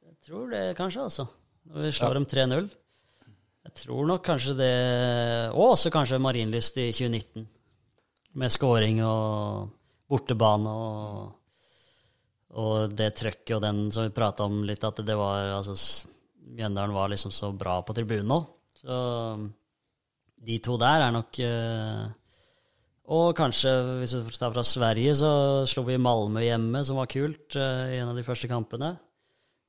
Jeg 0.06 0.14
tror 0.28 0.46
det, 0.52 0.76
kanskje, 0.78 1.02
altså. 1.08 1.26
Når 1.66 1.82
vi 1.88 1.90
slår 1.96 2.14
dem 2.14 2.26
3-0. 2.30 2.68
Jeg 3.62 3.74
tror 3.84 4.08
nok 4.08 4.24
kanskje 4.26 4.56
det 4.58 4.72
Og 5.54 5.72
også 5.72 5.92
kanskje 5.94 6.20
Marienlyst 6.22 6.80
i 6.82 6.88
2019. 6.90 7.46
Med 8.40 8.52
scoring 8.52 9.02
og 9.04 9.70
bortebane 10.08 10.72
og, 10.72 11.32
og 12.58 12.94
det 12.96 13.12
trøkket 13.16 13.54
og 13.56 13.62
den 13.64 13.84
som 13.92 14.06
vi 14.06 14.14
prata 14.16 14.46
om 14.48 14.62
litt, 14.64 14.84
at 14.84 15.02
det 15.04 15.16
var 15.16 15.58
altså, 15.58 15.76
Mjøndalen 16.52 16.96
var 16.96 17.12
liksom 17.12 17.32
så 17.32 17.52
bra 17.56 17.78
på 17.84 17.94
tribunen 17.96 18.28
nå. 18.28 18.38
Så 18.82 18.96
de 20.42 20.58
to 20.64 20.78
der 20.80 21.06
er 21.06 21.14
nok 21.14 21.38
eh, 21.44 22.02
Og 23.12 23.36
kanskje, 23.36 23.72
hvis 24.00 24.16
vi 24.16 24.34
tar 24.40 24.52
fra 24.54 24.64
Sverige, 24.66 25.14
så 25.18 25.30
slo 25.68 25.84
vi 25.86 26.00
Malmö 26.00 26.42
hjemme, 26.42 26.82
som 26.84 26.98
var 27.00 27.10
kult, 27.12 27.56
eh, 27.56 27.94
i 27.94 28.00
en 28.00 28.10
av 28.10 28.18
de 28.18 28.24
første 28.26 28.48
kampene. 28.50 28.94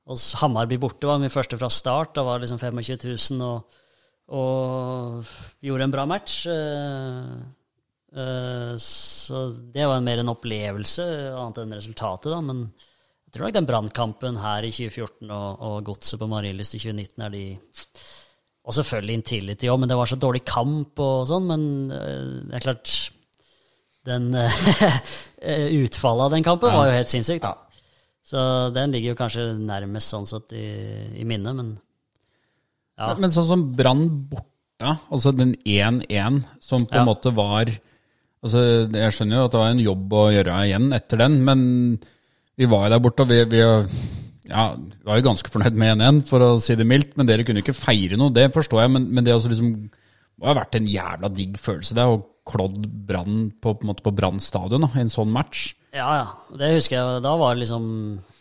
Og 0.08 0.20
Hammarby 0.40 0.78
borte 0.80 1.08
var 1.08 1.20
min 1.20 1.32
første 1.32 1.58
fra 1.60 1.70
start. 1.72 2.14
Da 2.16 2.24
var 2.24 2.38
det 2.38 2.48
liksom 2.48 2.60
25 2.60 3.38
000, 3.38 3.44
og, 3.44 3.83
og 4.32 5.26
gjorde 5.60 5.84
en 5.84 5.92
bra 5.92 6.04
match. 6.08 6.46
eh, 6.46 7.34
eh, 8.16 8.74
Så 8.80 9.42
det 9.74 9.86
var 9.86 10.00
mer 10.00 10.18
en 10.22 10.32
opplevelse, 10.32 11.04
annet 11.34 11.58
enn 11.64 11.76
resultatet, 11.76 12.30
da. 12.32 12.40
Men 12.40 12.70
jeg 13.26 13.34
tror 13.34 13.46
nok 13.48 13.56
den 13.58 13.66
brannkampen 13.68 14.36
her 14.40 14.62
i 14.64 14.70
2014 14.72 15.30
og, 15.30 15.60
og 15.60 15.84
godset 15.90 16.20
på 16.20 16.28
Marienlyst 16.30 16.76
i 16.78 16.78
2019 16.78 17.24
er 17.26 17.30
de 17.34 17.44
Og 18.64 18.72
selvfølgelig 18.72 19.14
Intility 19.18 19.68
òg, 19.68 19.78
men 19.82 19.88
det 19.90 19.96
var 19.98 20.06
så 20.08 20.16
dårlig 20.16 20.44
kamp 20.48 20.98
og 21.04 21.26
sånn. 21.28 21.46
Men 21.50 21.90
eh, 21.92 22.48
det 22.48 22.56
er 22.56 22.64
klart 22.70 22.94
Den 24.06 24.30
Utfallet 25.84 26.24
av 26.24 26.30
den 26.32 26.44
kampen 26.44 26.72
var 26.72 26.88
jo 26.88 26.96
helt 26.96 27.12
sinnssykt. 27.12 27.44
da. 27.44 27.56
Så 28.24 28.70
den 28.72 28.92
ligger 28.92 29.12
jo 29.12 29.18
kanskje 29.20 29.50
nærmest 29.60 30.08
sånn 30.08 30.24
sett 30.28 30.52
i, 30.56 30.64
i 31.20 31.24
minnet, 31.28 31.52
men 31.56 31.74
ja. 32.98 33.08
Men, 33.10 33.20
men 33.24 33.34
sånn 33.34 33.48
som 33.48 33.62
Brann 33.76 34.04
borte, 34.30 34.96
altså 35.10 35.32
den 35.36 35.54
1-1 35.64 36.42
som 36.62 36.84
på 36.86 36.94
en 36.98 37.02
Ja. 37.04 37.08
måte 37.08 37.32
var 37.34 37.70
altså 38.44 38.60
Jeg 38.92 39.14
skjønner 39.16 39.38
jo 39.38 39.44
at 39.46 39.54
det 39.54 39.60
var 39.62 39.70
en 39.72 39.80
jobb 39.80 40.12
å 40.12 40.24
gjøre 40.34 40.56
igjen 40.66 40.90
etter 40.92 41.22
den, 41.22 41.38
men 41.46 41.62
vi 42.58 42.66
var 42.70 42.84
jo 42.86 42.92
der 42.92 43.00
borte, 43.02 43.24
og 43.24 43.30
vi, 43.32 43.38
vi, 43.50 43.62
ja, 44.50 44.64
vi 44.76 45.06
var 45.08 45.16
jo 45.18 45.24
ganske 45.30 45.50
fornøyd 45.50 45.78
med 45.80 45.96
1-1, 45.96 46.20
for 46.28 46.44
å 46.44 46.50
si 46.62 46.76
det 46.78 46.84
mildt. 46.86 47.16
Men 47.16 47.26
dere 47.26 47.42
kunne 47.46 47.62
ikke 47.64 47.74
feire 47.74 48.18
noe, 48.20 48.30
det 48.36 48.50
forstår 48.54 48.84
jeg. 48.84 48.92
Men, 48.94 49.08
men 49.16 49.24
det 49.26 49.32
også 49.34 49.50
liksom, 49.50 49.72
det 49.88 50.46
har 50.46 50.58
vært 50.60 50.76
en 50.78 50.86
jævla 50.92 51.30
digg 51.34 51.56
følelse, 51.58 51.96
det. 51.96 52.04
Å 52.04 52.20
klådd 52.44 52.84
Brann 53.08 53.48
på, 53.64 53.72
på, 53.80 53.96
på 54.04 54.12
Brann 54.14 54.38
stadion 54.44 54.84
i 54.92 55.00
en 55.02 55.10
sånn 55.10 55.32
match. 55.32 55.70
Ja, 55.96 56.10
ja. 56.20 56.28
Det 56.60 56.74
husker 56.76 56.98
jeg. 57.00 57.24
Da 57.24 57.32
var 57.40 57.56
det 57.56 57.64
liksom 57.64 57.88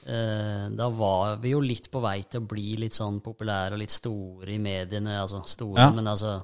Da 0.04 0.88
var 0.90 1.38
vi 1.42 1.54
jo 1.54 1.62
litt 1.64 1.90
på 1.92 2.02
vei 2.04 2.18
til 2.28 2.42
å 2.42 2.48
bli 2.48 2.76
litt 2.82 2.94
sånn 2.98 3.22
populære 3.24 3.74
og 3.78 3.80
litt 3.84 3.94
store 3.94 4.52
i 4.54 4.60
mediene. 4.60 5.16
Altså 5.22 5.44
store, 5.48 5.80
Ja. 5.80 5.90
men 5.92 6.06
altså 6.08 6.44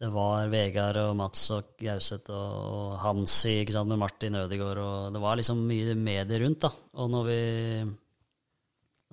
Det 0.00 0.08
var 0.12 0.48
Vegard 0.50 0.96
og 0.98 1.16
Mats 1.16 1.50
og 1.54 1.76
Gauseth 1.78 2.28
og, 2.34 2.96
Hansi 2.98 3.60
ikke 3.62 3.72
sant, 3.76 3.88
med 3.88 3.98
Martin 4.02 4.34
Ødegaard, 4.34 4.78
og 4.82 5.12
det 5.14 5.20
var 5.22 5.36
liksom 5.38 5.60
mye 5.68 5.94
medier 5.94 6.42
rundt, 6.42 6.60
da. 6.66 6.70
Og 6.98 7.10
når 7.12 7.24
vi 7.28 7.40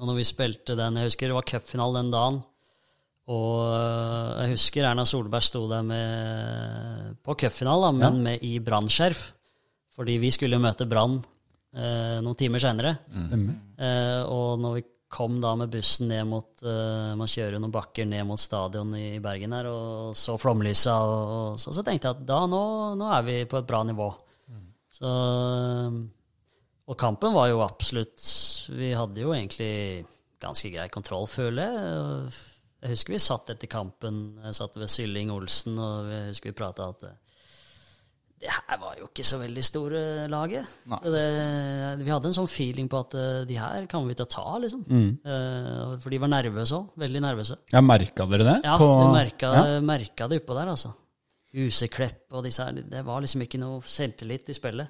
og 0.02 0.08
når 0.10 0.16
vi 0.18 0.24
spilte 0.26 0.76
den 0.76 0.96
Jeg 0.98 1.12
husker 1.12 1.28
det 1.30 1.36
var 1.38 1.46
cupfinale 1.46 2.02
den 2.02 2.10
dagen. 2.12 2.40
Og 3.30 3.68
øh, 3.70 4.42
jeg 4.42 4.56
husker 4.56 4.88
Erna 4.90 5.06
Solberg 5.06 5.44
sto 5.46 5.68
der 5.70 5.84
med, 5.86 7.18
på 7.24 7.36
cupfinalen, 7.38 7.98
men 8.00 8.14
men 8.18 8.24
med 8.24 8.44
i 8.44 8.58
brannskjerf. 8.60 9.22
Fordi 9.96 10.18
vi 10.18 10.32
skulle 10.32 10.58
møte 10.60 10.90
Brann 10.90 11.22
eh, 11.76 12.18
noen 12.24 12.38
timer 12.40 12.64
senere. 12.64 12.96
Eh, 13.82 14.22
og 14.26 14.60
når 14.62 14.76
vi 14.80 14.84
kom 15.12 15.42
da 15.44 15.52
med 15.60 15.72
bussen 15.74 16.08
ned 16.08 16.24
mot 16.30 16.62
eh, 16.64 17.12
Man 17.20 17.28
kjører 17.28 17.60
noen 17.60 17.74
bakker 17.74 18.06
ned 18.08 18.24
mot 18.30 18.40
stadion 18.40 18.94
i 18.96 19.20
Bergen 19.20 19.52
her, 19.58 19.68
og 19.68 20.16
så 20.16 20.38
flomlysa, 20.40 20.94
og, 21.04 21.34
og 21.36 21.60
så, 21.60 21.74
så 21.76 21.84
tenkte 21.84 22.08
jeg 22.08 22.16
at 22.22 22.26
da, 22.30 22.38
nå, 22.48 22.62
nå 22.96 23.10
er 23.18 23.26
vi 23.28 23.38
på 23.52 23.60
et 23.60 23.68
bra 23.68 23.84
nivå. 23.88 24.08
Så 24.96 25.12
eh, 25.12 26.00
Og 26.92 26.98
kampen 27.00 27.36
var 27.36 27.50
jo 27.52 27.62
absolutt 27.64 28.24
Vi 28.76 28.94
hadde 28.96 29.22
jo 29.24 29.36
egentlig 29.36 30.06
ganske 30.42 30.72
grei 30.74 30.88
kontroll, 30.90 31.28
føler 31.30 31.68
jeg. 31.68 32.32
Jeg 32.82 32.96
husker 32.96 33.14
vi 33.14 33.20
satt 33.22 33.52
etter 33.54 33.70
kampen, 33.70 34.16
jeg 34.42 34.56
satt 34.58 34.74
ved 34.80 34.90
Sylling 34.90 35.30
Olsen, 35.30 35.76
og 35.78 36.08
jeg 36.10 36.32
husker 36.32 36.50
vi 36.50 36.58
prata 36.58 36.88
at 36.90 37.04
eh, 37.06 37.20
det 38.42 38.50
her 38.50 38.78
var 38.82 38.96
jo 38.98 39.06
ikke 39.08 39.24
så 39.28 39.38
veldig 39.38 39.64
store 39.64 40.00
laget. 40.32 40.66
Det, 41.04 41.26
vi 42.02 42.10
hadde 42.10 42.30
en 42.32 42.34
sånn 42.40 42.50
feeling 42.50 42.88
på 42.90 43.00
at 43.04 43.14
eh, 43.14 43.44
de 43.46 43.58
her 43.62 43.86
kan 43.92 44.08
vi 44.08 44.16
til 44.18 44.26
å 44.26 44.32
ta, 44.34 44.46
liksom. 44.64 44.82
Eh, 44.90 46.00
for 46.02 46.10
de 46.10 46.18
var 46.24 46.32
nervøse 46.34 46.74
òg. 46.80 46.88
Veldig 47.04 47.22
nervøse. 47.22 47.58
Ja, 47.72 47.82
Merka 47.86 48.26
dere 48.32 48.48
det? 48.48 48.58
Ja, 48.66 48.78
på- 48.82 48.90
vi 48.98 49.12
merka, 49.14 49.52
ja. 49.54 49.80
merka 49.86 50.28
det 50.32 50.42
oppå 50.42 50.58
der, 50.58 50.72
altså. 50.74 50.94
Huseklepp 51.54 52.32
og 52.34 52.46
disse 52.48 52.64
her. 52.66 52.82
Det 52.82 53.04
var 53.06 53.22
liksom 53.22 53.44
ikke 53.46 53.60
noe 53.62 53.82
selvtillit 53.86 54.50
i 54.50 54.56
spillet. 54.58 54.88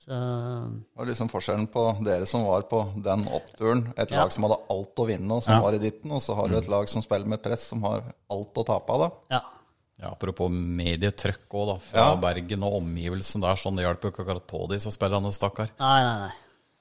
Så 0.00 0.16
Det 0.16 0.96
var 0.96 1.06
liksom 1.10 1.28
forskjellen 1.28 1.66
på 1.68 1.82
dere 2.06 2.24
som 2.26 2.46
var 2.48 2.62
på 2.70 2.78
den 3.04 3.26
oppturen. 3.28 3.82
Et 4.00 4.10
Ja. 4.10 4.22
lag 4.22 4.32
som 4.32 4.44
hadde 4.48 4.56
alt 4.72 4.96
å 4.96 5.06
vinne, 5.06 5.30
og 5.30 5.42
som 5.44 5.54
Ja. 5.54 5.60
var 5.60 5.74
i 5.74 5.78
ditten. 5.78 6.10
Og 6.10 6.20
så 6.24 6.34
har 6.34 6.48
du 6.48 6.56
et 6.56 6.68
lag 6.68 6.88
som 6.88 7.02
spiller 7.02 7.26
med 7.28 7.42
press, 7.42 7.68
som 7.68 7.82
har 7.82 8.02
alt 8.30 8.54
å 8.54 8.64
tape 8.64 8.88
av. 8.90 8.98
da. 8.98 9.10
ja. 9.36 9.40
Ja, 10.00 10.14
apropos 10.14 10.48
medietrøkk 10.50 11.50
òg, 11.52 11.66
da. 11.68 11.74
Fra 11.84 12.04
Ja. 12.06 12.16
Bergen 12.16 12.62
og 12.64 12.78
omgivelsen 12.80 13.42
der. 13.42 13.54
Sånn 13.60 13.76
det 13.76 13.84
hjelper 13.84 14.08
jo 14.08 14.12
ikke 14.14 14.22
akkurat 14.24 14.46
på 14.48 14.68
de 14.70 14.78
som 14.80 14.92
spiller, 14.94 15.20
stakkar. 15.30 15.68
Nei, 15.78 15.98
nei, 16.06 16.18
nei. 16.26 16.30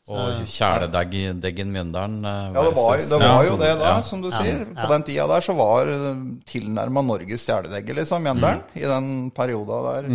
Og 0.09 0.39
kjæledeggen 0.49 1.69
Mjøndalen 1.69 2.23
eh, 2.25 2.53
Ja, 2.55 2.61
det 2.65 2.71
var, 2.79 2.97
det 2.97 3.19
var 3.19 3.43
jo 3.45 3.57
det 3.59 3.73
da, 3.77 3.89
Ja. 3.91 4.01
som 4.01 4.21
du 4.23 4.31
sier. 4.31 4.63
På 4.73 4.87
den 4.89 5.03
tida 5.03 5.27
der 5.27 5.41
så 5.45 5.53
var 5.53 5.85
tilnærma 6.49 7.03
Norges 7.05 7.45
kjæledegge, 7.45 7.93
liksom, 7.99 8.23
Mjøndalen. 8.23 8.63
I 8.75 8.87
den 8.87 9.29
perioda 9.35 9.81
der. 10.01 10.07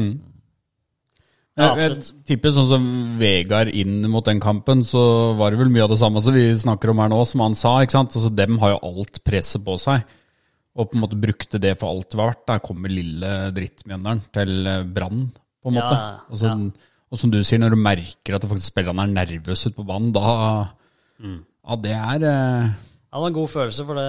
Ja, 1.55 1.69
Jeg, 1.79 1.93
jeg 1.95 2.25
tipper 2.27 2.51
sånn 2.51 2.67
som 2.67 2.87
Vegard 3.21 3.69
inn 3.71 4.01
mot 4.11 4.25
den 4.27 4.41
kampen, 4.43 4.83
så 4.83 5.37
var 5.39 5.51
det 5.55 5.61
vel 5.61 5.71
mye 5.71 5.85
av 5.85 5.93
det 5.93 6.01
samme 6.01 6.19
som 6.25 6.35
vi 6.35 6.49
snakker 6.59 6.91
om 6.91 6.99
her 7.05 7.13
nå, 7.13 7.21
som 7.31 7.45
han 7.45 7.55
sa. 7.55 7.77
ikke 7.85 7.95
sant? 7.95 8.17
Altså, 8.19 8.33
Dem 8.35 8.59
har 8.59 8.75
jo 8.75 8.81
alt 8.91 9.21
presset 9.23 9.63
på 9.63 9.77
seg, 9.79 10.03
og 10.75 10.89
på 10.91 10.97
en 10.99 11.03
måte 11.05 11.19
brukte 11.23 11.61
det 11.63 11.77
for 11.79 11.93
alt 11.95 12.09
det 12.11 12.19
var 12.19 12.33
verdt. 12.33 12.47
Der 12.51 12.63
kommer 12.67 12.91
lille 12.91 13.31
drittmjønderen 13.55 14.25
til 14.35 14.67
eh, 14.67 14.83
Brann, 14.97 15.29
på 15.63 15.71
en 15.71 15.79
Ja, 15.79 15.85
måte. 15.87 16.01
Og, 16.31 16.41
så, 16.41 16.51
ja. 16.51 16.91
og 17.15 17.21
som 17.21 17.31
du 17.31 17.39
sier, 17.47 17.61
når 17.63 17.77
du 17.77 17.81
merker 17.81 18.35
at 18.37 18.49
faktisk 18.51 18.73
spillerne 18.73 19.07
er 19.07 19.15
nervøse 19.15 19.71
ute 19.71 19.79
på 19.81 19.87
banen, 19.89 20.13
da 20.17 20.73
Mm. 21.15 21.45
Ja, 21.63 21.77
det 21.79 21.93
er 21.95 22.25
eh, 22.27 22.65
Ja, 22.67 23.15
det 23.15 23.21
var 23.23 23.29
en 23.31 23.37
god 23.37 23.49
følelse, 23.53 23.85
for 23.87 23.95
det, 23.95 24.09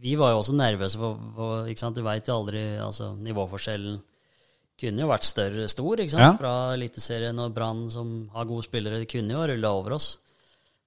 vi 0.00 0.14
var 0.16 0.30
jo 0.32 0.38
også 0.40 0.54
nervøse 0.56 0.96
for, 0.98 1.18
for 1.36 1.66
ikke 1.68 1.82
sant? 1.82 1.98
Du 2.00 2.02
veit 2.06 2.26
jo 2.28 2.38
aldri 2.40 2.62
altså 2.80 3.10
Nivåforskjellen 3.20 3.98
kunne 4.80 5.04
jo 5.04 5.10
vært 5.12 5.28
større, 5.28 5.68
stor, 5.70 6.00
ikke 6.00 6.14
sant? 6.16 6.24
Ja. 6.24 6.32
Fra 6.40 6.54
Eliteserien 6.74 7.38
og 7.44 7.52
Brann, 7.54 7.84
som 7.92 8.14
har 8.34 8.48
gode 8.48 8.64
spillere, 8.66 9.04
kunne 9.06 9.36
jo 9.36 9.44
rulla 9.52 9.70
over 9.76 9.94
oss. 10.00 10.08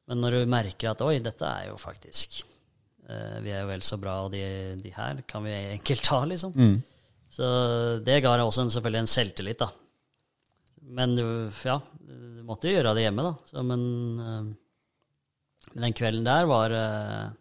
Men 0.10 0.20
når 0.26 0.40
du 0.42 0.50
merker 0.52 0.92
at 0.92 1.06
oi, 1.06 1.20
dette 1.24 1.46
er 1.46 1.70
jo 1.70 1.78
faktisk 1.80 2.42
eh, 3.10 3.40
Vi 3.44 3.52
er 3.54 3.64
jo 3.64 3.72
vel 3.72 3.84
så 3.86 3.98
bra, 4.02 4.20
og 4.26 4.32
de, 4.34 4.44
de 4.84 4.94
her 4.96 5.24
kan 5.28 5.46
vi 5.46 5.56
enkelt 5.78 6.04
ta, 6.06 6.22
liksom. 6.30 6.54
Så 7.30 7.48
det 8.08 8.22
ga 8.24 8.38
også 8.40 8.64
en, 8.64 8.72
selvfølgelig 8.72 9.04
en 9.04 9.12
selvtillit, 9.12 9.60
da. 9.60 9.72
Men 10.88 11.18
ja, 11.20 11.82
du 12.08 12.44
måtte 12.48 12.70
jo 12.70 12.78
gjøre 12.78 12.94
det 12.96 13.04
hjemme, 13.04 13.26
da. 13.26 13.34
Så, 13.50 13.64
men 13.68 13.82
uh, 14.22 15.76
den 15.76 15.96
kvelden 15.98 16.24
der 16.28 16.48
var 16.48 16.72
uh, 16.72 17.36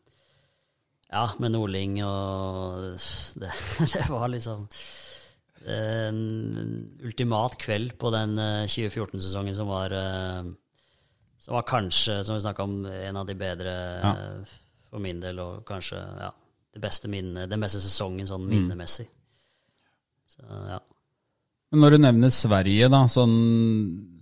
Ja, 1.07 1.29
med 1.39 1.55
Nordling 1.55 2.01
og 2.03 2.97
det, 3.41 3.53
det 3.93 4.09
var 4.11 4.27
liksom 4.33 4.67
en 5.67 6.19
ultimat 7.03 7.57
kveld 7.59 7.97
på 7.99 8.11
den 8.15 8.37
eh, 8.39 8.69
2014-sesongen 8.71 9.57
som 9.57 9.67
var 9.67 9.91
Som 11.43 11.57
var 11.57 11.65
kanskje, 11.67 12.21
som 12.25 12.37
vi 12.37 12.45
snakka 12.45 12.63
om, 12.63 12.77
en 12.87 13.17
av 13.17 13.27
de 13.27 13.35
bedre 13.35 13.73
eh, 13.99 14.53
for 14.91 15.03
min 15.03 15.21
del, 15.23 15.39
og 15.43 15.65
kanskje 15.69 15.99
ja, 15.99 16.31
det 16.77 16.83
beste 16.85 17.09
minne, 17.13 17.47
den 17.51 17.63
beste 17.63 17.81
sesongen 17.83 18.29
sånn 18.29 18.45
minnemessig. 18.49 19.09
Så 20.31 20.45
ja. 20.71 20.79
Men 21.73 21.83
når 21.83 21.97
du 21.97 21.99
nevner 22.05 22.31
Sverige, 22.31 22.87
da, 22.93 23.01
sånn, 23.11 23.33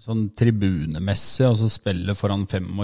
sånn 0.01 0.23
tribunemessig, 0.39 1.45
altså 1.51 1.69
spille 1.73 2.15
foran 2.17 2.47
25 2.49 2.81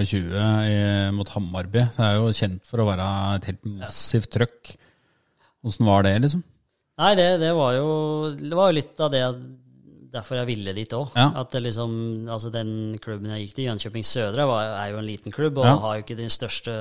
i, 0.68 0.76
mot 1.16 1.32
Hammarby, 1.32 1.86
det 1.96 2.04
er 2.06 2.18
jo 2.18 2.28
kjent 2.36 2.68
for 2.68 2.82
å 2.82 2.88
være 2.90 3.06
et 3.38 3.48
helt 3.50 3.64
massivt 3.80 4.28
trøkk. 4.36 4.74
Åssen 5.64 5.88
var 5.88 6.04
det, 6.04 6.12
liksom? 6.26 6.44
Nei, 7.00 7.14
det, 7.16 7.26
det 7.40 7.50
var 7.56 7.72
jo 7.78 7.88
Det 8.36 8.56
var 8.56 8.68
jo 8.68 8.76
litt 8.76 8.98
av 9.00 9.10
det 9.12 9.22
derfor 10.12 10.40
jeg 10.40 10.48
ville 10.50 10.72
dit 10.76 10.92
òg. 10.96 11.14
Ja. 11.16 11.28
At 11.40 11.52
det 11.54 11.62
liksom 11.64 11.92
Altså, 12.28 12.50
den 12.52 12.98
klubben 13.00 13.30
jeg 13.32 13.46
gikk 13.46 13.54
til, 13.56 13.68
Jönköping 13.70 14.04
Södra, 14.04 14.46
var, 14.48 14.72
er 14.82 14.90
jo 14.92 14.98
en 15.00 15.08
liten 15.08 15.32
klubb 15.32 15.60
og 15.62 15.68
Ja. 15.68 15.76
har 15.84 15.96
jo 15.96 16.04
ikke 16.04 16.18
den 16.18 16.32
største 16.32 16.74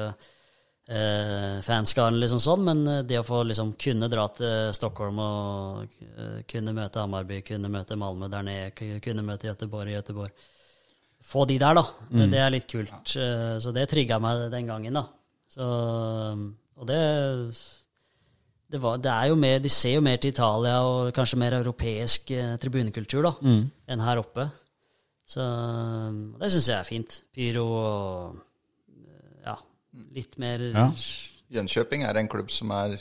eh, 0.90 1.60
fanskaren, 1.66 2.20
liksom 2.22 2.42
sånn, 2.44 2.64
men 2.66 2.84
eh, 2.88 3.02
det 3.08 3.20
å 3.22 3.26
få 3.28 3.44
liksom 3.48 3.76
kunne 3.80 4.10
dra 4.12 4.28
til 4.36 4.74
Stockholm 4.76 5.22
og 5.24 6.00
uh, 6.18 6.40
kunne 6.50 6.74
møte 6.76 7.04
Hammarby, 7.04 7.42
kunne 7.48 7.72
møte 7.72 7.98
Malmö 8.00 8.30
der 8.32 8.46
nede, 8.48 9.00
kunne 9.06 9.26
møte 9.26 9.52
Göteborg 9.52 9.94
i 9.94 10.00
Göteborg 10.00 10.48
Få 11.30 11.44
de 11.44 11.58
der, 11.60 11.76
da. 11.76 11.82
Det, 12.08 12.30
det 12.32 12.40
er 12.40 12.52
litt 12.54 12.68
kult. 12.72 12.94
Uh, 13.20 13.58
Så 13.60 13.74
det 13.76 13.90
trigga 13.92 14.22
meg 14.24 14.46
den 14.54 14.70
gangen, 14.70 14.96
da. 14.96 15.04
Så, 15.52 15.66
og 16.80 16.88
det 16.88 17.00
det, 18.70 18.80
var, 18.82 19.00
det 19.02 19.10
er 19.12 19.30
jo 19.32 19.38
mer, 19.40 19.60
De 19.60 19.70
ser 19.74 19.96
jo 19.98 20.04
mer 20.06 20.20
til 20.22 20.34
Italia 20.34 20.80
og 20.86 21.10
kanskje 21.16 21.40
mer 21.42 21.56
europeisk 21.58 22.32
eh, 22.38 22.52
tribunekultur 22.62 23.26
da, 23.26 23.32
enn 23.90 24.04
her 24.06 24.22
oppe. 24.22 24.46
Så 25.30 25.42
det 26.40 26.52
syns 26.54 26.70
jeg 26.70 26.78
er 26.78 26.88
fint. 26.88 27.18
Pyro 27.34 27.66
og 27.66 28.38
litt 30.16 30.38
mer 30.42 30.64
Ja. 30.70 30.90
Jönköping 31.50 32.04
er 32.06 32.18
en 32.20 32.30
klubb 32.30 32.52
som 32.54 32.72
er 32.78 32.94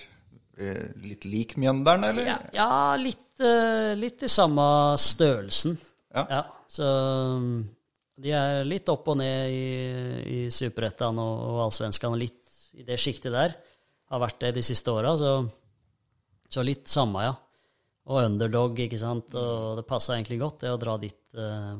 eh, 0.56 0.86
litt 1.04 1.26
lik 1.28 1.56
Mjøndalen, 1.60 2.06
eller? 2.10 2.28
Ja, 2.30 2.38
ja 2.56 2.96
litt, 2.96 3.40
eh, 3.44 3.92
litt 3.98 4.24
i 4.24 4.30
samme 4.32 4.96
størrelsen. 4.96 5.76
Ja. 6.14 6.40
så 6.72 6.86
um, 7.36 7.60
de 8.18 8.32
er 8.34 8.64
litt 8.66 8.88
opp 8.90 9.06
og 9.12 9.18
ned 9.20 9.52
i, 9.52 9.66
i 10.24 10.38
Superettan 10.50 11.20
og, 11.22 11.42
og 11.52 11.60
Allsvenskan, 11.66 12.16
litt 12.18 12.56
i 12.78 12.86
det 12.86 12.96
sjiktet 12.98 13.34
der. 13.34 13.54
Har 14.08 14.22
vært 14.24 14.40
det 14.40 14.54
de 14.56 14.64
siste 14.64 14.90
åra, 14.90 15.12
så, 15.20 15.34
så 16.48 16.64
litt 16.64 16.88
samme, 16.90 17.28
ja. 17.28 17.36
Og 18.08 18.22
underdog, 18.24 18.80
ikke 18.80 18.98
sant. 18.98 19.36
Og 19.36 19.76
det 19.78 19.84
passa 19.86 20.16
egentlig 20.16 20.40
godt, 20.40 20.62
det 20.64 20.72
å 20.72 20.80
dra 20.80 20.96
dit 21.02 21.36
eh, 21.36 21.74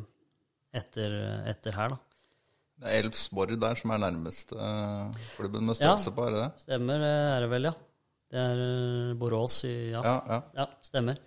etter, 0.77 1.17
etter 1.49 1.81
her, 1.81 1.97
da. 1.97 2.08
Det 2.79 2.87
er 2.87 3.03
Elfsborg 3.03 3.57
der 3.59 3.79
som 3.79 3.91
er 3.91 4.03
nærmeste 4.05 4.55
eh, 4.55 5.17
klubben 5.37 5.67
med 5.67 5.75
størrelse 5.79 6.13
på, 6.15 6.27
er 6.29 6.35
det 6.35 6.43
det? 6.45 6.51
Stemmer, 6.67 7.01
det 7.03 7.15
er 7.35 7.41
det 7.43 7.51
vel, 7.51 7.69
ja. 7.71 7.73
Det 8.29 8.45
er 8.45 8.61
eh, 8.67 9.17
Borås 9.19 9.65
i 9.67 9.75
Ja, 9.91 10.03
Ja, 10.05 10.17
ja. 10.29 10.41
ja 10.61 10.67
stemmer. 10.87 11.19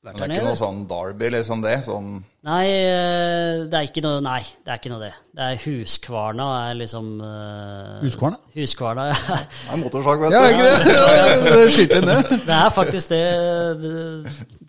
Men 0.00 0.16
det 0.16 0.24
er 0.24 0.32
ikke 0.32 0.44
noe 0.46 0.56
sånn 0.56 0.78
Derby, 0.88 1.26
liksom 1.34 1.60
det? 1.60 1.74
Sånn 1.84 2.06
Nei, 2.48 2.62
eh, 2.72 3.66
det 3.68 3.76
er 3.76 3.88
ikke 3.90 4.00
noe 4.00 4.22
Nei, 4.24 4.38
det 4.64 4.72
er 4.72 4.78
ikke 4.80 4.92
noe 4.94 5.00
det. 5.02 5.10
Det 5.36 5.44
er 5.44 5.58
Huskvarna 5.60 6.46
er 6.70 6.78
liksom 6.78 7.10
uh, 7.20 7.98
Huskvarna? 8.00 8.38
Huskvarna, 8.54 9.04
ja. 9.10 9.18
Det 9.36 9.74
er 9.74 9.82
motorsag, 9.82 10.22
vet 10.22 10.32
Ja, 10.32 10.40
ikke 10.54 10.68
det? 10.70 10.94
det 11.44 11.74
skyter 11.76 12.06
ned. 12.08 12.30
Det 12.46 12.54
er 12.56 12.72
faktisk 12.72 13.12
det, 13.12 13.20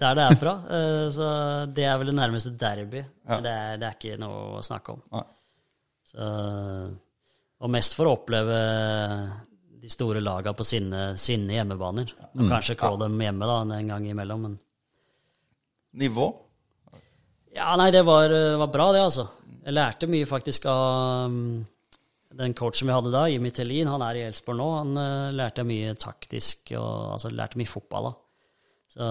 der 0.01 0.17
det 0.19 0.25
er 0.25 0.35
fra. 0.41 0.55
Uh, 0.67 1.05
Så 1.15 1.29
det 1.77 1.85
er 1.87 2.01
vel 2.01 2.11
det 2.11 2.17
nærmeste 2.17 2.51
derby. 2.59 3.05
Men 3.29 3.45
det 3.45 3.53
er, 3.61 3.79
det 3.79 3.87
er 3.87 3.95
ikke 3.95 4.19
noe 4.19 4.41
å 4.57 4.65
snakke 4.67 4.97
om. 4.97 5.05
Nei. 5.15 5.23
Så, 6.11 6.27
og 7.61 7.71
mest 7.71 7.95
for 7.95 8.09
å 8.09 8.17
oppleve 8.17 8.57
de 9.81 9.89
store 9.89 10.19
laga 10.19 10.51
på 10.53 10.65
sine, 10.67 11.13
sine 11.15 11.55
hjemmebaner. 11.55 12.11
Og 12.35 12.51
kanskje 12.51 12.75
klå 12.83 12.97
dem 12.99 13.15
hjemme 13.23 13.47
da, 13.47 13.61
en 13.77 13.93
gang 13.93 14.09
imellom. 14.11 14.43
Men 14.49 14.59
Nivå? 15.99 16.29
Ja, 17.51 17.73
nei, 17.79 17.89
det 17.91 18.05
var, 18.07 18.31
var 18.61 18.71
bra, 18.71 18.87
det, 18.95 19.03
altså. 19.03 19.27
Jeg 19.61 19.75
lærte 19.75 20.07
mye 20.09 20.27
faktisk 20.29 20.65
av 20.71 21.27
um, 21.27 21.61
den 22.39 22.55
coachen 22.57 22.87
vi 22.87 22.95
hadde 22.95 23.11
da, 23.13 23.25
Jimmy 23.27 23.51
Tellin. 23.51 23.91
Han 23.91 24.03
er 24.05 24.21
i 24.21 24.25
Elsborg 24.29 24.57
nå. 24.61 24.67
Han 24.77 24.93
uh, 24.95 25.33
lærte 25.35 25.65
mye 25.67 25.93
taktisk, 25.99 26.71
og 26.79 27.17
altså 27.17 27.33
lærte 27.35 27.59
mye 27.59 27.69
fotball, 27.69 28.11
da. 28.11 28.17
Så, 28.91 29.05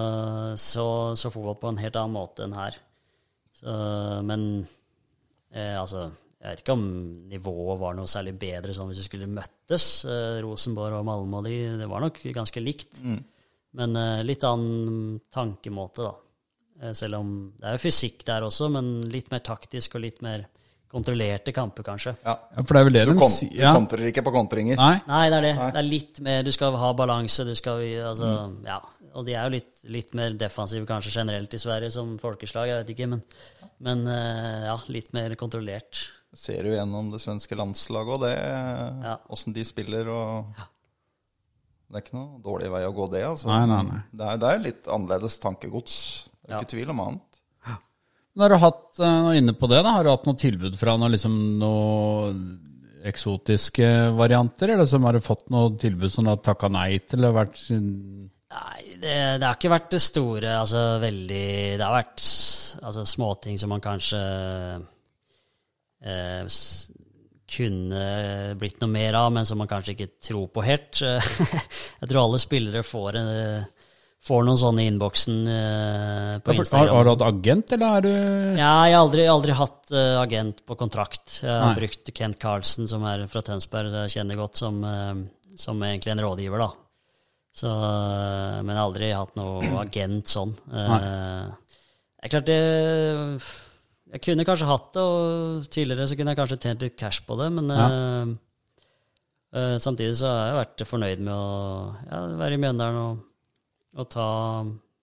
så, 0.61 0.85
så 1.17 1.31
fotball 1.33 1.57
på 1.57 1.69
en 1.71 1.79
helt 1.81 1.97
annen 1.97 2.13
måte 2.13 2.45
enn 2.45 2.53
her. 2.53 2.75
Så, 3.57 3.73
men 4.25 4.43
eh, 5.53 5.73
altså 5.77 6.07
Jeg 6.41 6.47
vet 6.47 6.61
ikke 6.63 6.75
om 6.77 6.85
nivået 7.29 7.79
var 7.81 7.95
noe 7.97 8.09
særlig 8.09 8.35
bedre 8.41 8.73
sånn 8.73 8.89
hvis 8.89 9.03
vi 9.03 9.07
skulle 9.09 9.29
møttes. 9.29 9.87
Eh, 10.05 10.37
Rosenborg 10.45 10.99
og 10.99 11.05
Malmö 11.05 11.41
og 11.41 11.49
de, 11.49 11.57
det 11.81 11.89
var 11.89 12.01
nok 12.05 12.21
ganske 12.33 12.63
likt. 12.63 12.93
Men 13.77 13.97
eh, 13.97 14.23
litt 14.25 14.45
annen 14.45 15.19
tankemåte, 15.33 16.05
da. 16.09 16.13
Eh, 16.81 16.93
Selv 16.97 17.19
om 17.21 17.29
det 17.59 17.67
er 17.69 17.77
jo 17.77 17.83
fysikk 17.85 18.25
der 18.25 18.41
også, 18.47 18.69
men 18.73 19.01
litt 19.13 19.29
mer 19.31 19.39
taktisk 19.45 19.95
og 19.95 20.01
litt 20.07 20.21
mer 20.25 20.47
kontrollerte 20.91 21.53
kamper, 21.55 21.85
kanskje. 21.87 22.11
Ja. 22.25 22.33
Ja, 22.57 22.63
for 22.67 22.75
det 22.75 22.79
er 22.81 22.87
vel 22.89 22.93
det 22.97 23.03
Du, 23.07 23.13
de 23.13 23.19
kon 23.21 23.29
sier. 23.31 23.53
du 23.61 23.77
kontrer 23.77 24.07
ikke 24.09 24.23
på 24.27 24.33
kontringer. 24.35 24.75
Nei. 24.75 24.97
Nei, 25.07 25.21
det 25.31 25.37
er 25.37 25.45
det. 25.45 25.53
Det 25.61 25.79
er 25.79 25.87
litt 25.87 26.19
mer 26.25 26.41
Du 26.43 26.51
skal 26.51 26.75
ha 26.75 26.89
balanse, 26.93 27.45
du 27.47 27.53
skal 27.55 27.79
altså, 28.09 28.31
Ja. 28.67 28.79
Og 29.13 29.25
de 29.27 29.33
er 29.35 29.43
jo 29.47 29.53
litt, 29.57 29.69
litt 29.91 30.13
mer 30.15 30.31
defensive 30.39 30.85
kanskje 30.87 31.11
generelt 31.11 31.53
i 31.53 31.59
Sverige 31.59 31.91
som 31.91 32.17
folkeslag, 32.19 32.67
jeg 32.69 32.77
vet 32.85 32.91
ikke, 32.93 33.07
men, 33.11 33.21
men 33.83 34.05
eh, 34.07 34.67
ja, 34.69 34.75
litt 34.87 35.09
mer 35.13 35.33
kontrollert. 35.35 35.99
Ser 36.33 36.63
du 36.63 36.69
gjennom 36.71 37.09
det 37.11 37.19
svenske 37.19 37.55
landslaget 37.59 38.13
og 38.15 38.21
det, 38.23 38.35
Ja. 38.37 39.17
åssen 39.29 39.51
de 39.55 39.65
spiller 39.67 40.07
og 40.07 40.45
Det 41.91 41.97
er 41.99 42.03
ikke 42.05 42.15
noe 42.15 42.39
dårlig 42.39 42.69
vei 42.71 42.83
å 42.87 42.93
gå, 42.95 43.09
det. 43.11 43.25
altså. 43.27 43.47
Nei, 43.51 43.65
nei, 43.67 43.81
nei. 43.83 43.99
Det, 44.15 44.27
er, 44.31 44.37
det 44.39 44.47
er 44.53 44.59
litt 44.63 44.87
annerledes 44.87 45.35
tankegods. 45.43 45.97
Det 46.51 46.57
er 46.57 46.59
Ja. 46.59 46.65
ikke 46.65 46.73
tvil 46.75 46.89
om 46.91 46.99
annet. 47.07 47.39
Men 48.35 48.43
Har 48.45 48.49
du 48.53 48.57
hatt, 48.63 48.99
eh, 48.99 49.29
inne 49.39 49.53
på 49.59 49.67
det 49.71 49.81
da, 49.83 49.91
har 49.97 50.03
du 50.03 50.09
hatt 50.11 50.25
noe 50.27 50.35
tilbud 50.39 50.75
fra 50.79 50.93
noen, 50.99 51.11
liksom, 51.15 51.33
noe 51.59 52.29
eksotiske 53.07 53.87
varianter, 54.15 54.69
eller 54.75 54.85
som 54.87 55.03
har 55.07 55.13
du 55.17 55.19
fått 55.25 55.49
noe 55.51 55.73
tilbud 55.81 56.11
som 56.13 56.23
du 56.27 56.29
har 56.31 56.37
takka 56.43 56.69
nei 56.71 56.99
til? 56.99 57.19
Eller 57.19 57.33
vært 57.33 57.57
Nei, 58.51 58.81
det, 58.99 59.15
det 59.39 59.47
har 59.47 59.55
ikke 59.55 59.71
vært 59.71 59.89
det 59.95 60.01
store, 60.03 60.49
altså 60.59 60.99
veldig 60.99 61.77
Det 61.79 61.85
har 61.85 61.93
vært 62.03 62.23
altså, 62.83 63.05
småting 63.07 63.57
som 63.59 63.71
man 63.71 63.79
kanskje 63.83 64.19
eh, 66.03 66.43
s- 66.45 66.91
kunne 67.51 68.55
blitt 68.59 68.79
noe 68.79 68.91
mer 68.91 69.13
av, 69.19 69.31
men 69.35 69.45
som 69.45 69.57
man 69.59 69.67
kanskje 69.67 69.91
ikke 69.95 70.09
tror 70.23 70.47
på 70.55 70.63
helt. 70.63 71.01
Jeg 71.99 72.07
tror 72.07 72.21
alle 72.23 72.39
spillere 72.39 72.83
får, 72.87 73.17
en, 73.19 73.65
får 74.21 74.43
noen 74.45 74.59
sånne 74.59 74.83
i 74.83 74.89
innboksen 74.91 75.37
uh, 75.47 76.35
på 76.45 76.53
har, 76.53 76.59
Instagram. 76.61 76.93
har 76.93 77.07
du 77.07 77.11
hatt 77.11 77.23
agent, 77.25 77.73
eller 77.75 77.87
er 77.97 78.05
du 78.05 78.11
Ja, 78.59 78.73
jeg 78.85 78.93
har 78.93 78.99
aldri, 78.99 79.25
aldri 79.29 79.55
hatt 79.57 79.93
uh, 79.95 80.19
agent 80.21 80.61
på 80.67 80.77
kontrakt. 80.77 81.39
Jeg 81.41 81.49
har 81.49 81.71
Nei. 81.71 81.79
brukt 81.79 82.11
Kent 82.17 82.37
Carlsen, 82.41 82.89
som 82.91 83.05
er 83.09 83.25
fra 83.31 83.41
Tønsberg, 83.45 83.95
jeg 84.03 84.13
kjenner 84.19 84.37
godt, 84.37 84.61
som, 84.61 84.77
uh, 84.85 85.55
som 85.57 85.81
egentlig 85.87 86.13
en 86.13 86.23
rådgiver, 86.27 86.61
da. 86.61 86.69
Så, 87.51 87.67
men 87.67 88.69
jeg 88.71 88.77
har 88.79 88.85
aldri 88.85 89.09
hatt 89.11 89.33
noe 89.35 89.73
agent 89.83 90.29
sånn. 90.31 90.53
Det 90.71 92.27
er 92.27 92.31
klart 92.31 92.47
det 92.47 92.61
Jeg 94.13 94.21
kunne 94.23 94.45
kanskje 94.47 94.69
hatt 94.69 94.93
det, 94.95 95.01
og 95.01 95.65
tidligere 95.73 96.07
så 96.07 96.15
kunne 96.19 96.31
jeg 96.31 96.39
kanskje 96.39 96.59
tjent 96.61 96.85
litt 96.85 96.95
cash 96.99 97.25
på 97.27 97.35
det, 97.41 97.49
men 97.57 97.73
ja. 97.73 97.89
samtidig 99.83 100.13
så 100.21 100.29
har 100.29 100.45
jeg 100.45 100.59
vært 100.61 100.85
fornøyd 100.93 101.25
med 101.25 101.33
å 101.33 101.51
ja, 102.05 102.21
være 102.39 102.55
i 102.55 102.61
Mjøndalen 102.61 103.01
og, 103.01 103.19
og 103.97 104.09
ta 104.11 104.29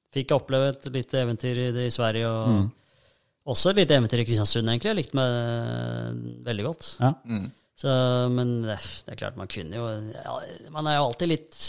Fikk 0.09 0.33
oppleve 0.33 0.71
et 0.73 0.87
lite 0.89 1.19
eventyr 1.21 1.59
i, 1.61 1.65
det 1.77 1.83
i 1.85 1.93
Sverige, 1.93 2.31
og 2.33 3.51
også 3.53 3.75
et 3.75 3.83
lite 3.83 3.99
eventyr 3.99 4.23
i 4.23 4.25
Kristiansund, 4.25 4.71
egentlig. 4.73 4.89
Jeg 4.89 4.97
likte 4.97 5.19
meg 5.19 6.39
veldig 6.47 6.65
godt. 6.65 6.87
Ja. 7.03 7.11
Så, 7.79 7.93
men 8.33 8.55
det 8.65 8.79
det 9.05 9.13
er 9.13 9.21
klart, 9.21 9.37
man 9.39 9.51
kunne 9.53 9.77
jo 9.77 9.85
ja, 10.11 10.33
Man 10.75 10.89
er 10.89 10.97
jo 10.97 11.05
alltid 11.11 11.31
litt 11.31 11.61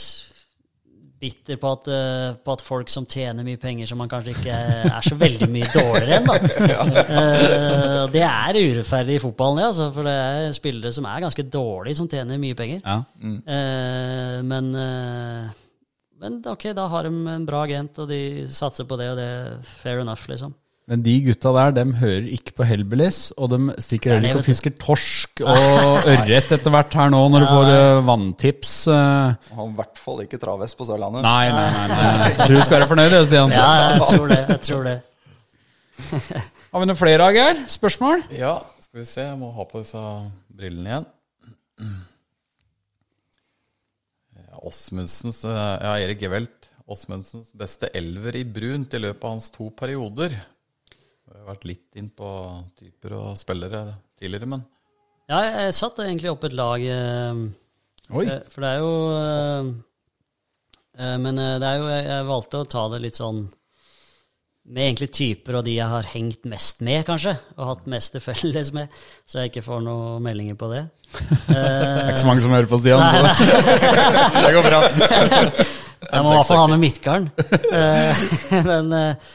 bitter 1.20 1.60
på 1.60 1.72
at, 1.76 1.88
eh, 1.91 2.38
på 2.40 2.54
at 2.56 2.62
folk 2.64 2.91
som 2.91 3.06
tjener 3.10 3.44
mye 3.44 3.60
penger, 3.60 3.90
som 3.90 4.00
man 4.00 4.10
kanskje 4.12 4.38
ikke 4.38 4.56
er 4.88 5.04
så 5.04 5.18
veldig 5.20 5.50
mye 5.52 5.68
dårligere 5.74 6.20
enn, 6.22 6.30
da. 6.30 6.38
Ja. 6.72 6.86
Uh, 6.88 8.04
det 8.14 8.24
er 8.24 8.60
urettferdig 8.60 9.18
i 9.18 9.22
fotballen, 9.24 9.60
ja, 9.60 9.68
altså, 9.74 9.90
for 9.96 10.08
det 10.08 10.14
er 10.16 10.56
spillere 10.56 10.96
som 10.96 11.08
er 11.12 11.26
ganske 11.26 11.44
dårlige, 11.52 12.00
som 12.00 12.08
tjener 12.12 12.40
mye 12.40 12.56
penger. 12.56 12.80
Ja. 12.86 13.02
Eh, 13.20 14.38
men, 14.48 14.72
eh, 14.80 15.50
men 16.20 16.40
ok, 16.52 16.70
da 16.78 16.88
har 16.91 17.08
de 17.08 17.12
en 17.34 17.46
bra 17.48 17.64
agent, 17.68 18.00
og 18.04 18.10
de 18.12 18.46
satser 18.52 18.88
på 18.90 18.98
det, 19.00 19.08
og 19.14 19.20
det 19.20 19.28
er 19.30 19.62
fair 19.64 20.02
enough, 20.04 20.26
liksom. 20.32 20.54
Men 20.90 21.04
de 21.06 21.12
gutta 21.22 21.52
der, 21.54 21.74
dem 21.78 21.91
hører 22.00 22.26
ikke 22.34 22.56
på 22.58 22.66
Hellbillies, 22.66 23.20
og 23.38 23.52
de 23.52 23.60
stikker 23.78 24.10
er 24.10 24.16
heller 24.18 24.32
ikke 24.40 24.41
og 24.41 24.48
fisker 24.48 24.74
torsk 24.82 25.44
og 25.46 26.08
ørret 26.10 26.50
etter 26.56 26.74
hvert 26.74 26.98
her 26.98 27.12
nå, 27.14 27.20
når 27.30 27.44
du 27.46 27.48
får 27.52 27.70
eh, 27.76 28.00
vanntips. 28.08 28.72
eh. 28.90 29.52
Og 29.54 29.68
i 29.68 29.76
hvert 29.78 30.02
fall 30.02 30.24
ikke 30.26 30.40
travhest 30.41 30.80
på 30.80 30.88
Sørlandet. 30.90 31.22
Nei, 31.28 31.46
nei, 31.54 31.68
nei. 31.76 31.86
nei. 31.94 32.32
Jeg 32.32 32.40
tror 32.41 32.56
du 32.58 32.64
skal 32.66 32.80
være 32.80 32.90
fornøyd, 32.90 33.18
Stian. 33.30 33.54
Ja, 33.54 33.70
jeg 33.84 34.10
tror 34.10 34.34
det. 34.34 34.40
Jeg 34.50 34.62
tror 34.66 34.90
det. 34.90 34.98
Har 36.74 36.82
vi 36.82 36.90
noen 36.90 36.98
flere, 37.06 37.30
Geir? 37.38 37.62
Spørsmål? 37.70 38.26
Ja, 38.34 38.56
skal 38.82 39.04
vi 39.04 39.08
se. 39.14 39.28
Jeg 39.30 39.38
må 39.38 39.54
ha 39.54 39.70
på 39.70 39.84
disse 39.86 40.02
brillene 40.58 40.90
igjen. 40.90 41.10
Ja, 44.60 44.68
Åsmundsens 44.68 45.44
Ja, 45.44 45.98
Erik 45.99 46.19
Gevelt. 46.22 46.69
Åsmundsens 46.90 47.52
beste 47.53 47.88
elver 47.94 48.36
i 48.36 48.44
brunt 48.44 48.94
i 48.94 48.99
løpet 48.99 49.23
av 49.23 49.30
hans 49.30 49.49
to 49.53 49.69
perioder. 49.72 50.30
Vi 51.30 51.38
har 51.38 51.45
vært 51.45 51.65
litt 51.69 51.95
inn 51.95 52.10
på 52.10 52.30
typer 52.80 53.14
og 53.14 53.38
spillere 53.38 53.95
tidligere, 54.19 54.45
men 54.49 54.64
Ja, 55.30 55.44
jeg 55.45 55.73
satte 55.77 56.03
egentlig 56.07 56.31
opp 56.31 56.44
et 56.44 56.53
lag 56.57 56.81
eh, 56.81 57.44
Oi. 58.10 58.26
eh, 58.26 58.41
For 58.49 58.61
det 58.65 58.69
er 58.72 58.80
jo 58.81 58.94
eh, 60.98 61.18
Men 61.22 61.36
det 61.38 61.68
er 61.69 61.77
jo 61.77 61.91
jeg 61.94 62.26
valgte 62.26 62.57
å 62.64 62.65
ta 62.68 62.88
det 62.90 63.02
litt 63.06 63.15
sånn 63.22 63.45
med 64.70 64.86
egentlig 64.86 65.10
typer 65.18 65.58
og 65.60 65.66
de 65.66 65.74
jeg 65.80 65.90
har 65.90 66.08
hengt 66.12 66.46
mest 66.50 66.84
med, 66.86 67.02
kanskje, 67.08 67.34
og 67.58 67.72
hatt 67.72 67.90
mest 67.90 68.14
til 68.14 68.22
felles 68.22 68.70
med, 68.76 68.94
så 69.26 69.41
jeg 69.41 69.52
ikke 69.52 69.66
får 69.66 69.84
noen 69.86 70.24
meldinger 70.26 70.58
på 70.60 70.70
det. 70.72 70.86
Det 71.50 71.58
er 71.58 72.12
ikke 72.12 72.22
så 72.22 72.30
mange 72.30 72.44
som 72.46 72.54
hører 72.54 72.70
på 72.70 72.80
Stian, 72.82 73.02
så 73.02 73.50
det 74.46 74.56
går 74.56 74.68
bra. 74.70 74.82
Jeg 76.10 76.24
må 76.26 76.32
i 76.32 76.38
hvert 76.38 76.48
fall 76.48 76.62
ha 76.62 76.68
med 76.72 76.80
Midtgarden. 76.82 77.28
Eh, 77.76 78.22
Men 78.66 78.94
eh, 78.96 79.30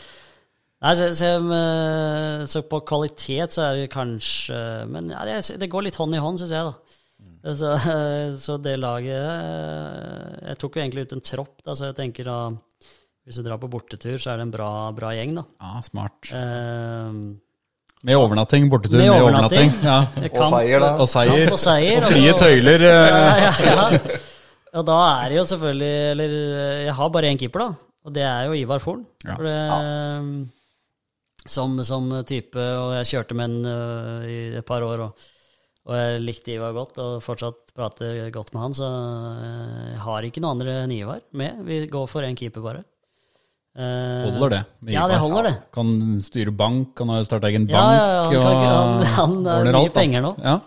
Nei, 0.84 0.92
så, 0.98 1.06
så, 1.16 1.28
eh, 1.56 2.44
så 2.50 2.62
på 2.68 2.80
kvalitet 2.88 3.54
så 3.54 3.62
er 3.68 3.78
det 3.78 3.92
kanskje 3.92 4.56
Men 4.90 5.12
ja, 5.12 5.22
det, 5.28 5.38
det 5.60 5.68
går 5.72 5.86
litt 5.86 5.96
hånd 6.00 6.16
i 6.16 6.20
hånd, 6.20 6.40
syns 6.40 6.52
jeg, 6.52 6.72
da. 6.72 7.54
Så, 7.56 7.70
eh, 7.76 8.34
så 8.40 8.56
det 8.64 8.74
laget 8.80 9.12
Jeg 10.48 10.60
tok 10.60 10.76
jo 10.76 10.82
egentlig 10.82 11.06
ut 11.06 11.14
en 11.16 11.24
tropp, 11.24 11.54
da, 11.64 11.76
så 11.76 11.90
jeg 11.90 11.98
tenker 12.00 12.28
da 12.28 12.38
Hvis 13.24 13.38
du 13.40 13.42
drar 13.46 13.56
på 13.62 13.70
bortetur, 13.72 14.18
så 14.20 14.34
er 14.34 14.36
det 14.40 14.44
en 14.48 14.52
bra, 14.52 14.68
bra 14.92 15.14
gjeng, 15.16 15.32
da. 15.38 15.44
Ja, 15.64 15.80
smart. 15.86 16.28
Eh, 16.28 17.12
Med 18.04 18.18
overnatting, 18.20 18.66
bortetur 18.68 18.98
Med 19.00 19.08
med 19.08 19.22
overnatting. 19.22 19.70
overnatting. 19.72 20.28
Ja. 20.28 20.28
Og 20.28 20.44
seier, 20.52 20.80
da. 20.84 20.90
Og 21.00 21.08
seier. 21.08 21.38
Kamp 21.46 21.56
og 21.56 21.62
seier, 21.62 22.02
Og 22.04 22.10
frie 22.12 22.34
altså. 22.34 22.44
tøyler. 22.50 22.84
eh, 22.84 23.44
ja, 23.46 23.52
ja. 23.70 24.20
Og 24.74 24.84
da 24.90 24.98
er 25.22 25.28
det 25.30 25.36
jo 25.38 25.44
selvfølgelig 25.46 25.94
Eller 26.10 26.32
jeg 26.84 26.94
har 26.98 27.10
bare 27.14 27.30
én 27.32 27.38
keeper, 27.40 27.62
da. 27.64 27.68
Og 28.04 28.12
det 28.12 28.24
er 28.28 28.44
jo 28.50 28.56
Ivar 28.58 28.82
Forn. 28.84 29.06
Ja. 29.24 29.36
For 29.38 29.46
det, 29.48 29.56
som, 31.46 31.76
som 31.84 32.10
type, 32.28 32.56
og 32.60 32.92
jeg 32.98 33.08
kjørte 33.14 33.36
med 33.36 33.48
han 33.48 33.68
uh, 33.68 34.24
i 34.28 34.36
et 34.58 34.64
par 34.68 34.84
år, 34.84 35.02
og, 35.06 35.24
og 35.88 35.96
jeg 35.96 36.20
likte 36.24 36.54
Ivar 36.54 36.72
godt, 36.76 36.98
og 37.04 37.18
fortsatt 37.24 37.72
prater 37.76 38.30
godt 38.32 38.52
med 38.54 38.62
han, 38.62 38.76
så 38.76 38.88
jeg 39.94 40.00
har 40.04 40.28
ikke 40.28 40.40
noen 40.44 40.56
andre 40.58 40.76
enn 40.84 40.94
Ivar 40.96 41.20
med. 41.36 41.60
Vi 41.68 41.82
går 41.92 42.06
for 42.08 42.24
én 42.28 42.36
keeper, 42.36 42.64
bare. 42.64 42.84
Eh, 43.74 44.30
Holder 44.30 44.50
det. 44.54 44.60
Ja, 44.94 45.08
det 45.10 45.16
holder 45.18 45.48
det. 45.48 45.54
Kan 45.74 45.88
styre 46.22 46.52
bank, 46.54 46.92
kan 46.94 47.08
ha 47.10 47.16
starta 47.26 47.48
egen 47.50 47.66
Ja, 47.66 47.80
bank. 47.80 47.96
ja, 47.98 48.04
ja, 48.06 48.42
han 48.44 48.54
kan 48.62 48.70
han- 48.70 49.02
han 49.18 49.34
ordner 49.46 49.72
mye 49.72 49.80
alt, 49.82 49.94
da. 49.94 50.00
penger 50.00 50.22
nå. 50.22 50.30
Ja. 50.44 50.60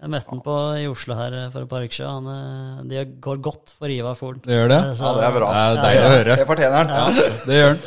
Jeg 0.00 0.10
møtte 0.12 0.28
han 0.30 0.40
på, 0.44 0.54
i 0.80 0.86
Oslo 0.88 1.14
her 1.16 1.32
eh, 1.36 1.50
for 1.52 1.62
et 1.66 1.68
par 1.68 1.84
uker 1.84 1.96
siden. 1.98 2.26
Han, 2.30 2.90
øh, 2.92 3.04
går 3.20 3.40
godt 3.44 3.72
for 3.78 3.88
Ivar 3.92 4.14
Forn. 4.16 4.40
Det 4.44 4.56
gjør 4.56 4.68
det. 4.72 4.80
Så- 4.96 5.04
Ja, 5.04 5.12
det 5.20 5.24
er 5.28 5.36
bra. 5.38 5.50
Det 5.52 5.64
er 5.66 5.82
deilig 5.82 6.06
å 6.06 6.14
høre. 6.16 6.36
Det 6.36 6.46
fortjener 6.46 6.94
han. 6.94 7.14
Det 7.46 7.60
gjør 7.60 7.68
han. 7.68 7.78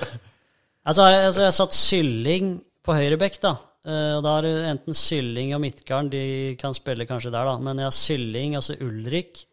Altså, 0.89 1.09
jeg, 1.09 1.25
altså, 1.29 1.41
jeg 1.43 1.53
satt 1.53 1.73
Sylling 1.73 2.53
på 2.85 2.93
høyrebekk, 2.97 3.39
da. 3.41 3.55
Eh, 3.89 4.13
og 4.17 4.23
da 4.25 4.37
er 4.39 4.47
enten 4.73 4.93
Sylling 4.97 5.53
og 5.55 5.61
Midtgarden, 5.61 6.09
de 6.13 6.55
kan 6.61 6.73
spille 6.77 7.05
kanskje 7.09 7.31
der, 7.33 7.45
da. 7.45 7.57
Men 7.57 7.77
jeg 7.77 7.85
har 7.89 7.97
Sylling, 7.97 8.55
altså 8.55 8.77
Ulrik, 8.81 9.45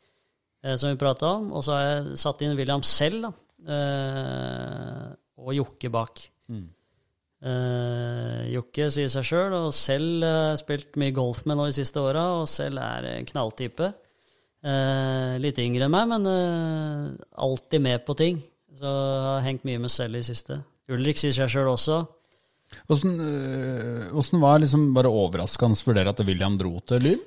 eh, 0.65 0.77
som 0.77 0.91
vi 0.93 0.97
prata 1.01 1.27
om. 1.39 1.53
Og 1.53 1.65
så 1.65 1.73
har 1.77 1.85
jeg 1.89 2.19
satt 2.19 2.41
inn 2.43 2.57
William 2.57 2.83
selv, 2.83 3.23
da. 3.29 3.33
Eh, 3.67 5.07
og 5.43 5.55
Jokke 5.57 5.91
bak. 5.93 6.25
Eh, 7.47 8.43
Jokke 8.55 8.89
sier 8.95 9.11
seg 9.13 9.27
sjøl, 9.29 9.55
og 9.59 9.75
selv 9.77 10.25
har 10.25 10.53
jeg 10.55 10.63
spilt 10.65 10.99
mye 11.01 11.15
golf 11.15 11.45
med 11.47 11.59
nå 11.59 11.69
de 11.69 11.77
siste 11.77 12.03
åra, 12.03 12.25
og 12.41 12.49
selv 12.51 12.81
er 12.83 13.11
en 13.13 13.29
knalltype. 13.29 13.93
Eh, 14.67 15.37
litt 15.43 15.61
yngre 15.63 15.87
enn 15.87 15.95
meg, 15.95 16.09
men 16.11 16.29
eh, 16.31 17.27
alltid 17.45 17.85
med 17.85 18.07
på 18.07 18.17
ting. 18.19 18.41
Så 18.77 18.91
har 18.91 19.45
hengt 19.47 19.65
mye 19.69 19.81
med 19.81 19.93
selv 19.93 20.17
i 20.17 20.23
det 20.23 20.29
siste. 20.29 20.61
Ulrik 20.93 21.21
sier 21.21 21.35
seg 21.35 21.51
sjøl 21.53 21.71
også. 21.73 22.03
Åssen 22.91 23.15
øh, 23.23 24.41
var 24.43 24.59
liksom 24.59 24.91
bare 24.95 25.11
overraskende 25.11 25.79
for 25.79 25.97
dere 25.97 26.11
at 26.11 26.23
William 26.27 26.57
dro 26.59 26.81
til 26.87 27.05
Lyn? 27.05 27.23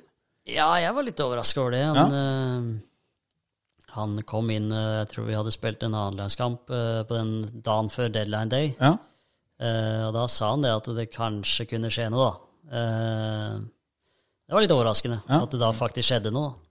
Ja, 0.50 0.68
jeg 0.82 0.92
var 0.96 1.06
litt 1.06 1.22
overraska 1.24 1.62
over 1.62 1.76
det. 1.78 1.84
Han, 1.86 2.16
eh, 2.20 2.89
han 3.96 4.22
kom 4.30 4.50
inn 4.54 4.72
eh, 4.72 5.00
Jeg 5.02 5.10
tror 5.14 5.26
vi 5.30 5.36
hadde 5.38 5.52
spilt 5.56 5.84
en 5.84 5.96
annenlagskamp 5.98 6.70
uh, 6.70 7.02
på 7.10 7.16
den 7.18 7.62
dagen 7.66 7.90
før 7.94 8.10
deadline 8.14 8.50
day. 8.52 8.72
Ja. 8.80 8.94
Eh, 9.60 10.06
og 10.08 10.14
da 10.16 10.26
sa 10.32 10.52
han 10.54 10.62
det 10.64 10.72
at 10.72 10.86
det 10.96 11.10
kanskje 11.12 11.66
kunne 11.68 11.90
skje 11.92 12.06
noe, 12.14 12.30
da. 12.30 12.80
Eh, 12.80 13.60
det 14.50 14.56
var 14.56 14.64
litt 14.64 14.72
overraskende 14.74 15.20
Ja. 15.28 15.42
at 15.44 15.52
det 15.52 15.60
da 15.62 15.72
faktisk 15.76 16.10
skjedde 16.14 16.32
noe. 16.34 16.50
da. 16.50 16.66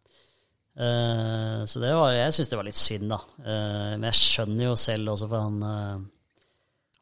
Eh, 0.84 1.64
så 1.66 1.80
det 1.82 1.90
var, 1.94 2.12
jeg 2.14 2.32
syns 2.36 2.48
det 2.52 2.58
var 2.60 2.66
litt 2.68 2.78
synd, 2.78 3.08
da. 3.10 3.18
Eh, 3.42 3.92
men 3.98 4.06
jeg 4.08 4.18
skjønner 4.20 4.68
jo 4.70 4.76
selv 4.78 5.12
også, 5.14 5.28
for 5.28 5.44
han, 5.48 5.58
eh, 5.62 5.98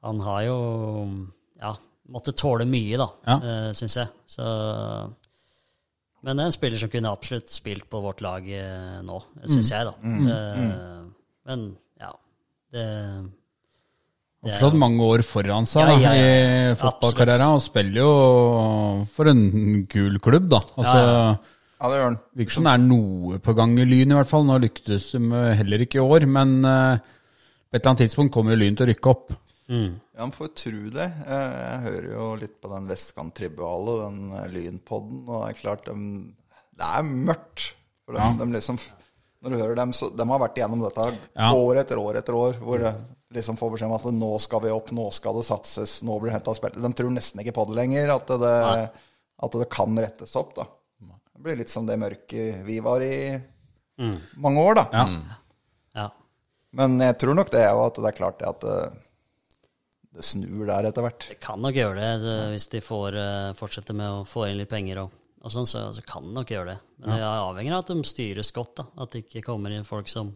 han 0.08 0.20
har 0.26 0.42
jo 0.48 0.58
Ja, 1.60 1.70
måtte 2.12 2.34
tåle 2.36 2.66
mye, 2.68 2.98
da, 3.00 3.06
Ja. 3.26 3.38
syns 3.72 3.94
jeg. 3.96 4.08
Så, 4.26 4.44
men 6.24 6.38
det 6.38 6.44
er 6.44 6.50
en 6.50 6.54
spiller 6.54 6.80
som 6.80 6.90
kunne 6.92 7.12
absolutt 7.12 7.52
spilt 7.52 7.88
på 7.92 8.00
vårt 8.04 8.22
lag 8.24 8.46
eh, 8.48 9.00
nå, 9.06 9.18
syns 9.46 9.72
jeg, 9.72 9.88
da. 9.88 10.12
Eh, 10.36 11.02
men 11.46 11.66
ja, 12.02 12.12
det 12.74 12.86
Han 12.86 13.26
har 14.46 14.56
fortsatt 14.56 14.78
mange 14.80 15.06
år 15.06 15.22
foran 15.26 15.68
seg 15.70 15.92
Ja, 15.92 15.98
ja, 16.02 16.14
ja. 16.16 16.30
i 16.72 16.78
fotballkarrieren, 16.80 17.58
og 17.58 17.62
spiller 17.64 18.00
jo 18.02 18.10
for 19.12 19.30
en 19.32 19.84
kul 19.90 20.18
klubb, 20.22 20.48
da. 20.56 20.62
Altså, 20.76 21.04
Ja, 21.76 21.90
det 21.92 21.98
gjør 21.98 22.08
han. 22.08 22.18
Virker 22.40 22.56
som 22.56 22.66
det 22.66 22.72
er 22.72 22.84
noe 22.86 23.40
på 23.44 23.54
gang 23.58 23.74
i 23.78 23.84
Lyn, 23.84 24.14
i 24.14 24.16
hvert 24.16 24.30
fall. 24.30 24.46
Nå 24.48 24.56
lyktes 24.62 25.10
de 25.12 25.42
heller 25.60 25.82
ikke 25.84 26.00
i 26.00 26.04
år, 26.04 26.24
men 26.30 26.56
uh, 26.64 26.96
på 26.96 27.76
et 27.76 27.82
eller 27.82 27.90
annet 27.92 28.06
tidspunkt 28.06 28.32
kommer 28.32 28.54
jo 28.54 28.62
Lyn 28.62 28.78
til 28.78 28.86
å 28.86 28.90
rykke 28.90 29.12
opp. 29.12 29.34
Ja, 29.68 30.20
man 30.22 30.32
får 30.34 30.46
jo 30.48 30.54
tro 30.60 30.82
det. 30.94 31.06
Eh, 31.26 31.54
Jeg 31.66 31.80
hører 31.86 32.10
jo 32.12 32.26
litt 32.38 32.60
på 32.62 32.70
den 32.70 32.86
Vestkant-tribale, 32.90 33.96
den 34.04 34.20
eh, 34.38 34.46
lynpodden, 34.54 35.24
og 35.28 35.40
det 35.42 35.48
er 35.54 35.60
klart 35.62 35.88
de, 35.88 35.96
Det 36.76 36.86
er 37.00 37.02
mørkt. 37.08 37.72
For 38.06 38.14
de, 38.14 38.28
de 38.38 38.46
liksom, 38.54 38.78
når 39.42 39.50
du 39.50 39.56
hører 39.58 39.74
dem, 39.80 39.92
så 39.96 40.10
De 40.14 40.26
har 40.30 40.38
vært 40.44 40.60
igjennom 40.60 40.84
dette 40.84 41.08
Ja. 41.34 41.48
år 41.52 41.80
etter 41.82 41.98
år 41.98 42.20
etter 42.20 42.34
år, 42.38 42.60
hvor 42.62 42.78
det 42.78 42.94
liksom 43.34 43.56
får 43.58 43.72
beskjed 43.74 43.90
om 43.90 43.96
at 43.98 44.06
nå 44.14 44.28
skal 44.40 44.62
vi 44.62 44.70
opp, 44.70 44.92
nå 44.94 45.08
skal 45.12 45.34
det 45.40 45.44
satses, 45.48 45.96
nå 46.06 46.14
blir 46.20 46.30
det 46.30 46.36
henta 46.38 46.54
spill. 46.54 46.76
De 46.78 46.92
tror 46.94 47.10
nesten 47.10 47.42
ikke 47.42 47.56
på 47.58 47.66
det 47.66 47.74
lenger, 47.80 48.14
at 48.14 48.30
det, 48.30 48.54
at 49.42 49.58
det 49.60 49.68
kan 49.74 49.98
rettes 49.98 50.36
opp, 50.38 50.54
da. 50.54 50.68
Det 51.36 51.42
blir 51.42 51.58
litt 51.58 51.68
som 51.68 51.84
det 51.90 51.98
mørket 52.00 52.62
vi 52.64 52.78
var 52.80 53.02
i 53.04 53.34
mange 54.40 54.62
år, 54.62 54.78
da. 54.78 54.86
Ja. 54.92 55.04
Ja. 55.96 56.06
Men 56.76 56.98
jeg 57.00 57.18
tror 57.18 57.34
nok 57.36 57.50
det 57.52 57.60
er 57.66 57.74
jo 57.74 57.82
at 57.88 57.98
det 57.98 58.08
er 58.12 58.16
klart 58.16 58.38
det 58.40 58.48
at 58.54 58.64
det, 60.16 60.22
det 60.22 60.24
snur 60.26 60.64
der 60.68 60.88
etter 60.88 61.04
hvert. 61.04 61.26
Det 61.28 61.38
kan 61.44 61.60
nok 61.62 61.76
gjøre 61.76 62.00
det, 62.00 62.34
hvis 62.54 62.68
de 62.72 62.80
får 62.84 63.18
eh, 63.20 63.50
fortsette 63.58 63.94
med 63.96 64.08
å 64.22 64.24
få 64.28 64.46
inn 64.48 64.58
litt 64.60 64.70
penger 64.72 65.02
og, 65.04 65.12
og 65.44 65.52
sånn, 65.52 65.68
så, 65.68 65.86
så 65.94 66.02
kan 66.06 66.24
de 66.26 66.34
nok 66.36 66.50
gjøre 66.50 66.72
det. 66.74 66.78
Men 67.04 67.12
det 67.14 67.20
er 67.22 67.42
avhengig 67.44 67.74
av 67.76 67.84
at 67.84 67.92
de 67.92 68.00
styres 68.08 68.52
godt, 68.56 68.72
da. 68.80 68.88
At 69.04 69.12
det 69.14 69.24
ikke 69.26 69.44
kommer 69.50 69.74
inn 69.76 69.86
folk 69.86 70.08
som, 70.10 70.32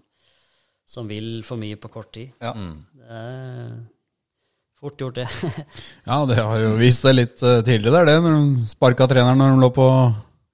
som 0.87 1.09
vil 1.11 1.41
for 1.47 1.61
mye 1.61 1.81
på 1.81 1.91
kort 1.93 2.13
tid. 2.15 2.37
Ja. 2.45 2.53
Det 2.55 3.09
er 3.25 3.75
fort 4.81 5.01
gjort, 5.03 5.19
det. 5.21 5.27
Ja, 6.09 6.23
det 6.29 6.39
har 6.41 6.63
jo 6.63 6.77
vist 6.81 7.05
det 7.05 7.17
litt 7.17 7.43
eh, 7.43 7.61
tidligere, 7.67 8.07
det, 8.09 8.17
når 8.25 8.39
de 8.39 8.69
sparka 8.71 9.09
treneren 9.11 9.41
når 9.41 9.57
de 9.57 9.65
lå 9.67 9.73
på 9.81 9.89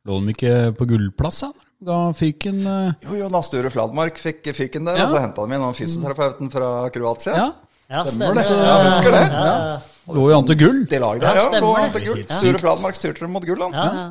Lå 0.06 0.20
de 0.22 0.30
ikke 0.36 0.50
på 0.78 0.86
gullplass, 0.86 1.40
da? 1.42 1.48
Da 1.86 1.94
fikk 2.14 2.44
han 2.46 2.60
fyken 2.62 2.68
eh, 2.70 3.08
Jo, 3.08 3.16
jo, 3.18 3.30
Nasture 3.34 3.70
Fladmark 3.74 4.20
fikk, 4.22 4.52
fikk 4.54 4.78
en 4.78 4.86
det, 4.86 4.94
Ja. 5.00 5.08
og 5.08 5.16
så 5.16 5.22
henta 5.24 5.42
de 5.42 5.56
inn 5.56 5.64
han 5.66 5.74
fysioterapeuten 5.74 6.52
fra 6.52 6.68
Kroatia. 6.94 7.34
Ja. 7.34 7.48
Ja, 7.90 8.02
Stemmer 8.04 8.34
det. 8.40 8.44
Ja, 8.50 8.76
husker 8.88 9.12
det. 9.14 9.24
Ja, 9.30 9.42
ja, 9.46 9.80
Lå 10.14 10.28
jo 10.30 10.36
an 10.38 10.46
til 10.46 10.56
gull. 10.58 10.78
Det 10.90 10.98
laget 11.02 11.22
der, 11.22 11.36
ja. 11.38 11.60
Lå 11.62 11.72
an 11.78 11.92
til 11.94 12.04
gull. 12.06 12.22
Sture 12.30 12.58
Fladmark 12.62 12.94
styrte 12.98 13.22
dem 13.26 13.32
mot 13.34 13.44
gull, 13.46 13.62
han. 13.62 13.74
ja, 13.74 13.88
ja. 14.02 14.06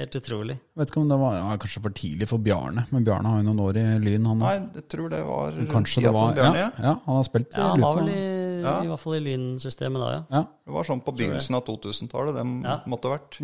Helt 0.00 0.14
utrolig. 0.16 0.54
Vet 0.80 0.88
ikke 0.88 1.00
om 1.02 1.08
det 1.10 1.16
var 1.20 1.34
ja, 1.36 1.48
kanskje 1.60 1.80
for 1.84 1.92
tidlig 1.92 2.24
for 2.30 2.40
Bjarne, 2.40 2.86
men 2.94 3.02
Bjarne 3.04 3.28
har 3.28 3.42
jo 3.42 3.44
noen 3.50 3.58
år 3.60 3.76
i 3.76 3.82
Lyn, 4.00 4.24
han 4.30 4.38
Nei, 4.40 4.52
jeg 4.78 4.86
tror 4.88 5.10
det 5.12 5.18
var 5.28 5.58
Kanskje 5.68 6.00
det 6.06 6.12
var 6.14 6.38
ja, 6.38 6.46
ja. 6.56 6.68
ja, 6.80 6.92
han 7.04 7.18
har 7.18 7.26
spilt 7.28 7.52
i 7.52 7.60
Ja, 7.60 7.66
han 7.74 7.82
var 7.84 7.98
vel 7.98 8.08
i, 8.08 8.22
Ja. 8.62 8.72
i 8.80 8.88
hvert 8.88 9.02
fall 9.02 9.18
i 9.18 9.20
Lyn-systemet 9.26 10.00
da, 10.00 10.08
ja. 10.14 10.22
Ja. 10.32 10.42
Det 10.64 10.72
var 10.78 10.88
sånn 10.88 11.02
på 11.04 11.12
begynnelsen 11.18 11.58
av 11.58 11.66
2000-tallet 11.68 12.38
det 12.38 12.46
Ja. 12.64 12.78
måtte 12.88 13.12
vært. 13.12 13.36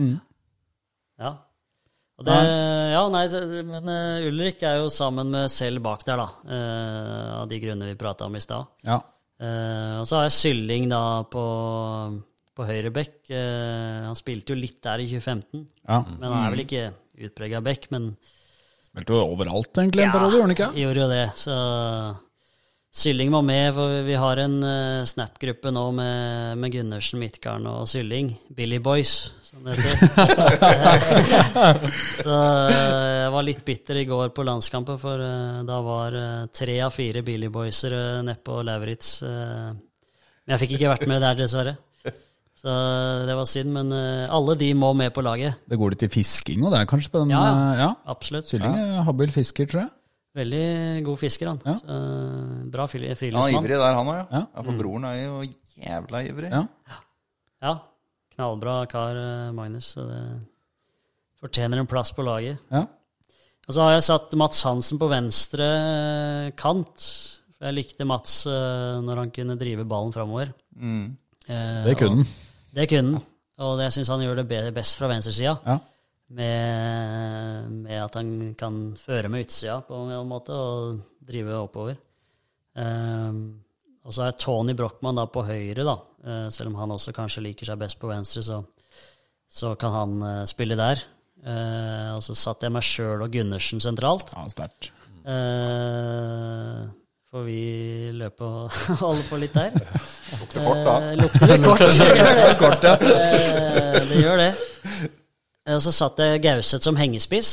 Ja. 1.21 1.35
Og 2.19 2.25
det, 2.31 2.39
ja, 2.95 3.05
nei, 3.13 3.27
men 3.69 3.93
eh, 3.93 4.27
Ulrik 4.33 4.65
er 4.67 4.81
jo 4.81 4.89
sammen 4.91 5.29
med 5.37 5.53
selv 5.53 5.85
bak 5.85 6.01
der, 6.09 6.17
da. 6.25 6.31
eh, 6.49 7.29
av 7.43 7.47
de 7.53 7.61
grunnene 7.61 7.93
vi 7.93 8.01
prata 8.01 8.25
om 8.25 8.41
i 8.41 8.41
stad. 8.41 8.65
ja. 8.89 9.03
Eh, 9.39 9.95
og 10.01 10.07
så 10.09 10.19
har 10.19 10.27
jeg 10.27 10.35
Sylling 10.35 10.89
da 10.91 11.03
på, 11.31 11.45
på 12.59 12.67
høyre 12.67 12.91
bekk. 12.95 13.19
Eh, 13.31 14.07
han 14.07 14.19
spilte 14.19 14.55
jo 14.55 14.61
litt 14.61 14.81
der 14.85 15.05
i 15.05 15.09
2015, 15.11 15.63
ja. 15.85 16.01
men 16.17 16.27
han 16.27 16.41
er 16.43 16.57
vel 16.57 16.65
ikke 16.65 16.85
utprega 17.29 17.63
bekk. 17.65 17.91
Men 17.95 18.13
Spilte 18.89 19.15
jo 19.15 19.21
overalt, 19.35 19.71
egentlig, 19.77 20.07
en 20.07 20.15
periode, 20.15 20.35
gjorde 20.39 20.49
han 20.49 20.57
ikke? 20.57 20.71
gjorde 20.83 21.05
jo 21.05 21.09
det. 21.13 21.25
Så 21.39 21.57
Sylling 22.89 23.29
må 23.31 23.43
med, 23.45 23.69
for 23.77 24.01
vi 24.07 24.15
har 24.17 24.41
en 24.41 24.55
uh, 24.65 25.07
Snap-gruppe 25.07 25.71
nå 25.75 25.85
med, 25.95 26.59
med 26.59 26.73
Gundersen, 26.73 27.21
Midtgarden 27.21 27.69
og 27.69 27.85
Sylling. 27.91 28.31
Billy 28.57 28.79
Boys, 28.81 29.35
som 29.45 29.67
det 29.67 29.77
heter. 29.77 30.09
så 32.25 32.33
uh, 32.33 32.71
jeg 32.73 33.35
var 33.35 33.45
litt 33.45 33.61
bitter 33.67 34.01
i 34.01 34.07
går 34.09 34.33
på 34.33 34.47
landskampen, 34.49 34.97
for 35.03 35.21
uh, 35.21 35.61
da 35.69 35.83
var 35.85 36.17
tre 36.57 36.79
av 36.87 36.95
fire 36.95 37.23
Billy 37.27 37.53
Boyser 37.53 37.93
uh, 37.93 38.23
nede 38.25 38.41
på 38.41 38.57
Lauritz. 38.65 39.19
men 39.23 40.55
jeg 40.55 40.65
fikk 40.65 40.75
ikke 40.79 40.95
vært 40.95 41.07
med 41.13 41.23
der, 41.23 41.37
dessverre. 41.45 41.77
Så 42.59 42.73
det 43.29 43.37
var 43.39 43.47
synd, 43.47 43.71
men 43.71 43.93
alle 43.95 44.57
de 44.59 44.73
må 44.75 44.89
med 44.97 45.13
på 45.15 45.23
laget. 45.23 45.61
Det 45.71 45.77
går 45.79 45.93
litt 45.95 46.09
i 46.09 46.11
fisking, 46.11 46.65
og 46.65 46.73
det 46.75 46.81
er 46.81 46.89
kanskje 46.91 47.13
på 47.13 47.21
den 47.23 47.37
Ja, 47.37 47.45
ja. 47.47 47.69
ja. 47.85 47.91
Absolutt. 48.11 48.49
Sylling 48.51 48.75
er 48.75 49.05
habil 49.07 49.31
fisker, 49.31 49.69
tror 49.71 49.85
jeg. 49.85 49.93
Veldig 50.39 51.05
god 51.07 51.19
fisker, 51.19 51.49
han. 51.51 51.59
Ja. 51.67 51.75
Så, 51.81 51.87
eh, 51.99 52.67
bra 52.71 52.87
friluftsmann. 52.91 53.39
Han 53.43 53.55
er 53.55 53.59
ivrig 53.59 53.79
der, 53.81 53.97
han 53.99 54.07
òg, 54.13 54.19
ja. 54.21 54.27
Ja. 54.39 54.43
ja. 54.55 54.63
For 54.69 54.79
broren 54.79 55.07
er 55.09 55.17
jo 55.25 55.41
jævla 55.83 56.21
ivrig. 56.29 56.51
Ja. 56.55 56.63
Ja, 57.65 57.73
knallbra 58.37 58.77
kar, 58.91 59.19
eh, 59.19 59.49
Magnus. 59.57 59.95
Så 59.97 60.05
det 60.07 60.23
fortjener 61.43 61.81
en 61.83 61.91
plass 61.91 62.13
på 62.15 62.23
laget. 62.27 62.59
ja. 62.71 62.87
Og 63.69 63.75
så 63.77 63.83
har 63.85 63.91
jeg 63.99 64.05
satt 64.07 64.33
Mats 64.41 64.63
Hansen 64.65 64.97
på 64.97 65.11
venstre 65.11 65.67
eh, 65.69 66.51
kant. 66.57 67.03
For 67.59 67.67
jeg 67.69 67.75
likte 67.77 68.07
Mats 68.09 68.47
når 68.47 69.19
han 69.21 69.31
kunne 69.35 69.59
drive 69.61 69.85
ballen 69.85 70.15
framover. 70.15 70.55
Mm. 70.79 71.17
Eh, 71.49 71.85
Det 71.85 71.97
kunne 71.99 72.23
han. 72.23 72.31
Det 72.79 72.87
kunne 72.89 73.19
han. 73.19 73.27
Og 73.67 73.75
det 73.81 73.91
syns 73.93 74.09
han 74.09 74.23
gjør 74.25 74.41
det 74.41 74.73
best 74.73 74.97
fra 74.97 75.11
venstresida. 75.11 75.59
Ja. 75.67 75.77
Med, 76.29 77.71
med 77.73 78.03
at 78.03 78.19
han 78.19 78.33
kan 78.59 78.75
føre 79.01 79.31
med 79.33 79.47
utsida 79.47 79.79
på 79.87 79.97
en 79.97 80.29
måte 80.29 80.53
og 80.53 80.99
drive 81.25 81.57
oppover. 81.57 81.97
Um, 82.77 83.41
og 84.05 84.13
så 84.15 84.27
er 84.27 84.37
Tony 84.37 84.75
Brochmann 84.77 85.17
da 85.17 85.25
på 85.33 85.47
høyre, 85.49 85.87
da. 85.89 85.97
Uh, 86.25 86.49
selv 86.53 86.71
om 86.71 86.77
han 86.83 86.93
også 86.93 87.15
kanskje 87.17 87.47
liker 87.47 87.69
seg 87.69 87.81
best 87.81 87.99
på 88.01 88.11
venstre, 88.13 88.45
så, 88.45 88.61
så 89.49 89.73
kan 89.81 89.97
han 89.97 90.15
uh, 90.21 90.45
spille 90.49 90.77
der. 90.79 91.01
Uh, 91.41 92.19
og 92.19 92.23
så 92.27 92.37
satte 92.37 92.69
jeg 92.69 92.77
meg 92.77 92.85
sjøl 92.85 93.25
og 93.25 93.33
Gundersen 93.33 93.81
sentralt. 93.81 94.33
ja, 94.37 94.45
sterkt. 94.53 94.93
Eh, 95.29 96.85
får 97.29 97.43
vi 97.45 97.63
løpe 98.17 98.47
og 98.47 98.73
holde 99.03 99.25
på 99.29 99.41
litt 99.43 99.57
der? 99.57 99.75
Lukter 100.39 100.65
kort, 100.65 100.81
da. 100.87 100.95
Lukter 101.21 101.53
det 101.53 101.59
kort. 101.67 101.83
det 101.93 102.07
gjør 102.17 102.81
det. 102.81 102.95
Det 104.09 104.23
gjør 104.23 104.45
det. 104.47 104.53
Eh, 105.69 105.79
Så 105.83 105.93
satt 105.93 106.19
jeg 106.25 106.43
Gauseth 106.45 106.85
som 106.89 106.97
hengespiss. 106.99 107.53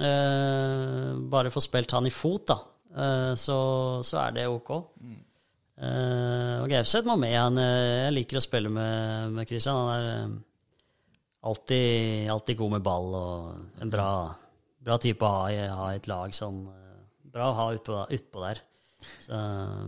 Eh, 0.00 1.08
bare 1.32 1.52
få 1.52 1.62
spilt 1.64 1.92
han 1.96 2.08
i 2.08 2.12
fot, 2.14 2.46
da. 2.52 2.58
Eh, 2.92 3.34
så, 3.40 3.56
så 4.04 4.18
er 4.26 4.36
det 4.36 4.46
ok. 4.52 4.72
Eh, 5.82 6.56
og 6.62 6.68
Gauseth 6.70 7.08
må 7.08 7.16
med. 7.20 7.34
Han, 7.38 7.58
eh, 7.60 8.06
jeg 8.06 8.16
liker 8.18 8.40
å 8.40 8.44
spille 8.44 8.72
med, 8.72 9.32
med 9.38 9.48
Christian. 9.48 9.80
Han 9.80 9.94
er 9.96 10.34
alltid, 11.42 12.28
alltid 12.30 12.60
god 12.60 12.76
med 12.76 12.84
ball 12.86 13.08
og 13.18 13.82
en 13.82 13.90
bra, 13.92 14.10
bra 14.84 14.98
type 15.02 15.26
å 15.26 15.32
ha 15.40 15.48
i, 15.50 15.96
et 15.96 16.06
lag. 16.10 16.34
Sånn, 16.36 16.66
bra 17.32 17.50
å 17.50 17.56
ha 17.58 17.70
utpå, 17.76 18.04
ut 18.12 18.38
der. 18.44 18.62
Så, 19.24 19.34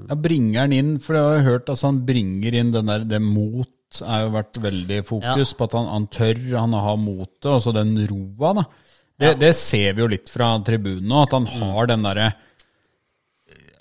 Ja, 0.08 0.16
bringer 0.18 0.64
han 0.64 0.74
inn, 0.74 0.96
for 1.02 1.14
jeg 1.14 1.36
har 1.36 1.44
hørt 1.46 1.70
at 1.70 1.84
han 1.86 2.00
bringer 2.06 2.56
inn 2.58 2.72
den 2.74 2.90
der, 2.90 3.04
det 3.06 3.20
mot 3.22 3.70
har 4.02 4.24
jo 4.24 4.32
vært 4.34 4.58
veldig 4.64 4.98
fokus 5.06 5.52
på 5.58 5.68
at 5.68 5.76
han, 5.78 5.86
han 5.92 6.08
tør, 6.12 6.40
han 6.56 6.74
har 6.74 6.96
motet, 7.00 7.50
og 7.52 7.60
så 7.62 7.74
den 7.76 7.94
roa, 8.10 8.54
da. 8.58 8.64
Det, 9.20 9.30
det 9.38 9.52
ser 9.54 9.92
vi 9.94 10.02
jo 10.02 10.08
litt 10.10 10.26
fra 10.32 10.48
tribunen 10.66 11.06
nå, 11.06 11.20
at 11.22 11.36
han 11.36 11.46
har 11.46 11.86
den 11.92 12.02
derre 12.02 12.32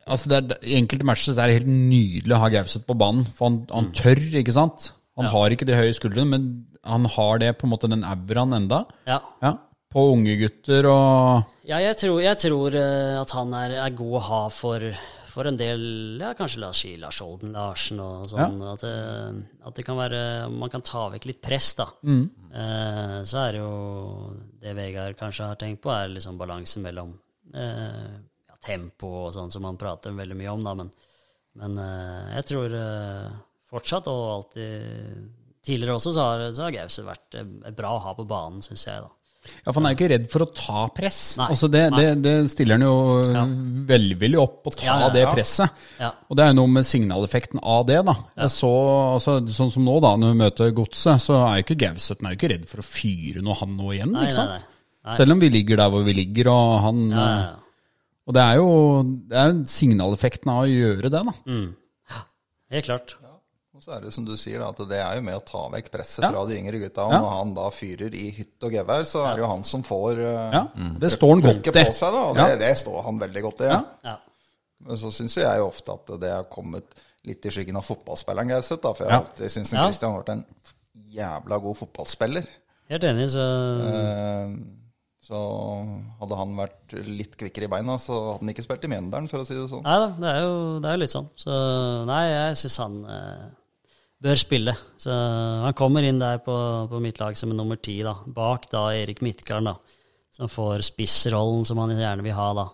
Altså 0.04 0.28
er, 0.36 0.50
I 0.68 0.76
enkelte 0.76 1.08
matcher 1.08 1.38
er 1.40 1.48
det 1.48 1.62
helt 1.62 1.70
nydelig 1.72 2.36
å 2.36 2.42
ha 2.42 2.50
Gauseth 2.52 2.84
på 2.90 2.96
banen, 3.00 3.24
for 3.24 3.48
han, 3.48 3.62
han 3.72 3.92
tør, 3.96 4.20
ikke 4.42 4.56
sant? 4.56 4.90
Han 5.16 5.30
har 5.32 5.54
ikke 5.56 5.68
de 5.70 5.78
høye 5.78 5.94
skuldrene, 5.96 6.28
men 6.34 6.48
han 6.84 7.08
har 7.14 7.40
det 7.40 7.54
på 7.56 7.68
en 7.68 7.72
måte 7.72 7.88
den 7.92 8.04
auraen 8.04 8.58
enda. 8.58 8.84
ja. 9.08 9.22
Ja, 9.44 9.54
På 9.94 10.08
unge 10.12 10.36
gutter 10.42 10.88
og 10.90 11.44
Ja, 11.70 11.78
jeg 11.80 11.96
tror, 12.02 12.20
jeg 12.20 12.38
tror 12.42 12.76
eh, 12.76 13.16
at 13.22 13.32
han 13.38 13.54
er, 13.56 13.76
er 13.86 13.96
god 13.96 14.16
å 14.20 14.24
ha 14.28 14.42
for, 14.52 14.84
for 15.34 15.50
en 15.50 15.58
del 15.58 15.84
Ja, 16.22 16.32
kanskje 16.38 16.62
la 16.62 16.70
oss 16.70 16.84
si 16.86 16.92
Lars 17.02 17.20
Olden 17.26 17.56
Larsen 17.58 18.00
og 18.04 18.28
sånn. 18.32 18.60
At, 18.70 18.84
det, 18.86 19.46
at 19.66 19.80
det 19.80 19.86
kan 19.88 19.98
være 19.98 20.20
Man 20.54 20.70
kan 20.74 20.86
ta 20.86 21.08
vekk 21.16 21.26
litt 21.32 21.42
press, 21.44 21.72
da. 21.80 21.88
Eh, 22.54 23.18
så 23.26 23.40
er 23.44 23.56
det 23.58 23.64
jo 23.64 23.72
Det 24.62 24.76
Vegard 24.78 25.18
kanskje 25.20 25.50
har 25.50 25.58
tenkt 25.62 25.82
på, 25.84 25.92
er 25.94 26.14
liksom 26.14 26.38
balansen 26.38 26.86
mellom 26.86 27.16
eh, 27.54 28.14
ja, 28.48 28.60
tempo 28.62 29.10
og 29.26 29.34
sånn 29.36 29.52
som 29.54 29.66
han 29.66 29.80
prater 29.82 30.14
veldig 30.16 30.38
mye 30.38 30.54
om, 30.54 30.64
da. 30.70 30.76
Men, 30.84 30.94
men 31.62 31.82
eh, 31.82 32.36
jeg 32.38 32.50
tror 32.54 32.78
eh, 32.82 33.32
fortsatt, 33.74 34.12
og 34.14 34.28
alltid 34.38 35.32
Tidligere 35.64 35.94
også, 35.96 36.12
så 36.12 36.24
har, 36.28 36.42
så 36.52 36.66
har 36.66 36.74
Gause 36.76 37.06
vært 37.08 37.36
eh, 37.40 37.52
bra 37.72 37.94
å 37.96 38.00
ha 38.04 38.12
på 38.18 38.26
banen, 38.28 38.60
syns 38.66 38.84
jeg, 38.84 39.00
da. 39.00 39.23
Ja, 39.44 39.72
for 39.72 39.80
han 39.80 39.88
er 39.90 39.94
jo 39.94 39.98
ikke 39.98 40.10
redd 40.14 40.28
for 40.32 40.46
å 40.46 40.48
ta 40.56 40.84
press. 40.96 41.20
Nei, 41.40 41.48
Altså 41.54 41.70
det, 41.72 41.82
det, 41.98 42.06
det 42.24 42.34
stiller 42.52 42.80
han 42.80 42.86
jo 42.88 42.94
velvillig 43.90 44.40
opp 44.40 44.70
å 44.70 44.74
ta 44.76 44.86
Ja, 44.88 44.98
ja, 45.04 45.10
det 45.14 45.24
presset. 45.32 45.82
Ja. 46.00 46.12
Og 46.30 46.40
det 46.40 46.46
er 46.46 46.54
jo 46.54 46.60
noe 46.62 46.74
med 46.78 46.88
signaleffekten 46.88 47.64
av 47.64 47.88
det, 47.90 48.00
da. 48.08 48.16
Så, 48.52 48.72
altså, 49.18 49.38
sånn 49.52 49.74
som 49.74 49.88
nå, 49.88 49.98
da, 50.04 50.14
når 50.20 50.34
vi 50.36 50.42
møter 50.44 50.76
Godset, 50.78 51.24
så 51.24 51.42
er 51.42 51.60
jo 51.60 51.66
ikke 51.68 51.80
Gauseth 51.86 52.30
ikke 52.34 52.54
redd 52.54 52.70
for 52.70 52.84
å 52.84 52.88
fyre 52.88 53.44
noe, 53.44 53.58
han 53.60 53.76
nå 53.80 53.92
igjen, 53.96 54.16
Nei, 54.16 54.30
ikke 54.30 54.38
sant? 54.40 54.64
nei. 55.04 55.18
Selv 55.20 55.36
om 55.36 55.42
vi 55.44 55.52
ligger 55.52 55.82
der 55.82 55.92
hvor 55.92 56.06
vi 56.08 56.16
ligger, 56.16 56.50
og 56.54 56.74
han 56.86 57.04
Ja, 57.12 57.28
ja, 57.28 57.44
ja. 57.44 57.60
Og 58.24 58.36
det 58.38 58.40
er 58.40 58.56
jo 58.56 58.68
det 59.28 59.40
er 59.40 59.58
signaleffekten 59.68 60.52
av 60.54 60.62
å 60.64 60.70
gjøre 60.72 61.10
det, 61.12 61.24
da. 61.28 61.34
Mm. 61.44 61.66
Helt 62.74 62.88
klart. 62.88 63.18
Så 63.84 63.92
er 63.98 64.02
det 64.06 64.14
som 64.16 64.24
du 64.24 64.32
sier, 64.40 64.62
at 64.64 64.78
det 64.88 64.96
er 65.04 65.18
jo 65.18 65.24
med 65.26 65.36
å 65.36 65.44
ta 65.44 65.66
vekk 65.74 65.90
presset 65.92 66.24
Ja. 66.24 66.30
fra 66.32 66.46
de 66.48 66.56
yngre 66.56 66.80
gutta. 66.80 67.04
Og 67.04 67.12
Ja. 67.12 67.20
når 67.20 67.32
han 67.38 67.54
da 67.58 67.70
fyrer 67.70 68.14
i 68.16 68.30
hytt 68.32 68.64
og 68.64 68.72
gevær, 68.72 69.04
så 69.04 69.26
er 69.28 69.36
det 69.36 69.44
jo 69.44 69.48
han 69.52 69.64
som 69.68 69.84
får 69.84 70.20
uh, 70.24 70.52
Ja, 70.54 70.62
Det 71.00 71.12
står 71.12 71.30
han 71.34 71.42
godt 71.42 71.68
i. 71.68 71.84
på 71.84 71.94
seg, 71.94 72.14
da. 72.14 72.22
Og 72.30 72.38
Ja. 72.38 72.48
det, 72.48 72.60
det 72.60 72.78
står 72.78 73.04
han 73.04 73.20
veldig 73.20 73.42
godt 73.44 73.60
i. 73.62 73.66
Ja. 73.66 73.82
Ja. 74.04 74.10
Ja. 74.12 74.16
Men 74.86 74.96
så 74.98 75.12
syns 75.12 75.36
jeg 75.36 75.58
jo 75.60 75.68
ofte 75.68 75.92
at 75.94 76.20
det 76.22 76.32
har 76.32 76.44
kommet 76.46 76.84
litt 77.26 77.46
i 77.46 77.50
skyggen 77.50 77.76
av 77.76 77.84
fotballspilleren 77.84 78.50
Gauseth. 78.50 78.82
For 78.96 79.04
jeg 79.04 79.12
har 79.12 79.20
Ja. 79.20 79.26
alltid 79.28 79.52
syntes 79.52 79.74
Ja. 79.74 79.84
Christian 79.84 80.12
har 80.14 80.24
vært 80.24 80.30
en 80.32 80.46
jævla 81.14 81.62
god 81.62 81.76
fotballspiller. 81.78 82.48
Helt 82.90 83.04
enig, 83.04 83.30
så 83.32 83.44
Eh, 83.84 84.56
Så 85.24 85.40
hadde 86.20 86.36
han 86.36 86.56
vært 86.58 86.92
litt 87.08 87.38
kvikkere 87.38 87.64
i 87.64 87.68
beina, 87.68 87.96
så 87.98 88.34
hadde 88.34 88.40
han 88.42 88.50
ikke 88.54 88.64
spilt 88.66 88.84
i 88.84 88.88
Mjøndalen, 88.92 89.30
for 89.30 89.40
å 89.40 89.46
si 89.48 89.54
det 89.56 89.70
sånn. 89.70 89.82
Nei 89.84 89.98
da, 90.00 90.08
det 90.20 90.30
er 90.36 90.42
jo, 90.42 90.80
det 90.84 90.90
er 90.92 90.98
litt 90.98 91.10
sånn. 91.14 91.30
Så 91.38 92.06
nei, 92.06 92.28
jeg 92.28 92.56
syns 92.60 92.78
han 92.78 93.06
eh, 93.06 93.50
bør 94.24 94.40
spille. 94.40 94.74
Så 95.02 95.12
han 95.66 95.76
kommer 95.78 96.06
inn 96.08 96.22
der 96.22 96.40
på, 96.44 96.54
på 96.92 97.02
mitt 97.04 97.20
lag 97.22 97.36
som 97.40 97.52
en 97.52 97.60
nummer 97.60 97.80
ti, 97.84 98.00
da. 98.06 98.16
Bak 98.26 98.70
da 98.72 98.88
Erik 98.96 99.22
Midtgarden, 99.26 99.74
da. 99.74 100.00
Som 100.34 100.50
får 100.50 100.82
spissrollen 100.88 101.66
som 101.68 101.78
han 101.84 101.94
gjerne 101.94 102.26
vil 102.26 102.34
ha, 102.38 102.48
da. 102.58 102.68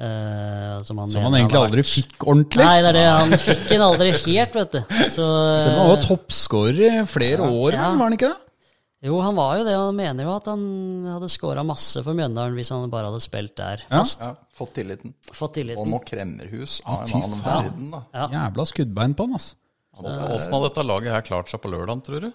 Eh, 0.00 0.76
som 0.86 0.96
han, 1.02 1.10
Som 1.12 1.26
han 1.26 1.34
egentlig 1.36 1.58
har 1.58 1.66
aldri 1.68 1.82
fikk 1.84 2.22
ordentlig. 2.24 2.64
Nei, 2.64 2.76
det 2.80 2.92
er 2.92 2.96
det. 2.96 3.08
Han 3.10 3.34
fikk 3.42 3.66
den 3.68 3.82
aldri 3.84 4.12
helt, 4.16 4.54
vet 4.56 4.78
du. 4.78 4.80
Så, 5.12 5.26
Selv 5.60 5.74
om 5.74 5.82
han 5.82 5.90
var 5.90 6.06
toppskårer 6.06 7.02
i 7.02 7.08
flere 7.10 7.50
år, 7.50 7.76
Ja. 7.76 7.90
var 7.90 8.06
han 8.08 8.16
ikke 8.16 8.30
det? 8.32 8.38
Jo, 9.00 9.16
han 9.24 9.32
var 9.36 9.54
jo 9.56 9.64
det, 9.64 9.74
og 9.78 9.86
han 9.88 9.96
mener 9.96 10.26
jo 10.26 10.32
at 10.36 10.48
han 10.50 10.64
hadde 11.08 11.28
scora 11.32 11.62
masse 11.64 12.02
for 12.04 12.12
Mjøndalen 12.16 12.56
hvis 12.58 12.68
han 12.68 12.90
bare 12.92 13.08
hadde 13.08 13.22
spilt 13.24 13.54
der 13.56 13.80
fast. 13.88 14.20
Ja, 14.20 14.34
Fått 14.52 14.74
tilliten. 14.76 15.14
Fått 15.32 15.56
Og 15.64 15.86
nå 15.88 16.00
kremmerhus 16.04 16.82
av 16.84 17.06
en 17.06 17.14
annen 17.22 17.40
verden, 17.46 17.86
da. 17.94 18.02
Ja. 18.12 18.26
Jævla 18.34 18.66
skuddbein 18.68 19.14
på 19.16 19.24
han, 19.24 19.38
altså. 19.40 19.56
Åssen 20.04 20.54
hadde 20.56 20.68
dette 20.68 20.86
laget 20.86 21.14
her 21.14 21.26
klart 21.26 21.52
seg 21.52 21.62
på 21.62 21.72
lørdag, 21.72 22.04
tror 22.06 22.24
du? 22.24 22.30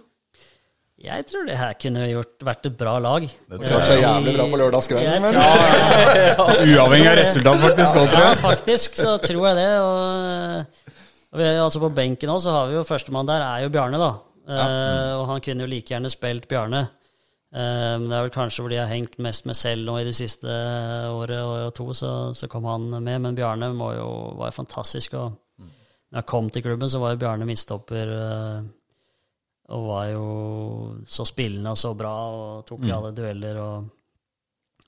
Jeg 1.05 1.25
tror 1.27 1.43
det 1.43 1.57
her 1.59 1.73
kunne 1.75 2.05
gjort, 2.07 2.35
vært 2.47 2.67
et 2.69 2.75
bra 2.79 2.93
lag. 3.03 3.25
Det 3.27 3.57
tror 3.59 3.73
Klart 3.73 3.89
seg 3.89 3.99
jævlig 3.99 4.33
bra 4.37 4.45
på 4.47 4.59
lørdagskvelden, 4.61 5.09
Jeg 5.11 5.23
men 5.25 5.39
Uavhengig 6.77 7.09
av 7.11 7.17
resultat, 7.19 7.59
faktisk. 7.65 7.99
også, 7.99 8.21
Ja, 8.21 8.29
faktisk 8.39 9.01
så 9.01 9.17
tror 9.19 9.49
jeg 9.49 9.57
det. 9.59 9.71
Og, 9.83 10.93
og 11.35 11.41
vi, 11.41 11.49
altså 11.65 11.81
på 11.83 11.91
benken 11.97 12.31
òg 12.31 12.39
så 12.45 12.55
har 12.55 12.71
vi 12.71 12.77
jo 12.77 12.85
førstemann 12.87 13.27
der, 13.27 13.43
er 13.43 13.65
jo 13.65 13.73
Bjarne, 13.75 13.99
da. 13.99 14.13
Eh, 14.45 15.11
og 15.17 15.25
han 15.33 15.43
kunne 15.43 15.65
jo 15.65 15.71
like 15.73 15.91
gjerne 15.91 16.11
spilt 16.13 16.47
Bjarne. 16.47 16.85
Uh, 17.55 17.95
Men 17.99 18.09
det 18.09 18.15
er 18.17 18.25
vel 18.25 18.33
kanskje 18.35 18.63
fordi 18.65 18.75
jeg 18.75 18.83
har 18.83 18.91
hengt 18.91 19.13
mest 19.23 19.45
med 19.47 19.55
selv 19.55 19.85
nå 19.87 19.93
i 20.01 20.07
det 20.07 20.15
siste 20.17 20.51
året 21.07 21.39
og 21.39 21.69
to, 21.77 21.93
så, 21.95 22.09
så 22.35 22.49
kom 22.51 22.67
han 22.67 22.89
med. 22.97 23.19
Men 23.23 23.35
Bjarne 23.37 23.69
må 23.75 23.93
jo, 23.95 24.09
var 24.39 24.51
jo 24.51 24.57
fantastisk. 24.63 25.15
Og 25.19 25.35
når 26.11 26.17
jeg 26.21 26.29
kom 26.31 26.45
til 26.53 26.61
klubben, 26.63 26.89
så 26.91 26.99
var 27.01 27.09
jo 27.15 27.21
Bjarne 27.23 27.45
midtstopper. 27.49 28.07
eh, 28.21 28.59
Og 29.73 29.81
var 29.87 30.05
jo 30.11 30.25
så 31.09 31.23
spillende 31.25 31.71
og 31.73 31.77
så 31.81 31.95
bra 31.97 32.11
og 32.29 32.65
tok 32.69 32.83
i 32.85 32.91
alle 32.93 33.09
dueller. 33.17 33.57
Og, 33.57 33.89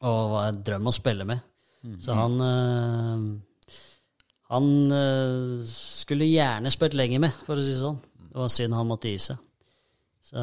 og 0.06 0.32
var 0.36 0.48
en 0.52 0.62
drøm 0.64 0.88
å 0.88 0.94
spille 0.94 1.26
med. 1.26 1.40
Så 2.04 2.14
han 2.14 2.38
eh, 2.42 3.18
Han 4.54 4.66
eh, 4.92 5.64
skulle 5.68 6.26
gjerne 6.30 6.70
spilt 6.72 6.94
lenger 6.94 7.20
med, 7.26 7.32
for 7.46 7.56
å 7.58 7.64
si 7.66 7.74
det 7.74 7.82
sånn. 7.82 7.98
Det 8.30 8.38
var 8.38 8.48
synd 8.54 8.74
han 8.78 8.88
måtte 8.88 9.10
gi 9.12 9.18
seg. 9.20 9.38
Så, 10.28 10.38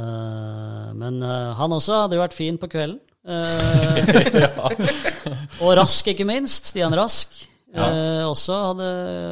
men 0.97 1.21
han 1.23 1.73
også 1.77 1.93
hadde 2.03 2.17
jo 2.17 2.23
vært 2.25 2.35
fin 2.37 2.57
på 2.59 2.69
kvelden. 2.73 3.01
Og 5.65 5.73
Rask, 5.79 6.09
ikke 6.13 6.27
minst. 6.29 6.69
Stian 6.73 6.95
Rask. 6.97 7.29
Eh, 7.75 8.23
også 8.29 8.55
hadde 8.71 8.89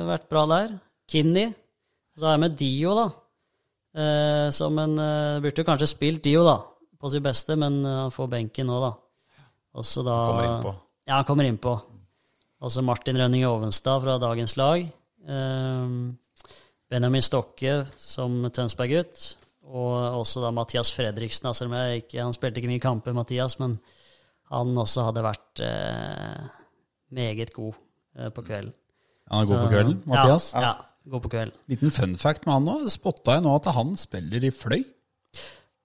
vært 0.09 0.29
bra 0.31 0.45
der. 0.51 0.73
Kinni. 1.13 1.47
Så 2.17 2.27
har 2.27 2.37
jeg 2.37 2.43
med 2.45 2.57
Dio, 2.61 2.95
da. 2.97 3.07
Eh, 3.93 4.49
som 4.57 4.79
en 4.81 4.97
eh, 5.01 5.41
Burde 5.45 5.61
jo 5.61 5.69
kanskje 5.69 5.91
spilt 5.91 6.25
Dio, 6.25 6.45
da, 6.49 6.59
på 7.01 7.11
sitt 7.13 7.25
beste, 7.25 7.57
men 7.61 7.83
eh, 7.85 7.99
han 8.07 8.15
får 8.15 8.31
benken 8.33 8.69
nå, 8.69 8.81
da. 8.83 8.93
Og 9.77 9.87
så 9.89 10.05
da 10.05 10.17
Kommer 10.29 10.49
innpå. 10.49 10.75
Ja, 11.09 11.19
han 11.19 11.29
kommer 11.29 11.49
innpå. 11.49 11.77
Også 12.63 12.85
Martin 12.87 13.19
Rønning 13.19 13.45
Ovenstad 13.49 14.05
fra 14.05 14.19
dagens 14.23 14.57
lag. 14.61 14.85
Eh, 15.29 15.95
Benjamin 16.93 17.25
Stokke 17.25 17.83
som 17.97 18.43
Tønsberg-gutt. 18.53 19.33
Og 19.73 20.21
også 20.21 20.43
da 20.45 20.51
Mathias 20.53 20.91
Fredriksen. 20.93 21.49
Altså, 21.49 21.67
om 21.67 21.75
jeg 21.79 22.03
ikke, 22.05 22.21
han 22.21 22.37
spilte 22.37 22.61
ikke 22.61 22.73
mye 22.75 22.83
kamper, 22.83 23.17
Mathias, 23.17 23.57
men 23.63 23.79
han 24.53 24.77
også 24.77 25.07
hadde 25.09 25.25
vært 25.25 25.63
eh, 25.65 26.43
meget 27.17 27.53
god 27.57 27.79
eh, 28.19 28.29
på 28.35 28.45
kvelden. 28.45 28.75
Han 29.33 29.45
er 29.45 29.49
god 29.49 29.63
på 29.63 29.71
kvelden, 29.73 30.03
Mathias. 30.11 30.51
Ja, 30.53 30.67
ja, 30.67 30.73
god 31.11 31.23
på 31.25 31.31
kveld. 31.35 31.53
Liten 31.73 31.91
fun 31.95 32.17
fact 32.21 32.47
med 32.47 32.55
han 32.55 32.65
nå. 32.69 32.77
Spotta 32.93 33.39
jeg 33.39 33.45
nå 33.47 33.55
at 33.59 33.71
han 33.75 33.95
spiller 34.01 34.45
i 34.47 34.53
Fløy. 34.55 34.85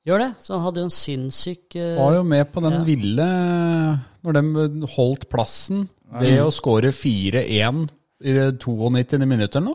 Gjør 0.08 0.22
det. 0.24 0.30
Så 0.40 0.56
han 0.56 0.64
hadde 0.64 0.80
jo 0.84 0.88
en 0.88 0.94
sinnssyk 0.94 1.76
uh, 1.76 1.98
Var 2.00 2.14
jo 2.20 2.24
med 2.24 2.52
på 2.54 2.62
den 2.64 2.78
Ja. 2.78 2.84
ville 2.88 3.28
Når 4.24 4.38
de 4.38 4.88
holdt 4.96 5.28
plassen 5.32 5.88
ved 6.22 6.40
å 6.40 6.52
skåre 6.56 6.94
4-1 6.96 7.90
i 8.24 8.34
det 8.34 8.46
92. 8.64 9.20
minutter 9.28 9.62
nå. 9.62 9.74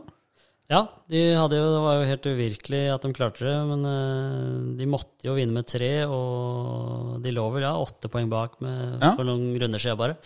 Ja, 0.73 0.87
de 1.11 1.21
hadde 1.37 1.59
jo, 1.59 1.67
det 1.75 1.81
var 1.85 1.99
jo 1.99 2.07
helt 2.09 2.27
uvirkelig 2.31 2.81
at 2.95 3.03
de 3.05 3.11
klarte 3.13 3.45
det, 3.45 3.57
men 3.69 3.83
uh, 3.85 4.77
de 4.79 4.87
måtte 4.89 5.27
jo 5.29 5.35
vinne 5.37 5.53
med 5.53 5.67
tre, 5.69 5.91
og 6.09 7.19
de 7.23 7.35
lå 7.35 7.45
vel 7.53 7.67
ja, 7.67 7.75
åtte 7.77 8.09
poeng 8.09 8.31
bak 8.33 8.57
med, 8.65 8.97
Ja. 9.03 9.11
for 9.19 9.29
noen 9.29 9.53
runder 9.61 9.83
siden 9.83 10.01
bare. 10.01 10.17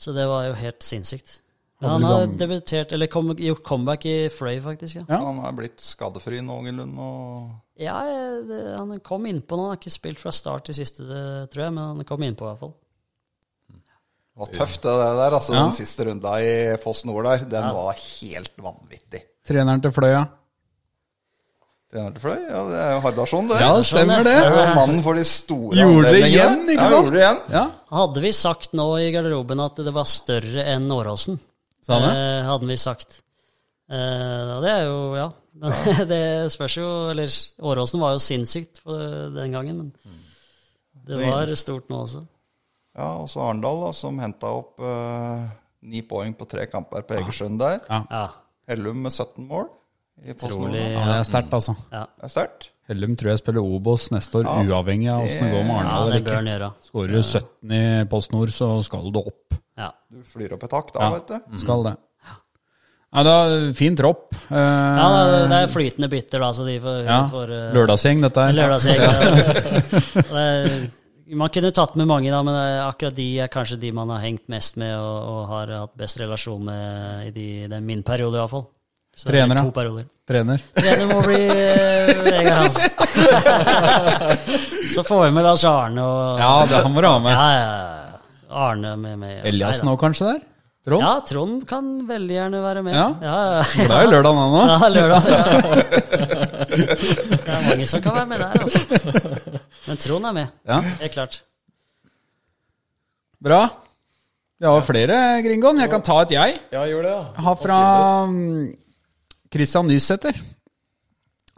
Så 0.00 0.14
det 0.16 0.24
var 0.30 0.46
jo 0.48 0.54
helt 0.56 0.80
sinnssykt. 0.86 1.42
Hadde 1.82 1.92
han 1.92 2.04
har 2.06 2.26
debutert, 2.38 2.92
eller 2.94 3.08
kom, 3.10 3.32
gjort 3.34 3.62
comeback 3.66 4.04
i 4.06 4.16
Frey, 4.30 4.60
faktisk. 4.62 5.00
ja. 5.00 5.02
Ja. 5.08 5.18
han 5.24 5.40
er 5.42 5.56
blitt 5.58 5.82
skadefri 5.82 6.38
noenlunde. 6.44 7.02
Og 7.02 7.82
Ja, 7.82 7.96
det, 8.46 8.60
han 8.78 8.92
kom 9.02 9.26
innpå 9.26 9.58
nå. 9.58 9.64
Han 9.66 9.74
har 9.74 9.80
ikke 9.80 9.90
spilt 9.94 10.22
fra 10.22 10.30
start 10.34 10.68
til 10.68 10.78
siste, 10.78 11.02
det, 11.08 11.24
tror 11.50 11.64
jeg, 11.66 11.74
men 11.74 11.96
han 11.96 12.06
kom 12.06 12.22
innpå 12.22 12.46
i 12.46 12.52
hvert 12.52 12.62
fall. 12.62 12.74
det 13.72 14.44
var 14.44 14.52
tøft, 14.54 14.82
det 14.86 14.94
der. 14.94 15.34
altså 15.40 15.56
Ja. 15.56 15.64
Den 15.64 15.74
siste 15.80 16.06
runda 16.06 16.36
i 16.38 16.54
Foss 16.84 17.04
Nord 17.04 17.26
der, 17.26 17.44
den 17.56 17.74
var 17.74 17.98
helt 17.98 18.54
vanvittig. 18.62 19.26
Treneren 19.44 19.82
til 19.82 19.90
Fløya. 19.92 20.22
Treneren 21.92 22.14
til 22.14 22.22
Fløy? 22.24 22.38
Ja, 22.48 22.60
det 22.70 22.80
er 22.80 22.92
jo 22.94 23.00
Hardarson, 23.04 23.48
det. 23.50 23.58
Ja, 23.60 23.76
det 23.76 23.84
stemmer 23.90 24.22
det. 24.24 24.38
Det 24.48 24.66
mannen 24.78 25.02
for 25.04 25.18
de 25.18 25.24
store 25.28 25.76
Gjorde 25.76 26.12
det 26.14 26.22
igjen, 26.30 26.62
ikke 26.64 26.78
ja, 26.78 26.88
sant? 26.88 26.94
Gjorde 26.94 27.16
det 27.16 27.24
igjen. 27.24 27.40
Ja, 27.52 27.64
Hadde 27.92 28.22
vi 28.24 28.30
sagt 28.32 28.72
nå 28.78 28.86
i 29.02 29.10
garderoben 29.12 29.60
at 29.60 29.82
det 29.82 29.92
var 29.92 30.06
større 30.08 30.64
enn 30.72 30.86
Åråsen? 30.88 31.36
Sa 31.82 31.98
han 31.98 32.04
det? 32.06 32.16
Eh, 32.18 32.48
hadde 32.48 32.68
vi 32.70 32.76
sagt. 32.80 33.20
Eh, 33.92 34.50
og 34.56 34.62
det 34.64 34.72
er 34.72 34.84
jo, 34.86 34.98
ja. 35.18 35.28
Men 35.62 35.74
det 36.12 36.22
spørs 36.54 36.78
jo 36.78 36.86
Eller 37.12 37.32
Åråsen 37.60 38.00
var 38.00 38.14
jo 38.14 38.22
sinnssykt 38.24 38.80
for 38.80 39.32
den 39.34 39.52
gangen, 39.52 39.82
men 39.82 40.20
det 41.02 41.18
var 41.20 41.50
stort 41.58 41.90
nå 41.90 42.04
også. 42.06 42.22
Ja, 42.96 43.08
og 43.22 43.28
så 43.32 43.42
Arendal, 43.46 43.80
da, 43.86 43.90
som 43.96 44.20
henta 44.22 44.52
opp 44.62 44.80
eh, 44.84 45.44
ni 45.88 46.02
poeng 46.06 46.34
på 46.38 46.46
tre 46.48 46.66
kamper 46.70 47.04
på 47.08 47.16
Egersund 47.18 47.58
der. 47.60 47.80
Ja. 47.88 48.26
Hellum 48.70 49.02
med 49.02 49.12
17 49.12 49.48
mål 49.48 49.66
Utrolig. 50.22 50.52
Trolig. 50.54 50.82
ja 50.92 51.02
det 51.08 51.16
er 51.16 51.26
sterkt, 51.26 51.54
altså. 51.56 51.74
Ja, 51.90 52.04
Det 52.20 52.28
er 52.28 52.32
sterkt. 52.34 52.68
Hellum 52.90 53.16
tror 53.18 53.32
jeg 53.32 53.40
spiller 53.40 53.64
Obos 53.64 54.10
neste 54.12 54.42
år, 54.42 54.48
uavhengig 54.68 55.08
av 55.10 55.24
åssen 55.24 55.46
det 55.46 55.52
går 55.54 55.64
med 55.66 55.72
ja 55.74 55.94
Arendal. 55.96 56.34
han 56.36 56.50
gjøre. 56.50 56.70
Skårer 56.86 57.14
du 57.16 57.22
17 57.22 57.74
i 57.78 57.82
Post 58.10 58.32
Nord, 58.34 58.52
så 58.54 58.68
skal 58.86 59.08
du 59.14 59.18
opp. 59.22 59.56
Ja. 59.78 59.90
Du 60.12 60.22
flyr 60.28 60.52
opp 60.56 60.64
et 60.68 60.72
hakk 60.76 60.92
da, 60.92 61.00
Ja. 61.00 61.10
vet 61.18 61.26
du. 61.32 61.58
Skal 61.58 61.82
det. 61.88 61.94
Ja, 63.12 63.22
da, 63.26 63.34
Fin 63.76 63.94
tropp. 63.96 64.30
Eh, 64.48 64.56
ja, 64.56 65.06
det 65.12 65.34
er- 65.42 65.48
det 65.48 65.56
er 65.62 65.66
flytende 65.68 66.08
bytter, 66.08 66.40
da, 66.40 66.48
så 66.56 66.64
de 66.64 66.78
får, 66.80 67.04
ja, 67.04 67.18
får 67.28 67.50
uh, 67.52 67.72
Lørdagsgjeng, 67.76 68.22
dette 68.24 68.40
her. 68.40 68.52
Lørdagsgjeng. 68.56 69.00
Det 70.32 70.44
er- 70.48 70.90
Man 71.36 71.48
kunne 71.48 71.70
tatt 71.72 71.94
med 71.96 72.06
mange, 72.06 72.30
da, 72.30 72.42
men 72.42 72.54
akkurat 72.84 73.14
de 73.16 73.38
er 73.40 73.48
kanskje 73.48 73.78
de 73.80 73.90
man 73.92 74.08
har 74.10 74.18
hengt 74.20 74.48
mest 74.52 74.76
med 74.76 74.96
og, 74.98 75.28
og 75.28 75.46
har 75.48 75.66
hatt 75.80 75.94
best 75.96 76.18
relasjon 76.20 76.64
med 76.64 77.26
i 77.28 77.30
de, 77.32 77.68
den 77.68 77.86
min 77.86 78.02
periode, 78.02 78.36
iallfall. 78.36 78.66
Trener, 79.16 79.54
da? 79.56 79.62
To 79.62 79.70
perioder. 79.76 80.04
Trener. 80.28 80.60
Trener 80.76 81.06
må 81.08 81.22
bli 81.24 81.40
eh, 81.48 82.20
Vegard 82.24 82.58
Hansen. 82.64 82.90
Så 84.94 85.04
får 85.04 85.24
vi 85.24 85.30
med 85.36 85.44
Lars 85.44 85.64
Arne 85.64 86.00
og 86.04 86.38
Ja, 86.40 86.52
det 86.68 86.82
han 86.84 86.92
må 86.92 87.00
du 87.00 87.08
ha 87.08 87.18
med. 87.18 87.32
Ja, 87.32 87.48
ja. 87.52 87.98
Arne 88.52 88.96
med 89.00 89.20
meg. 89.20 89.42
Elias 89.48 89.82
nå 89.86 89.96
kanskje, 90.00 90.32
der? 90.34 90.48
Trond? 90.82 91.02
Ja, 91.04 91.12
Trond 91.22 91.62
kan 91.70 91.90
veldig 92.08 92.34
gjerne 92.34 92.60
være 92.64 92.82
med. 92.82 92.96
Ja. 92.96 93.04
ja, 93.22 93.62
det 93.62 93.84
er 93.86 94.02
jo 94.02 94.10
lørdag 94.16 94.34
nå. 94.34 94.46
nå. 94.50 94.62
Ja, 94.72 94.88
lørdag. 94.90 95.22
Ja. 95.30 95.42
Det 96.72 97.52
er 97.52 97.64
mange 97.68 97.86
som 97.86 98.02
kan 98.02 98.16
være 98.16 98.26
med 98.30 98.42
der, 98.42 98.50
altså. 98.64 98.80
Men 99.86 100.00
Trond 100.02 100.26
er 100.26 100.34
med. 100.40 100.52
Ja. 100.66 100.80
Helt 101.02 101.14
klart. 101.14 101.38
Bra. 103.42 103.62
Vi 104.62 104.66
har 104.66 104.84
flere, 104.86 105.18
Gringoen. 105.46 105.80
Jeg 105.82 105.90
kan 105.90 106.02
ta 106.06 106.20
et 106.22 106.34
jeg. 106.34 106.58
Ja, 106.74 106.82
gjør 106.90 107.06
det, 107.06 107.14
ja. 107.14 107.22
Jeg 107.36 107.46
har 107.46 107.56
fra 107.62 107.78
mm, 108.30 108.66
Christian 109.54 109.90
Nysæter. 109.90 110.42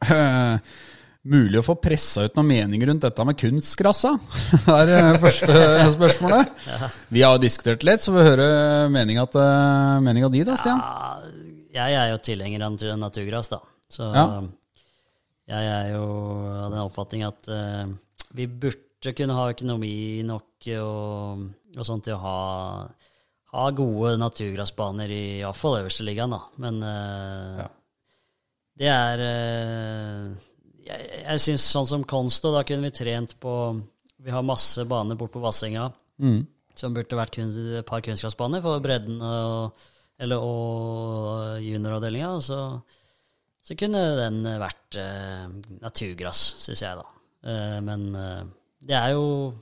Eh, 1.24 1.30
mulig 1.30 1.59
å 1.60 1.64
få 1.64 1.74
pressa 1.80 2.24
ut 2.26 2.34
noen 2.36 2.46
mening 2.51 2.82
rundt 2.86 3.01
dette 3.06 3.24
med 3.24 3.38
kunstgrassa? 3.40 4.14
Det 4.66 4.74
er 4.80 4.90
det 4.90 5.20
første 5.22 5.55
spørsmålet. 5.94 6.51
Vi 7.09 7.22
har 7.24 7.36
jo 7.38 7.42
diskutert 7.44 7.82
litt, 7.88 8.01
så 8.05 8.12
vi 8.12 8.26
hører 8.26 8.88
meninga 8.92 9.24
til- 9.32 10.05
meninga 10.05 10.28
di 10.30 10.42
da, 10.44 10.56
Stian. 10.60 10.82
Ja, 11.74 11.86
jeg 11.90 11.96
er 12.05 12.10
jo 12.12 12.20
tilhenger 12.22 12.62
av 12.66 12.76
nat- 12.76 12.98
naturgras, 13.01 13.48
da. 13.51 13.60
Så 13.90 14.12
Ja. 14.14 14.42
jeg 15.48 15.64
er 15.72 15.92
jo 15.94 16.05
av 16.64 16.70
den 16.72 16.80
oppfatning 16.84 17.24
at 17.26 17.48
uh, 17.48 17.86
vi 18.34 18.46
burde 18.46 19.12
kunne 19.16 19.34
ha 19.36 19.51
økonomi 19.52 20.22
nok 20.24 20.68
og, 20.80 21.42
og 21.76 21.84
sånt 21.84 22.05
til 22.06 22.14
å 22.14 22.22
ha, 22.22 22.88
ha 23.52 23.70
gode 23.76 24.14
naturgressbaner 24.18 25.09
i 25.12 25.22
iallfall 25.42 25.80
øverste 25.82 26.05
ligaen, 26.06 26.30
da. 26.32 26.40
Men 26.59 26.82
eh, 26.82 27.66
det 28.80 28.88
er 28.88 29.24
eh, 29.24 30.30
Jeg, 30.85 31.06
jeg 31.24 31.40
syns 31.40 31.65
sånn 31.73 31.86
som 31.89 32.05
Konsto, 32.09 32.52
da 32.55 32.62
kunne 32.69 32.85
vi 32.89 32.90
trent 32.94 33.36
på 33.40 33.52
Vi 34.24 34.32
har 34.32 34.44
masse 34.44 34.85
baner 34.89 35.16
bort 35.20 35.32
på 35.32 35.40
Vassenga 35.43 35.90
som 36.74 36.94
burde 36.94 37.16
vært 37.19 37.36
kun, 37.36 37.51
et 37.78 37.86
par 37.86 38.02
kunstgressbaner 38.02 38.62
for 38.62 38.82
bredden 38.82 39.20
og, 39.23 39.85
eller, 40.19 40.43
og 40.43 41.61
junioravdelinga. 41.62 42.32
og 42.35 42.43
Så, 42.43 42.59
så 43.62 43.77
kunne 43.78 44.02
den 44.19 44.43
vært 44.61 44.98
eh, 44.98 45.47
naturgress, 45.82 46.40
syns 46.65 46.82
jeg, 46.82 46.98
da. 46.98 47.06
Eh, 47.47 47.78
men 47.86 48.09
eh, 48.19 48.43
det 48.90 48.97
er 48.98 49.15
jo 49.15 49.52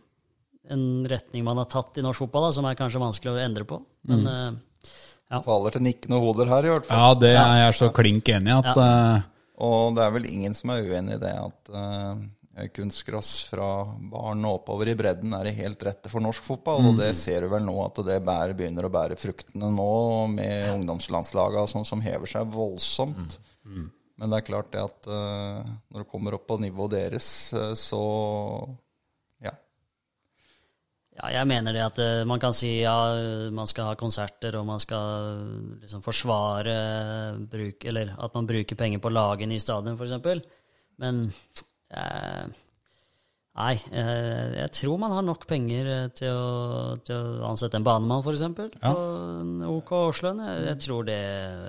en 0.73 0.85
retning 1.11 1.45
man 1.45 1.59
har 1.61 1.69
tatt 1.73 1.99
i 1.99 2.05
norsk 2.05 2.25
fotball, 2.25 2.49
da, 2.49 2.55
som 2.57 2.69
er 2.71 2.79
kanskje 2.79 3.03
vanskelig 3.03 3.35
å 3.35 3.43
endre 3.45 3.67
på. 3.69 3.81
Men 4.09 4.29
eh, 4.31 4.53
Taler 5.33 5.73
til 5.73 5.85
nikkende 5.85 6.19
hoder 6.21 6.49
her, 6.53 6.67
i 6.69 6.73
hvert 6.75 6.89
fall. 6.89 6.99
Ja, 6.99 7.15
det 7.17 7.35
er 7.41 7.55
jeg 7.67 7.77
så 7.79 7.87
klink 7.97 8.29
enig 8.29 8.53
i 8.53 8.57
at 8.59 8.77
eh, 8.77 9.23
Og 9.63 9.97
det 9.97 10.05
er 10.05 10.15
vel 10.17 10.29
ingen 10.31 10.55
som 10.59 10.73
er 10.75 10.87
uenig 10.87 11.17
i 11.17 11.23
det 11.23 11.33
at 11.39 11.71
uh, 11.71 12.67
kunstgress 12.75 13.45
fra 13.49 13.69
barn 14.11 14.43
og 14.49 14.59
oppover 14.59 14.91
i 14.91 14.97
bredden 14.99 15.35
er 15.39 15.49
det 15.49 15.55
helt 15.61 15.83
rette 15.87 16.11
for 16.13 16.25
norsk 16.25 16.45
fotball. 16.47 16.91
Og 16.91 16.99
det 16.99 17.13
ser 17.19 17.47
du 17.47 17.53
vel 17.53 17.65
nå 17.67 17.77
at 17.85 18.03
det 18.09 18.19
bærer, 18.27 18.57
begynner 18.59 18.89
å 18.89 18.93
bære 18.93 19.19
fruktene 19.21 19.71
nå, 19.73 19.93
med 20.35 20.75
ungdomslandslaga 20.75 21.65
sånn 21.71 21.87
som 21.89 22.03
hever 22.05 22.31
seg 22.35 22.51
voldsomt. 22.53 23.39
Men 24.23 24.31
det 24.31 24.39
er 24.39 24.47
klart 24.47 24.73
det 24.75 24.83
at 24.83 25.09
uh, 25.11 25.63
når 25.91 26.05
det 26.05 26.11
kommer 26.11 26.37
opp 26.37 26.45
på 26.51 26.59
nivået 26.63 26.99
deres, 26.99 27.29
uh, 27.57 27.73
så. 27.79 28.03
Ja, 31.23 31.31
jeg 31.37 31.47
mener 31.47 31.75
det 31.77 31.83
at 31.85 31.99
eh, 32.03 32.25
man 32.27 32.41
kan 32.43 32.55
si 32.57 32.81
ja, 32.81 32.97
man 33.55 33.69
skal 33.71 33.93
ha 33.93 33.99
konserter, 33.99 34.57
og 34.59 34.67
man 34.67 34.83
skal 34.83 35.29
eh, 35.29 35.69
liksom 35.85 36.03
forsvare 36.03 36.75
bruk, 37.51 37.87
Eller 37.87 38.11
at 38.19 38.35
man 38.35 38.49
bruker 38.49 38.79
penger 38.79 38.99
på 38.99 39.11
å 39.11 39.15
lage 39.15 39.47
ny 39.47 39.61
stadion, 39.63 39.95
f.eks. 39.95 40.43
Men 40.99 41.23
eh, 41.95 42.43
Nei, 43.53 43.75
eh, 43.93 44.55
jeg 44.63 44.71
tror 44.79 44.97
man 45.03 45.13
har 45.13 45.25
nok 45.27 45.43
penger 45.47 45.89
eh, 45.93 46.05
til 46.17 46.31
å, 46.33 46.95
til 47.05 47.19
å 47.43 47.51
ansette 47.51 47.77
en 47.77 47.85
banemann, 47.85 48.23
f.eks. 48.25 48.39
eksempel 48.39 48.71
På 48.81 48.93
en 49.43 49.51
OK 49.69 49.91
årslønn. 49.99 50.41
Jeg, 50.41 50.63
jeg 50.71 50.79
tror 50.87 51.05
det 51.11 51.19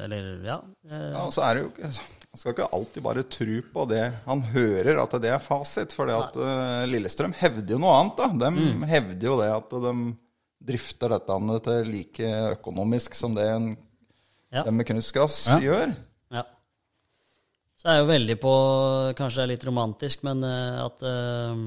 Eller, 0.06 0.30
ja. 0.48 0.56
eh, 0.88 1.10
Ja, 1.12 1.26
og 1.26 1.34
så 1.36 1.44
er 1.44 1.60
det 1.60 1.66
jo 1.66 1.90
Man 1.92 2.40
skal 2.40 2.56
ikke 2.56 2.70
alltid 2.80 3.04
bare 3.04 3.26
tro 3.36 3.58
på 3.76 3.86
det 3.92 4.04
han 4.30 4.46
hører, 4.54 5.02
at 5.04 5.18
det 5.22 5.34
er 5.36 5.44
fasit. 5.44 5.92
For 5.94 6.08
at 6.10 6.40
Lillestrøm 6.90 7.36
hevder 7.38 7.76
jo 7.76 7.82
noe 7.84 7.98
annet. 8.00 8.16
da. 8.18 8.30
De 8.32 8.50
Mm. 8.56 8.88
hevder 8.90 9.28
jo 9.28 9.36
det 9.44 9.52
at 9.54 9.76
de 9.84 9.94
drifter 10.72 11.12
dette 11.14 11.38
til 11.68 11.92
like 11.92 12.32
økonomisk 12.56 13.14
som 13.20 13.36
det 13.36 13.46
en, 13.52 13.68
Ja. 14.56 14.64
de 14.64 14.72
med 14.72 14.88
kunstgress 14.88 15.44
gjør. 15.62 15.94
Ja. 16.32 16.44
Så 17.84 17.92
er 17.92 17.98
jeg 17.98 18.06
jo 18.06 18.12
veldig 18.14 18.36
på 18.40 18.52
Kanskje 19.18 19.42
det 19.42 19.44
er 19.44 19.52
litt 19.52 19.66
romantisk, 19.68 20.24
men 20.24 20.44
eh, 20.48 20.80
at 20.86 21.04
eh, 21.04 21.66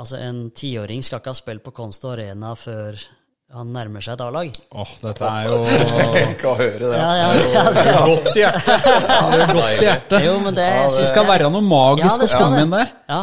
Altså, 0.00 0.16
en 0.16 0.46
tiåring 0.56 1.02
skal 1.04 1.20
ikke 1.20 1.30
ha 1.34 1.36
spilt 1.36 1.62
på 1.62 1.74
Konst 1.76 2.06
og 2.06 2.14
Arena 2.14 2.54
før 2.56 2.96
han 3.50 3.72
nærmer 3.74 4.00
seg 4.00 4.14
et 4.14 4.22
A-lag. 4.22 4.58
Åh, 4.78 4.92
dette 5.02 5.26
er 5.26 5.48
jo 5.50 5.56
Ikke 6.30 6.52
å 6.52 6.54
høre 6.56 6.86
det. 6.86 6.92
Ja, 6.94 7.10
ja, 7.18 7.26
ja, 7.50 8.04
godt 8.06 8.30
i 8.30 8.44
hjertet. 8.44 8.86
Godt 9.50 9.82
i 9.82 9.88
hjertet. 9.88 10.16
Jo, 10.24 10.36
men 10.44 10.56
det 10.56 10.68
Det 10.94 11.08
skal 11.10 11.26
være 11.28 11.50
noe 11.50 11.62
magisk 11.66 12.22
Ja, 12.24 12.30
å 12.30 12.40
komme 12.44 12.62
inn 12.64 12.72
der. 12.72 12.94
Ja. 13.10 13.20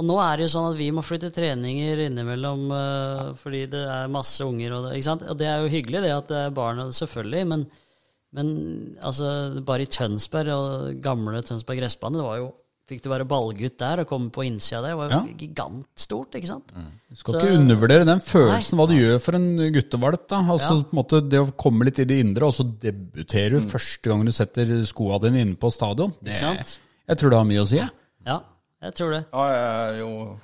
Og 0.00 0.06
nå 0.08 0.16
er 0.22 0.38
det 0.38 0.46
jo 0.46 0.52
sånn 0.54 0.70
at 0.70 0.78
vi 0.78 0.90
må 0.96 1.02
flytte 1.04 1.32
treninger 1.34 2.04
innimellom 2.06 2.68
eh, 2.76 3.24
fordi 3.40 3.64
det 3.72 3.82
er 3.96 4.12
masse 4.12 4.44
unger. 4.44 4.76
Og 4.76 4.86
det, 4.86 4.98
ikke 5.00 5.08
sant? 5.08 5.24
og 5.28 5.40
det 5.40 5.48
er 5.50 5.64
jo 5.64 5.72
hyggelig 5.72 6.04
det 6.06 6.12
at 6.14 6.30
det 6.30 6.44
er 6.44 6.54
barn, 6.60 6.86
selvfølgelig, 6.96 7.48
men, 7.50 7.66
men 8.32 8.96
altså, 9.02 9.60
bare 9.66 9.82
i 9.82 9.86
Tønsberg 9.90 10.48
og 10.54 11.00
gamle 11.02 11.42
Tønsberg 11.42 11.80
gressbane, 11.82 12.16
det 12.20 12.26
var 12.26 12.38
jo 12.44 12.50
Fikk 12.90 13.04
du 13.04 13.08
være 13.12 13.22
ballgutt 13.30 13.76
der 13.78 14.00
og 14.02 14.08
komme 14.10 14.32
på 14.34 14.42
innsida 14.42 14.80
der, 14.82 14.88
det 14.88 14.96
var 14.98 15.10
jo 15.12 15.18
Ja. 15.20 15.34
gigantstort, 15.38 16.32
ikke 16.34 16.48
sant? 16.48 16.72
Du 16.74 17.14
skal 17.14 17.34
Så- 17.34 17.40
ikke 17.44 17.54
undervurdere 17.60 18.04
den 18.04 18.18
følelsen, 18.18 18.74
Nei. 18.74 18.78
hva 18.80 18.88
du 18.88 18.94
gjør 18.98 19.20
for 19.22 19.36
en 19.36 19.72
guttevalp. 19.72 20.26
da. 20.26 20.40
Altså, 20.42 20.74
Ja. 20.74 20.82
på 20.82 20.90
en 20.90 20.98
måte, 20.98 21.28
Det 21.30 21.38
å 21.38 21.52
komme 21.56 21.84
litt 21.84 22.00
i 22.00 22.04
det 22.04 22.18
indre, 22.18 22.46
og 22.48 22.52
så 22.52 22.64
debuterer 22.80 23.50
du 23.50 23.60
første 23.60 24.02
gang 24.10 24.24
du 24.24 24.32
setter 24.32 24.66
skoa 24.84 25.20
dine 25.20 25.36
inne 25.38 25.54
på 25.56 25.70
stadion. 25.70 26.12
Det, 26.20 26.32
Ikke 26.34 26.36
sant? 26.58 26.80
jeg 27.08 27.16
tror 27.18 27.30
det 27.30 27.38
har 27.38 27.44
mye 27.44 27.60
å 27.62 27.66
si. 27.68 27.76
Ja, 27.76 27.88
Ja, 28.26 28.40
jeg 28.82 28.94
tror 28.96 29.10
det. 29.12 29.26
Ja, 29.32 29.46
jeg 29.46 29.94
er 29.94 29.98
jo 30.00 30.40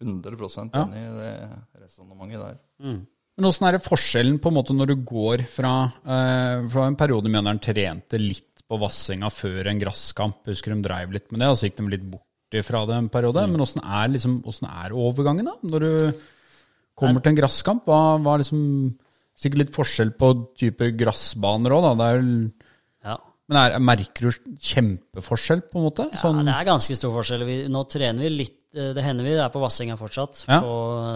100 0.00 0.70
enig 0.74 0.96
i 0.96 1.14
det 1.22 1.82
resonnementet 1.84 2.58
der. 2.80 3.06
Men 3.34 3.48
åssen 3.50 3.66
er 3.66 3.76
det 3.76 3.82
forskjellen 3.82 4.36
på 4.42 4.50
en 4.50 4.56
måte 4.60 4.74
når 4.76 4.92
du 4.92 4.96
går 5.08 5.42
fra, 5.50 5.72
eh, 6.06 6.66
fra 6.70 6.86
en 6.86 6.98
periode 6.98 7.30
med 7.32 7.48
han 7.50 7.58
trente 7.58 8.20
litt 8.20 8.62
på 8.70 8.78
Vassinga 8.80 9.28
før 9.34 9.66
en 9.70 9.80
grasskamp, 9.80 10.44
husker 10.46 10.74
de 10.74 10.84
dreiv 10.86 11.12
litt 11.12 11.30
med 11.32 11.42
det, 11.42 11.48
og 11.50 11.58
så 11.58 11.68
gikk 11.68 11.80
de 11.82 11.88
litt 11.96 12.06
bort 12.10 12.22
fra 12.62 12.84
det 12.86 12.94
en 12.94 13.08
periode. 13.10 13.42
Men 13.50 13.60
åssen 13.64 13.82
er, 13.82 14.12
liksom, 14.14 14.38
er 14.70 14.94
overgangen, 14.94 15.48
da? 15.50 15.56
Når 15.66 15.80
du 15.82 16.14
kommer 16.94 17.20
til 17.20 17.32
en 17.32 17.40
grasskamp? 17.42 17.84
Hva, 17.90 18.18
hva 18.22 18.36
er 18.36 18.44
liksom 18.44 18.94
Sikkert 19.34 19.58
litt 19.64 19.70
forskjell 19.74 20.12
på 20.14 20.28
type 20.54 20.92
grassbaner 20.94 21.72
òg, 21.74 21.82
da. 21.82 21.94
Det 21.98 22.04
er, 22.14 22.52
Ja. 23.04 23.16
men 23.48 23.58
er, 23.58 23.80
merker 23.82 24.30
du 24.30 24.54
kjempeforskjell, 24.62 25.64
på 25.72 25.80
en 25.80 25.86
måte? 25.88 26.06
Sånn, 26.20 26.38
Ja, 26.38 26.44
det 26.46 26.54
er 26.54 26.70
ganske 26.70 26.94
stor 26.94 27.10
forskjell. 27.16 27.42
Vi, 27.44 27.56
nå 27.66 27.82
trener 27.90 28.22
vi 28.22 28.28
litt 28.30 28.60
eh, 28.74 28.92
Det 28.96 29.04
hender 29.04 29.26
vi 29.26 29.34
er 29.38 29.52
på 29.54 29.62
Vassenga 29.62 29.96
fortsatt 30.00 30.44
Ja. 30.48 30.60
på, 30.60 30.74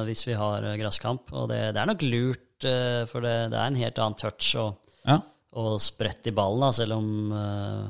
hvis 0.09 0.27
vi 0.29 0.37
har 0.39 0.65
eh, 0.65 0.77
gresskamp. 0.81 1.33
Og 1.33 1.49
det, 1.53 1.61
det 1.75 1.83
er 1.83 1.91
nok 1.91 2.05
lurt, 2.07 2.65
eh, 2.65 3.03
for 3.11 3.25
det, 3.25 3.51
det 3.53 3.59
er 3.59 3.67
en 3.73 3.83
helt 3.83 3.99
annen 3.99 4.19
touch 4.19 4.55
og, 4.61 4.79
ja. 5.05 5.19
og 5.59 5.81
spredt 5.83 6.31
i 6.31 6.35
ballen. 6.37 6.65
Da, 6.67 6.73
selv 6.73 6.99
om 6.99 7.33
uh, 7.35 7.89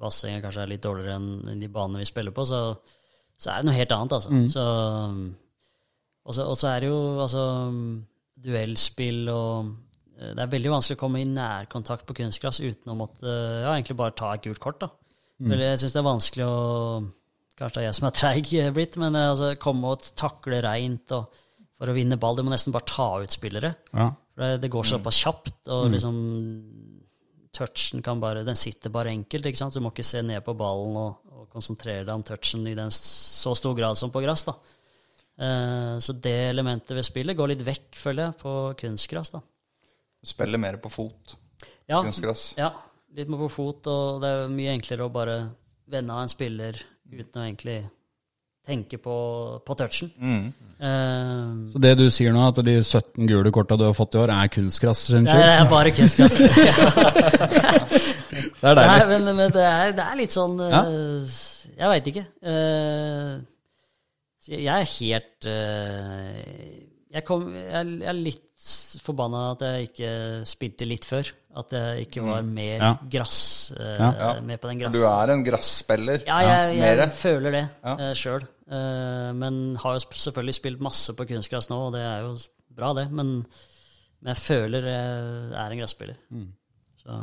Vassenga 0.00 0.40
kanskje 0.44 0.64
er 0.64 0.72
litt 0.72 0.84
dårligere 0.86 1.18
enn 1.18 1.60
de 1.60 1.68
banene 1.68 2.00
vi 2.00 2.08
spiller 2.08 2.34
på, 2.34 2.46
så, 2.48 2.62
så 3.36 3.52
er 3.52 3.60
det 3.60 3.70
noe 3.70 3.76
helt 3.78 3.92
annet, 3.96 4.16
altså. 4.16 4.40
Så, 4.52 4.64
og, 6.24 6.32
så, 6.36 6.46
og 6.46 6.56
så 6.56 6.70
er 6.72 6.80
det 6.84 6.90
jo 6.90 7.00
altså 7.20 7.44
duellspill 8.40 9.28
og 9.32 9.70
eh, 10.16 10.32
Det 10.36 10.44
er 10.44 10.52
veldig 10.54 10.72
vanskelig 10.74 10.98
å 10.98 11.02
komme 11.02 11.22
i 11.22 11.28
nærkontakt 11.28 12.06
på 12.08 12.16
kunstgress 12.20 12.60
uten 12.62 12.92
å 12.92 12.98
måtte 12.98 13.28
ja, 13.28 13.74
egentlig 13.74 13.98
bare 14.00 14.16
ta 14.16 14.34
et 14.34 14.44
gult 14.46 14.62
kort. 14.62 14.80
da. 14.82 14.90
Mm. 15.40 15.54
Jeg 15.56 15.80
syns 15.80 15.96
det 15.96 16.00
er 16.00 16.08
vanskelig 16.08 16.46
å 16.48 16.58
Kanskje 17.60 17.76
det 17.76 17.84
er 17.84 17.88
jeg 17.90 17.98
som 17.98 18.08
er 18.08 18.16
treig 18.16 18.50
eh, 18.56 18.72
blitt, 18.74 18.96
men 19.00 19.18
eh, 19.18 19.30
altså, 19.34 19.52
komme 19.60 19.92
og 19.92 20.06
takle 20.16 20.62
reint 20.64 21.12
og, 21.16 21.40
for 21.76 21.92
å 21.92 21.96
vinne 21.96 22.16
ball. 22.20 22.38
Du 22.38 22.44
må 22.46 22.52
nesten 22.54 22.72
bare 22.72 22.88
ta 22.88 23.12
ut 23.20 23.36
spillere. 23.36 23.74
ja. 23.92 24.10
For 24.30 24.46
det, 24.46 24.62
det 24.62 24.70
går 24.72 24.86
såpass 24.86 25.18
kjapt, 25.20 25.56
og 25.74 25.90
liksom 25.92 26.16
touchen 27.52 28.00
kan 28.00 28.20
bare 28.22 28.44
Den 28.46 28.56
sitter 28.56 28.92
bare 28.94 29.10
enkelt, 29.12 29.46
ikke 29.50 29.58
sant. 29.58 29.74
Du 29.74 29.82
må 29.84 29.90
ikke 29.92 30.06
se 30.06 30.22
ned 30.24 30.40
på 30.46 30.54
ballen 30.56 30.96
og, 30.96 31.32
og 31.34 31.48
konsentrere 31.52 32.06
deg 32.06 32.14
om 32.14 32.24
touchen 32.24 32.64
i 32.70 32.76
den 32.78 32.92
så 32.94 33.52
stor 33.58 33.74
grad 33.76 33.98
som 33.98 34.12
på 34.14 34.22
gress, 34.24 34.46
da. 34.48 34.54
Uh, 35.40 35.96
så 36.00 36.14
det 36.20 36.36
elementet 36.50 36.92
ved 36.96 37.04
spillet 37.04 37.36
går 37.36 37.52
litt 37.54 37.64
vekk, 37.66 37.90
føler 37.96 38.28
jeg, 38.28 38.38
på 38.42 38.54
kunstgress, 38.80 39.32
da. 39.34 39.42
Spiller 40.30 40.60
mer 40.60 40.76
på 40.80 40.92
fot. 40.92 41.36
Ja, 41.88 42.02
Kunstgress. 42.04 42.54
ja, 42.60 42.70
litt 43.16 43.28
mer 43.32 43.40
på 43.44 43.50
fot, 43.52 43.88
og 43.90 44.20
det 44.22 44.30
er 44.30 44.52
mye 44.52 44.74
enklere 44.76 45.08
å 45.08 45.12
bare 45.12 45.38
vende 45.90 46.14
av 46.14 46.22
en 46.24 46.32
spiller 46.32 46.78
uten 47.12 47.40
å 47.40 47.44
egentlig 47.46 47.78
tenke 48.66 48.98
på, 49.00 49.14
på 49.66 49.76
touchen. 49.78 50.10
Eh, 50.80 51.70
Så 51.72 51.80
det 51.82 51.94
du 51.98 52.06
sier 52.12 52.32
nå, 52.34 52.42
at 52.50 52.60
de 52.64 52.76
17 52.82 53.26
gule 53.28 53.52
korta 53.54 53.76
du 53.80 53.86
har 53.88 53.96
fått 53.96 54.14
i 54.14 54.20
år, 54.22 54.32
er 54.34 54.52
kunstgress 54.52 55.06
det 55.10 55.34
er 55.34 55.68
bare 55.70 55.94
kunstgress. 55.96 56.36
Det 58.60 58.68
er 58.68 58.76
deilig. 58.76 58.90
Nei, 58.92 59.04
men, 59.08 59.36
men 59.36 59.52
det, 59.52 59.62
er, 59.64 59.92
det 59.96 60.04
er 60.04 60.16
litt 60.20 60.34
sånn 60.34 60.58
eh, 60.60 60.72
Ja. 60.72 60.82
Jeg 61.80 61.88
veit 61.94 62.08
ikke. 62.10 62.22
Uh, 62.44 63.40
jeg 64.50 64.68
er 64.68 64.88
helt 64.90 65.46
eh, 65.48 66.79
jeg, 67.10 67.24
kom, 67.26 67.48
jeg, 67.56 67.86
jeg 68.00 68.08
er 68.12 68.18
litt 68.18 68.46
forbanna 69.02 69.40
at 69.54 69.62
jeg 69.64 69.88
ikke 69.88 70.10
spilte 70.48 70.86
litt 70.88 71.06
før. 71.08 71.30
At 71.60 71.72
jeg 71.74 72.04
ikke 72.06 72.22
var 72.22 72.44
mer 72.46 72.76
Ja. 72.78 72.90
grass 73.10 73.38
uh, 73.74 73.96
Ja. 73.98 74.28
med 74.46 74.60
på 74.62 74.68
den 74.70 74.78
grass. 74.78 74.94
du 74.94 75.02
er 75.02 75.32
en 75.34 75.42
grasspiller. 75.42 76.22
Ja, 76.28 76.38
jeg, 76.46 76.78
jeg 76.78 77.10
føler 77.18 77.56
det 77.56 77.64
Ja. 77.82 77.96
uh, 77.98 78.12
sjøl. 78.14 78.46
men 78.70 79.76
har 79.82 79.96
jo 79.98 80.04
selvfølgelig 80.06 80.54
spilt 80.54 80.80
masse 80.80 81.10
på 81.18 81.26
kunstgress 81.26 81.68
nå, 81.72 81.80
og 81.88 81.92
det 81.96 82.04
er 82.06 82.20
jo 82.22 82.36
bra, 82.70 82.92
det. 82.94 83.08
Men, 83.10 83.40
men 84.22 84.34
jeg 84.34 84.38
føler 84.44 84.86
jeg 84.86 85.58
er 85.58 85.70
en 85.74 85.80
grasspiller. 85.82 86.16
Mm. 86.30 86.52
Så 87.02 87.16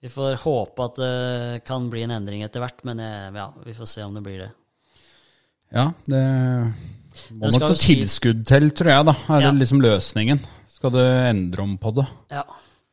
vi 0.00 0.08
får 0.10 0.36
håpe 0.42 0.84
at 0.88 0.98
det 0.98 1.64
kan 1.66 1.88
bli 1.90 2.02
en 2.06 2.14
endring 2.14 2.42
etter 2.46 2.62
hvert, 2.62 2.82
men 2.86 2.98
jeg, 3.02 3.32
ja, 3.34 3.48
vi 3.66 3.74
får 3.74 3.88
se 3.94 4.02
om 4.06 4.14
det 4.14 4.22
blir 4.26 4.42
det. 4.44 4.50
Ja, 5.74 5.90
det 6.08 6.24
må 7.38 7.50
nok 7.52 7.60
noe 7.66 7.74
tilskudd 7.80 8.44
til, 8.48 8.70
tror 8.70 8.90
jeg, 8.92 9.04
da. 9.10 9.14
Er 9.36 9.40
Ja. 9.44 9.50
det 9.50 9.60
liksom 9.64 9.80
løsningen? 9.82 10.40
Skal 10.68 10.90
du 10.94 10.98
endre 11.02 11.62
om 11.62 11.76
på 11.78 11.94
det? 11.94 12.06
Ja. 12.30 12.44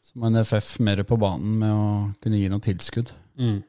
Så 0.02 0.16
må 0.18 0.30
NFF 0.32 0.80
mer 0.80 1.04
på 1.04 1.18
banen 1.22 1.60
med 1.60 1.70
å 1.72 2.14
kunne 2.22 2.40
gi 2.40 2.50
noe 2.50 2.60
tilskudd. 2.64 3.12
Mm. 3.38 3.64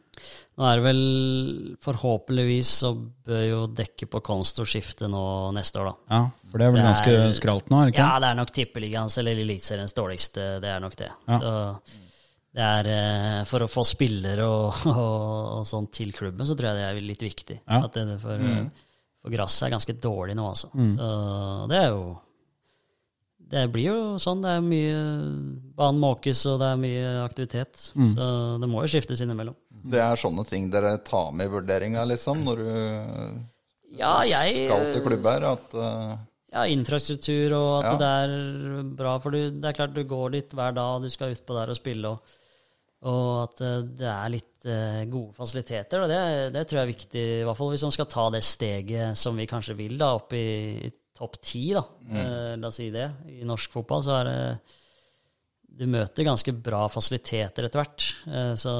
Nå 0.57 0.65
er 0.65 0.77
det 0.81 0.85
vel 0.87 1.77
forhåpentligvis 1.85 2.70
så 2.81 2.91
bør 3.27 3.43
jo 3.45 3.59
dekke 3.77 4.07
på 4.09 4.23
Konsto 4.24 4.65
skifte 4.65 5.09
nå 5.12 5.53
neste 5.53 5.83
år, 5.83 5.91
da. 5.91 5.95
Ja, 6.15 6.20
For 6.51 6.59
det 6.59 6.66
er 6.66 6.73
vel 6.73 6.81
Det 6.81 6.87
ganske 6.89 7.12
er- 7.27 7.37
skralt 7.37 7.69
nå, 7.69 7.81
er 7.83 7.85
det 7.91 7.95
ikke? 7.95 8.07
Ja, 8.07 8.19
det 8.20 8.28
er 8.31 8.35
nok 8.41 8.53
tippeligaens 8.57 9.19
eller 9.19 9.37
eliteseriens 9.37 9.93
dårligste. 9.93 10.61
Det 10.62 10.70
er 10.73 10.81
nok 10.81 10.97
det. 10.97 11.11
Ja. 11.28 11.39
Så 11.39 11.53
det 12.57 12.65
er 12.65 12.89
eh, 12.89 13.45
For 13.45 13.61
å 13.61 13.69
få 13.69 13.85
spillere 13.85 14.47
og, 14.49 14.73
og, 14.87 15.61
og 15.61 15.66
sånn 15.69 15.91
til 15.93 16.12
klubben, 16.16 16.47
så 16.47 16.57
tror 16.57 16.73
jeg 16.73 16.77
det 16.81 16.89
er 16.89 17.01
litt 17.05 17.20
viktig. 17.27 17.61
Ja. 17.69 17.83
At 17.85 17.93
det, 17.93 18.19
for, 18.23 18.39
for 19.27 19.35
gresset 19.35 19.66
er 19.66 19.74
ganske 19.74 19.97
dårlig 19.98 20.36
nå, 20.39 20.47
altså. 20.55 20.70
Mm. 20.78 20.94
Så 21.01 21.11
det 21.73 21.81
er 21.82 21.90
jo 21.90 22.05
Det 23.47 23.65
blir 23.70 23.85
jo 23.93 23.98
sånn. 24.19 24.40
Det 24.43 24.53
er 24.57 24.62
mye 24.65 24.94
Banen 25.78 26.01
måkes, 26.03 26.40
og 26.51 26.57
det 26.62 26.70
er 26.73 26.81
mye 26.82 27.11
aktivitet. 27.23 27.90
Mm. 27.94 28.09
Så 28.16 28.31
det 28.62 28.69
må 28.73 28.81
jo 28.82 28.90
skiftes 28.90 29.20
innimellom. 29.23 29.55
Det 29.86 30.01
er 30.03 30.19
sånne 30.19 30.43
ting 30.48 30.65
dere 30.73 30.97
tar 31.07 31.28
med 31.36 31.47
i 31.47 31.53
vurderinga, 31.53 32.03
liksom, 32.11 32.40
når 32.47 32.62
du 32.65 32.70
Ja, 34.01 34.16
jeg 34.27 34.57
skal 34.66 34.89
til 34.93 35.05
klubber? 35.05 35.47
At 35.53 35.77
uh, 35.78 36.16
Ja, 36.53 36.65
infrastruktur 36.66 37.55
og 37.55 37.85
at 37.85 37.93
Ja. 37.93 37.94
det 38.03 38.11
er 38.24 38.82
bra. 38.98 39.19
For 39.23 39.31
du, 39.31 39.51
det 39.51 39.70
er 39.70 39.78
klart 39.78 39.94
du 39.94 40.03
går 40.03 40.35
litt 40.35 40.51
hver 40.57 40.74
dag, 40.74 40.97
og 40.97 41.07
du 41.07 41.11
skal 41.15 41.35
utpå 41.36 41.55
der 41.55 41.70
og 41.70 41.78
spille, 41.78 42.09
og, 42.16 42.36
og 43.07 43.28
at 43.45 43.61
eh, 43.65 43.85
det 44.01 44.09
er 44.11 44.33
litt 44.35 44.66
eh, 44.69 45.03
gode 45.11 45.35
fasiliteter. 45.37 46.03
Og 46.05 46.11
det, 46.11 46.20
det 46.57 46.65
tror 46.66 46.81
jeg 46.81 46.87
er 46.87 46.93
viktig, 46.93 47.23
i 47.41 47.45
hvert 47.47 47.59
fall 47.59 47.70
hvis 47.74 47.85
man 47.87 47.95
skal 47.95 48.09
ta 48.12 48.24
det 48.35 48.43
steget 48.47 49.20
som 49.20 49.39
vi 49.39 49.47
kanskje 49.51 49.77
vil, 49.78 49.95
da, 50.01 50.12
opp 50.19 50.35
i, 50.37 50.91
topp 51.16 51.39
ti, 51.41 51.70
da. 51.73 51.81
Mm. 52.11 52.61
la 52.61 52.69
oss 52.69 52.77
si 52.77 52.91
det. 52.93 53.07
I 53.39 53.47
norsk 53.49 53.73
fotball 53.73 54.03
så 54.05 54.19
er 54.19 54.28
det 54.28 54.41
Du 55.78 55.87
møter 55.89 56.27
ganske 56.28 56.53
bra 56.53 56.83
fasiliteter 56.93 57.65
etter 57.69 57.81
hvert. 57.81 58.05
Så, 58.61 58.74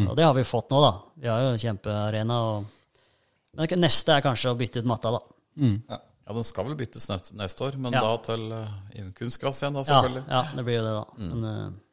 mm. 0.00 0.08
Og 0.08 0.16
det 0.16 0.24
har 0.24 0.32
vi 0.36 0.46
fått 0.48 0.72
nå, 0.72 0.80
da. 0.80 0.94
Vi 1.20 1.28
har 1.28 1.44
jo 1.44 1.60
kjempearena. 1.60 2.40
Og, 2.54 3.04
men 3.52 3.68
det 3.68 3.78
neste 3.80 4.16
er 4.16 4.24
kanskje 4.24 4.52
å 4.52 4.58
bytte 4.60 4.80
ut 4.80 4.88
matta, 4.88 5.12
da. 5.18 5.22
Ja, 6.24 6.32
den 6.32 6.46
skal 6.46 6.68
vel 6.70 6.76
byttes 6.78 7.06
neste, 7.10 7.34
neste 7.36 7.66
år, 7.66 7.76
men 7.76 7.92
Ja. 7.92 8.00
da 8.00 8.16
til 8.24 8.52
uh, 8.52 9.10
kunstgress 9.18 9.60
igjen, 9.62 9.76
da, 9.76 9.84
selvfølgelig. 9.84 10.24
ja, 10.30 10.42
det 10.56 10.64
blir 10.64 10.78
jo 10.78 10.84
det, 10.86 10.94
da. 10.96 11.04
Men, 11.18 11.44
eh, 11.44 11.83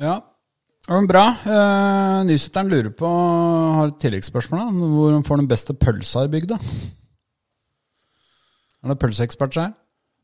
Ja, 0.00 0.18
ja 0.88 0.98
men 0.98 1.06
Bra. 1.08 1.24
Eh, 1.44 2.18
Nysetteren 2.28 2.72
lurer 2.72 2.90
på, 2.96 3.08
har 3.78 3.92
et 3.92 4.00
tilleggsspørsmål. 4.02 4.60
da. 4.60 4.90
Hvor 4.96 5.22
får 5.28 5.42
den 5.42 5.48
beste 5.48 5.74
pølsa 5.74 6.26
i 6.26 6.32
bygda? 6.34 6.58
Er 8.84 8.92
det 8.92 9.00
pølseekspert 9.00 9.56
her? 9.56 9.72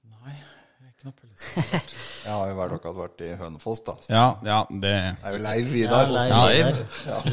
Nei, 0.05 0.37
jeg 0.37 0.87
er 0.87 0.93
ikke 0.93 1.09
noe 1.09 1.17
pølseekspert. 1.17 1.97
Jeg 2.21 2.37
har 2.37 2.51
jo 2.51 2.57
hver 2.59 2.69
dag 2.71 2.93
vært 2.95 3.23
i 3.25 3.29
Hønefoss, 3.41 3.79
da. 3.87 3.93
Ja, 4.13 4.25
ja, 4.45 4.59
det 4.83 4.91
jeg 4.91 5.15
er 5.25 5.33
jo 5.35 5.39
leiv 5.43 5.71
Vidar. 5.73 6.11
Ja, 6.13 6.43
Leiv. 6.45 6.77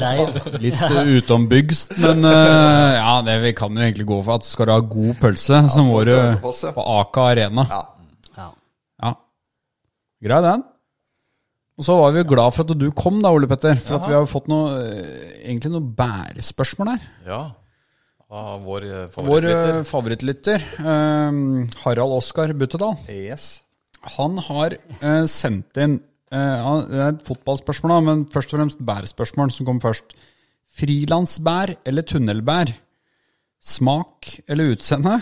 Leiv. 0.00 0.56
Litt 0.64 0.80
uh, 0.80 1.10
utombygds, 1.12 1.82
men 2.00 2.24
uh, 2.24 2.96
ja, 2.96 3.12
det 3.26 3.36
vi 3.44 3.52
kan 3.60 3.76
jo 3.76 3.84
egentlig 3.84 4.08
gå 4.08 4.18
for 4.24 4.40
at 4.40 4.48
skal 4.48 4.66
du 4.66 4.72
ha 4.72 4.80
god 4.96 5.20
pølse, 5.20 5.60
så 5.70 5.84
må 5.86 6.00
du 6.08 6.14
ja. 6.16 6.32
på 6.40 6.86
Aka 6.96 7.28
Arena. 7.34 7.66
Ja. 7.68 7.82
Ja. 8.40 8.48
Ja. 9.04 9.12
Grei 10.24 10.40
den. 10.48 10.66
Og 11.78 11.86
så 11.86 11.94
var 11.94 12.10
vi 12.14 12.18
jo 12.24 12.28
glad 12.32 12.54
for 12.56 12.66
at 12.66 12.78
du 12.80 12.88
kom 12.98 13.20
da, 13.22 13.30
Ole 13.30 13.46
Petter. 13.50 13.78
For 13.78 14.00
at 14.00 14.08
vi 14.10 14.16
har 14.16 14.26
fått 14.26 14.48
noe, 14.50 14.80
eh, 14.82 15.36
egentlig 15.46 15.70
noen 15.70 15.92
bærespørsmål 15.94 16.88
her. 16.90 17.04
Ja. 17.28 17.40
Av 18.28 18.64
vår 18.66 18.84
favorittlytter. 19.14 19.76
Vår 19.78 19.86
favorittlytter. 19.88 20.64
eh, 20.80 20.90
eh, 20.90 21.78
Harald 21.84 22.16
Oskar 22.18 22.52
Buttedal, 22.58 22.96
Yes. 23.08 23.62
han 24.18 24.36
har 24.38 24.74
eh, 24.74 25.24
sendt 25.30 25.76
inn 25.80 26.00
eh, 26.30 26.82
Det 26.90 26.98
er 26.98 27.08
et 27.14 27.22
fotballspørsmål, 27.24 27.94
da, 27.94 28.00
men 28.10 28.26
først 28.26 28.52
og 28.52 28.58
fremst 28.60 28.82
bærespørsmål 28.84 29.52
som 29.54 29.66
kom 29.70 29.80
først. 29.80 30.12
Frilansbær 30.78 31.76
eller 31.86 32.02
tunnelbær? 32.02 32.74
Smak 33.64 34.40
eller 34.48 34.74
utseende? 34.74 35.16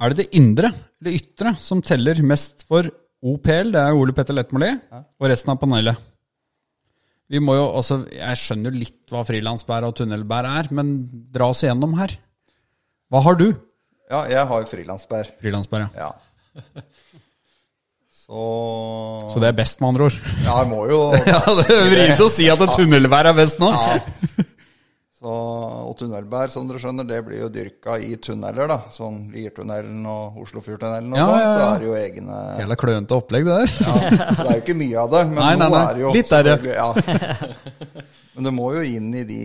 Er 0.00 0.12
det 0.12 0.18
det 0.26 0.28
indre 0.38 0.70
eller 1.00 1.16
ytre 1.16 1.54
som 1.58 1.80
teller 1.82 2.20
mest 2.22 2.66
for 2.68 2.86
OPL, 3.18 3.72
det 3.74 3.80
er 3.82 3.96
Ole 3.98 4.14
Petter 4.14 4.36
Lettmoli, 4.36 4.70
og 4.94 5.26
resten 5.30 5.50
av 5.54 5.58
panelet? 5.60 5.98
Vi 7.28 7.40
må 7.44 7.58
jo, 7.58 7.64
altså, 7.76 7.98
Jeg 8.08 8.38
skjønner 8.40 8.72
jo 8.72 8.80
litt 8.80 9.12
hva 9.12 9.20
frilansbær 9.28 9.84
og 9.88 9.96
tunnelbær 9.98 10.46
er, 10.48 10.70
men 10.72 10.94
dra 11.34 11.50
oss 11.52 11.64
igjennom 11.66 11.96
her. 11.98 12.14
Hva 13.12 13.20
har 13.26 13.36
du? 13.40 13.50
Ja, 14.08 14.22
jeg 14.30 14.44
har 14.48 14.64
frilansbær. 14.70 15.34
Frilansbær, 15.42 15.88
ja. 15.88 16.08
Ja. 16.08 16.62
Så 18.28 18.44
Så 19.32 19.40
det 19.40 19.48
er 19.50 19.56
best, 19.56 19.80
med 19.80 19.88
andre 19.88 20.08
ord. 20.08 20.16
Ja, 20.44 20.58
jeg 20.60 20.68
må 20.68 20.82
jo 20.88 21.00
Ja, 21.32 21.40
det 21.48 21.76
er 21.76 21.90
vrient 21.92 22.20
å 22.24 22.30
si 22.32 22.48
at 22.52 22.64
tunnelbær 22.76 23.30
er 23.30 23.36
best 23.36 23.60
nå. 23.60 23.72
Ja. 23.72 24.46
Så, 25.18 25.26
og 25.26 25.96
tunnelbær, 25.98 26.46
som 26.52 26.68
dere 26.68 26.78
skjønner, 26.78 27.06
det 27.08 27.16
blir 27.26 27.40
jo 27.40 27.48
dyrka 27.50 27.96
i 27.98 28.12
tunneler, 28.22 28.68
da. 28.70 28.76
Sånn 28.94 29.32
Liertunnelen 29.34 30.04
og 30.06 30.36
Oslofjordtunnelen 30.44 31.10
og 31.10 31.18
Ja, 31.18 31.24
sånn. 31.26 31.40
ja, 31.42 31.48
Så 31.56 31.64
er 31.72 31.78
det 31.82 31.88
jo 31.88 31.96
egne 31.98 32.36
Hele 32.60 32.76
klønete 32.78 33.16
opplegg, 33.18 33.48
det 33.48 33.56
der. 33.56 33.72
ja, 33.82 33.96
Så 33.98 34.36
det 34.36 34.46
er 34.46 34.52
jo 34.52 34.62
ikke 34.62 34.76
mye 34.78 35.00
av 35.02 35.10
det. 35.16 35.22
Men 35.32 35.40
Nei, 35.42 35.48
nei, 35.56 35.66
nå 35.66 35.74
nei. 35.74 35.80
er 35.88 35.94
det 35.98 36.04
jo 36.04 36.12
Litt 36.14 36.30
er 36.38 36.42
det. 36.46 36.54
Ja. 36.70 36.92
Men 38.38 38.46
du 38.46 38.50
må 38.54 38.68
jo 38.76 38.84
inn 38.86 39.08
i 39.18 39.24
de 39.26 39.40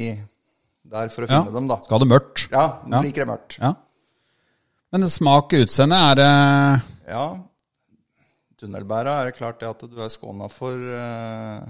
der 0.93 1.09
for 1.09 1.25
å 1.25 1.31
finne 1.31 1.55
dem, 1.55 1.67
da. 1.71 1.79
Skal 1.81 1.97
ha 1.97 2.03
det 2.05 2.11
mørkt. 2.11 2.43
Ja, 2.53 2.65
Ja. 2.93 3.01
liker 3.01 3.25
det 3.25 3.29
mørkt. 3.33 3.57
Ja. 3.57 3.73
Men 4.93 5.09
smak 5.09 5.53
og 5.57 5.65
utseende, 5.65 5.97
er 6.11 6.15
det 6.21 6.29
Ja. 7.09 7.25
Tunnelbæra 8.61 9.17
er 9.23 9.31
det 9.31 9.35
klart 9.39 9.57
det 9.59 9.67
at 9.73 9.81
du 9.89 9.97
er 10.05 10.09
skåna 10.13 10.45
for 10.53 10.77
eh, 10.77 11.65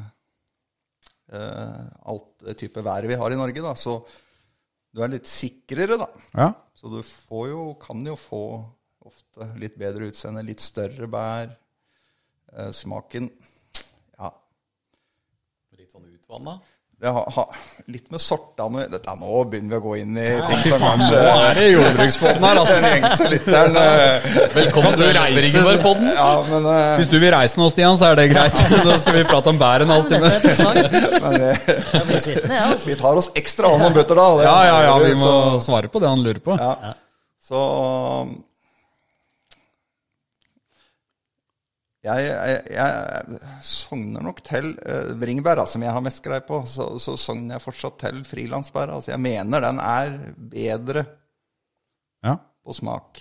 alt 1.37 2.45
det 2.45 2.57
type 2.59 2.83
været 2.85 3.09
vi 3.09 3.17
har 3.19 3.33
i 3.33 3.39
Norge, 3.39 3.63
da. 3.65 3.73
Så 3.79 3.97
du 4.93 5.01
er 5.01 5.11
litt 5.13 5.29
sikrere, 5.29 5.97
da. 5.97 6.07
Ja. 6.37 6.51
Så 6.77 6.91
du 6.91 6.99
får 7.05 7.49
jo, 7.49 7.65
kan 7.81 8.01
jo 8.05 8.15
få 8.19 8.43
ofte 9.03 9.47
litt 9.59 9.75
bedre 9.79 10.09
utseende, 10.11 10.43
litt 10.45 10.63
større 10.63 11.07
bær. 11.11 11.53
Eh, 12.53 12.71
smaken 12.75 13.31
Ja, 14.19 14.29
Litt 15.73 15.91
sånn 15.91 16.05
utvanna. 16.05 16.59
Det 17.01 17.11
har 17.11 17.25
ha, 17.35 17.43
litt 17.91 18.05
med 18.13 18.21
sortene 18.23 18.85
Dette 18.87 19.11
er 19.11 19.17
Nå 19.19 19.41
begynner 19.51 19.73
vi 19.73 19.79
å 19.79 19.83
gå 19.83 19.93
inn 19.99 20.13
i 20.21 20.27
ting 20.47 20.61
som 20.71 20.79
kanskje 20.83 21.17
Nå 21.19 21.33
er 21.49 21.57
det 21.57 21.65
jordbruksbåten 21.73 22.45
her, 22.47 22.53
Den 22.59 22.61
altså. 22.61 22.91
gjengse 22.93 23.27
lytteren 23.33 23.79
eh, 23.81 24.27
Velkommen 24.55 24.95
til 25.01 25.11
Ringeborg-podden. 25.17 26.07
Ja, 26.15 26.29
men, 26.47 26.67
eh, 26.71 26.93
Hvis 27.01 27.09
du 27.11 27.17
vil 27.19 27.33
reise 27.35 27.59
nå, 27.59 27.67
Stian, 27.73 27.99
så 27.99 28.11
er 28.11 28.21
det 28.21 28.27
greit. 28.31 28.63
Da 28.87 28.95
skal 29.03 29.17
vi 29.17 29.25
prate 29.27 29.51
om 29.51 29.59
bær 29.59 29.83
en 29.83 29.91
halvtime. 29.95 30.31
Vi 32.85 32.95
tar 32.99 33.19
oss 33.19 33.29
ekstra 33.35 33.67
hånd 33.73 33.89
om 33.89 33.93
Butterdal. 33.97 34.37
det- 34.39 34.47
Ja, 34.47 34.57
ja, 34.69 34.81
ja, 34.87 34.97
vi 35.03 35.13
må 35.19 35.27
så- 35.27 35.59
svare 35.67 35.87
på 35.91 35.99
det 35.99 36.07
han 36.09 36.23
lurer 36.23 36.39
på. 36.39 36.57
Ja. 36.59 36.93
Så 37.43 37.59
jeg, 42.03 42.23
jeg, 42.27 42.63
jeg 42.75 43.39
sogner 43.63 44.23
nok 44.25 44.41
til 44.43 44.73
uh, 44.75 45.11
bringebæra, 45.19 45.63
som 45.69 45.83
jeg 45.85 45.93
har 45.95 46.03
mest 46.03 46.23
greie 46.25 46.43
på. 46.43 46.61
Så, 46.67 46.89
så 46.99 47.15
sogner 47.19 47.55
jeg 47.55 47.63
fortsatt 47.63 47.99
til 48.03 48.23
frilansbæra. 48.27 48.97
Altså, 48.97 49.13
jeg 49.13 49.21
mener 49.23 49.63
den 49.63 49.79
er 49.79 50.17
bedre 50.37 51.05
Ja. 52.23 52.37
på 52.63 52.75
smak. 52.75 53.19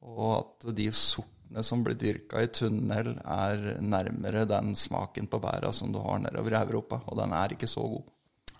Og 0.00 0.32
at 0.38 0.68
de 0.76 0.88
sortene 0.94 1.62
som 1.66 1.82
blir 1.86 1.98
dyrka 1.98 2.42
i 2.42 2.50
tunnel, 2.54 3.16
er 3.20 3.80
nærmere 3.82 4.44
den 4.48 4.74
smaken 4.78 5.26
på 5.30 5.40
bæra 5.42 5.72
som 5.74 5.90
du 5.92 5.98
har 6.02 6.22
nedover 6.22 6.54
i 6.54 6.60
Europa. 6.62 7.00
Og 7.10 7.18
den 7.18 7.34
er 7.36 7.54
ikke 7.56 7.68
så 7.70 7.82
god. 7.82 8.04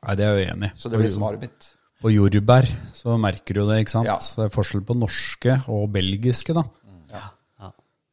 Nei, 0.01 0.17
det 0.19 0.27
er 0.27 0.39
jeg 0.41 0.51
enig 0.55 0.71
i. 0.71 0.79
Så 0.81 0.91
det 0.91 0.99
blir 1.03 1.13
svaret 1.13 1.43
mitt. 1.47 1.71
På 2.01 2.09
jordbær 2.09 2.65
så 2.97 3.19
merker 3.21 3.59
du 3.59 3.67
det, 3.69 3.83
ikke 3.83 3.93
sant? 3.99 4.09
Ja. 4.09 4.17
Så 4.23 4.41
det 4.41 4.47
er 4.49 4.55
forskjell 4.55 4.85
på 4.89 4.97
norske 4.97 5.59
og 5.69 5.91
belgiske, 5.93 6.55
da. 6.57 6.65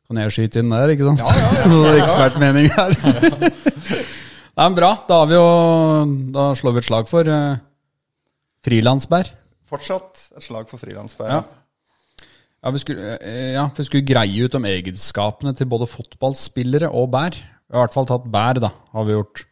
Ja. 0.07 0.13
Kan 0.13 0.21
jeg 0.23 0.35
skyte 0.37 0.61
inn 0.63 0.71
der, 0.71 0.93
ikke 0.93 1.09
sant? 1.09 1.19
Ja, 1.19 1.33
ja, 1.35 1.63
ja. 1.67 1.95
Ekspertmening 2.01 2.69
her. 2.71 2.93
Nei, 4.57 4.63
men 4.63 4.77
bra. 4.77 4.93
Da, 5.07 5.19
har 5.19 5.27
vi 5.29 5.35
jo, 5.35 5.47
da 6.33 6.45
slår 6.55 6.77
vi 6.77 6.81
et 6.81 6.87
slag 6.87 7.09
for 7.11 7.27
uh, 7.27 7.59
frilansbær. 8.65 9.33
fortsatt 9.67 10.29
et 10.37 10.47
slag 10.47 10.71
for 10.71 10.79
Ja. 11.27 11.43
Ja, 12.63 12.71
vi 12.73 12.79
skulle, 12.81 13.17
eh, 13.21 13.53
ja, 13.53 13.67
vi 13.75 13.83
skulle 13.85 14.07
greie 14.07 14.47
ut 14.47 14.55
om 14.57 14.65
egenskapene 14.65 15.53
til 15.55 15.67
både 15.69 15.85
fotballspillere 15.87 16.89
og 16.89 17.11
bær. 17.11 17.35
Vi 17.37 17.75
har 17.75 17.83
i 17.83 17.85
hvert 17.85 17.93
fall 17.93 18.07
tatt 18.09 18.25
bær, 18.31 18.59
da, 18.63 18.71
har 18.95 19.05
vi 19.05 19.13
gjort. 19.13 19.43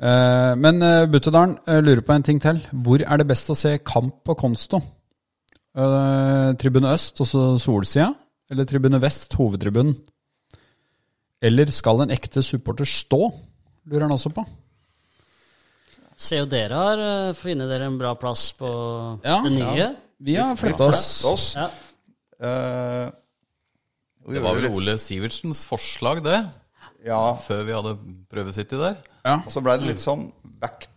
Eh, 0.00 0.54
men 0.56 0.80
uh, 0.80 1.06
Buttedalen 1.10 1.58
eh, 1.68 1.80
lurer 1.84 2.00
på 2.04 2.14
en 2.14 2.24
ting 2.24 2.40
til. 2.40 2.60
Hvor 2.72 3.02
er 3.04 3.20
det 3.20 3.28
best 3.28 3.50
å 3.52 3.56
se 3.58 3.78
kamp 3.84 4.22
på 4.24 4.36
Konsto? 4.38 4.80
Eh, 5.76 6.52
tribune 6.58 6.92
øst, 6.92 7.20
altså 7.20 7.58
solsida, 7.60 8.08
eller 8.50 8.66
tribune 8.68 8.98
vest, 9.02 9.34
hovedtribunen? 9.38 9.94
Eller 11.40 11.70
skal 11.72 12.02
en 12.04 12.12
ekte 12.12 12.42
supporter 12.44 12.88
stå? 12.88 13.30
Lurer 13.88 14.04
han 14.06 14.12
også 14.16 14.32
på. 14.36 14.44
Ser 16.20 16.42
jo 16.42 16.48
dere 16.52 16.76
har 16.76 17.00
eh, 17.00 17.36
funnet 17.38 17.70
dere 17.70 17.86
en 17.88 17.96
bra 18.00 18.12
plass 18.20 18.50
på 18.58 18.68
Ja, 19.24 19.38
det 19.46 19.54
nye. 19.56 19.86
Vi 20.20 20.36
har 20.36 20.58
flytta 20.60 20.90
oss. 20.90 21.54
Ja. 21.56 21.70
Uh, 22.40 23.08
Det 24.32 24.42
var 24.44 24.56
vel 24.58 24.68
Ole 24.72 24.98
Sivertsens 25.00 25.64
forslag, 25.68 26.20
det, 26.24 26.42
Ja, 27.06 27.34
før 27.40 27.64
vi 27.64 27.72
hadde 27.72 27.94
prøvesittet 28.28 28.80
der. 28.80 28.98
og 29.38 29.48
så 29.52 29.62
ble 29.64 29.78
det 29.80 29.88
litt 29.94 30.02
sånn 30.04 30.26
back 30.60 30.84
to 30.84 30.90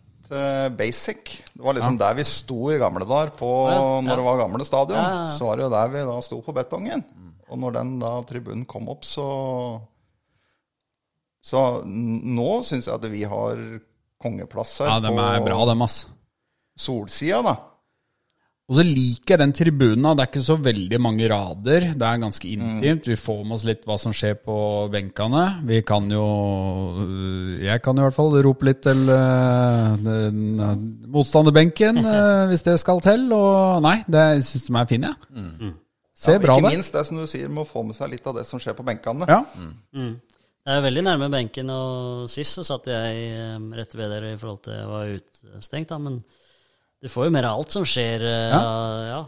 basic. 0.76 1.40
Det 1.52 1.64
var 1.64 1.76
liksom 1.76 1.98
der 2.00 2.14
vi 2.16 2.24
sto 2.28 2.70
i 2.72 2.78
gamle 2.80 3.04
dager, 3.08 3.32
på, 3.36 3.50
Ja, 3.72 4.00
når 4.04 4.20
det 4.20 4.24
var 4.24 4.40
gamle 4.40 4.64
stadion. 4.64 4.96
Ja, 5.00 5.08
ja, 5.08 5.24
ja. 5.24 5.32
Så 5.36 5.48
var 5.48 5.56
det 5.56 5.64
jo 5.66 5.72
der 5.72 5.88
vi 5.92 6.04
da 6.08 6.20
sto 6.24 6.40
på 6.44 6.52
betongen. 6.56 7.04
Og 7.54 7.60
når 7.62 7.76
den 7.78 7.92
da 8.02 8.16
tribunen 8.26 8.64
kom 8.66 8.88
opp, 8.92 9.06
så 9.06 9.26
Så 11.44 11.60
nå 11.84 12.50
syns 12.64 12.88
jeg 12.88 12.96
at 12.96 13.04
vi 13.12 13.22
har 13.28 13.58
kongeplasser 14.24 14.88
Ja, 14.88 14.98
dem 15.04 15.18
er 15.20 15.42
bra, 15.44 15.60
dem, 15.68 15.82
ass. 15.84 16.06
solsida, 16.80 17.42
da. 17.44 17.54
Og 18.64 18.78
så 18.78 18.84
liker 18.88 19.34
jeg 19.34 19.40
den 19.42 19.52
tribunen. 19.52 20.06
Det 20.16 20.22
er 20.24 20.28
ikke 20.30 20.40
så 20.46 20.54
veldig 20.56 20.98
mange 21.04 21.26
rader. 21.28 21.90
Det 21.92 22.06
er 22.08 22.22
ganske 22.22 22.48
intimt. 22.48 23.04
Vi 23.12 23.18
får 23.20 23.42
med 23.44 23.58
oss 23.58 23.66
litt 23.68 23.84
hva 23.84 23.98
som 24.00 24.14
skjer 24.16 24.38
på 24.40 24.56
benkene. 24.88 25.42
Vi 25.68 25.82
kan 25.84 26.08
jo 26.08 26.24
Jeg 27.60 27.82
kan 27.84 28.00
i 28.00 28.06
hvert 28.06 28.16
fall 28.16 28.32
rope 28.40 28.64
litt 28.64 28.80
til 28.88 29.04
den, 29.04 30.60
eh, 30.64 30.80
motstanderbenken 31.12 32.00
hvis 32.48 32.64
det 32.64 32.78
skal 32.80 33.04
til. 33.04 33.28
Og 33.36 33.84
nei, 33.84 33.98
det 34.08 34.24
syns 34.48 34.64
de 34.70 34.78
er 34.80 34.88
fine, 34.88 35.12
jeg. 35.12 35.74
Ser 36.14 36.36
Ja, 36.38 36.38
bra 36.44 36.56
ikke 36.58 36.68
det. 36.68 36.76
minst 36.76 36.92
det 36.94 37.06
som 37.08 37.16
du 37.18 37.26
sier, 37.26 37.48
med 37.50 37.64
å 37.64 37.66
få 37.68 37.82
med 37.86 37.96
seg 37.96 38.10
litt 38.12 38.26
av 38.30 38.36
det 38.38 38.44
som 38.46 38.60
skjer 38.62 38.76
på 38.78 38.84
benkene. 38.86 39.26
Ja. 39.28 39.40
Det 40.64 40.72
er 40.72 40.80
veldig 40.84 41.02
nærme 41.04 41.26
benken, 41.32 41.68
og 41.74 42.28
sist 42.32 42.54
så 42.56 42.62
satt 42.64 42.86
jeg 42.88 43.24
eh, 43.34 43.58
rett 43.76 43.94
ved 43.98 44.08
dere 44.14 44.30
i 44.32 44.38
forhold 44.40 44.62
til 44.64 44.72
jeg 44.78 44.86
var 44.88 45.10
utestengt, 45.18 45.88
da, 45.90 45.98
men 45.98 46.20
du 47.02 47.08
får 47.12 47.26
jo 47.26 47.34
mer 47.34 47.44
av 47.50 47.58
alt 47.58 47.74
som 47.74 47.84
skjer. 47.84 48.22
eh, 48.24 48.54
ja. 49.10 49.24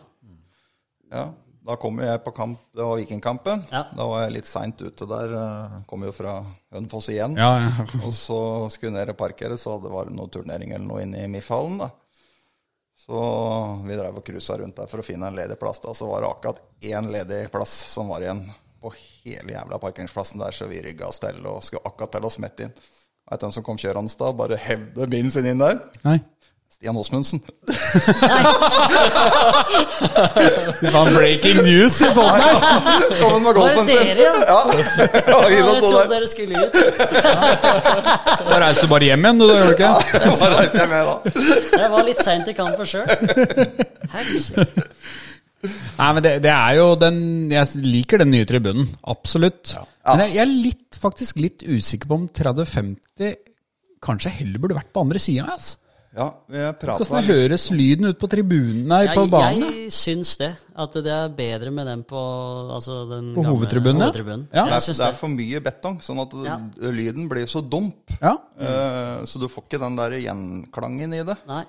Ja, 1.12 1.26
Da 1.66 1.74
kom 1.82 1.98
jeg 1.98 2.22
på 2.22 2.30
kamp, 2.32 2.60
det 2.72 2.84
var 2.86 2.96
Vikingkampen. 3.00 3.64
Ja. 3.74 3.82
Da 3.98 4.04
var 4.06 4.22
jeg 4.22 4.36
litt 4.36 4.46
seint 4.46 4.78
ute 4.80 5.06
der. 5.10 5.32
eh, 5.34 5.76
Kom 5.90 6.04
jo 6.06 6.12
fra 6.14 6.38
Hønefoss 6.72 7.08
igjen. 7.10 7.34
Ja, 7.36 7.58
ja. 7.58 7.86
Og 8.06 8.12
så 8.14 8.70
skulle 8.70 8.92
jeg 8.94 9.00
ned 9.00 9.10
og 9.10 9.18
parkere, 9.18 9.58
så 9.58 9.74
det 9.82 9.90
var 9.90 10.06
noe 10.14 10.28
turnering 10.30 10.70
eller 10.72 10.86
noe 10.86 11.02
inne 11.02 11.24
i 11.24 11.26
MIF-hallen. 11.26 11.78
da. 11.82 11.90
Så 13.06 13.82
vi 13.86 13.94
drev 13.94 14.16
og 14.18 14.24
cruisa 14.26 14.56
rundt 14.58 14.76
der 14.80 14.90
for 14.90 15.02
å 15.02 15.06
finne 15.06 15.28
en 15.30 15.36
ledig 15.38 15.58
plass. 15.60 15.80
da, 15.80 15.94
Så 15.94 16.08
var 16.10 16.24
det 16.24 16.30
akkurat 16.32 16.62
én 16.82 17.10
ledig 17.12 17.50
plass 17.52 17.74
som 17.92 18.08
var 18.10 18.24
igjen 18.24 18.42
på 18.82 18.90
hele 18.98 19.54
jævla 19.54 19.78
parkeringsplassen 19.78 20.42
der, 20.42 20.52
så 20.52 20.66
vi 20.66 20.82
rygga 20.82 21.06
oss 21.06 21.20
til 21.22 21.38
og 21.46 21.62
skulle 21.64 21.86
akkurat 21.86 22.16
til 22.16 22.26
å 22.26 22.32
smette 22.32 22.66
inn. 22.66 22.74
Veit 23.26 23.40
du 23.40 23.46
hvem 23.46 23.54
som 23.54 23.64
kom 23.66 23.78
kjørende 23.78 24.18
da? 24.18 24.32
Bare 24.34 24.58
hevde 24.58 25.06
bilen 25.10 25.30
sin 25.34 25.46
inn 25.50 25.62
der? 25.62 25.80
Nei. 26.04 26.18
Stian 26.76 26.96
Åsmundsen. 26.96 27.40
det 30.80 30.90
var 30.92 31.14
breaking 31.14 31.56
news 31.56 32.00
i 32.02 32.08
båten 32.14 32.40
her! 32.40 32.60
Kom 33.20 33.42
med 33.42 33.54
golfen 33.54 33.86
det 33.86 33.94
sin? 33.96 34.06
dere, 34.10 34.20
ja? 34.20 34.34
Ja. 34.44 34.60
ja 35.32 35.38
Jeg 35.54 35.62
trodde 35.86 36.10
dere 36.10 36.28
skulle 36.28 36.52
ut. 36.66 36.74
Så 38.50 38.58
reiste 38.60 38.84
du 38.84 38.90
bare 38.92 39.08
hjem 39.08 39.24
igjen, 39.24 39.40
du, 39.40 39.44
gjør 39.48 39.64
du 39.70 39.72
ikke? 39.72 39.88
Ja, 39.88 39.94
Så 40.36 40.50
reiste 40.52 40.82
jeg 40.82 40.90
med, 40.90 41.00
da. 41.08 41.16
Jeg 41.80 41.88
var 41.94 42.04
litt 42.10 42.20
seint 42.26 42.52
i 42.52 42.56
kampen 42.60 42.84
sjøl. 42.92 43.08
Nei, 45.96 46.10
men 46.12 46.20
det, 46.28 46.34
det 46.44 46.52
er 46.52 46.72
jo 46.76 46.92
den 47.00 47.16
Jeg 47.56 47.80
liker 47.88 48.20
den 48.20 48.30
nye 48.36 48.44
tribunen. 48.52 48.92
Absolutt. 49.16 49.72
Men 50.04 50.26
jeg, 50.26 50.36
jeg 50.36 50.44
er 50.44 50.52
litt, 50.68 51.00
faktisk 51.08 51.40
litt 51.40 51.64
usikker 51.64 52.12
på 52.12 52.20
om 52.20 52.28
30-50 52.36 53.32
kanskje 54.04 54.36
heller 54.42 54.60
burde 54.60 54.76
vært 54.76 54.92
på 54.92 55.08
andre 55.08 55.24
sida. 55.24 55.48
Altså. 55.56 55.80
Ja, 56.16 56.26
vi 56.48 56.60
prata 56.80 57.04
Hvordan 57.04 57.26
høres 57.28 57.66
lyden 57.76 58.08
ut 58.08 58.16
på 58.16 58.28
tribunen 58.32 58.88
her 58.94 59.10
på 59.12 59.26
Jeg, 59.26 59.30
banen? 59.34 59.64
jeg 59.82 59.92
syns 59.92 60.30
det. 60.40 60.48
At 60.72 60.96
det 61.04 61.12
er 61.12 61.34
bedre 61.36 61.72
med 61.74 61.86
den 61.90 62.04
på 62.08 62.22
altså 62.72 63.02
den 63.10 63.34
På 63.34 63.44
gamle 63.44 63.52
hovedtribunen, 63.52 64.00
hovedtribunen. 64.00 64.46
Ja. 64.48 64.64
det, 64.70 64.78
er, 64.78 64.96
det 64.96 65.06
er 65.10 65.18
for 65.18 65.34
mye 65.34 65.60
betong, 65.66 65.98
sånn 66.04 66.22
at 66.24 66.36
Ja. 66.46 66.56
lyden 66.88 67.28
blir 67.28 67.44
så 67.50 67.60
dump. 67.60 68.14
Ja. 68.22 68.32
Uh, 68.56 69.26
så 69.28 69.42
du 69.42 69.48
får 69.52 69.66
ikke 69.66 69.82
den 69.84 69.98
der 70.00 70.16
gjenklangen 70.22 71.18
i 71.18 71.22
det. 71.28 71.36
Nei. 71.50 71.64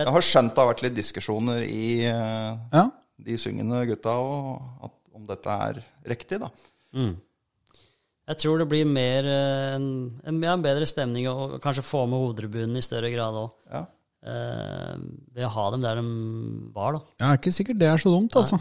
Jeg 0.00 0.14
har 0.16 0.24
skjønt 0.24 0.54
det 0.54 0.62
har 0.62 0.70
vært 0.70 0.84
litt 0.86 0.96
diskusjoner 0.96 1.64
i 1.66 2.06
uh, 2.08 2.56
ja. 2.72 2.86
de 3.20 3.36
syngende 3.42 3.82
gutta 3.90 4.16
og 4.16 4.86
at, 4.86 4.96
om 5.18 5.28
dette 5.28 5.60
er 5.68 5.82
riktig, 6.08 6.40
da. 6.40 6.48
Jeg 8.30 8.38
tror 8.44 8.60
det 8.62 8.68
blir 8.70 8.86
mer 8.86 9.26
eh, 9.26 9.76
en, 9.76 9.86
en, 10.22 10.42
ja, 10.44 10.54
en 10.54 10.62
bedre 10.64 10.86
stemning 10.86 11.26
og 11.30 11.56
kanskje 11.62 11.86
få 11.86 12.04
med 12.06 12.20
hovedtribunen 12.22 12.78
i 12.78 12.84
større 12.84 13.10
grad 13.14 13.38
òg. 13.46 13.50
Ja. 13.70 13.86
ved 15.32 15.46
å 15.46 15.54
ha 15.54 15.62
dem 15.72 15.80
der 15.80 15.96
de 15.96 16.04
var, 16.74 16.98
da. 16.98 17.00
Er 17.24 17.38
ikke 17.38 17.54
sikkert 17.56 17.80
det 17.80 17.88
er 17.88 18.02
så 18.02 18.12
dumt, 18.12 18.36
altså. 18.36 18.58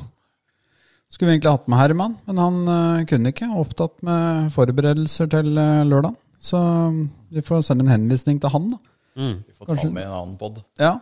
Skulle 1.09 1.31
vi 1.31 1.39
egentlig 1.39 1.55
hatt 1.55 1.69
med 1.71 1.79
Herman, 1.81 2.15
men 2.29 2.37
han 2.37 2.57
uh, 2.69 3.05
kunne 3.09 3.31
ikke. 3.33 3.47
Opptatt 3.57 3.95
med 4.05 4.51
forberedelser 4.53 5.29
til 5.33 5.57
uh, 5.57 5.81
lørdag. 5.89 6.13
Så 6.39 6.59
øh, 6.61 6.99
vi 7.33 7.41
får 7.43 7.65
sende 7.67 7.83
en 7.83 7.91
henvisning 7.91 8.37
til 8.39 8.53
han, 8.53 8.69
da. 8.71 8.77
Vi 9.19 9.55
får 9.57 9.73
ta 9.73 9.89
med 9.89 10.05
en 10.05 10.13
annen 10.13 10.37
pod. 10.39 10.61
Ja. 10.79 10.93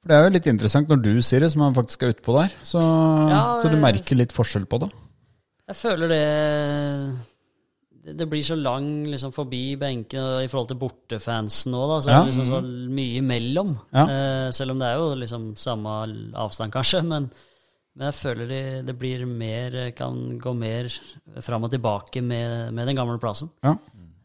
For 0.00 0.10
det 0.10 0.16
er 0.16 0.24
jo 0.24 0.32
litt 0.34 0.48
interessant 0.50 0.88
når 0.90 1.02
du 1.04 1.12
sier 1.22 1.44
det, 1.44 1.52
som 1.52 1.62
han 1.62 1.76
faktisk 1.76 2.02
er 2.02 2.16
utpå 2.16 2.34
der. 2.40 2.56
Så, 2.66 2.80
Ja, 3.30 3.42
så 3.60 3.70
du 3.70 3.76
merker 3.78 4.18
litt 4.18 4.34
forskjell 4.34 4.64
på 4.66 4.80
det. 4.82 4.88
Jeg 5.70 5.78
føler 5.78 6.10
det 6.10 6.24
det, 8.18 8.26
blir 8.30 8.42
så 8.46 8.56
lang 8.58 9.06
liksom, 9.10 9.32
forbi 9.34 9.76
benken 9.80 10.20
og 10.22 10.44
i 10.44 10.48
forhold 10.50 10.68
til 10.72 10.80
bortefansen 10.80 11.72
nå, 11.74 11.82
da. 11.90 12.00
Så 12.00 12.10
Ja. 12.10 12.18
er 12.20 12.26
det 12.26 12.32
liksom 12.34 12.50
så 12.50 12.60
mye 12.98 13.20
imellom. 13.20 13.76
Ja. 13.92 14.04
Eh, 14.04 14.50
selv 14.56 14.74
om 14.74 14.78
det 14.82 14.88
er 14.90 14.98
jo 15.00 15.14
liksom 15.20 15.46
samme 15.56 15.94
avstand, 16.34 16.72
kanskje. 16.72 17.02
Men, 17.12 17.30
men 17.96 18.06
jeg 18.06 18.14
føler 18.20 18.46
det, 18.46 18.62
det 18.86 18.94
blir 18.96 19.24
mer 19.26 19.90
Kan 19.98 20.38
gå 20.38 20.52
mer 20.54 20.86
fram 21.42 21.64
og 21.66 21.72
tilbake 21.72 22.22
med, 22.22 22.72
med 22.72 22.86
den 22.86 22.96
gamle 22.96 23.18
plassen. 23.18 23.50
Ja. 23.66 23.74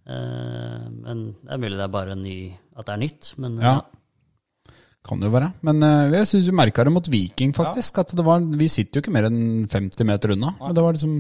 Eh, 0.06 0.86
men 1.02 1.32
det 1.41 1.49
er 1.56 1.62
mulig 1.64 1.78
det 1.80 1.86
er 1.88 1.94
bare 1.95 2.16
ny 2.16 2.36
At 2.78 2.86
det 2.86 2.94
er 2.94 3.02
nytt, 3.02 3.32
men 3.41 3.56
ja. 3.57 3.80
ja. 3.80 4.76
Kan 5.06 5.20
det 5.22 5.28
jo 5.30 5.34
være. 5.34 5.52
Men 5.66 5.82
øh, 5.86 6.14
jeg 6.14 6.28
syns 6.30 6.48
vi 6.49 6.53
merka 6.57 6.84
det 6.86 6.94
mot 6.94 7.07
Viking, 7.14 7.52
faktisk. 7.53 7.98
At 8.02 8.14
det 8.18 8.26
var, 8.26 8.41
vi 8.41 8.68
sitter 8.70 8.98
jo 8.98 9.03
ikke 9.03 9.14
mer 9.14 9.28
enn 9.28 9.68
50 9.70 10.07
meter 10.10 10.34
unna. 10.34 10.53
Men 10.62 10.74
det 10.78 10.82
var 10.86 10.95
liksom 10.98 11.20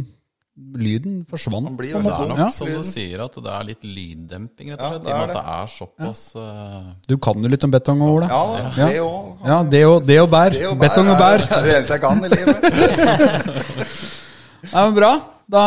Lyden 0.55 1.25
forsvant. 1.27 1.67
Det 1.77 1.89
er 1.91 2.01
nok 2.01 2.37
Ja. 2.39 2.47
som 2.49 2.67
du 2.71 2.79
sier, 2.87 3.19
at 3.25 3.33
det 3.35 3.51
er 3.51 3.63
litt 3.67 3.81
lyddemping, 3.83 4.69
rett 4.71 4.79
og 4.79 4.91
slett. 4.93 5.03
det 5.03 5.09
I 5.09 5.13
og 5.13 5.19
er 5.19 5.27
med 5.27 5.35
at 5.35 5.35
det 5.35 5.45
er 5.51 5.67
såpass 5.73 6.21
eh, 6.39 6.85
Du 7.07 7.17
kan 7.17 7.43
jo 7.43 7.49
litt 7.51 7.63
om 7.67 7.71
betong 7.71 8.01
og 8.01 8.13
Ola. 8.15 8.27
Ja, 8.29 8.71
Ja. 8.77 8.87
det 8.87 8.99
òg. 9.03 9.45
Ja, 9.45 9.57
det 9.63 9.81
og, 9.85 10.05
det 10.07 10.19
og 10.21 10.29
bær. 10.31 10.51
Betong 10.79 11.09
og 11.11 11.17
bær. 11.19 11.37
Det 11.43 11.51
er 11.51 11.63
det 11.65 11.75
eneste 11.75 11.93
jeg 11.93 12.01
kan 12.01 12.23
i 12.23 12.29
livet. 12.29 12.55
Ja, 14.71 14.85
men 14.87 14.95
bra. 14.95 15.11
Da 15.45 15.65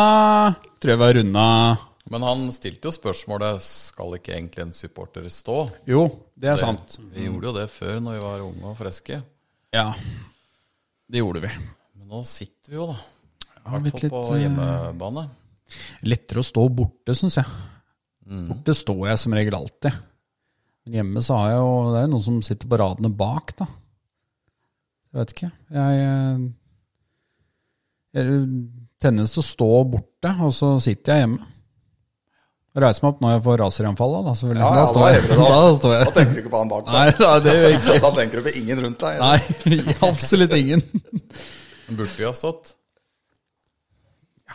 tror 0.81 0.91
jeg 0.91 0.99
vi 0.99 1.05
har 1.05 1.13
runda 1.15 1.77
Men 2.11 2.21
han 2.25 2.41
stilte 2.51 2.89
jo 2.89 2.91
spørsmålet 2.91 3.61
skal 3.63 4.15
ikke 4.17 4.33
egentlig 4.33 4.65
en 4.65 4.73
supporter 4.73 5.29
stå. 5.29 5.69
Jo, 5.87 6.07
det 6.35 6.49
er 6.49 6.57
sant. 6.57 6.97
Vi 7.13 7.27
gjorde 7.29 7.45
jo 7.51 7.53
det 7.59 7.69
før 7.69 7.99
når 8.01 8.17
vi 8.17 8.23
var 8.25 8.41
unge 8.41 8.65
og 8.65 8.75
friske. 8.79 9.21
Ja, 9.71 9.93
det 11.09 11.21
gjorde 11.21 11.41
vi. 11.45 11.51
Men 11.95 12.07
nå 12.09 12.23
sitter 12.25 12.73
vi 12.73 12.75
jo, 12.81 12.87
da. 12.89 12.97
I 13.69 13.81
hvert 13.83 13.93
fall 13.95 14.09
på 14.13 14.21
litt, 14.21 14.35
eh, 14.35 14.41
hjemmebane. 14.45 15.25
Lettere 16.09 16.41
å 16.41 16.47
stå 16.47 16.63
borte, 16.73 17.15
syns 17.17 17.37
jeg. 17.39 17.45
Borte 18.49 18.75
står 18.77 19.03
jeg 19.09 19.21
som 19.23 19.33
regel 19.37 19.57
alltid. 19.57 19.93
Men 20.85 20.99
hjemme 20.99 21.21
så 21.25 21.37
har 21.37 21.51
jeg 21.51 21.59
jo 21.59 21.93
Det 21.93 22.01
er 22.03 22.09
noen 22.11 22.25
som 22.25 22.41
sitter 22.45 22.69
på 22.69 22.79
radene 22.81 23.11
bak, 23.13 23.55
da. 23.57 23.67
Jeg 25.09 25.19
vet 25.19 25.33
ikke. 25.33 25.51
Jeg, 25.73 26.01
eh, 26.05 26.49
jeg 28.19 28.43
tennes 29.01 29.31
til 29.33 29.41
å 29.41 29.47
stå 29.47 29.69
borte, 29.95 30.33
og 30.45 30.53
så 30.53 30.75
sitter 30.83 31.13
jeg 31.15 31.25
hjemme. 31.25 31.45
Reiser 32.79 33.03
meg 33.03 33.09
opp 33.15 33.21
når 33.23 33.31
jeg 33.33 33.41
får 33.47 33.57
raseranfall, 33.63 34.11
da. 34.23 34.33
selvfølgelig. 34.39 34.61
Ja, 34.61 34.73
ja, 34.77 34.81
da, 34.85 34.91
står 34.93 35.07
jeg. 35.09 35.21
da, 35.29 35.47
da 35.49 35.77
står 35.79 35.95
Da 35.99 36.11
tenker 36.19 36.35
du 36.35 36.41
ikke 36.43 36.51
på 36.53 36.59
han 36.61 36.69
bak 36.71 36.91
Nei, 36.93 37.05
da, 37.17 37.31
det 37.43 37.55
gjør 37.55 37.65
jeg 37.65 37.79
ikke. 37.79 37.95
Da 38.05 38.11
tenker 38.19 38.39
du 38.41 38.45
på 38.45 38.53
ingen 38.61 38.83
rundt 38.85 39.05
deg. 39.05 39.23
Nei, 39.23 39.39
absolutt 40.09 40.53
ingen. 40.59 40.83
Men 41.87 41.97
burde 41.97 42.13
vi 42.13 42.27
ha 42.27 42.33
stått? 42.37 42.75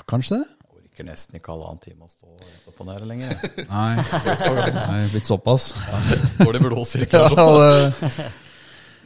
Ja, 0.05 0.11
kanskje 0.13 0.37
det. 0.37 0.45
Jeg 0.45 0.85
orker 0.85 1.07
nesten 1.09 1.39
ikke 1.39 1.51
halvannen 1.55 1.81
time 1.83 2.05
å 2.05 2.11
stå 2.13 2.29
rett 2.37 2.69
opp 2.71 2.81
og 2.85 2.89
ned 2.91 3.05
lenger. 3.09 3.31
Nei, 3.73 3.95
det 3.99 4.35
er 4.77 5.13
blitt 5.15 5.31
såpass. 5.31 5.71
Går 6.39 6.55
Ja, 6.59 6.65
blodsirkulasjon. 6.69 7.39
det, 8.05 8.27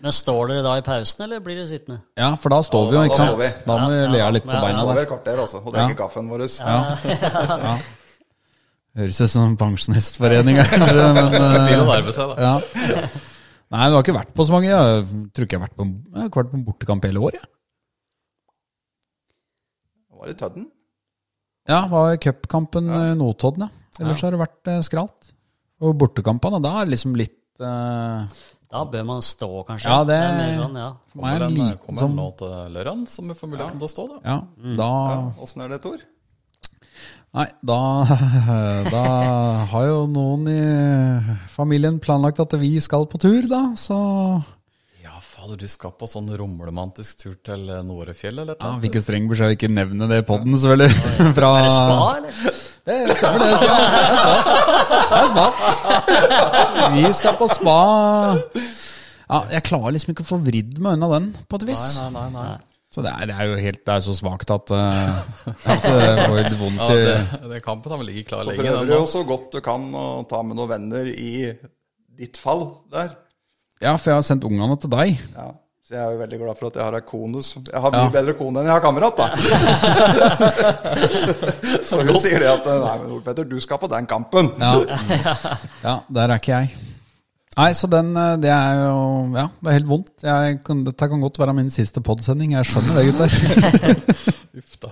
Men 0.03 0.15
står 0.15 0.51
dere 0.51 0.65
da 0.67 0.75
i 0.79 0.83
pausen, 0.87 1.25
eller 1.27 1.41
blir 1.43 1.57
dere 1.59 1.71
sittende? 1.71 2.01
Ja, 2.19 2.33
for 2.39 2.55
da 2.55 2.61
står 2.67 2.91
vi 2.91 2.99
jo, 2.99 3.05
ikke 3.09 3.19
sant? 3.19 3.63
Da 3.67 3.79
må 3.79 3.89
vi 3.91 3.97
Ja, 4.03 4.11
le 4.13 4.21
ja, 4.21 4.29
litt 4.35 4.47
på 4.47 4.53
ja, 4.55 4.61
beina 4.63 4.83
står 4.83 4.95
vi 4.99 5.03
et 5.07 5.11
kvarter 5.11 5.43
også 5.47 5.63
og 5.63 5.73
drikker 5.75 5.99
kaffen 6.03 6.29
vår. 6.31 6.45
Høres 8.99 9.21
ut 9.23 9.31
som 9.33 9.45
en 9.47 9.57
pensjonistforening 9.59 10.59
her, 10.59 10.79
men 10.83 11.35
eh, 11.39 11.75
å 11.79 11.85
nerve 11.87 12.15
seg, 12.15 12.35
da. 12.35 12.51
ja. 12.51 13.11
Nei, 13.69 13.85
du 13.91 13.99
har 13.99 14.03
ikke 14.05 14.17
vært 14.17 14.33
på 14.35 14.47
så 14.49 14.55
mange. 14.55 14.71
Jeg 14.73 15.05
tror 15.37 15.45
ikke 15.47 15.55
jeg 15.59 15.61
har 15.61 15.67
vært 15.69 15.77
på, 15.79 15.85
jeg 15.93 16.25
har 16.25 16.33
vært 16.41 16.53
på 16.55 16.61
bortekamp 16.71 17.05
hele 17.05 17.21
året. 17.21 17.43
Ja. 17.45 17.49
Var 20.19 20.33
i 20.33 20.35
Tødden. 20.41 20.65
Ja, 21.69 21.83
var 21.91 22.17
cupkampen 22.23 22.89
ja. 22.89 23.15
Notodden, 23.19 23.67
ja. 23.69 23.75
Ellers 24.01 24.23
har 24.23 24.33
det 24.35 24.41
vært 24.41 24.71
eh, 24.71 24.81
skralt. 24.87 25.33
Og 25.83 25.97
bortekampene, 25.99 26.61
da 26.63 26.77
er 26.81 26.87
det 26.89 26.95
liksom 26.97 27.17
litt 27.19 27.37
eh, 27.63 28.37
Da 28.69 28.85
bør 28.93 29.05
man 29.09 29.23
stå, 29.25 29.49
kanskje. 29.69 29.89
Ja, 29.91 30.05
det- 30.09 30.17
er 30.19 30.37
mer 30.39 30.55
sånn, 30.63 30.79
ja. 30.81 30.91
Kommer 31.15 31.45
en 31.47 31.55
liten 31.55 31.81
kommer 31.87 32.05
sånn 32.05 32.15
nå 32.19 32.29
til 32.39 32.55
lørdag, 32.77 33.03
som 33.09 33.29
vi 33.31 33.35
får 33.39 33.51
muligheten 33.53 33.79
til 33.83 33.89
å 33.89 33.93
stå, 33.95 34.07
da. 34.13 34.19
Ja, 34.25 34.39
da 34.79 34.93
Åssen 35.45 35.63
er 35.65 35.69
det, 35.75 35.83
Tor? 35.83 35.99
Nei, 37.37 37.45
da, 37.69 37.79
da 38.95 39.03
har 39.71 39.85
jo 39.87 39.99
noen 40.09 40.47
i 40.49 40.61
familien 41.53 41.99
planlagt 42.01 42.41
at 42.41 42.55
vi 42.61 42.71
skal 42.81 43.05
på 43.07 43.21
tur, 43.21 43.45
da, 43.51 43.61
så 43.77 43.99
Ja, 43.99 44.43
fader, 45.49 45.61
du 45.61 45.69
skal 45.69 45.93
på 45.97 46.07
sånn 46.09 46.29
romromantisk 46.37 47.23
tur 47.23 47.37
til 47.45 47.69
eh, 47.71 47.83
Norefjell, 47.85 48.43
eller 48.43 48.57
ja, 48.61 48.75
jo 48.83 49.01
streng 49.03 49.29
beskjed 49.31 49.53
å 49.53 49.57
ikke 49.57 49.71
nevne 49.73 50.09
det 50.11 50.21
i 50.23 50.27
podden, 50.27 50.57
selvfølgelig. 50.59 50.93
Fra 51.39 51.51
Er 51.57 51.67
det 51.67 51.73
spa, 51.75 51.99
eller? 52.19 52.33
Det 52.89 52.97
stemmer, 53.19 53.39
det. 53.43 53.49
Det 55.09 55.19
er 55.19 55.27
spa. 55.29 55.47
Vi 56.95 57.05
skal 57.19 57.37
på 57.37 57.49
spa. 57.53 57.81
Ja, 59.29 59.43
jeg 59.53 59.67
klarer 59.69 59.93
liksom 59.93 60.15
ikke 60.15 60.25
å 60.25 60.31
få 60.31 60.41
vridd 60.41 60.79
meg 60.81 60.97
unna 60.97 61.11
den, 61.19 61.31
på 61.49 61.61
et 61.61 61.69
vis. 61.69 61.85
Nei, 62.01 62.11
nei, 62.17 62.27
nei. 62.33 62.49
nei. 62.55 62.65
Så 62.89 63.03
det 63.05 63.11
er, 63.13 63.29
det 63.29 63.35
er 63.37 63.51
jo 63.51 63.57
helt 63.61 63.83
Det 63.85 63.95
er 63.99 64.01
så 64.01 64.15
svakt 64.17 64.49
at 64.49 64.71
uh, 64.73 65.19
at 65.45 65.83
det 65.85 66.07
får 66.23 66.39
litt 66.39 66.55
vondt 66.57 66.81
Ja, 66.81 66.87
det, 66.97 67.41
det 67.51 67.59
kampen 67.61 67.93
har 67.93 68.01
vel 68.01 68.09
ligget 68.09 68.31
klar 68.31 68.49
Så 68.49 68.55
prøver 68.57 68.89
du 68.89 68.95
jo 68.95 69.03
så 69.05 69.21
godt 69.29 69.51
du 69.53 69.61
kan 69.61 69.85
å 69.93 70.07
ta 70.31 70.41
med 70.41 70.57
noen 70.57 70.71
venner 70.73 71.11
i 71.13 71.53
ditt 72.17 72.41
fall 72.41 72.65
der. 72.89 73.13
Ja, 73.81 73.95
for 73.97 74.11
jeg 74.11 74.17
har 74.19 74.23
sendt 74.27 74.45
ungene 74.49 74.77
til 74.83 74.91
deg. 74.91 75.21
Ja. 75.37 75.53
Så 75.89 75.95
jeg 75.97 76.03
er 76.05 76.11
jo 76.13 76.19
veldig 76.21 76.39
glad 76.43 76.57
for 76.59 76.67
at 76.69 76.75
jeg 76.77 76.85
har 76.85 76.95
ei 76.99 77.05
kone 77.09 77.41
som 77.47 77.63
Jeg 77.65 77.81
har 77.81 77.91
mye 77.95 78.03
Ja. 78.05 78.11
bedre 78.13 78.35
kone 78.37 78.61
enn 78.61 78.67
jeg 78.69 78.75
har 78.75 78.83
kamerat, 78.85 79.17
da. 79.17 79.27
så 81.89 81.97
hun 82.03 82.19
sier 82.21 82.39
det 82.45 82.51
at 82.51 82.67
Nei, 82.69 82.97
men 83.01 83.09
Ole 83.15 83.23
Petter, 83.25 83.45
du 83.49 83.57
skal 83.65 83.79
på 83.81 83.89
den 83.89 84.05
kampen. 84.11 84.51
Ja. 84.61 84.75
ja, 85.87 85.95
der 86.13 86.29
er 86.35 86.39
ikke 86.43 86.53
jeg. 86.59 86.69
Nei, 87.59 87.73
så 87.75 87.89
den, 87.91 88.13
eh, 88.15 88.37
det 88.39 88.51
er 88.55 88.85
jo 88.85 88.99
Ja, 89.35 89.49
det 89.59 89.67
er 89.73 89.77
helt 89.81 89.89
vondt. 89.91 90.13
Jeg 90.23 90.61
kan, 90.67 90.85
dette 90.87 91.09
kan 91.11 91.19
godt 91.25 91.39
være 91.41 91.55
min 91.57 91.71
siste 91.75 91.99
podsending. 92.05 92.53
Jeg 92.55 92.69
skjønner 92.69 92.93
det, 93.01 93.07
gutter. 93.09 93.31
Uff 94.61 94.77
da. 94.85 94.91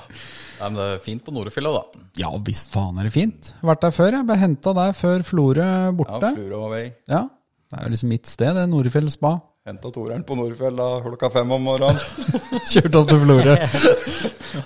Nei, 0.57 0.69
men 0.73 0.79
det 0.81 0.87
er 0.97 1.05
fint 1.05 1.21
på 1.27 1.31
Norefjella, 1.37 1.71
da. 1.77 1.83
Ja 2.23 2.31
visst 2.41 2.73
faen 2.73 2.97
er 2.99 3.05
det 3.07 3.13
fint. 3.15 3.53
Vært 3.67 3.83
der 3.85 3.93
før. 3.95 4.11
Jeg 4.17 4.25
ble 4.33 4.37
henta 4.41 4.71
der 4.81 4.93
før 4.97 5.21
Florø 5.29 5.69
Ja, 5.69 5.93
Flore 6.33 6.57
var 6.65 6.71
vei. 6.73 6.87
Ja, 7.13 7.23
Det 7.77 7.83
er 7.83 7.91
jo 7.91 7.93
liksom 7.93 8.09
mitt 8.09 8.29
sted, 8.31 8.55
det. 8.57 8.63
Nordfjell 8.73 9.11
spa. 9.13 9.35
Henta 9.69 9.91
toeren 9.93 10.23
på 10.25 10.33
Nordfjell 10.39 10.79
da 10.79 10.87
klokka 11.05 11.29
fem 11.35 11.51
om 11.53 11.65
morgenen. 11.69 11.99
Kjørte 12.73 13.03
opp 13.03 13.11
til 13.11 13.21
Florø. 13.21 13.57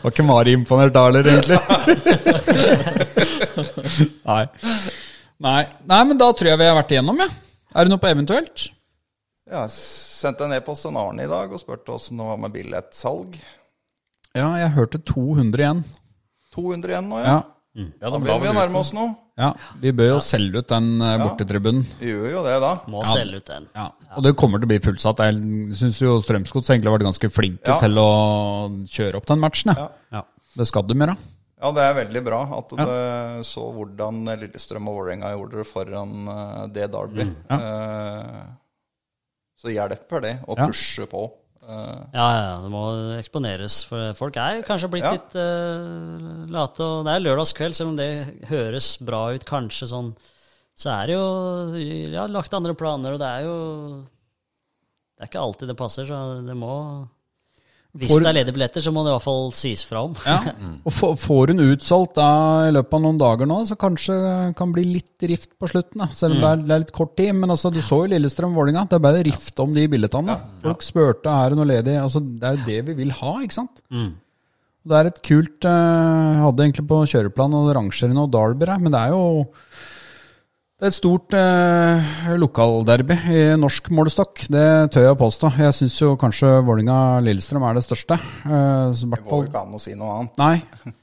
Var 0.05 0.13
ikke 0.13 0.27
Mari 0.29 0.55
imponert 0.55 0.95
da 0.95 1.03
heller, 1.09 1.27
egentlig. 1.27 1.59
Nei. 4.31 4.45
Nei. 5.43 5.63
Nei, 5.91 6.01
men 6.07 6.21
da 6.21 6.29
tror 6.31 6.53
jeg 6.53 6.61
vi 6.61 6.69
har 6.71 6.79
vært 6.79 6.95
igjennom, 6.95 7.19
ja. 7.19 7.27
Er 7.75 7.87
det 7.89 7.95
noe 7.97 8.03
på 8.05 8.13
eventuelt? 8.13 8.69
Jeg 9.51 9.75
sendte 9.75 10.47
en 10.47 10.55
e-post 10.55 10.87
til 10.87 11.01
Arne 11.03 11.27
i 11.27 11.33
dag 11.35 11.51
og 11.51 11.59
spurte 11.65 11.97
åssen 11.97 12.21
det 12.23 12.29
var 12.31 12.39
med 12.45 12.55
billettsalg. 12.55 13.35
Ja, 14.39 14.53
jeg 14.63 14.71
hørte 14.77 15.03
200 15.03 15.65
igjen. 15.65 15.83
200 16.55 16.95
igjen 16.95 17.11
nå, 17.11 17.19
ja. 17.25 17.41
Ja. 17.41 17.41
Ja, 17.79 18.11
Da 18.11 18.19
bør 18.19 18.41
vi 18.43 18.51
nærme 18.53 18.81
oss 18.81 18.91
nå. 18.93 19.05
ja. 19.39 19.53
Vi 19.81 19.93
bør 19.95 20.09
jo 20.17 20.21
selge 20.21 20.59
ut 20.59 20.69
den 20.69 21.01
eh, 21.07 21.19
bortetribunen. 21.23 21.85
Vi 22.01 22.11
gjør 22.11 22.31
jo 22.33 22.41
det, 22.45 22.57
da. 22.65 22.73
Må 22.91 23.05
selge 23.07 23.37
ut 23.39 23.47
den. 23.47 23.69
Ja. 23.77 23.85
Og 24.17 24.25
det 24.27 24.33
kommer 24.37 24.59
til 24.59 24.67
å 24.67 24.73
bli 24.73 24.81
fullsatt. 24.83 25.23
Jeg 25.23 25.75
syns 25.79 26.01
jo 26.03 26.17
Strømsgods 26.21 26.67
egentlig 26.73 26.91
har 26.91 26.99
vært 26.99 27.07
ganske 27.07 27.31
flinke 27.31 27.69
Ja. 27.71 27.79
til 27.79 27.95
å 28.03 28.09
kjøre 28.91 29.21
opp 29.21 29.27
den 29.31 29.39
matchen. 29.41 29.71
Ja. 29.77 29.89
Ja. 30.13 30.23
Det 30.57 30.67
skal 30.67 30.83
de 30.89 30.95
gjøre. 30.99 31.17
Ja, 31.63 31.71
det 31.77 31.83
er 31.85 31.95
veldig 32.07 32.25
bra 32.25 32.41
at 32.59 32.71
det 32.75 33.47
så 33.47 33.67
hvordan 33.77 34.25
Lillestrøm 34.41 34.89
og 34.89 34.97
Vålerenga 34.97 35.31
gjorde 35.37 35.59
det 35.61 35.67
foran 35.71 36.29
eh, 36.35 36.67
det 36.75 36.91
Derby. 36.91 37.29
Eh, 37.51 38.41
Så 39.61 39.69
hjelper 39.69 40.23
det 40.25 40.35
å 40.49 40.57
Ja. 40.57 40.67
pushe 40.67 41.07
på. 41.07 41.31
Eh, 41.71 42.01
Ja, 42.17 42.27
ja, 42.35 42.41
ja, 42.49 42.57
det 42.65 42.71
må 42.73 42.83
eksponeres. 43.19 43.81
For 43.87 44.13
folk 44.19 44.37
er 44.43 44.63
kanskje 44.67 44.91
blitt 44.91 45.07
Ja. 45.07 45.13
litt 45.15 45.37
uh, 45.39 46.47
late. 46.51 46.83
Og 46.83 47.05
det 47.07 47.15
er 47.15 47.25
lørdagskveld, 47.25 47.77
selv 47.79 47.93
om 47.93 47.97
det 48.01 48.11
høres 48.51 48.97
bra 49.07 49.29
ut 49.35 49.47
kanskje 49.49 49.87
sånn. 49.93 50.11
Så 50.81 50.91
er 50.95 51.11
det 51.11 51.15
jo 51.19 52.11
ja, 52.15 52.27
lagt 52.27 52.55
andre 52.57 52.75
planer, 52.75 53.15
og 53.15 53.21
det 53.23 53.29
er 53.29 53.43
jo 53.45 53.57
Det 55.21 55.27
er 55.27 55.29
ikke 55.29 55.43
alltid 55.45 55.69
det 55.69 55.77
passer, 55.77 56.07
så 56.09 56.41
det 56.47 56.57
må 56.57 56.73
Hvis 57.91 58.13
får, 58.13 58.21
det 58.23 58.29
er 58.31 58.35
ledige 58.37 58.55
billetter, 58.55 58.83
så 58.85 58.93
må 58.95 59.03
det 59.03 59.11
i 59.11 59.15
hvert 59.17 59.25
fall 59.25 59.49
sies 59.59 59.81
fra 59.89 60.05
om. 60.07 60.13
Ja. 60.23 60.37
Og 60.87 60.93
få- 60.95 61.17
får 61.19 61.51
hun 61.51 61.63
utsolgt 61.65 62.15
da 62.21 62.29
i 62.69 62.71
løpet 62.77 62.95
av 62.95 63.03
noen 63.03 63.19
dager 63.19 63.49
nå, 63.51 63.57
så 63.67 63.75
kanskje 63.81 64.15
kan 64.59 64.71
bli 64.77 64.85
litt 64.93 65.27
rift 65.27 65.51
på 65.59 65.67
slutten. 65.73 66.05
da 66.05 66.07
Selv 66.15 66.37
om 66.37 66.45
det, 66.45 66.51
er, 66.53 66.63
det 66.69 66.77
er 66.77 66.85
litt 66.85 66.93
kort 66.95 67.17
tid. 67.19 67.35
Men 67.35 67.51
altså, 67.51 67.73
du 67.75 67.81
så 67.83 67.99
jo 68.05 68.13
Lillestrøm-Vålinga. 68.15 68.85
Det 68.93 69.01
er 69.01 69.05
bare 69.09 69.25
rift 69.27 69.59
om 69.65 69.75
de 69.75 69.89
billettene. 69.91 70.39
Folk 70.63 70.87
spurte 70.87 71.35
er 71.35 71.51
det 71.51 71.59
noe 71.59 71.67
ledig. 71.73 71.97
Altså, 71.99 72.23
det 72.23 72.47
er 72.53 72.59
jo 72.61 72.69
det 72.71 72.81
vi 72.93 72.99
vil 73.03 73.11
ha, 73.19 73.35
ikke 73.43 73.59
sant? 73.59 73.83
Det 73.91 74.97
er 74.97 75.11
et 75.11 75.19
kult 75.27 75.67
eh, 75.69 75.75
Jeg 76.31 76.41
hadde 76.47 76.65
egentlig 76.65 76.87
på 76.89 77.03
kjøreplan 77.11 77.59
å 77.59 77.67
rangere 77.77 78.15
noe 78.17 78.31
Darber 78.33 78.71
her, 78.73 78.79
men 78.81 78.95
det 78.95 79.03
er 79.03 79.11
jo 79.13 79.25
det 80.81 80.87
er 80.87 80.93
et 80.95 80.97
stort 80.97 81.35
eh, 81.37 82.29
lokalderby 82.41 83.13
i 83.37 83.41
norsk 83.61 83.91
målestokk. 83.93 84.47
Det 84.49 84.69
tør 84.95 85.05
jeg 85.05 85.13
å 85.13 85.19
påstå. 85.21 85.51
Jeg 85.61 85.77
syns 85.77 85.99
jo 86.01 86.15
kanskje 86.17 86.55
Vålinga-Lillestrøm 86.65 87.67
er 87.69 87.77
det 87.77 87.83
største. 87.85 88.17
Eh, 88.17 88.87
så 88.97 89.11
Det 89.13 89.19
går 89.27 89.43
jo 89.43 89.51
ikke 89.51 89.61
an 89.61 89.77
å 89.77 89.81
si 89.83 89.93
noe 89.99 90.15
annet. 90.23 90.41
Nei. 90.41 90.95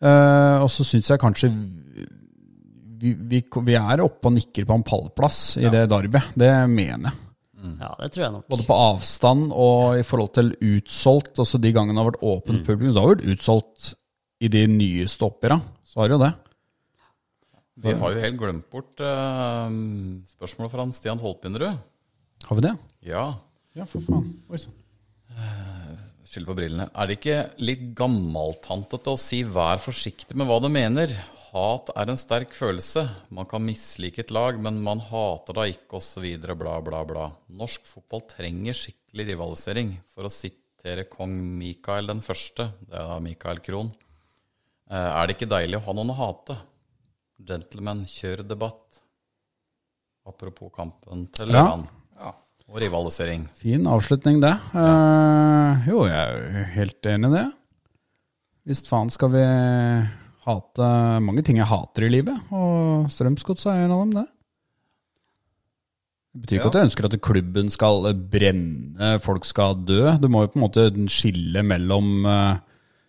Eh, 0.00 0.62
og 0.64 0.70
så 0.72 0.84
syns 0.88 1.10
jeg 1.12 1.20
kanskje 1.20 1.50
vi, 1.52 3.12
vi, 3.12 3.42
vi 3.68 3.76
er 3.76 4.02
oppe 4.06 4.30
og 4.30 4.34
nikker 4.38 4.64
på 4.68 4.80
en 4.80 4.86
pallplass 4.88 5.42
i 5.60 5.68
det 5.68 5.84
derbyet. 5.92 6.32
Det 6.32 6.50
mener 6.72 7.10
jeg. 7.10 7.22
Ja, 7.80 7.92
det 8.00 8.10
tror 8.14 8.24
jeg 8.24 8.34
nok. 8.38 8.48
Både 8.56 8.66
på 8.70 8.80
avstand 8.86 9.52
og 9.52 10.00
i 10.00 10.04
forhold 10.06 10.32
til 10.36 10.52
utsolgt. 10.64 11.36
Også 11.44 11.60
de 11.60 11.76
gangene 11.76 11.96
det 11.96 12.06
har 12.06 12.10
vært 12.14 12.24
åpent 12.24 12.64
publikum. 12.64 12.92
Så 12.96 13.04
har 13.04 13.12
det 13.12 13.18
vært 13.18 13.36
utsolgt 13.36 13.92
i 14.40 14.52
de 14.52 14.64
nyeste 14.72 15.28
oppgjørene. 15.28 15.76
Så 15.84 16.00
har 16.00 16.08
det 16.08 16.16
jo 16.16 16.24
det. 16.24 16.34
Vi 17.76 17.92
har 17.92 18.14
jo 18.14 18.22
helt 18.22 18.38
glemt 18.40 18.70
bort 18.72 19.02
uh, 19.04 19.68
spørsmålet 20.32 20.72
fra 20.72 20.86
Stian 20.96 21.20
Holpinderud. 21.20 21.76
Har 22.46 22.58
vi 22.58 22.64
det? 22.64 22.74
Ja, 23.10 23.26
Ja, 23.76 23.84
for 23.84 24.00
faen. 24.00 24.30
Oi 24.48 24.56
sann. 24.56 24.72
skyld 26.26 26.48
på 26.48 26.56
brillene. 26.56 26.88
Er 26.96 27.06
det 27.06 27.18
ikke 27.18 27.40
litt 27.60 27.82
gammaltantete 27.98 29.12
å 29.12 29.20
si 29.20 29.42
'vær 29.44 29.78
forsiktig 29.78 30.34
med 30.34 30.48
hva 30.48 30.56
du 30.62 30.68
mener'? 30.72 31.12
Hat 31.52 31.90
er 31.94 32.10
en 32.10 32.18
sterk 32.20 32.52
følelse. 32.56 33.04
Man 33.30 33.46
kan 33.48 33.62
mislike 33.64 34.20
et 34.24 34.32
lag, 34.34 34.58
men 34.60 34.82
man 34.82 34.98
hater 34.98 35.54
da 35.56 35.64
ikke, 35.70 36.00
osv. 36.00 36.24
Bla, 36.58 36.80
bla, 36.80 37.04
bla. 37.04 37.30
Norsk 37.48 37.86
fotball 37.86 38.24
trenger 38.28 38.74
skikkelig 38.76 39.28
rivalisering. 39.30 39.92
For 40.12 40.26
å 40.26 40.32
sitere 40.32 41.06
kong 41.08 41.36
Mikael 41.58 42.06
den 42.10 42.20
første, 42.20 42.72
det 42.88 42.98
er 42.98 43.06
da 43.12 43.20
Mikael 43.20 43.60
Krohn. 43.64 43.92
Eh, 44.90 44.96
Er 44.96 45.26
det 45.26 45.36
ikke 45.36 45.48
deilig 45.48 45.78
å 45.78 45.84
ha 45.86 45.92
noen 45.92 46.10
å 46.12 46.18
hate? 46.18 46.58
Gentlemen, 47.44 48.04
kjør 48.08 48.44
debatt. 48.48 49.02
Apropos 50.26 50.72
kampen 50.74 51.26
til 51.34 51.52
Ja. 51.52 51.66
ja. 52.18 52.32
Og 52.66 52.80
rivalisering. 52.82 53.44
Fin 53.54 53.86
avslutning, 53.86 54.40
det. 54.42 54.54
Eh, 54.74 55.88
jo, 55.90 56.04
jeg 56.08 56.16
er 56.16 56.64
helt 56.74 57.06
enig 57.06 57.28
i 57.30 57.36
det. 57.36 57.44
Visst 58.66 58.88
faen 58.90 59.10
skal 59.10 59.30
vi 59.30 59.42
hate 60.46 60.88
mange 61.22 61.44
ting 61.46 61.58
jeg 61.60 61.66
hater 61.70 62.06
i 62.06 62.10
livet, 62.10 62.40
og 62.50 63.06
Strømsgodset 63.12 63.70
er 63.70 63.84
en 63.84 63.92
av 63.94 64.00
dem, 64.00 64.14
det. 64.16 64.26
Det 66.34 66.42
betyr 66.42 66.56
ikke 66.58 66.64
Ja. 66.64 66.68
at 66.68 66.74
jeg 66.74 66.88
ønsker 66.90 67.04
at 67.06 67.20
klubben 67.22 67.70
skal 67.70 68.14
brenne, 68.14 69.20
folk 69.20 69.44
skal 69.44 69.74
dø. 69.74 70.18
Du 70.18 70.28
må 70.28 70.42
jo 70.42 70.48
på 70.48 70.58
en 70.58 70.66
måte 70.66 70.90
skille 71.08 71.62
mellom 71.64 72.26
uh, 72.26 72.58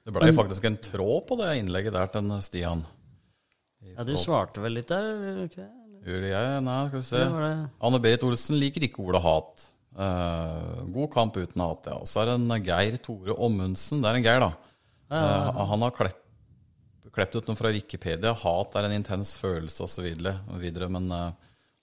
Det 0.05 0.13
ble 0.13 0.29
jo 0.29 0.37
faktisk 0.37 0.63
en 0.69 0.77
tråd 0.77 1.25
på 1.27 1.35
det 1.41 1.57
innlegget 1.57 1.93
der 1.93 2.07
til 2.07 2.29
Stian. 2.41 2.85
Ja, 3.97 4.03
Du 4.05 4.13
svarte 4.21 4.61
vel 4.61 4.77
litt 4.77 4.91
der? 4.91 5.07
Okay? 5.47 5.65
Gjorde 6.07 6.29
jeg? 6.29 6.61
Nei, 6.67 6.77
skal 6.91 6.99
vi 7.01 7.07
se. 7.07 7.23
Det- 7.23 7.69
Anne-Berit 7.89 8.23
Olsen 8.27 8.59
liker 8.61 8.85
ikke 8.85 9.01
ordet 9.03 9.23
hat. 9.25 9.65
Uh, 9.97 10.85
god 10.93 11.09
kamp 11.15 11.37
uten 11.41 11.63
hat, 11.65 11.87
ja. 11.89 11.97
Og 11.97 12.05
så 12.07 12.21
er 12.21 12.29
det 12.29 12.35
en 12.37 12.63
Geir 12.63 12.97
Tore 13.01 13.33
Ommundsen. 13.33 14.03
Det 14.03 14.11
er 14.11 14.19
en 14.19 14.27
Geir, 14.27 14.39
da. 14.45 14.51
Eh, 15.07 15.59
han 15.71 15.81
har 15.85 15.91
klepp, 15.95 16.17
klept 17.15 17.35
ut 17.39 17.47
noe 17.47 17.55
fra 17.57 17.71
Wikipedia. 17.73 18.33
Hat 18.37 18.75
er 18.77 18.85
en 18.89 18.95
intens 18.99 19.33
følelse 19.39 19.85
og 19.87 19.89
så 19.89 20.03
videre. 20.05 20.89
Men 20.93 21.09
uh, 21.11 21.31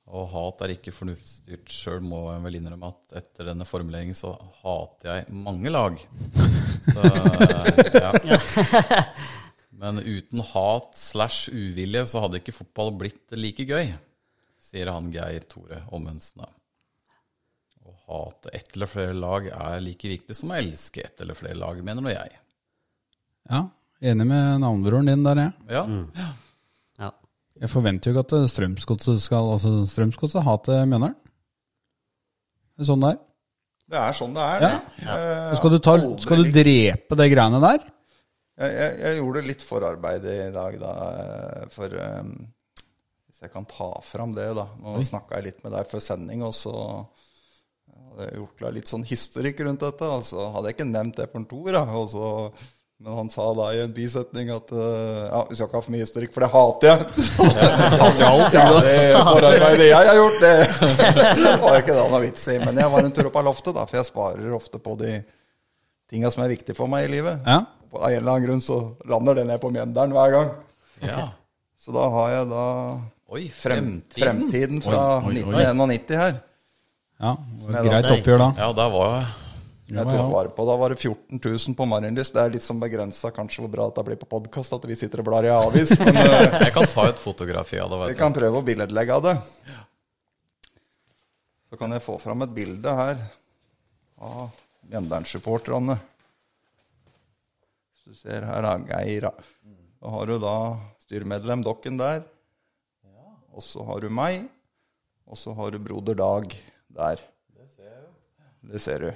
Og 0.07 0.29
hat 0.31 0.63
er 0.63 0.75
ikke 0.77 0.93
fornuftsstyrt 0.93 1.73
sjøl, 1.73 2.03
må 2.05 2.27
jeg 2.31 2.43
vel 2.45 2.59
innrømme 2.61 2.91
at 2.93 3.17
etter 3.25 3.49
denne 3.51 3.65
formuleringen 3.67 4.15
så 4.15 4.35
hater 4.63 5.09
jeg 5.25 5.33
mange 5.33 5.73
lag. 5.73 5.99
Så, 6.95 7.01
ja. 7.97 8.11
Men 9.85 9.99
uten 10.01 10.41
hat 10.41 10.95
slash 10.97 11.51
uvilje 11.53 12.07
så 12.09 12.23
hadde 12.25 12.39
ikke 12.41 12.55
fotball 12.57 12.95
blitt 12.97 13.35
like 13.37 13.67
gøy, 13.69 13.91
sier 14.57 14.89
han 14.89 15.11
Geir 15.13 15.45
Tore 15.51 15.83
Ommundsen. 15.93 16.47
Å 17.85 17.97
hate 18.07 18.55
ett 18.57 18.73
eller 18.79 18.89
flere 18.89 19.17
lag 19.19 19.51
er 19.53 19.83
like 19.85 20.09
viktig 20.09 20.37
som 20.39 20.55
å 20.55 20.57
elske 20.57 21.05
ett 21.05 21.21
eller 21.21 21.37
flere 21.37 21.59
lag, 21.61 21.83
mener 21.85 22.01
nå 22.01 22.15
jeg. 22.15 22.33
Ja, 23.51 23.67
enig 24.01 24.27
med 24.31 24.63
navnebroren 24.65 25.11
din 25.11 25.27
der, 25.27 25.43
jeg. 25.43 25.53
Ja, 25.77 25.85
Ja. 27.03 27.11
Jeg 27.61 27.71
forventer 27.71 28.11
jo 28.11 28.17
ikke 28.17 28.25
at 28.25 28.51
Strømsgodset 28.51 29.21
skal 29.23 29.53
Altså, 29.53 29.71
Strømsgodset 29.87 30.43
hater 30.43 30.89
Mjøndalen. 30.91 31.15
Det 32.75 32.83
er 32.83 32.89
sånn 32.89 33.05
det 33.05 33.13
er. 33.13 33.21
Det 33.95 34.01
er 34.01 34.17
sånn 34.19 34.35
det 34.35 34.47
er. 34.49 34.65
Ja. 34.65 34.71
det. 34.73 35.05
Ja. 35.05 35.19
Skal 35.61 35.71
du, 35.77 35.79
ta, 35.85 35.95
skal 36.25 36.43
du 36.43 36.51
drepe 36.57 37.21
det 37.21 37.29
greiene 37.31 37.61
der? 37.63 37.85
Jeg, 38.55 38.71
jeg, 38.71 38.99
jeg 39.03 39.19
gjorde 39.19 39.47
litt 39.49 39.65
forarbeid 39.67 40.27
i 40.31 40.39
dag, 40.55 40.77
da, 40.79 40.93
eh, 41.11 41.65
for 41.75 41.97
um, 41.99 42.31
Hvis 43.27 43.43
jeg 43.43 43.51
kan 43.51 43.67
ta 43.67 43.91
fram 44.07 44.35
det, 44.37 44.47
da. 44.55 44.69
Nå 44.79 45.01
snakka 45.03 45.41
jeg 45.41 45.49
litt 45.49 45.65
med 45.65 45.75
deg 45.75 45.91
før 45.91 46.05
sending, 46.05 46.45
og 46.47 46.55
så 46.55 46.75
hadde 48.15 48.29
jeg 48.29 48.39
gjort 48.39 48.65
litt 48.77 48.93
sånn 48.93 49.05
historikk 49.09 49.65
rundt 49.67 49.83
dette. 49.83 50.07
Og 50.07 50.23
så 50.27 50.49
hadde 50.55 50.71
jeg 50.71 50.79
ikke 50.79 50.89
nevnt 50.93 51.19
det 51.19 51.29
for 51.33 51.51
Tor. 51.51 51.81
Og 51.99 52.07
så, 52.13 52.31
men 53.03 53.19
han 53.19 53.31
sa 53.35 53.51
da 53.59 53.69
i 53.75 53.83
en 53.83 53.95
bisetning 53.97 54.55
at 54.55 54.71
uh, 54.71 55.27
ja, 55.27 55.45
vi 55.51 55.59
skal 55.59 55.67
ikke 55.67 55.81
ha 55.81 55.87
for 55.89 55.97
mye 55.97 56.07
historikk, 56.07 56.35
for 56.37 56.47
det 56.47 56.55
hater 56.55 56.93
jeg. 56.93 57.29
hater 58.05 58.23
jeg 58.23 58.31
alt, 58.31 58.59
ja, 58.61 58.67
det 58.87 58.99
forarbeidet 59.19 59.89
jeg 59.91 60.11
har 60.13 60.21
gjort, 60.21 60.43
det 60.45 61.55
var 61.67 61.81
ikke 61.83 61.97
det 61.97 62.11
noe 62.15 62.27
vits 62.29 62.51
i. 62.55 62.61
Men 62.63 62.85
jeg 62.85 62.95
var 62.95 63.09
en 63.09 63.17
tur 63.19 63.33
opp 63.33 63.41
av 63.43 63.51
loftet, 63.51 63.75
da, 63.75 63.89
for 63.91 63.99
jeg 63.99 64.15
sparer 64.15 64.61
ofte 64.63 64.79
på 64.79 65.01
de 65.03 65.17
tinga 66.13 66.31
som 66.31 66.45
er 66.45 66.55
viktige 66.55 66.79
for 66.79 66.91
meg 66.91 67.09
i 67.09 67.17
livet. 67.17 67.43
Ja. 67.43 67.65
Av 67.95 68.09
en 68.11 68.17
eller 68.19 68.33
annen 68.35 68.47
grunn 68.49 68.61
så 68.65 68.79
lander 69.11 69.39
det 69.39 69.45
ned 69.49 69.61
på 69.63 69.71
Mjøndalen 69.75 70.15
hver 70.17 70.35
gang. 70.37 70.53
ja. 71.05 71.29
Så 71.85 71.93
da 71.93 72.07
har 72.09 72.31
jeg 72.33 72.47
da 72.49 72.65
Oi, 73.35 73.43
fremtiden. 73.53 74.05
fremtiden 74.17 74.79
fra 74.81 75.01
Oi, 75.21 75.35
oi, 75.43 75.43
oi. 75.53 75.65
1991 75.69 76.15
her. 76.17 76.37
ja 77.21 77.33
det 77.37 77.75
var 77.75 77.89
greit 77.91 78.09
oppgjør 78.15 78.39
da. 78.41 78.47
Ja, 78.63 78.69
da 78.73 78.87
var 78.95 79.11
jeg. 79.19 79.27
Tok 79.99 80.15
ja. 80.17 80.23
vare 80.33 80.49
på, 80.57 80.65
Da 80.65 80.77
var 80.81 80.95
det 80.95 80.97
14 80.97 81.41
000 81.45 81.75
på 81.77 81.85
Marienlyst. 81.91 82.33
Det 82.33 82.41
er 82.41 82.55
litt 82.55 82.65
sånn 82.65 82.81
begrensa 82.81 83.29
kanskje 83.37 83.61
hvor 83.67 83.69
bra 83.75 83.91
det 83.93 84.05
blir 84.07 84.17
på 84.17 84.31
podkast 84.31 84.73
at 84.73 84.87
vi 84.89 84.97
sitter 84.97 85.21
og 85.21 85.29
blar 85.29 85.45
i 85.45 85.53
avis. 85.53 85.93
Men 86.01 86.17
eh, 86.23 86.57
Jeg 86.65 86.73
kan 86.79 86.89
ta 86.89 87.05
et 87.11 87.21
fotografi 87.21 87.77
av 87.85 87.93
det. 87.93 88.15
vi 88.15 88.17
kan 88.23 88.33
prøve 88.33 88.63
å 88.63 88.65
billedlegge 88.65 89.19
av 89.21 89.27
det. 89.29 89.37
Så 91.69 91.77
kan 91.77 91.93
jeg 91.93 92.03
få 92.07 92.17
fram 92.23 92.43
et 92.47 92.55
bilde 92.57 92.97
her 92.97 93.21
av 94.25 94.49
Mjøndalen-supporterne. 94.89 95.99
Du 98.05 98.15
ser 98.17 98.45
her, 98.45 98.63
da, 98.65 98.75
Geir. 98.91 99.29
da. 99.29 99.33
Har 100.05 100.29
du 100.29 100.39
da 100.43 100.57
styremedlem 101.05 101.63
Dokken 101.65 101.97
der. 102.01 102.25
Og 103.55 103.63
så 103.65 103.85
har 103.87 104.03
du 104.03 104.11
meg. 104.13 104.49
Og 105.25 105.39
så 105.41 105.55
har 105.57 105.73
du 105.73 105.79
broder 105.81 106.17
Dag 106.19 106.51
der. 106.93 107.23
Det 107.55 107.69
ser 107.71 107.89
jeg. 107.89 108.11
Det 108.73 108.81
ser 108.83 109.07
du. 109.07 109.11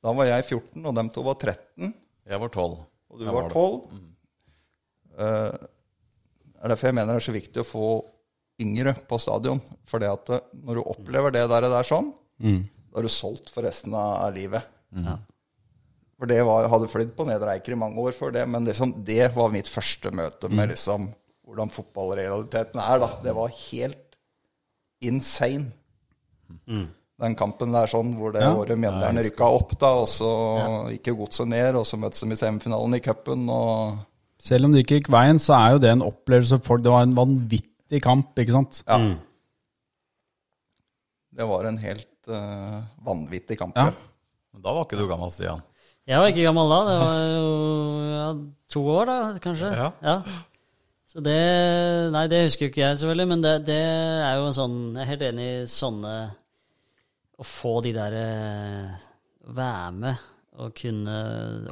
Da 0.00 0.12
var 0.16 0.28
jeg 0.30 0.44
14, 0.46 0.86
og 0.86 0.94
dem 0.96 1.10
to 1.12 1.24
var 1.26 1.36
13. 1.36 1.90
Jeg 2.30 2.40
var 2.40 2.48
12. 2.54 2.78
Og 3.10 3.18
du 3.18 3.24
Jeg 3.26 3.34
var 3.34 3.48
det. 3.48 3.52
12. 3.58 4.06
Uh, 5.20 5.66
det 6.46 6.62
er 6.62 6.72
derfor 6.72 6.88
jeg 6.88 6.96
mener 6.96 7.12
det 7.16 7.20
er 7.20 7.26
så 7.26 7.34
viktig 7.34 7.60
å 7.60 7.66
få 7.68 7.88
yngre 8.60 8.94
på 9.08 9.18
stadion. 9.20 9.60
For 9.88 10.00
det 10.00 10.08
at 10.12 10.30
eh, 10.36 10.46
når 10.62 10.78
du 10.78 10.82
opplever 10.92 11.32
det 11.34 11.42
der, 11.50 11.66
der 11.72 11.88
sånn, 11.88 12.12
da 12.92 13.00
er 13.00 13.06
du 13.08 13.12
solgt 13.12 13.48
for 13.52 13.64
resten 13.66 13.94
av 13.96 14.30
livet. 14.36 14.62
For 16.20 16.28
det 16.28 16.42
var, 16.44 16.68
hadde 16.68 16.88
flydd 16.92 17.14
på 17.16 17.24
Nedre 17.24 17.54
Eiker 17.56 17.72
i 17.72 17.80
mange 17.80 18.02
år 18.02 18.12
før 18.12 18.34
det, 18.34 18.44
men 18.52 18.66
liksom, 18.68 18.92
det 19.08 19.30
var 19.32 19.52
mitt 19.54 19.68
første 19.72 20.10
møte 20.12 20.50
med 20.52 20.74
liksom, 20.74 21.06
hvordan 21.48 21.72
fotballrealiteten 21.72 22.82
er. 22.82 23.00
da. 23.00 23.08
Det 23.24 23.32
var 23.38 23.54
helt 23.56 24.18
insane. 25.00 25.70
Den 27.20 27.36
kampen 27.40 27.72
der 27.72 27.88
sånn, 27.88 28.12
hvor 28.18 28.34
det 28.36 28.42
Ja. 28.44 28.52
året 28.52 28.76
Mjøndalen 28.80 29.22
rykka 29.24 29.48
opp, 29.48 29.72
da, 29.80 29.94
og 30.02 30.08
så 30.08 30.28
gikk 30.92 31.08
jo 31.08 31.16
godset 31.22 31.48
ned, 31.48 31.74
og 31.80 31.88
så 31.88 31.96
møttes 32.00 32.20
de 32.20 32.36
i 32.36 32.36
semifinalen 32.36 32.96
i 32.96 33.00
cupen. 33.00 33.48
og... 33.48 33.98
Selv 34.40 34.64
om 34.68 34.72
det 34.72 34.84
ikke 34.84 35.00
gikk 35.00 35.10
veien, 35.12 35.40
så 35.40 35.56
er 35.56 35.72
jo 35.72 35.82
det 35.84 35.90
en 35.90 36.04
opplevelse 36.04 36.60
for 36.60 36.74
folk. 36.74 36.84
Det 36.84 36.92
var 36.92 37.08
en 37.08 37.16
vanvittig 37.16 38.02
kamp, 38.04 38.36
ikke 38.40 38.56
sant? 38.56 38.82
Ja. 38.88 39.00
Det 41.32 41.48
var 41.48 41.64
en 41.68 41.80
helt 41.80 42.28
uh, 42.28 42.84
vanvittig 43.04 43.58
kamp. 43.60 43.76
Ja. 43.76 43.88
ja. 43.88 43.92
Men 44.52 44.62
Da 44.64 44.72
var 44.76 44.84
ikke 44.84 45.00
du 45.00 45.06
gammel, 45.08 45.32
Stian. 45.32 45.60
Jeg 46.10 46.18
var 46.18 46.32
ikke 46.32 46.46
gammel 46.48 46.72
da. 46.72 46.78
Det 46.88 46.94
var 46.98 47.18
jo 47.30 47.50
ja, 48.10 48.24
to 48.74 48.80
år, 48.90 49.10
da, 49.10 49.18
kanskje. 49.42 49.68
Ja. 50.02 50.16
Så 51.10 51.22
det 51.22 51.36
Nei, 52.14 52.24
det 52.30 52.44
husker 52.48 52.66
jo 52.66 52.72
ikke 52.72 52.82
jeg, 52.82 52.98
selvfølgelig, 52.98 53.28
men 53.30 53.44
det, 53.44 53.54
det 53.66 53.78
er 53.78 54.36
jo 54.38 54.48
en 54.48 54.54
sånn 54.54 54.76
Jeg 54.94 55.02
er 55.02 55.08
helt 55.10 55.24
enig 55.26 55.46
i 55.46 55.70
sånne 55.70 56.12
Å 57.40 57.46
få 57.46 57.72
de 57.82 57.94
der 57.96 58.14
eh, 58.18 59.06
Være 59.50 59.94
med 59.98 60.28
og 60.60 60.74
kunne 60.76 61.14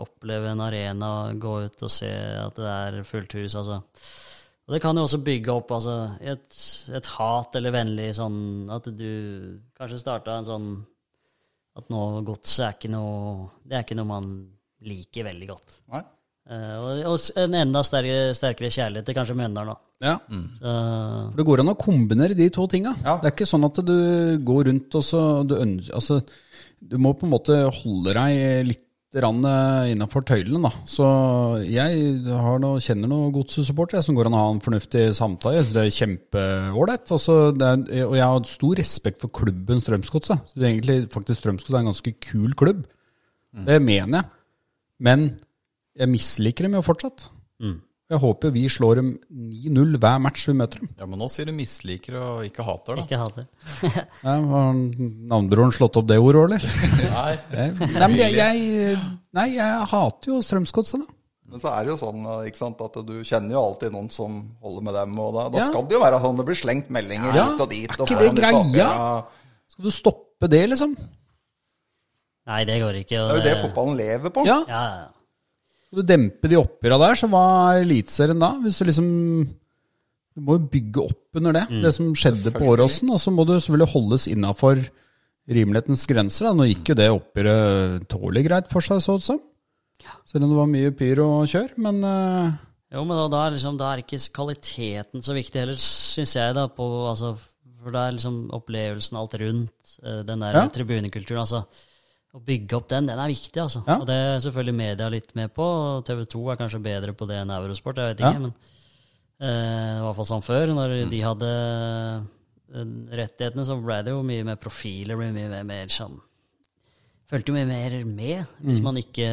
oppleve 0.01 0.49
en 0.49 0.63
arena, 0.65 1.09
gå 1.37 1.51
ut 1.67 1.83
og 1.85 1.91
se 1.93 2.09
at 2.41 2.57
det 2.57 2.69
er 2.73 2.95
fullt 3.05 3.35
hus, 3.37 3.57
altså. 3.59 3.83
Og 4.65 4.73
det 4.73 4.81
kan 4.81 4.97
jo 4.97 5.03
også 5.05 5.19
bygge 5.27 5.53
opp 5.53 5.75
altså, 5.77 5.97
et, 6.21 6.47
et 6.97 7.11
hat 7.19 7.59
eller 7.59 7.75
vennlig 7.75 8.07
sånn 8.17 8.39
At 8.73 8.89
du 8.89 9.11
kanskje 9.77 10.01
starta 10.01 10.39
en 10.39 10.49
sånn 10.49 10.71
At 11.79 11.91
nå 11.93 12.05
godset 12.27 12.65
er 12.67 12.79
ikke 12.79 12.91
noe 12.93 13.51
Det 13.63 13.77
er 13.77 13.85
ikke 13.85 13.99
noe 13.99 14.09
man 14.09 14.31
liker 14.89 15.27
veldig 15.27 15.51
godt. 15.51 15.77
Nei? 15.95 16.05
Uh, 16.49 16.77
og, 16.81 17.01
og 17.11 17.43
en 17.43 17.57
enda 17.59 17.83
sterkere, 17.85 18.33
sterkere 18.37 18.71
kjærlighet 18.73 19.05
til 19.05 19.17
kanskje 19.19 19.37
Mjøndalen, 19.37 19.75
da. 19.75 19.85
Ja. 19.99 20.15
Så, 20.61 20.75
Det 21.37 21.45
går 21.45 21.63
an 21.65 21.73
å 21.73 21.79
kombinere 21.79 22.37
de 22.39 22.47
to 22.55 22.65
tinga. 22.71 22.95
Ja. 23.03 23.17
Det 23.19 23.29
er 23.29 23.35
ikke 23.35 23.49
sånn 23.51 23.67
at 23.67 23.81
du 23.85 23.97
går 24.47 24.69
rundt 24.71 24.97
og 24.97 25.05
så 25.05 25.23
du, 25.45 25.57
altså, 25.59 26.21
du 26.79 26.97
må 27.03 27.13
på 27.19 27.27
en 27.27 27.35
måte 27.35 27.59
holde 27.81 28.15
deg 28.17 28.69
litt 28.71 28.85
innafor 29.15 30.21
tøylene, 30.29 30.61
da. 30.69 30.71
Så 30.85 31.05
jeg 31.65 32.25
har 32.29 32.59
noe, 32.61 32.81
kjenner 32.85 33.09
noen 33.09 33.33
godsesupportere 33.33 34.03
som 34.05 34.15
går 34.15 34.29
an 34.29 34.37
å 34.37 34.43
ha 34.43 34.51
en 34.53 34.61
fornuftig 34.61 35.15
samtale. 35.17 35.63
Så 35.65 35.73
det 35.73 35.85
er 35.87 35.97
kjempeålreit. 35.97 37.09
Altså, 37.17 37.39
og 37.57 38.17
jeg 38.19 38.27
har 38.27 38.45
stor 38.45 38.75
respekt 38.77 39.25
for 39.25 39.33
klubben 39.33 39.81
Strømsgodset. 39.81 40.53
Egentlig 40.61 41.09
faktisk 41.15 41.41
Strømsgodset 41.41 41.75
er 41.75 41.81
en 41.81 41.91
ganske 41.93 42.13
kul 42.21 42.53
klubb. 42.53 42.85
Det 43.65 43.81
mener 43.83 44.19
jeg. 44.21 44.31
Men 45.01 45.41
jeg 45.97 46.09
misliker 46.13 46.69
dem 46.69 46.77
jo 46.77 46.85
fortsatt. 46.85 47.31
Jeg 48.09 48.19
håper 48.23 48.49
jo 48.49 48.55
vi 48.55 48.63
slår 48.73 48.97
dem 49.03 49.09
9-0 49.29 49.99
hver 50.01 50.21
match 50.25 50.47
vi 50.49 50.55
møter 50.57 50.81
dem. 50.81 50.89
Ja, 50.97 51.05
Men 51.05 51.19
nå 51.21 51.27
sier 51.29 51.45
du 51.45 51.53
misliker 51.53 52.15
og 52.17 52.45
ikke 52.47 52.65
hater, 52.65 52.97
da. 52.97 53.03
ikke 53.05 53.19
hater. 53.21 53.45
Ja, 54.25 54.37
har 54.41 54.73
navnebroren 54.73 55.75
slått 55.77 55.99
opp 56.01 56.07
det 56.09 56.17
ordet, 56.17 56.47
eller? 56.47 56.63
Nei. 57.13 57.35
Eh, 57.59 57.75
Nei, 57.99 58.09
men 58.09 58.17
jeg, 58.23 58.33
jeg, 58.39 58.97
nei, 59.37 59.47
jeg 59.59 59.85
hater 59.93 60.33
jo 60.33 60.39
Strømsgodset, 60.47 61.05
da. 61.05 61.15
Men 61.49 61.61
så 61.63 61.71
er 61.73 61.85
det 61.87 61.93
jo 61.95 61.99
sånn 62.01 62.25
ikke 62.49 62.61
sant, 62.61 62.81
at 62.85 62.97
du 63.09 63.13
kjenner 63.25 63.55
jo 63.57 63.61
alltid 63.71 63.93
noen 63.95 64.09
som 64.13 64.35
holder 64.65 64.83
med 64.89 64.97
dem. 64.99 65.15
Og 65.25 65.31
da, 65.37 65.47
da 65.53 65.61
Ja. 65.63 65.69
skal 65.71 65.87
det 65.89 65.97
jo 65.97 66.01
være 66.03 66.19
sånn 66.25 66.37
det 66.41 66.45
blir 66.49 66.59
slengt 66.61 66.91
meldinger 66.93 67.33
Ja, 67.37 67.47
hit 67.53 67.63
og 67.65 67.71
dit. 67.73 67.89
er 67.93 68.03
ikke 68.05 68.19
det 68.21 68.33
greia? 68.41 68.59
skal- 68.73 69.23
Skal 69.73 69.85
du 69.85 69.93
stoppe 69.97 70.49
det, 70.53 70.65
liksom? 70.73 70.93
Nei, 72.49 72.65
det 72.69 72.81
går 72.81 73.01
ikke. 73.05 73.21
og 73.21 73.29
det 73.29 73.37
er 73.37 73.41
jo 73.41 73.47
det 73.49 73.57
fotballen 73.65 73.97
lever 74.01 74.33
på. 74.33 74.45
Ja. 74.49 74.59
Ja, 74.69 74.83
ja. 74.97 75.07
Skal 75.89 76.03
du 76.03 76.09
dempe 76.11 76.51
de 76.53 76.59
oppgjøra 76.61 76.99
der, 77.01 77.17
så 77.17 77.29
hva 77.33 77.43
er 77.73 77.83
Eliteserien 77.87 78.43
da? 78.43 78.51
Hvis 78.61 78.77
du 78.77 78.85
liksom 78.85 79.09
Du 80.37 80.43
må 80.45 80.59
jo 80.59 80.69
bygge 80.71 81.05
opp 81.09 81.39
under 81.41 81.57
det, 81.57 81.65
det 81.83 81.91
som 81.97 82.11
skjedde 82.15 82.53
på 82.55 82.67
Åråsen. 82.75 83.09
Og 83.11 83.19
så 83.19 83.33
må 83.35 83.47
du 83.49 83.55
selvfølgelig 83.57 83.93
holdes 83.95 84.29
innafor 84.31 84.83
rimelighetens 85.49 86.05
grenser. 86.07 86.51
Da. 86.51 86.53
Nå 86.55 86.69
gikk 86.69 86.93
jo 86.93 86.99
det 87.01 87.09
oppgjøret 87.11 88.05
tålelig 88.13 88.45
greit 88.47 88.69
for 88.71 88.85
seg, 88.85 89.01
så 89.03 89.17
ut 89.17 89.25
som. 89.25 89.41
Selv 90.29 90.45
om 90.45 90.53
det 90.53 90.61
var 90.61 90.71
mye 90.71 90.93
pyr 90.95 91.25
og 91.25 91.49
kjør. 91.51 91.73
Men 91.83 92.05
uh... 92.05 92.53
Jo, 92.93 93.03
men 93.05 93.17
da, 93.19 93.27
da, 93.33 93.43
er 93.49 93.57
liksom, 93.57 93.81
da 93.81 93.91
er 93.91 94.05
ikke 94.05 94.21
kvaliteten 94.37 95.25
så 95.25 95.35
viktig 95.37 95.61
heller, 95.61 95.81
syns 95.81 96.37
jeg, 96.39 96.55
da. 96.57 96.69
På, 96.73 96.87
altså, 97.11 97.35
for 97.83 97.97
det 97.97 98.05
er 98.05 98.15
liksom 98.21 98.39
opplevelsen, 98.61 99.19
alt 99.19 99.35
rundt, 99.43 99.97
eh, 100.05 100.23
den 100.29 100.45
der 100.45 100.57
Ja. 100.57 100.69
tribunekulturen. 100.73 101.43
altså 101.43 101.65
Å 102.37 102.41
bygge 102.45 102.77
opp 102.77 102.89
den, 102.91 103.07
den 103.09 103.19
er 103.23 103.31
viktig, 103.33 103.57
altså. 103.63 103.81
Ja. 103.89 103.95
Og 104.03 104.07
det 104.09 104.17
er 104.21 104.43
selvfølgelig 104.45 104.75
media 104.77 105.07
litt 105.13 105.31
med 105.39 105.53
på. 105.57 105.65
TV 106.05 106.27
2 106.29 106.43
er 106.53 106.59
kanskje 106.61 106.83
bedre 106.85 107.15
på 107.17 107.27
det 107.31 107.39
enn 107.41 107.55
Eurosport, 107.55 107.97
jeg 108.03 108.13
vet 108.13 108.21
Ja. 108.21 108.33
ikke. 108.35 108.43
Men 108.45 108.53
eh, 109.41 109.95
i 109.97 110.03
hvert 110.05 110.19
fall 110.19 110.29
sånn 110.29 110.45
før, 110.45 110.75
når 110.77 110.95
de 111.09 111.21
hadde 111.25 111.49
eh, 111.49 112.85
rettighetene, 113.23 113.65
så 113.65 113.79
ble 113.81 114.03
det 114.05 114.13
jo 114.13 114.21
mye 114.29 114.45
mer 114.45 114.61
profiler, 114.61 115.17
ble 115.17 115.31
mye 115.33 115.49
mer, 115.55 115.65
mer 115.65 115.89
sånn 115.95 116.19
Fulgte 117.29 117.53
mye 117.53 117.67
mer 117.69 117.93
med 118.09 118.47
hvis 118.65 118.79
man 118.81 118.97
ikke 118.97 119.27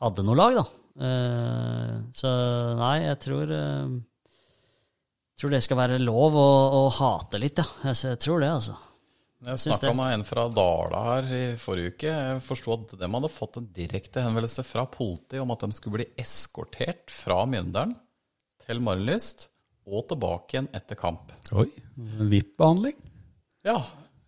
hadde 0.00 0.22
noe 0.24 0.36
lag, 0.38 0.54
da. 0.60 0.64
Eh, 1.08 1.92
så 2.16 2.30
nei, 2.78 2.94
jeg 3.06 3.18
tror 3.24 3.52
eh, 3.56 3.92
tror 5.40 5.52
det 5.52 5.60
skal 5.64 5.80
være 5.80 5.98
lov 6.00 6.36
å, 6.36 6.46
å 6.78 6.80
hate 7.00 7.40
litt, 7.40 7.60
ja. 7.60 7.92
Jeg 7.92 8.20
tror 8.22 8.40
det, 8.44 8.48
altså. 8.52 8.76
Jeg 9.42 9.58
snakka 9.58 9.90
med 9.98 10.12
en 10.14 10.22
fra 10.26 10.44
Dala 10.54 11.00
her 11.08 11.30
i 11.34 11.42
forrige 11.58 11.94
uke. 11.96 12.10
Jeg 12.12 12.42
forsto 12.46 12.76
at 12.76 12.92
de 13.00 13.08
hadde 13.10 13.30
fått 13.34 13.56
en 13.58 13.66
direkte 13.74 14.22
henvendelse 14.22 14.62
fra 14.66 14.84
politiet 14.86 15.42
om 15.42 15.50
at 15.54 15.64
de 15.66 15.72
skulle 15.74 15.98
bli 15.98 16.06
eskortert 16.22 17.10
fra 17.10 17.40
Mjøndalen 17.50 17.96
til 18.62 18.78
Marienlyst 18.86 19.48
og 19.90 20.04
tilbake 20.12 20.54
igjen 20.54 20.68
etter 20.78 20.94
kamp. 21.00 21.32
Oi, 21.58 21.66
VIP-behandling. 21.98 22.94
Ja, 23.66 23.80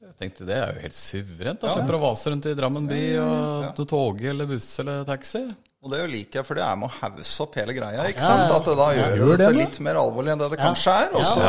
jeg 0.03 0.17
tenkte 0.19 0.49
det 0.51 0.59
er 0.59 0.75
jo 0.75 0.83
helt 0.83 0.99
suverent. 0.99 1.63
Da 1.63 1.71
slipper 1.77 2.01
å 2.01 2.03
vase 2.09 2.35
rundt 2.35 2.51
i 2.51 2.57
Drammen 2.59 2.91
by 2.91 3.01
og 3.23 3.71
til 3.79 3.89
toget 3.95 4.33
eller 4.35 4.51
buss 4.51 4.69
eller 4.83 5.07
taxi. 5.07 5.45
Og 5.85 5.93
det 5.93 6.03
liker 6.11 6.41
jeg, 6.41 6.49
for 6.49 6.57
det 6.59 6.65
er 6.67 6.77
med 6.81 6.89
å 6.89 6.95
hause 6.97 7.43
opp 7.45 7.55
hele 7.61 7.75
greia. 7.77 8.07
ikke 8.09 8.25
sant? 8.25 8.51
At 8.57 8.67
det 8.67 8.77
da 8.81 8.87
gjør 8.97 9.19
gjør 9.21 9.33
det 9.37 9.47
det, 9.47 9.57
litt 9.63 9.81
mer 9.85 9.99
alvorlig 10.01 10.33
enn 10.33 10.41
det 10.43 10.51
det 10.55 10.59
Ja. 10.59 10.71
kanskje 10.73 10.95
er. 11.05 11.11
Og 11.15 11.27
så 11.29 11.43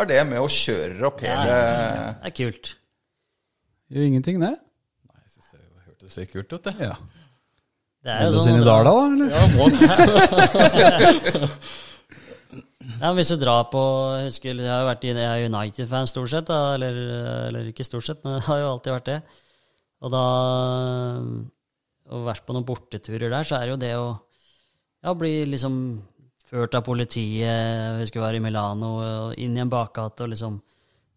er 0.00 0.06
det 0.10 0.22
med 0.26 0.40
å 0.40 0.48
kjøre 0.48 1.02
opp 1.06 1.20
hele 1.20 1.44
Det 1.46 2.30
er 2.32 2.34
kult. 2.42 2.76
Gjør 3.92 4.06
ingenting, 4.08 4.38
det. 4.40 4.54
Nei, 4.56 5.18
Jeg 5.20 5.30
synes 5.34 5.48
det 5.52 5.58
hørtes 5.90 6.14
litt 6.16 6.30
kult 6.32 6.54
ut, 6.54 6.64
det. 6.64 6.72
Ja. 6.80 6.94
Det 8.02 8.10
er 8.10 8.24
jo 8.24 8.32
sånn 8.34 8.46
sine 8.48 8.64
daler, 8.66 8.88
da, 8.88 8.94
eller? 9.12 9.28
Ja, 9.30 9.42
må 9.52 9.64
Ja, 13.02 13.12
hvis 13.18 13.30
du 13.30 13.36
drar 13.38 13.68
på 13.70 13.82
Jeg 14.16 14.24
husker 14.30 14.58
jeg 14.58 14.70
har 14.72 14.80
jo 14.82 14.88
vært 14.88 15.04
United-fan 15.52 16.08
stort 16.10 16.32
sett, 16.32 16.48
da, 16.48 16.74
eller, 16.78 16.98
eller 17.50 17.68
ikke 17.70 17.86
stort 17.86 18.08
sett, 18.08 18.24
men 18.24 18.32
jeg 18.40 18.46
har 18.48 18.62
jo 18.62 18.70
alltid 18.72 18.96
vært 18.96 19.10
det. 19.12 19.20
Og 20.02 20.08
da 20.14 20.24
Og 22.10 22.26
vært 22.26 22.46
på 22.48 22.56
noen 22.56 22.66
borteturer 22.66 23.28
der, 23.28 23.44
så 23.46 23.60
er 23.60 23.68
det 23.68 23.74
jo 23.74 23.82
det 23.84 23.92
å 24.00 24.08
ja, 25.02 25.14
bli 25.18 25.34
liksom 25.52 25.76
ført 26.48 26.74
av 26.78 26.84
politiet 26.86 27.96
husker 28.00 28.10
skulle 28.10 28.26
være 28.26 28.40
i 28.40 28.44
Milano, 28.44 28.90
og 29.02 29.40
inn 29.40 29.56
i 29.56 29.62
en 29.62 29.70
bakgate, 29.72 30.26
og 30.26 30.32
liksom 30.34 30.58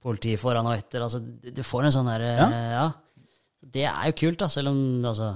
politiet 0.06 0.42
foran 0.42 0.70
og 0.70 0.78
etter. 0.78 1.04
Altså, 1.06 1.22
du 1.22 1.64
får 1.66 1.88
en 1.88 1.98
sånn 1.98 2.12
derre 2.12 2.32
Ja. 2.38 2.48
ja. 2.76 2.88
Det 3.76 3.86
er 3.90 4.10
jo 4.12 4.18
kult, 4.22 4.38
da, 4.44 4.48
selv 4.54 4.70
om 4.70 4.80
altså 5.10 5.32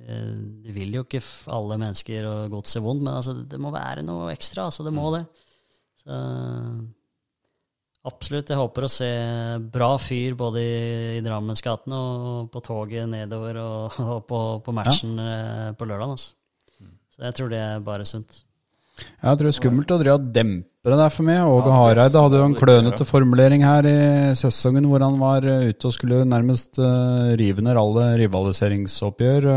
eh, 0.00 0.36
det 0.64 0.72
vil 0.72 0.94
jo 0.96 1.02
ikke 1.04 1.20
alle 1.52 1.76
mennesker 1.76 2.24
og 2.24 2.54
godset 2.54 2.82
vondt, 2.82 3.04
men 3.04 3.18
altså, 3.18 3.34
det 3.44 3.60
må 3.60 3.72
være 3.74 4.06
noe 4.06 4.30
ekstra. 4.32 4.70
Altså, 4.70 4.86
det 4.86 4.94
må 4.96 5.10
det. 5.12 5.26
Så, 6.00 6.16
absolutt. 8.08 8.48
Jeg 8.48 8.62
håper 8.62 8.86
å 8.86 8.90
se 8.92 9.10
bra 9.76 9.90
fyr 10.00 10.38
både 10.40 10.64
i, 10.64 10.80
i 11.18 11.22
Drammensgatene 11.26 12.00
og 12.00 12.48
på 12.54 12.64
toget 12.64 13.10
nedover 13.12 13.60
og, 13.60 14.00
og 14.16 14.24
på, 14.30 14.42
på 14.64 14.76
matchen 14.80 15.20
ja. 15.20 15.70
på 15.76 15.88
lørdag. 15.88 16.16
Altså. 16.16 16.32
Så 17.12 17.26
jeg 17.26 17.34
tror 17.34 17.52
det 17.52 17.60
er 17.60 17.80
bare 17.82 18.08
sunt. 18.08 18.44
Ja, 18.98 19.32
Jeg 19.32 19.38
tror 19.38 19.46
det 19.48 19.52
er 19.52 19.60
skummelt 19.60 19.92
å 19.94 19.98
drive 20.00 20.18
og 20.18 20.28
dempe 20.34 20.77
det 20.92 20.98
der 21.00 21.12
for 21.14 21.26
meg. 21.28 21.40
Åge 21.48 21.72
Hareide 21.74 22.22
hadde 22.24 22.40
jo 22.40 22.48
en 22.48 22.56
klønete 22.58 23.06
formulering 23.08 23.64
her 23.66 23.88
i 23.88 23.98
sesongen 24.38 24.86
hvor 24.90 25.04
han 25.04 25.18
var 25.20 25.46
eh, 25.48 25.70
ute 25.72 25.88
og 25.90 25.94
skulle 25.96 26.24
nærmest 26.28 26.80
uh, 26.82 27.32
rive 27.38 27.64
ned 27.64 27.80
alle 27.80 28.10
rivaliseringsoppgjør. 28.24 29.48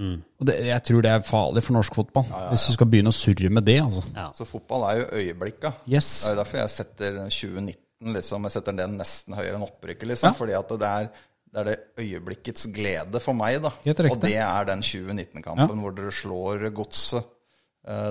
Mm. 0.00 0.16
Og 0.40 0.46
det, 0.48 0.56
jeg 0.70 0.82
tror 0.86 1.04
det 1.04 1.10
er 1.12 1.24
farlig 1.26 1.62
for 1.66 1.76
norsk 1.76 1.96
fotball, 1.98 2.28
hvis 2.52 2.68
du 2.68 2.74
skal 2.76 2.88
begynne 2.88 3.12
å 3.12 3.16
surre 3.16 3.50
med 3.52 3.66
det. 3.66 3.80
altså. 3.82 4.04
Så 4.38 4.46
fotball 4.48 4.86
er 4.88 5.00
jo 5.02 5.08
øyeblikka. 5.20 5.72
Yes. 5.90 6.10
Det 6.22 6.30
er 6.30 6.36
jo 6.36 6.42
derfor 6.44 6.62
jeg 6.62 6.74
setter 6.76 7.18
2019 7.26 8.14
liksom, 8.14 8.46
jeg 8.48 8.54
setter 8.56 8.78
den 8.78 8.94
nesten 9.00 9.36
høyere 9.36 9.58
enn 9.58 9.66
opprykket. 9.66 10.08
Liksom, 10.08 10.30
Ja. 10.30 10.36
Fordi 10.38 10.56
at 10.56 10.72
det 10.80 10.88
er, 10.88 11.10
det 11.50 11.60
er 11.60 11.64
det 11.68 11.78
øyeblikkets 11.98 12.70
glede 12.72 13.20
for 13.20 13.34
meg. 13.36 13.60
da. 13.62 13.72
Og 14.08 14.20
det 14.22 14.36
er 14.36 14.64
den 14.70 14.80
2019-kampen 14.82 15.82
hvor 15.82 15.96
dere 15.96 16.12
slår 16.12 16.70
godset 16.72 17.20
eh, 17.20 17.28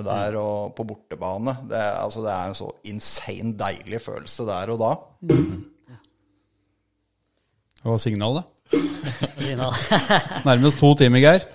der 0.06 0.36
og 0.40 0.74
på 0.76 0.86
bortebane. 0.88 1.56
Det 1.70 1.78
er, 1.78 1.94
altså, 2.02 2.24
det 2.24 2.32
er 2.34 2.50
en 2.50 2.58
så 2.58 2.68
insane 2.90 3.54
deilig 3.58 4.00
følelse 4.04 4.46
der 4.48 4.74
og 4.74 4.82
da. 4.82 4.90
Det 7.80 7.88
var 7.88 8.02
signalet. 8.02 8.44
Nærmest 10.48 10.78
to 10.78 10.92
timer, 10.98 11.22
Geir. 11.24 11.48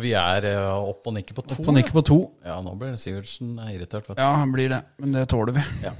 Vi 0.00 0.14
er 0.16 0.46
eh, 0.48 0.88
opp 0.88 1.04
og 1.08 1.14
nikker 1.18 1.36
på 1.36 1.44
to. 1.44 1.58
På 1.66 1.74
nikke 1.76 1.92
på 1.92 2.02
to. 2.08 2.18
Ja, 2.46 2.56
nå 2.64 2.72
blir 2.80 2.96
Sivertsen 3.00 3.58
irritert. 3.66 4.06
Vet 4.08 4.16
du. 4.16 4.22
Ja, 4.22 4.30
han 4.40 4.52
blir 4.54 4.72
det. 4.72 4.80
Men 5.02 5.12
det 5.18 5.26
tåler 5.28 5.58
vi. 5.58 5.64
Ja. 5.84 5.92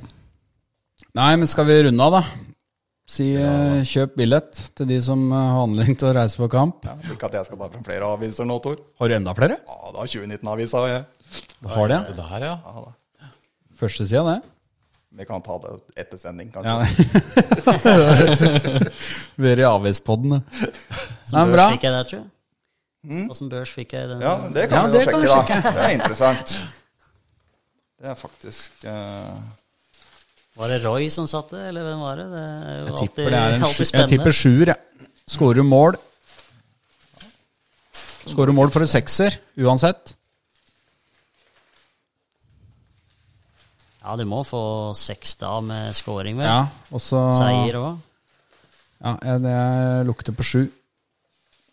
Nei, 1.18 1.34
men 1.36 1.50
skal 1.50 1.68
vi 1.68 1.76
runde 1.84 2.06
av, 2.06 2.16
da? 2.16 2.51
Si 3.08 3.32
ja. 3.34 3.82
kjøp 3.86 4.14
billett 4.16 4.60
til 4.78 4.86
de 4.88 4.98
som 5.02 5.24
eh, 5.32 5.48
har 5.56 5.64
anledning 5.66 5.98
til 5.98 6.08
å 6.12 6.14
reise 6.16 6.38
på 6.38 6.48
kamp. 6.52 6.86
Ja, 6.86 6.94
ikke 7.12 7.28
at 7.28 7.34
jeg 7.40 7.48
skal 7.48 7.58
ta 7.60 7.68
fram 7.72 7.84
flere 7.86 8.08
aviser 8.14 8.46
nå, 8.48 8.56
Tor. 8.62 8.78
Har 9.02 9.10
du 9.10 9.16
enda 9.18 9.34
flere? 9.36 9.58
Ja, 9.66 9.92
da 9.96 10.06
2019-avisa 10.06 10.82
har 10.84 10.92
jeg. 10.92 11.04
Har 11.74 11.90
det? 11.92 12.00
Det 12.12 12.16
der, 12.20 12.46
ja. 12.46 12.84
Første 13.82 14.06
sida, 14.06 14.22
det. 14.28 14.52
Vi 15.12 15.26
kan 15.28 15.42
ta 15.44 15.58
det 15.60 15.72
etter 16.00 16.16
sending, 16.20 16.48
kanskje. 16.54 16.86
Vi 19.42 19.50
er 19.50 19.60
i 19.60 19.66
avispodden. 19.68 20.38
det. 20.38 20.70
Nei, 21.34 21.42
børs 21.52 21.74
fikk 21.74 21.84
jeg 21.84 21.92
der, 21.92 22.06
tror 22.08 22.22
jeg. 22.22 22.30
Åssen 23.34 23.50
børs 23.52 23.72
fikk 23.74 23.92
jeg 23.98 24.08
den? 24.08 24.22
Ja, 24.24 24.36
det 24.54 24.62
Ja, 24.62 24.70
kan 24.70 24.92
vi 24.92 25.02
jo 25.02 25.02
sjekke, 25.04 25.58
da. 25.58 25.72
Det 25.74 25.82
er 25.82 25.94
interessant. 25.98 26.54
Det 27.98 28.08
er 28.12 28.16
faktisk 28.18 28.86
eh, 28.88 29.36
Var 30.56 30.68
det 30.68 30.82
Roy 30.84 31.06
som 31.10 31.26
satt 31.30 31.50
det, 31.54 31.62
eller 31.70 31.82
hvem 31.86 32.00
var 32.04 32.16
det? 32.20 32.26
Det 32.32 32.40
er 32.40 32.72
jo 32.78 32.84
Jeg 32.84 32.92
alltid, 32.92 33.08
tipper 33.08 33.30
det 33.30 33.38
er 33.38 33.54
en 33.56 33.62
alltid 33.68 33.86
sju- 33.86 33.98
Jeg 33.98 34.08
tipper 34.12 34.32
sjuer, 34.36 34.66
jeg. 34.66 35.08
Skårer 35.32 35.64
mål. 35.64 35.96
Skårer 38.28 38.52
mål 38.54 38.70
for 38.74 38.84
en 38.84 38.90
sekser, 38.92 39.38
uansett. 39.58 40.12
Ja, 44.02 44.16
du 44.18 44.24
må 44.26 44.42
få 44.44 44.60
seks 44.98 45.36
da 45.40 45.56
med 45.62 45.94
scoring, 45.94 46.36
vel? 46.40 46.46
Ja, 46.48 46.66
og 46.90 47.00
så 47.02 47.20
Seier 47.38 47.78
òg. 47.78 47.98
Ja, 49.02 49.16
jeg- 49.22 49.42
det 49.42 50.06
lukter 50.06 50.32
på 50.34 50.42
sju. 50.44 50.70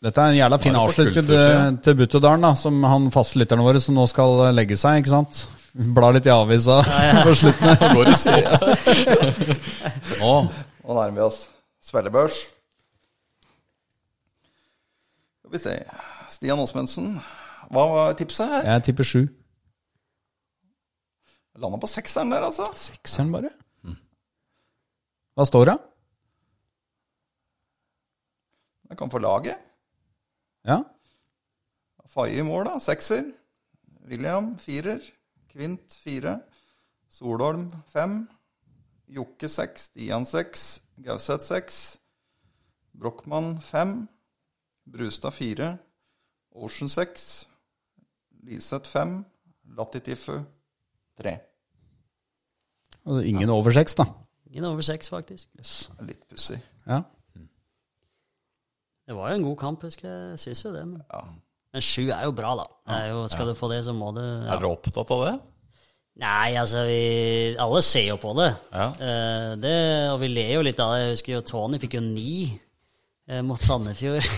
Dette 0.02 0.18
er 0.22 0.30
en 0.32 0.38
jævla 0.38 0.58
fin 0.62 0.74
avslutning 0.76 1.26
til, 1.28 1.78
til 1.84 1.96
Butterdalen, 1.96 2.42
da, 2.42 2.54
som 2.56 2.82
han 2.84 3.10
fastlytterne 3.12 3.62
våre 3.66 3.82
som 3.82 3.96
nå 3.96 4.08
skal 4.08 4.54
legge 4.56 4.78
seg, 4.78 5.04
ikke 5.04 5.10
sant? 5.10 5.48
Bla 5.74 6.10
litt 6.16 6.26
i 6.26 6.32
avisa 6.34 6.80
på 7.24 7.34
slutten. 7.38 7.70
her. 7.70 7.94
Går 7.96 8.10
i 8.10 8.14
såpe. 8.18 8.76
Nå, 10.20 10.32
Nå 10.84 10.96
nærmer 10.98 11.16
vi 11.20 11.26
oss 11.28 11.44
svellebørs. 11.86 12.40
Skal 15.40 15.52
vi 15.54 15.62
se 15.62 15.76
Stian 16.30 16.60
Åsmundsen, 16.62 17.14
hva 17.74 17.84
var 17.90 18.18
tipset 18.18 18.50
her? 18.50 18.66
Jeg 18.74 18.84
tipper 18.90 19.08
sju. 19.08 19.22
Landa 21.60 21.78
på 21.82 21.90
sekseren 21.92 22.30
der, 22.32 22.46
altså. 22.48 22.70
Sekseren, 22.80 23.32
bare. 23.36 23.50
Hva 25.36 25.46
står 25.48 25.66
det? 25.74 25.78
Jeg 28.90 28.98
kan 29.00 29.12
få 29.12 29.20
laget. 29.22 29.60
Ja. 30.66 30.80
Faye 32.10 32.40
i 32.40 32.46
mål, 32.48 32.66
da. 32.72 32.78
Sekser. 32.82 33.28
William 34.10 34.54
firer. 34.62 35.02
Kvint 35.60 35.92
fire. 36.04 36.38
Solholm 37.12 37.66
fem. 37.92 38.30
Jokke 39.12 39.50
seks. 39.52 39.90
Stian 39.90 40.24
seks. 40.26 40.82
Gauseth 41.04 41.44
seks. 41.44 41.80
Brochmann 42.96 43.58
fem. 43.62 44.08
Brustad 44.88 45.34
fire. 45.36 45.74
Ocean 46.56 46.88
seks. 46.90 47.50
Liseth 48.44 48.88
fem. 48.88 49.26
Latitifu 49.76 50.38
tre. 51.20 51.36
Altså, 53.06 53.20
ingen 53.28 53.50
over 53.50 53.72
seks, 53.72 53.96
da. 54.00 54.06
Ingen 54.48 54.64
over 54.66 54.82
seks, 54.82 55.10
faktisk. 55.10 55.50
Litt 56.08 56.24
pussig. 56.30 56.62
Ja. 56.88 57.02
Det 59.08 59.16
var 59.16 59.30
jo 59.30 59.36
en 59.36 59.44
god 59.44 59.58
kamp, 59.58 59.84
husker 59.84 60.08
jeg. 60.10 60.30
Jeg 60.30 60.40
syns 60.40 60.66
jo 60.66 60.74
det. 60.74 60.88
Men, 60.88 61.04
Ja. 61.14 61.20
Men 61.74 61.84
sju 61.86 62.08
er 62.10 62.24
jo 62.26 62.32
bra, 62.36 62.56
da. 62.58 62.66
Det 62.90 63.00
er 63.04 63.10
jo, 63.14 63.24
skal 63.30 63.52
du 63.52 63.56
få 63.58 63.70
det, 63.72 63.84
så 63.86 63.94
må 63.94 64.12
du 64.16 64.22
ja. 64.24 64.54
er 64.56 64.62
dere 64.62 64.72
opptatt 64.74 65.12
av 65.16 65.26
det? 65.28 65.34
Nei, 66.20 66.50
altså, 66.60 66.82
vi 66.84 67.56
Alle 67.64 67.80
ser 67.86 68.10
jo 68.10 68.18
på 68.20 68.34
det. 68.36 68.50
Ja. 68.76 68.88
Eh, 69.00 69.52
det. 69.62 69.76
Og 70.12 70.18
vi 70.24 70.28
ler 70.34 70.50
jo 70.58 70.64
litt 70.68 70.80
av 70.84 70.92
det. 70.96 71.04
Jeg 71.06 71.14
husker 71.14 71.38
jo 71.38 71.44
Tony 71.48 71.80
fikk 71.80 71.96
jo 71.96 72.02
ni 72.04 72.34
eh, 73.30 73.40
mot 73.46 73.62
Sandefjord. 73.64 74.26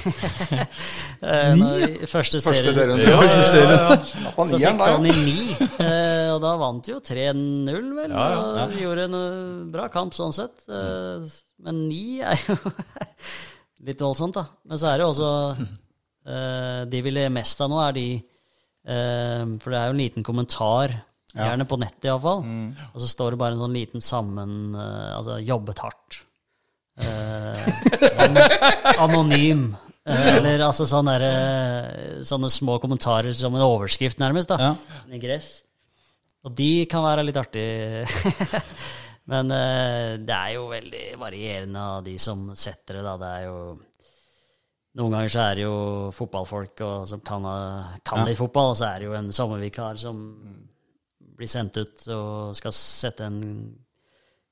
Eh, 1.21 1.51
når 1.53 1.75
vi- 1.77 2.07
Første 2.09 2.39
Første 2.41 2.71
serien. 2.73 2.73
serien. 2.73 3.01
Ja, 3.05 3.17
ja, 3.21 3.25
ja. 3.29 3.97
Så 4.33 4.57
fikk 4.57 4.79
Tony 4.81 5.11
ni, 5.21 5.35
eh, 5.85 6.31
og 6.33 6.39
da 6.41 6.55
vant 6.57 6.87
jo 6.89 6.95
3-0, 6.97 7.91
vel. 7.93 8.09
Ja, 8.09 8.23
ja, 8.31 8.63
Og 8.65 8.73
gjorde 8.73 9.03
en 9.05 9.17
eh, 9.19 9.67
bra 9.75 9.85
kamp 9.93 10.15
sånn 10.17 10.33
sett. 10.33 10.63
Eh, 10.65 11.27
Men 11.61 11.83
ni 11.91 12.23
er 12.25 12.41
jo 12.47 12.57
litt 13.85 14.01
voldsomt, 14.01 14.33
da. 14.39 14.47
Men 14.65 14.81
så 14.81 14.89
er 14.89 14.97
det 14.97 15.05
jo 15.05 15.11
også 15.13 15.29
eh, 15.61 15.61
De 16.23 16.99
vil 17.01 17.15
le 17.17 17.29
mest 17.33 17.61
av 17.63 17.69
nå, 17.71 17.79
er 17.81 17.93
de 17.97 18.03
eh, 18.85 19.45
For 19.61 19.73
det 19.73 19.79
er 19.79 19.87
jo 19.89 19.95
en 19.95 20.01
liten 20.03 20.23
kommentar, 20.27 20.93
gjerne 21.33 21.65
på 21.65 21.79
nettet 21.81 22.09
iallfall, 22.09 22.43
og 22.91 22.97
så 23.01 23.07
står 23.09 23.31
det 23.33 23.39
bare 23.41 23.55
en 23.55 23.61
sånn 23.63 23.73
liten 23.77 24.03
sammen 24.03 24.75
eh, 24.75 25.11
Altså 25.15 25.39
'jobbet 25.41 25.79
hardt'. 25.81 26.19
Eh, 27.01 27.65
anonym. 29.03 29.71
Eh, 30.05 30.27
eller 30.37 30.63
altså 30.65 30.85
sånne, 30.89 31.13
der, 31.21 31.27
eh, 31.29 32.23
sånne 32.25 32.49
små 32.49 32.79
kommentarer 32.81 33.33
som 33.37 33.55
en 33.55 33.61
overskrift, 33.65 34.19
nærmest. 34.19 34.49
da 34.49 34.57
Ja. 34.59 34.75
I 35.09 35.19
gress. 35.21 35.61
Og 36.43 36.55
de 36.57 36.85
kan 36.89 37.03
være 37.05 37.23
litt 37.25 37.37
artige. 37.37 38.05
Men 39.31 39.51
eh, 39.53 40.17
det 40.17 40.33
er 40.35 40.55
jo 40.55 40.67
veldig 40.71 41.03
varierende 41.21 41.79
av 41.97 42.03
de 42.03 42.15
som 42.19 42.49
setter 42.57 42.97
det, 42.97 43.03
da. 43.05 43.13
Det 43.21 43.29
er 43.37 43.43
jo 43.45 43.59
Noen 44.99 45.13
ganger 45.15 45.31
så 45.31 45.43
er 45.45 45.55
det 45.55 45.63
jo 45.63 45.75
fotballfolk 46.15 46.81
og, 46.83 46.95
som 47.07 47.21
kan, 47.23 47.45
kan 48.03 48.23
ja. 48.23 48.27
litt 48.27 48.39
fotball, 48.39 48.73
og 48.73 48.79
så 48.79 48.89
er 48.89 48.99
det 48.99 49.07
jo 49.07 49.15
en 49.15 49.31
sommervikar 49.35 49.99
som 50.01 50.17
blir 51.37 51.49
sendt 51.49 51.79
ut 51.79 52.03
og 52.11 52.57
skal 52.59 52.75
sette 52.75 53.25
en 53.25 53.39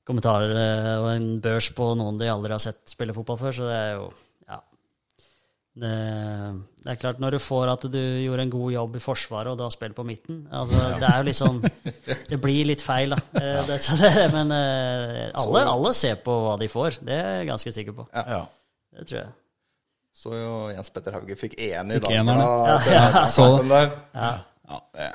kommentar 0.08 0.48
eh, 0.48 0.96
og 0.98 1.10
en 1.12 1.28
børs 1.44 1.70
på 1.76 1.92
noen 1.98 2.18
de 2.18 2.30
aldri 2.32 2.54
har 2.56 2.62
sett 2.62 2.80
spille 2.90 3.14
fotball 3.14 3.38
før, 3.40 3.56
så 3.60 3.68
det 3.68 3.76
er 3.76 3.92
jo 3.98 4.08
Ja. 4.50 4.56
Det, 5.80 5.90
det 6.82 6.90
er 6.90 6.98
klart, 6.98 7.20
når 7.22 7.36
du 7.36 7.38
får 7.44 7.70
at 7.70 7.84
du 7.92 8.00
gjorde 8.00 8.42
en 8.42 8.54
god 8.56 8.72
jobb 8.74 8.96
i 8.98 9.02
Forsvaret, 9.04 9.52
og 9.52 9.60
du 9.60 9.62
har 9.62 9.74
spilt 9.76 9.94
på 9.94 10.06
midten 10.08 10.40
altså, 10.50 10.80
Det 10.98 11.06
er 11.10 11.20
jo 11.20 11.28
litt 11.28 11.38
sånn 11.38 11.60
Det 12.32 12.40
blir 12.42 12.66
litt 12.72 12.82
feil, 12.82 13.14
da. 13.14 13.20
Eh, 13.44 13.60
Det, 13.68 13.78
så 13.84 14.00
det, 14.00 14.10
men 14.34 14.50
eh, 14.56 15.28
alle, 15.44 15.62
alle 15.76 15.92
ser 15.94 16.18
på 16.24 16.34
hva 16.46 16.56
de 16.58 16.66
får. 16.72 16.98
Det 17.06 17.14
er 17.14 17.38
jeg 17.38 17.52
ganske 17.52 17.76
sikker 17.76 17.96
på. 18.00 18.08
Ja. 18.16 18.42
Det 18.96 19.06
tror 19.06 19.20
jeg. 19.20 19.30
Så 20.14 20.34
jo 20.36 20.54
Jens 20.74 20.90
Petter 20.92 21.14
Hauge 21.16 21.36
fikk 21.38 21.54
én 21.60 21.94
i 21.94 22.00
dag. 22.02 22.12
Ja, 22.12 22.24
ja. 22.90 23.04
ja. 24.14 24.32
Ja, 24.70 24.80
ja. 24.98 25.12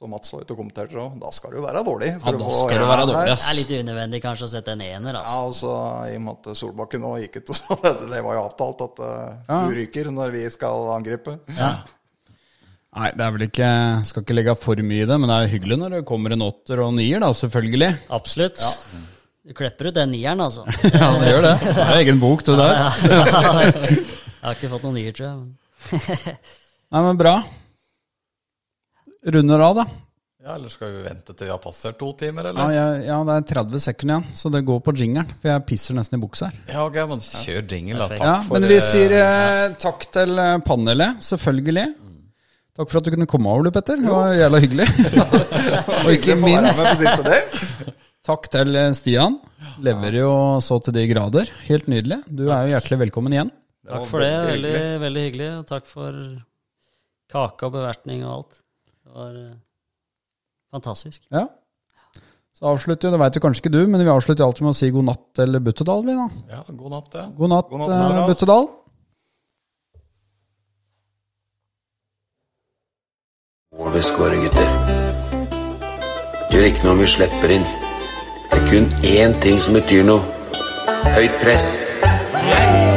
Så 0.00 0.06
Mats 0.08 0.32
var 0.32 0.40
ute 0.40 0.54
og 0.54 0.60
kommenterte 0.62 0.96
òg. 0.96 1.18
Da 1.20 1.28
skal 1.36 1.52
du 1.52 1.58
være 1.60 1.82
dårlig. 1.84 2.06
Ja, 2.14 2.32
da 2.32 2.52
skal 2.56 2.78
du 2.80 2.86
være 2.88 3.02
dårlig, 3.04 3.16
dårlig, 3.18 3.34
Det 3.36 3.48
er 3.50 3.56
litt 3.58 3.72
unødvendig 3.84 4.20
kanskje 4.24 4.46
å 4.46 4.52
sette 4.54 4.72
en 4.72 4.80
ener, 4.80 5.18
Ja, 5.18 5.20
altså. 5.20 5.42
altså, 5.44 5.72
I 6.08 6.14
og 6.16 6.22
med 6.24 6.38
at 6.48 6.56
Solbakken 6.56 7.02
nå 7.04 7.10
gikk 7.20 7.36
ut 7.42 7.52
og 7.52 7.58
sa 7.58 7.76
det, 7.84 7.92
det 8.14 8.22
var 8.24 8.38
jo 8.38 8.44
avtalt 8.46 8.84
at 8.86 9.02
uh, 9.04 9.10
Ja. 9.44 9.58
du 9.68 9.76
ryker 9.76 10.08
når 10.16 10.32
vi 10.38 10.46
skal 10.56 10.88
angripe. 10.94 11.36
Ja. 11.58 11.68
Nei, 12.96 13.10
det 13.12 13.22
er 13.26 13.34
vel 13.36 13.44
ikke 13.44 13.68
Skal 14.08 14.24
ikke 14.24 14.34
legge 14.34 14.54
for 14.58 14.80
mye 14.82 15.04
i 15.04 15.10
det, 15.12 15.20
men 15.20 15.30
det 15.30 15.36
er 15.36 15.52
hyggelig 15.52 15.76
når 15.84 15.98
det 15.98 16.00
kommer 16.08 16.32
en 16.34 16.48
åtter 16.48 16.80
og 16.80 16.94
en 16.94 16.98
nier, 17.02 17.20
da, 17.20 17.28
selvfølgelig. 17.36 17.92
Absolutt. 18.16 18.64
Du 19.40 19.54
klepper 19.56 19.88
ut 19.88 19.94
den 19.96 20.10
nieren, 20.12 20.40
altså. 20.44 20.66
Ja, 20.92 21.08
du 21.16 21.24
gjør 21.24 21.46
det. 21.46 21.54
Det 21.64 21.80
er 21.86 21.94
egen 22.02 22.20
bok, 22.20 22.44
du 22.44 22.52
der. 22.58 22.76
Jeg 24.40 24.44
har 24.44 24.56
ikke 24.56 24.70
fått 24.74 24.84
noen 24.86 24.96
nier, 25.00 25.14
tror 25.16 25.26
jeg. 25.26 25.40
Men. 25.40 25.56
Nei, 26.90 27.02
men 27.06 27.18
bra. 27.20 27.34
Runder 29.34 29.62
av, 29.64 29.74
da. 29.80 29.84
ja, 30.44 30.54
eller 30.56 30.72
skal 30.72 30.92
vi 30.94 31.02
vente 31.04 31.34
til 31.36 31.44
vi 31.48 31.52
har 31.52 31.60
passert 31.60 31.98
to 32.00 32.08
timer, 32.20 32.48
Ja, 32.48 32.52
eller? 32.52 32.70
Ja, 32.72 32.84
ja, 33.04 33.18
det 33.28 33.34
er 33.36 33.46
30 33.52 33.82
sekunder 33.84 34.14
igjen, 34.16 34.36
så 34.40 34.52
det 34.52 34.62
går 34.68 34.80
på 34.86 34.94
jingeren. 34.96 35.32
For 35.42 35.52
jeg 35.52 35.64
pisser 35.68 35.96
nesten 35.98 36.16
i 36.16 36.22
buksa 36.22 36.48
her. 36.48 36.60
Ja, 36.72 36.84
ok, 36.88 36.96
men 37.10 37.24
kjør 37.24 37.64
jingle, 37.64 37.98
da. 38.00 38.08
Takk 38.12 38.24
Ja, 38.24 38.34
for 38.46 38.56
men 38.56 38.68
vi 38.70 38.78
eh, 38.78 38.84
sier 38.86 39.16
eh, 39.20 39.66
takk 39.80 40.06
til 40.16 40.40
eh, 40.40 40.54
panelet, 40.68 41.20
selvfølgelig. 41.28 41.86
Takk 42.80 42.88
for 42.92 43.00
at 43.00 43.08
du 43.08 43.12
kunne 43.16 43.28
komme 43.28 43.52
over, 43.52 43.68
du, 43.68 43.72
Petter. 43.76 44.00
Det 44.00 44.12
var 44.12 44.36
jævla 44.36 44.60
hyggelig. 44.64 44.88
og 46.00 46.12
ikke 46.16 46.36
minst. 46.40 47.96
Takk 48.26 48.48
til 48.52 48.76
eh, 48.76 48.90
Stian. 48.96 49.38
Lever 49.84 50.20
jo 50.20 50.32
så 50.64 50.78
til 50.84 50.96
de 50.96 51.06
grader. 51.10 51.50
Helt 51.68 51.88
nydelig. 51.90 52.22
Du 52.28 52.48
er 52.48 52.66
jo 52.66 52.74
hjertelig 52.74 53.00
velkommen 53.06 53.36
igjen. 53.36 53.52
Takk 53.86 54.06
for 54.10 54.22
det. 54.24 54.32
veldig 54.52 54.74
Veldig, 55.02 55.24
hyggelig. 55.28 55.48
Og 55.60 55.66
takk 55.70 55.88
for 55.88 56.18
kake 57.30 57.68
og 57.68 57.74
bevertning 57.78 58.26
og 58.26 58.34
alt. 58.34 58.60
Det 59.00 59.16
var 59.16 59.40
eh, 59.40 59.56
fantastisk. 60.74 61.24
Ja. 61.32 61.46
Så 62.60 62.68
avslutter 62.68 63.08
jo, 63.08 63.14
det 63.14 63.22
veit 63.22 63.36
jo 63.38 63.40
kanskje 63.40 63.64
ikke 63.64 63.72
du, 63.72 63.80
men 63.88 64.02
vi 64.04 64.12
avslutter 64.12 64.44
alltid 64.44 64.66
med 64.66 64.74
å 64.74 64.76
si 64.76 64.90
god 64.92 65.06
natt 65.08 65.22
til 65.38 65.60
Buttedal, 65.64 66.04
vi 66.04 66.16
da. 66.18 66.26
Ja, 66.50 66.60
god 66.68 66.92
natt, 66.92 67.16
ja. 67.16 67.24
God 67.38 67.54
natt, 67.54 67.70
God 67.72 67.86
natt, 67.86 68.18
eh, 68.20 68.26
Buttedal. 68.28 68.68
Må 73.80 73.94
vi 73.94 74.02
skåre, 74.04 74.36
gutter. 74.44 74.68
Gjør 76.50 76.66
ikke 76.68 76.84
noe 76.84 76.98
om 76.98 77.00
vi 77.00 77.08
slipper 77.08 77.56
inn. 77.56 77.70
Det 78.50 78.58
er 78.58 78.68
kun 78.70 78.86
én 79.02 79.40
ting 79.40 79.60
som 79.62 79.74
betyr 79.74 80.04
noe. 80.04 80.20
Høyt 81.16 81.40
press. 81.42 81.76
Yeah. 82.50 82.89